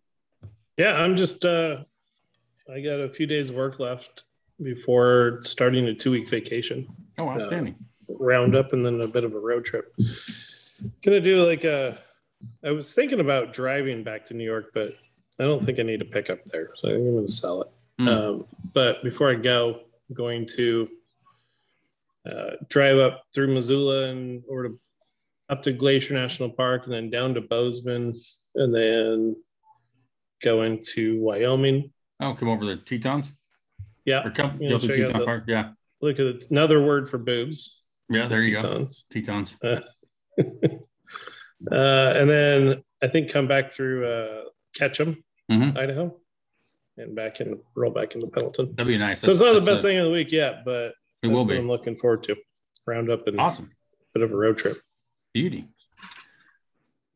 Yeah, 0.78 0.94
I'm 0.94 1.16
just 1.16 1.44
uh 1.46 1.84
I 2.72 2.82
got 2.82 3.00
a 3.00 3.10
few 3.10 3.28
days 3.28 3.50
of 3.50 3.56
work 3.56 3.80
left 3.80 4.24
before 4.62 5.40
starting 5.42 5.86
a 5.88 5.94
two 5.94 6.12
week 6.12 6.30
vacation. 6.30 6.88
Oh, 7.18 7.30
outstanding. 7.30 7.76
round 8.08 8.56
up 8.56 8.74
and 8.74 8.86
then 8.86 9.02
a 9.02 9.08
bit 9.08 9.24
of 9.24 9.34
a 9.34 9.40
road 9.40 9.66
trip. 9.66 9.96
Gonna 11.04 11.22
do 11.22 11.46
like 11.46 11.64
a. 11.64 11.98
I 12.64 12.72
was 12.72 12.94
thinking 12.94 13.20
about 13.20 13.54
driving 13.54 14.04
back 14.04 14.26
to 14.28 14.34
New 14.34 14.44
York, 14.44 14.72
but 14.74 14.94
I 15.40 15.44
don't 15.44 15.64
think 15.64 15.80
I 15.80 15.84
need 15.84 16.02
a 16.02 16.06
pickup 16.06 16.44
there, 16.46 16.72
so 16.76 16.90
I 16.90 16.94
think 16.94 17.08
I'm 17.08 17.16
gonna 17.16 17.28
sell 17.28 17.62
it. 17.62 17.68
Hmm. 18.00 18.08
Um, 18.08 18.46
but 18.74 19.04
before 19.04 19.32
I 19.32 19.36
go, 19.36 19.82
going 20.14 20.46
to 20.56 20.88
uh, 22.30 22.52
drive 22.70 22.98
up 22.98 23.24
through 23.34 23.54
Missoula 23.54 24.08
and 24.10 24.44
or 24.50 24.64
to 24.64 24.80
up 25.50 25.62
to 25.64 25.72
Glacier 25.74 26.14
National 26.16 26.50
Park, 26.50 26.86
and 26.86 26.94
then 26.94 27.10
down 27.12 27.36
to 27.36 27.42
Bozeman, 27.42 28.14
and 28.56 28.74
then 28.76 29.36
go 30.42 30.64
into 30.64 31.22
Wyoming. 31.22 31.92
Oh, 32.20 32.34
come 32.34 32.50
over 32.50 32.66
the 32.66 32.78
Tetons 32.78 33.34
Yeah, 34.06 34.26
or 34.26 34.32
come 34.32 34.58
to 34.58 34.80
check 34.80 34.90
Teton 34.96 35.20
the- 35.20 35.26
Park. 35.26 35.44
Yeah. 35.48 35.72
look 36.02 36.20
at 36.20 36.26
it. 36.26 36.46
another 36.50 36.84
word 36.84 37.08
for 37.10 37.18
boobs. 37.20 37.80
Yeah. 38.10 38.28
There 38.28 38.44
you 38.44 38.56
go. 38.60 38.62
Tetons. 38.62 39.06
Tetons. 39.12 39.56
Uh, 39.64 39.82
uh, 41.72 42.14
and 42.18 42.30
then 42.30 42.84
I 43.02 43.08
think 43.08 43.32
come 43.32 43.48
back 43.48 43.72
through 43.72 44.08
uh, 44.08 44.42
Ketchum, 44.76 45.24
Mhm. 45.52 45.78
Idaho, 45.78 46.18
and 46.98 47.16
back 47.16 47.42
in 47.42 47.60
roll 47.76 47.92
back 47.92 48.16
into 48.16 48.28
Pendleton. 48.28 48.74
That'd 48.76 48.88
be 48.88 48.98
nice. 48.98 49.22
So 49.22 49.32
it's 49.32 49.42
not 49.42 49.54
the 49.54 49.60
best 49.60 49.68
that's 49.68 49.82
thing 49.84 49.98
of 49.98 50.06
the 50.06 50.12
week 50.12 50.32
yet, 50.32 50.64
but 50.66 50.72
It 50.72 50.94
that's 51.24 51.32
will 51.32 51.40
what 51.40 51.50
be 51.50 51.58
I'm 51.58 51.68
looking 51.68 51.98
forward 51.98 52.24
to. 52.24 52.36
Round 52.88 53.10
up 53.10 53.28
and 53.28 53.40
awesome. 53.40 53.72
bit 54.14 54.24
of 54.24 54.32
a 54.32 54.36
road 54.36 54.58
trip. 54.58 54.78
Beauty. 55.34 55.68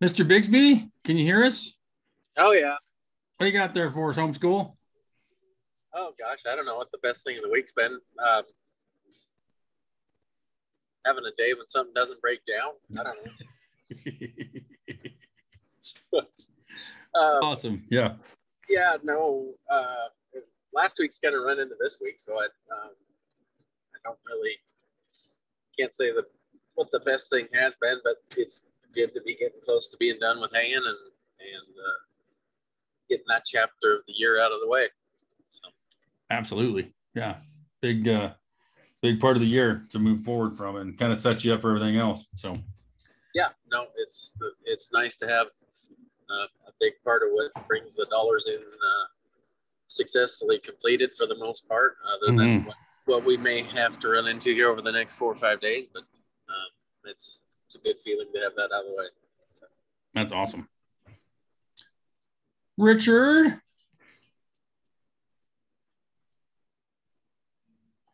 Mr. 0.04 0.28
Bigsby, 0.28 0.90
can 1.04 1.18
you 1.18 1.26
hear 1.26 1.44
us? 1.44 1.74
Oh 2.38 2.52
yeah. 2.52 2.76
What 3.38 3.46
do 3.46 3.46
you 3.46 3.52
got 3.52 3.74
there 3.74 3.92
for 3.92 4.10
us, 4.10 4.18
homeschool? 4.18 4.76
Oh 5.94 6.14
gosh, 6.20 6.40
I 6.50 6.56
don't 6.56 6.66
know 6.66 6.76
what 6.78 6.92
the 6.92 6.98
best 7.00 7.24
thing 7.24 7.38
of 7.38 7.44
the 7.44 7.50
week's 7.50 7.74
been. 7.74 8.00
Um, 8.24 8.44
having 11.06 11.24
a 11.26 11.36
day 11.38 11.54
when 11.54 11.68
something 11.68 11.94
doesn't 11.94 12.22
break 12.22 12.40
down. 12.46 12.74
I 13.00 13.04
don't 13.04 13.26
know. 13.26 13.32
Um, 17.16 17.40
awesome. 17.42 17.84
Yeah. 17.90 18.14
Yeah, 18.70 18.98
no. 19.04 19.54
Uh, 19.72 20.08
last 20.74 20.98
week's 21.00 21.20
kind 21.20 21.36
of 21.36 21.44
run 21.44 21.60
into 21.60 21.76
this 21.80 22.00
week, 22.02 22.20
so 22.20 22.34
I 22.34 22.46
um, 22.46 22.92
I 23.96 24.00
don't 24.04 24.20
really 24.26 24.56
can't 25.78 25.94
say 25.94 26.12
the 26.12 26.24
what 26.76 26.92
the 26.92 27.00
best 27.02 27.30
thing 27.30 27.48
has 27.54 27.76
been, 27.76 27.98
but 28.04 28.16
it's 28.38 28.62
good 28.96 29.14
to 29.14 29.22
be 29.22 29.36
getting 29.36 29.60
close 29.64 29.88
to 29.90 29.98
being 29.98 30.18
done 30.20 30.40
with 30.40 30.52
haying 30.54 30.76
and 30.76 30.86
and 30.86 31.76
uh, 31.78 32.00
getting 33.10 33.26
that 33.28 33.44
chapter 33.46 33.96
of 33.96 34.02
the 34.08 34.14
year 34.14 34.40
out 34.40 34.52
of 34.52 34.60
the 34.62 34.70
way. 34.70 34.88
Absolutely. 36.30 36.94
Yeah. 37.16 37.38
Big, 37.82 38.08
uh, 38.08 38.34
big 39.02 39.20
part 39.20 39.36
of 39.36 39.42
the 39.42 39.48
year 39.48 39.86
to 39.90 40.00
move 40.00 40.24
forward 40.24 40.56
from 40.56 40.76
and 40.76 40.98
kind 40.98 41.12
of 41.12 41.20
set 41.20 41.44
you 41.44 41.54
up 41.54 41.62
for 41.62 41.76
everything 41.76 41.98
else. 41.98 42.28
So, 42.36 42.58
yeah, 43.34 43.50
no, 43.72 43.86
it's 43.96 44.34
it's 44.66 44.92
nice 44.92 45.16
to 45.18 45.28
have 45.28 45.48
uh, 46.30 46.48
a 46.68 46.72
big 46.80 46.94
part 47.04 47.24
of 47.24 47.30
what 47.32 47.52
brings 47.68 47.96
the 47.96 48.06
dollars 48.10 48.48
in 48.48 48.60
uh, 48.62 49.06
successfully 49.88 50.60
completed 50.60 51.12
for 51.18 51.26
the 51.26 51.36
most 51.38 51.68
part, 51.68 51.98
other 52.06 52.36
than 52.38 52.62
Mhm. 52.62 52.66
what, 52.66 52.76
what 53.06 53.26
we 53.26 53.38
may 53.38 53.64
have 53.64 54.00
to 54.00 54.10
run 54.10 54.28
into 54.28 54.54
here 54.54 54.70
over 54.70 54.82
the 54.82 54.92
next 54.92 55.16
four 55.16 55.32
or 55.32 55.36
five 55.36 55.60
days. 55.60 55.88
But 55.88 56.04
um, 56.48 56.70
it's 57.06 57.42
it's 57.66 57.76
a 57.76 57.80
good 57.80 57.98
feeling 58.04 58.32
to 58.34 58.40
have 58.42 58.56
that 58.56 58.72
out 58.74 58.86
of 58.86 58.92
the 58.92 58.96
way. 58.96 59.06
that's 60.14 60.32
awesome. 60.32 60.68
Richard. 62.78 63.62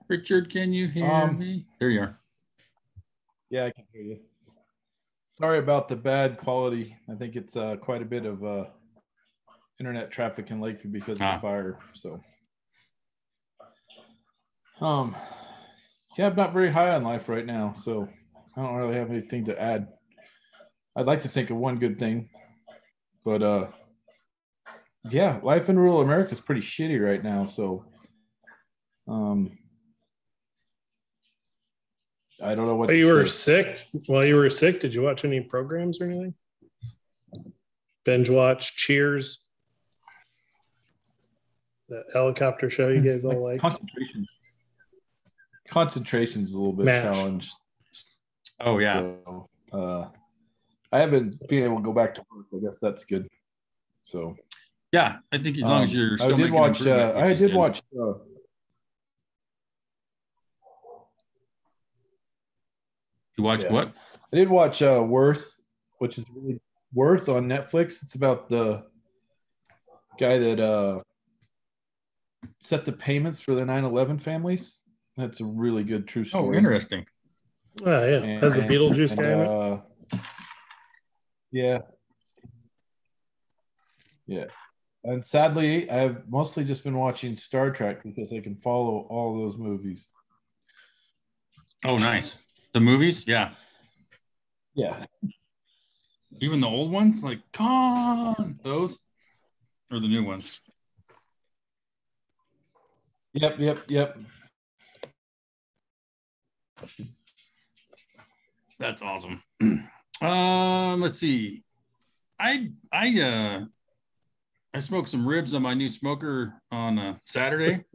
Richard, 0.08 0.52
can 0.52 0.72
you 0.74 0.88
hear 0.88 1.06
Um, 1.06 1.40
me? 1.40 1.66
There 1.80 1.90
you 1.90 2.02
are. 2.02 2.20
Yeah, 3.50 3.66
I 3.66 3.72
can 3.72 3.86
hear 3.92 4.02
you. 4.04 4.20
Sorry 5.36 5.60
about 5.60 5.90
the 5.90 5.98
bad 5.98 6.38
quality. 6.38 6.96
I 7.12 7.16
think 7.16 7.36
it's 7.36 7.58
uh, 7.58 7.76
quite 7.76 8.02
a 8.02 8.06
bit 8.06 8.26
of 8.26 8.42
uh, 8.46 8.66
internet 9.82 10.10
traffic 10.10 10.50
in 10.50 10.62
Lakeview 10.62 10.90
because 10.90 11.20
of 11.20 11.24
Ah. 11.28 11.36
the 11.36 11.42
fire. 11.42 11.78
So, 11.92 12.22
um, 14.80 15.14
yeah, 16.18 16.28
I'm 16.28 16.38
not 16.38 16.54
very 16.54 16.72
high 16.72 16.92
on 16.92 17.04
life 17.04 17.28
right 17.28 17.46
now, 17.46 17.76
so 17.78 18.08
I 18.56 18.62
don't 18.64 18.76
really 18.76 18.96
have 18.96 19.12
anything 19.12 19.44
to 19.46 19.62
add. 19.62 19.90
I'd 20.96 21.06
like 21.06 21.20
to 21.24 21.28
think 21.28 21.50
of 21.50 21.58
one 21.58 21.80
good 21.80 22.00
thing, 22.00 22.30
but 23.26 23.44
uh, 23.44 23.68
yeah, 25.10 25.42
life 25.44 25.68
in 25.68 25.78
rural 25.78 26.00
America 26.00 26.32
is 26.32 26.40
pretty 26.40 26.62
shitty 26.62 27.06
right 27.06 27.22
now. 27.22 27.44
So, 27.44 27.84
um, 29.06 29.58
I 32.44 32.54
don't 32.56 32.66
know 32.68 32.76
what 32.76 32.90
While 32.90 32.98
you 32.98 33.08
were 33.14 33.26
say. 33.26 33.64
sick, 33.64 33.88
while 34.08 34.26
you 34.26 34.36
were 34.36 34.50
sick, 34.50 34.80
did 34.82 34.94
you 34.94 35.02
watch 35.02 35.24
any 35.24 35.40
programs 35.42 36.02
or 36.02 36.06
anything? 36.06 36.34
Binge 38.04 38.30
watch 38.30 38.76
Cheers, 38.76 39.46
the 41.90 42.04
helicopter 42.14 42.70
show 42.70 42.90
you 42.90 43.02
guys 43.02 43.26
all 43.26 43.42
like. 43.44 43.60
concentration. 43.62 44.28
Concentration's 45.70 46.50
is 46.50 46.56
a 46.56 46.60
little 46.60 46.74
bit 46.74 46.86
Mash. 46.86 47.04
challenged. 47.16 47.54
Oh 48.60 48.78
yeah. 48.80 49.00
So, 49.00 49.50
uh, 49.74 50.08
I 50.92 51.00
haven't 51.00 51.40
been 51.48 51.64
able 51.64 51.78
to 51.78 51.82
go 51.84 51.94
back 51.94 52.14
to 52.16 52.26
work. 52.34 52.46
I 52.54 52.60
guess 52.66 52.80
that's 52.80 53.04
good. 53.06 53.28
So 54.06 54.36
Yeah. 54.92 55.18
I 55.32 55.38
think 55.40 55.58
as 55.58 55.64
long 55.64 55.84
as 55.84 55.90
um, 55.92 55.96
you're 55.98 56.18
still 56.18 56.34
I 56.34 56.38
did 56.38 56.52
watch. 56.52 56.86
Uh, 56.86 57.14
I 57.16 57.28
did 57.34 57.40
good. 57.40 57.56
watch. 57.56 57.82
Uh, 58.00 58.14
You 63.38 63.44
watched 63.44 63.66
yeah. 63.66 63.74
what? 63.74 63.94
I 64.34 64.38
did 64.38 64.50
watch 64.50 64.82
uh, 64.82 65.04
Worth, 65.06 65.58
which 66.00 66.18
is 66.18 66.26
really 66.34 66.60
Worth 66.94 67.28
on 67.30 67.48
Netflix. 67.48 68.02
It's 68.04 68.16
about 68.16 68.50
the 68.50 68.84
guy 70.18 70.38
that 70.38 70.60
uh, 70.60 71.02
set 72.60 72.86
the 72.86 72.94
payments 72.94 73.42
for 73.42 73.56
the 73.56 73.62
9/11 73.64 74.22
families. 74.22 74.82
That's 75.18 75.40
a 75.42 75.46
really 75.46 75.84
good 75.84 76.08
true 76.08 76.26
story. 76.26 76.56
Oh, 76.56 76.58
interesting. 76.58 77.06
Oh 77.84 78.06
yeah, 78.06 78.18
And- 78.18 78.42
has 78.42 78.56
the 78.56 78.62
Beetlejuice 78.62 79.18
and, 79.18 79.22
guy 79.22 80.18
uh, 80.18 80.20
yeah. 81.52 81.80
Yeah. 84.28 84.46
And 85.04 85.24
sadly, 85.24 85.90
I've 85.90 86.28
mostly 86.28 86.64
just 86.64 86.84
been 86.84 86.98
watching 86.98 87.36
Star 87.36 87.72
Trek 87.72 88.04
because 88.04 88.34
I 88.34 88.40
can 88.40 88.56
follow 88.56 89.06
all 89.10 89.38
those 89.38 89.58
movies. 89.58 90.10
Oh, 91.86 91.98
nice. 91.98 92.38
The 92.76 92.82
movies, 92.82 93.26
yeah. 93.26 93.52
Yeah. 94.74 95.06
Even 96.42 96.60
the 96.60 96.68
old 96.68 96.92
ones, 96.92 97.24
like 97.24 97.40
Khan, 97.54 98.60
those, 98.64 99.00
or 99.90 100.02
the 100.02 100.10
new 100.10 100.26
ones. 100.26 100.60
Yep. 103.32 103.60
Yep. 103.60 103.78
Yep. 103.88 104.18
That's 108.78 109.02
awesome. 109.02 109.42
um, 110.22 111.00
let's 111.00 111.18
see. 111.18 111.64
I 112.38 112.72
I 112.92 113.22
uh 113.22 113.66
I 114.74 114.80
smoked 114.80 115.08
some 115.08 115.26
ribs 115.26 115.54
on 115.54 115.62
my 115.62 115.76
new 115.76 115.88
smoker 115.88 116.62
on 116.74 117.00
uh, 117.00 117.16
Saturday. 117.24 117.86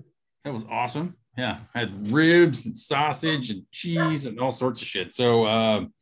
That 0.47 0.55
was 0.55 0.65
awesome. 0.71 1.17
Yeah, 1.37 1.59
I 1.75 1.81
had 1.81 2.11
ribs 2.11 2.67
and 2.67 2.77
sausage 2.77 3.51
and 3.51 3.63
cheese 3.71 4.27
and 4.27 4.39
all 4.41 4.53
sorts 4.53 4.83
of 4.83 4.89
shit. 4.89 5.13
So 5.13 5.47
um 5.47 5.93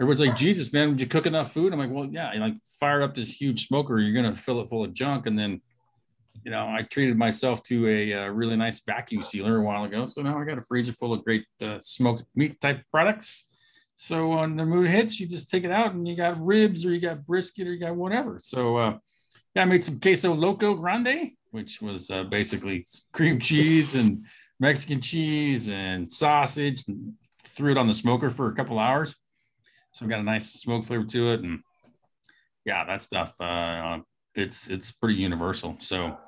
everyone's 0.00 0.20
like, 0.20 0.36
Jesus, 0.36 0.72
man, 0.72 0.90
would 0.90 1.00
you 1.00 1.06
cook 1.06 1.26
enough 1.26 1.52
food? 1.52 1.72
I'm 1.72 1.78
like, 1.78 1.90
well, 1.90 2.08
yeah, 2.10 2.30
I 2.30 2.36
like 2.36 2.54
fire 2.80 3.02
up 3.02 3.14
this 3.14 3.30
huge 3.30 3.66
smoker, 3.68 3.98
you're 3.98 4.14
gonna 4.14 4.34
fill 4.34 4.60
it 4.60 4.68
full 4.68 4.84
of 4.84 4.92
junk, 4.92 5.26
and 5.26 5.38
then 5.38 5.60
you 6.44 6.50
know, 6.50 6.68
I 6.68 6.82
treated 6.82 7.16
myself 7.16 7.62
to 7.64 7.88
a, 7.88 8.12
uh 8.12 8.28
really 8.28 8.56
nice 8.56 8.80
vacuum 8.80 9.22
sealer 9.22 9.56
a 9.56 9.62
while 9.62 9.84
ago. 9.84 10.04
So 10.04 10.22
now 10.22 10.38
I 10.38 10.44
got 10.44 10.58
a 10.58 10.62
freezer 10.62 10.92
full 10.92 11.12
of 11.12 11.24
great 11.24 11.44
uh, 11.62 11.78
smoked 11.78 12.24
meat 12.34 12.60
type 12.60 12.82
products. 12.90 13.48
So 13.96 14.28
when 14.28 14.56
the 14.56 14.66
mood 14.66 14.90
hits, 14.90 15.18
you 15.18 15.26
just 15.26 15.50
take 15.50 15.64
it 15.64 15.72
out 15.72 15.94
and 15.94 16.06
you 16.06 16.14
got 16.14 16.38
ribs 16.38 16.84
or 16.84 16.92
you 16.92 17.00
got 17.00 17.26
brisket 17.26 17.66
or 17.66 17.72
you 17.72 17.80
got 17.80 17.96
whatever. 17.96 18.38
So 18.38 18.76
uh, 18.76 18.98
yeah, 19.54 19.62
I 19.62 19.64
made 19.64 19.82
some 19.82 19.98
queso 19.98 20.34
loco 20.34 20.74
grande, 20.74 21.32
which 21.50 21.80
was 21.80 22.10
uh, 22.10 22.24
basically 22.24 22.84
cream 23.12 23.38
cheese 23.40 23.94
and 23.94 24.26
Mexican 24.58 25.00
cheese 25.00 25.68
and 25.68 26.10
sausage, 26.10 26.84
and 26.88 27.14
threw 27.44 27.72
it 27.72 27.78
on 27.78 27.86
the 27.86 27.92
smoker 27.92 28.30
for 28.30 28.48
a 28.48 28.54
couple 28.54 28.78
hours. 28.78 29.14
So 29.92 30.06
got 30.06 30.20
a 30.20 30.24
nice 30.24 30.52
smoke 30.52 30.84
flavor 30.84 31.04
to 31.04 31.32
it, 31.32 31.40
and 31.40 31.60
yeah, 32.64 32.84
that 32.84 33.02
stuff. 33.02 33.40
Uh, 33.40 34.00
it's 34.34 34.68
it's 34.68 34.92
pretty 34.92 35.14
universal. 35.14 35.76
So 35.80 36.18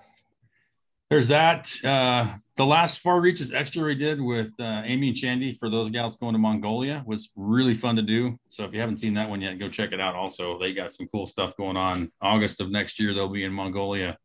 there's 1.10 1.28
that. 1.28 1.72
Uh, 1.84 2.26
the 2.56 2.66
last 2.66 3.00
Far 3.00 3.20
Reaches 3.20 3.52
extra 3.52 3.82
we 3.84 3.94
did 3.94 4.20
with 4.20 4.52
uh, 4.60 4.82
Amy 4.84 5.08
and 5.08 5.16
Chandy 5.16 5.56
for 5.58 5.70
those 5.70 5.90
gals 5.90 6.16
going 6.16 6.34
to 6.34 6.38
Mongolia 6.38 7.02
was 7.06 7.30
really 7.34 7.74
fun 7.74 7.96
to 7.96 8.02
do. 8.02 8.38
So 8.48 8.64
if 8.64 8.74
you 8.74 8.80
haven't 8.80 8.98
seen 8.98 9.14
that 9.14 9.28
one 9.28 9.40
yet, 9.40 9.58
go 9.58 9.68
check 9.68 9.92
it 9.92 10.00
out. 10.00 10.14
Also, 10.14 10.58
they 10.58 10.74
got 10.74 10.92
some 10.92 11.06
cool 11.06 11.26
stuff 11.26 11.56
going 11.56 11.76
on. 11.76 12.10
August 12.20 12.60
of 12.60 12.70
next 12.70 13.00
year, 13.00 13.14
they'll 13.14 13.28
be 13.28 13.44
in 13.44 13.52
Mongolia, 13.52 14.18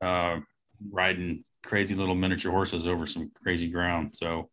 uh, 0.00 0.38
riding 0.90 1.42
crazy 1.62 1.94
little 1.94 2.14
miniature 2.14 2.52
horses 2.52 2.86
over 2.86 3.06
some 3.06 3.30
crazy 3.42 3.68
ground. 3.68 4.14
So, 4.14 4.50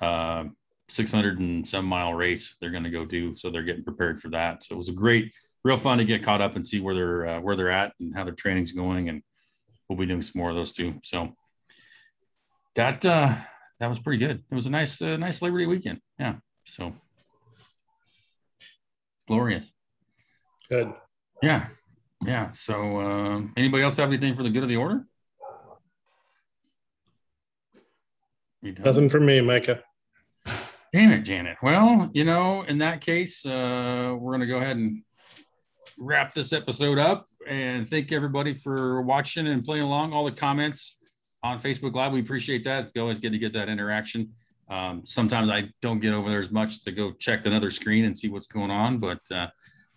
uh, 0.00 0.44
600 0.88 1.38
and 1.38 1.68
some 1.68 1.84
mile 1.84 2.14
race 2.14 2.56
they're 2.60 2.70
going 2.70 2.84
to 2.84 2.90
go 2.90 3.04
do. 3.04 3.36
So 3.36 3.50
they're 3.50 3.62
getting 3.62 3.84
prepared 3.84 4.20
for 4.20 4.30
that. 4.30 4.64
So 4.64 4.74
it 4.74 4.78
was 4.78 4.88
a 4.88 4.92
great, 4.92 5.32
real 5.64 5.76
fun 5.76 5.98
to 5.98 6.04
get 6.04 6.22
caught 6.22 6.40
up 6.40 6.56
and 6.56 6.66
see 6.66 6.80
where 6.80 6.94
they're 6.94 7.26
uh, 7.26 7.40
where 7.40 7.56
they're 7.56 7.70
at 7.70 7.92
and 8.00 8.16
how 8.16 8.24
their 8.24 8.34
training's 8.34 8.72
going 8.72 9.08
and 9.08 9.22
we'll 9.88 9.98
be 9.98 10.06
doing 10.06 10.22
some 10.22 10.40
more 10.40 10.50
of 10.50 10.56
those 10.56 10.72
too. 10.72 10.98
So 11.02 11.34
that 12.74 13.04
uh 13.04 13.34
that 13.80 13.88
was 13.88 13.98
pretty 13.98 14.24
good. 14.24 14.42
It 14.50 14.54
was 14.54 14.66
a 14.66 14.70
nice 14.70 15.00
uh, 15.00 15.16
nice 15.16 15.42
Labor 15.42 15.58
Day 15.58 15.66
weekend. 15.66 16.00
Yeah. 16.18 16.36
So 16.64 16.94
glorious. 19.26 19.70
Good. 20.68 20.92
Yeah. 21.42 21.66
Yeah. 22.24 22.52
So 22.52 23.00
um 23.00 23.52
anybody 23.56 23.84
else 23.84 23.96
have 23.96 24.08
anything 24.08 24.36
for 24.36 24.42
the 24.42 24.50
good 24.50 24.62
of 24.62 24.68
the 24.68 24.76
order? 24.76 25.06
You 28.62 28.72
done? 28.72 28.84
Nothing 28.84 29.08
for 29.08 29.20
me, 29.20 29.40
Micah. 29.40 29.82
Damn 30.92 31.12
it, 31.12 31.22
Janet. 31.22 31.58
Well, 31.62 32.10
you 32.14 32.24
know, 32.24 32.62
in 32.62 32.78
that 32.78 33.00
case, 33.00 33.44
uh, 33.44 34.16
we're 34.18 34.30
going 34.32 34.40
to 34.40 34.46
go 34.46 34.56
ahead 34.56 34.76
and 34.76 35.02
wrap 35.98 36.32
this 36.32 36.52
episode 36.52 36.98
up 36.98 37.26
and 37.46 37.88
thank 37.88 38.10
everybody 38.10 38.54
for 38.54 39.02
watching 39.02 39.46
and 39.46 39.64
playing 39.64 39.84
along. 39.84 40.12
All 40.12 40.24
the 40.24 40.32
comments 40.32 40.96
on 41.42 41.60
Facebook 41.60 41.94
Live, 41.94 42.12
we 42.12 42.20
appreciate 42.20 42.64
that. 42.64 42.84
It's 42.84 42.96
always 42.96 43.20
good 43.20 43.32
to 43.32 43.38
get 43.38 43.52
that 43.52 43.68
interaction. 43.68 44.30
Um, 44.70 45.02
sometimes 45.04 45.50
I 45.50 45.70
don't 45.80 46.00
get 46.00 46.12
over 46.12 46.28
there 46.28 46.40
as 46.40 46.50
much 46.50 46.82
to 46.84 46.92
go 46.92 47.12
check 47.12 47.46
another 47.46 47.70
screen 47.70 48.04
and 48.04 48.16
see 48.16 48.28
what's 48.28 48.46
going 48.46 48.70
on, 48.70 48.98
but 48.98 49.20
uh, 49.30 49.48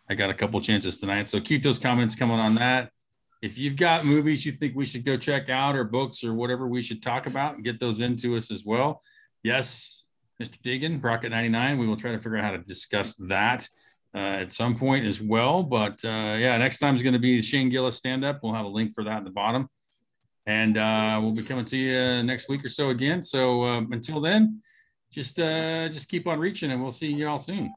I 0.09 0.15
got 0.15 0.29
a 0.29 0.33
couple 0.33 0.59
chances 0.61 0.97
tonight. 0.97 1.29
So 1.29 1.39
keep 1.39 1.63
those 1.63 1.79
comments 1.79 2.15
coming 2.15 2.39
on 2.39 2.55
that. 2.55 2.91
If 3.41 3.57
you've 3.57 3.75
got 3.75 4.05
movies 4.05 4.45
you 4.45 4.51
think 4.51 4.75
we 4.75 4.85
should 4.85 5.03
go 5.03 5.17
check 5.17 5.49
out 5.49 5.75
or 5.75 5.83
books 5.83 6.23
or 6.23 6.33
whatever 6.33 6.67
we 6.67 6.81
should 6.81 7.01
talk 7.01 7.25
about, 7.25 7.63
get 7.63 7.79
those 7.79 7.99
into 7.99 8.37
us 8.37 8.51
as 8.51 8.63
well. 8.63 9.01
Yes, 9.41 10.05
Mr. 10.41 10.61
Deegan, 10.63 11.01
Brocket 11.01 11.31
99. 11.31 11.77
We 11.79 11.87
will 11.87 11.97
try 11.97 12.11
to 12.11 12.17
figure 12.17 12.37
out 12.37 12.43
how 12.43 12.51
to 12.51 12.59
discuss 12.59 13.15
that 13.15 13.67
uh, 14.13 14.17
at 14.17 14.51
some 14.51 14.75
point 14.75 15.05
as 15.05 15.21
well. 15.21 15.63
But 15.63 16.03
uh, 16.05 16.35
yeah, 16.37 16.57
next 16.57 16.77
time 16.77 16.95
is 16.95 17.03
going 17.03 17.13
to 17.13 17.19
be 17.19 17.41
Shane 17.41 17.69
Gillis 17.69 17.95
stand 17.95 18.23
up. 18.23 18.39
We'll 18.43 18.53
have 18.53 18.65
a 18.65 18.69
link 18.69 18.93
for 18.93 19.03
that 19.03 19.17
at 19.17 19.23
the 19.23 19.31
bottom. 19.31 19.69
And 20.45 20.77
uh, 20.77 21.19
we'll 21.21 21.35
be 21.35 21.43
coming 21.43 21.65
to 21.65 21.77
you 21.77 22.23
next 22.23 22.49
week 22.49 22.65
or 22.65 22.69
so 22.69 22.89
again. 22.89 23.21
So 23.21 23.63
um, 23.63 23.91
until 23.91 24.19
then, 24.19 24.61
just 25.11 25.39
uh, 25.39 25.89
just 25.89 26.09
keep 26.09 26.27
on 26.27 26.39
reaching 26.39 26.71
and 26.71 26.81
we'll 26.81 26.91
see 26.91 27.11
you 27.11 27.27
all 27.27 27.37
soon. 27.37 27.71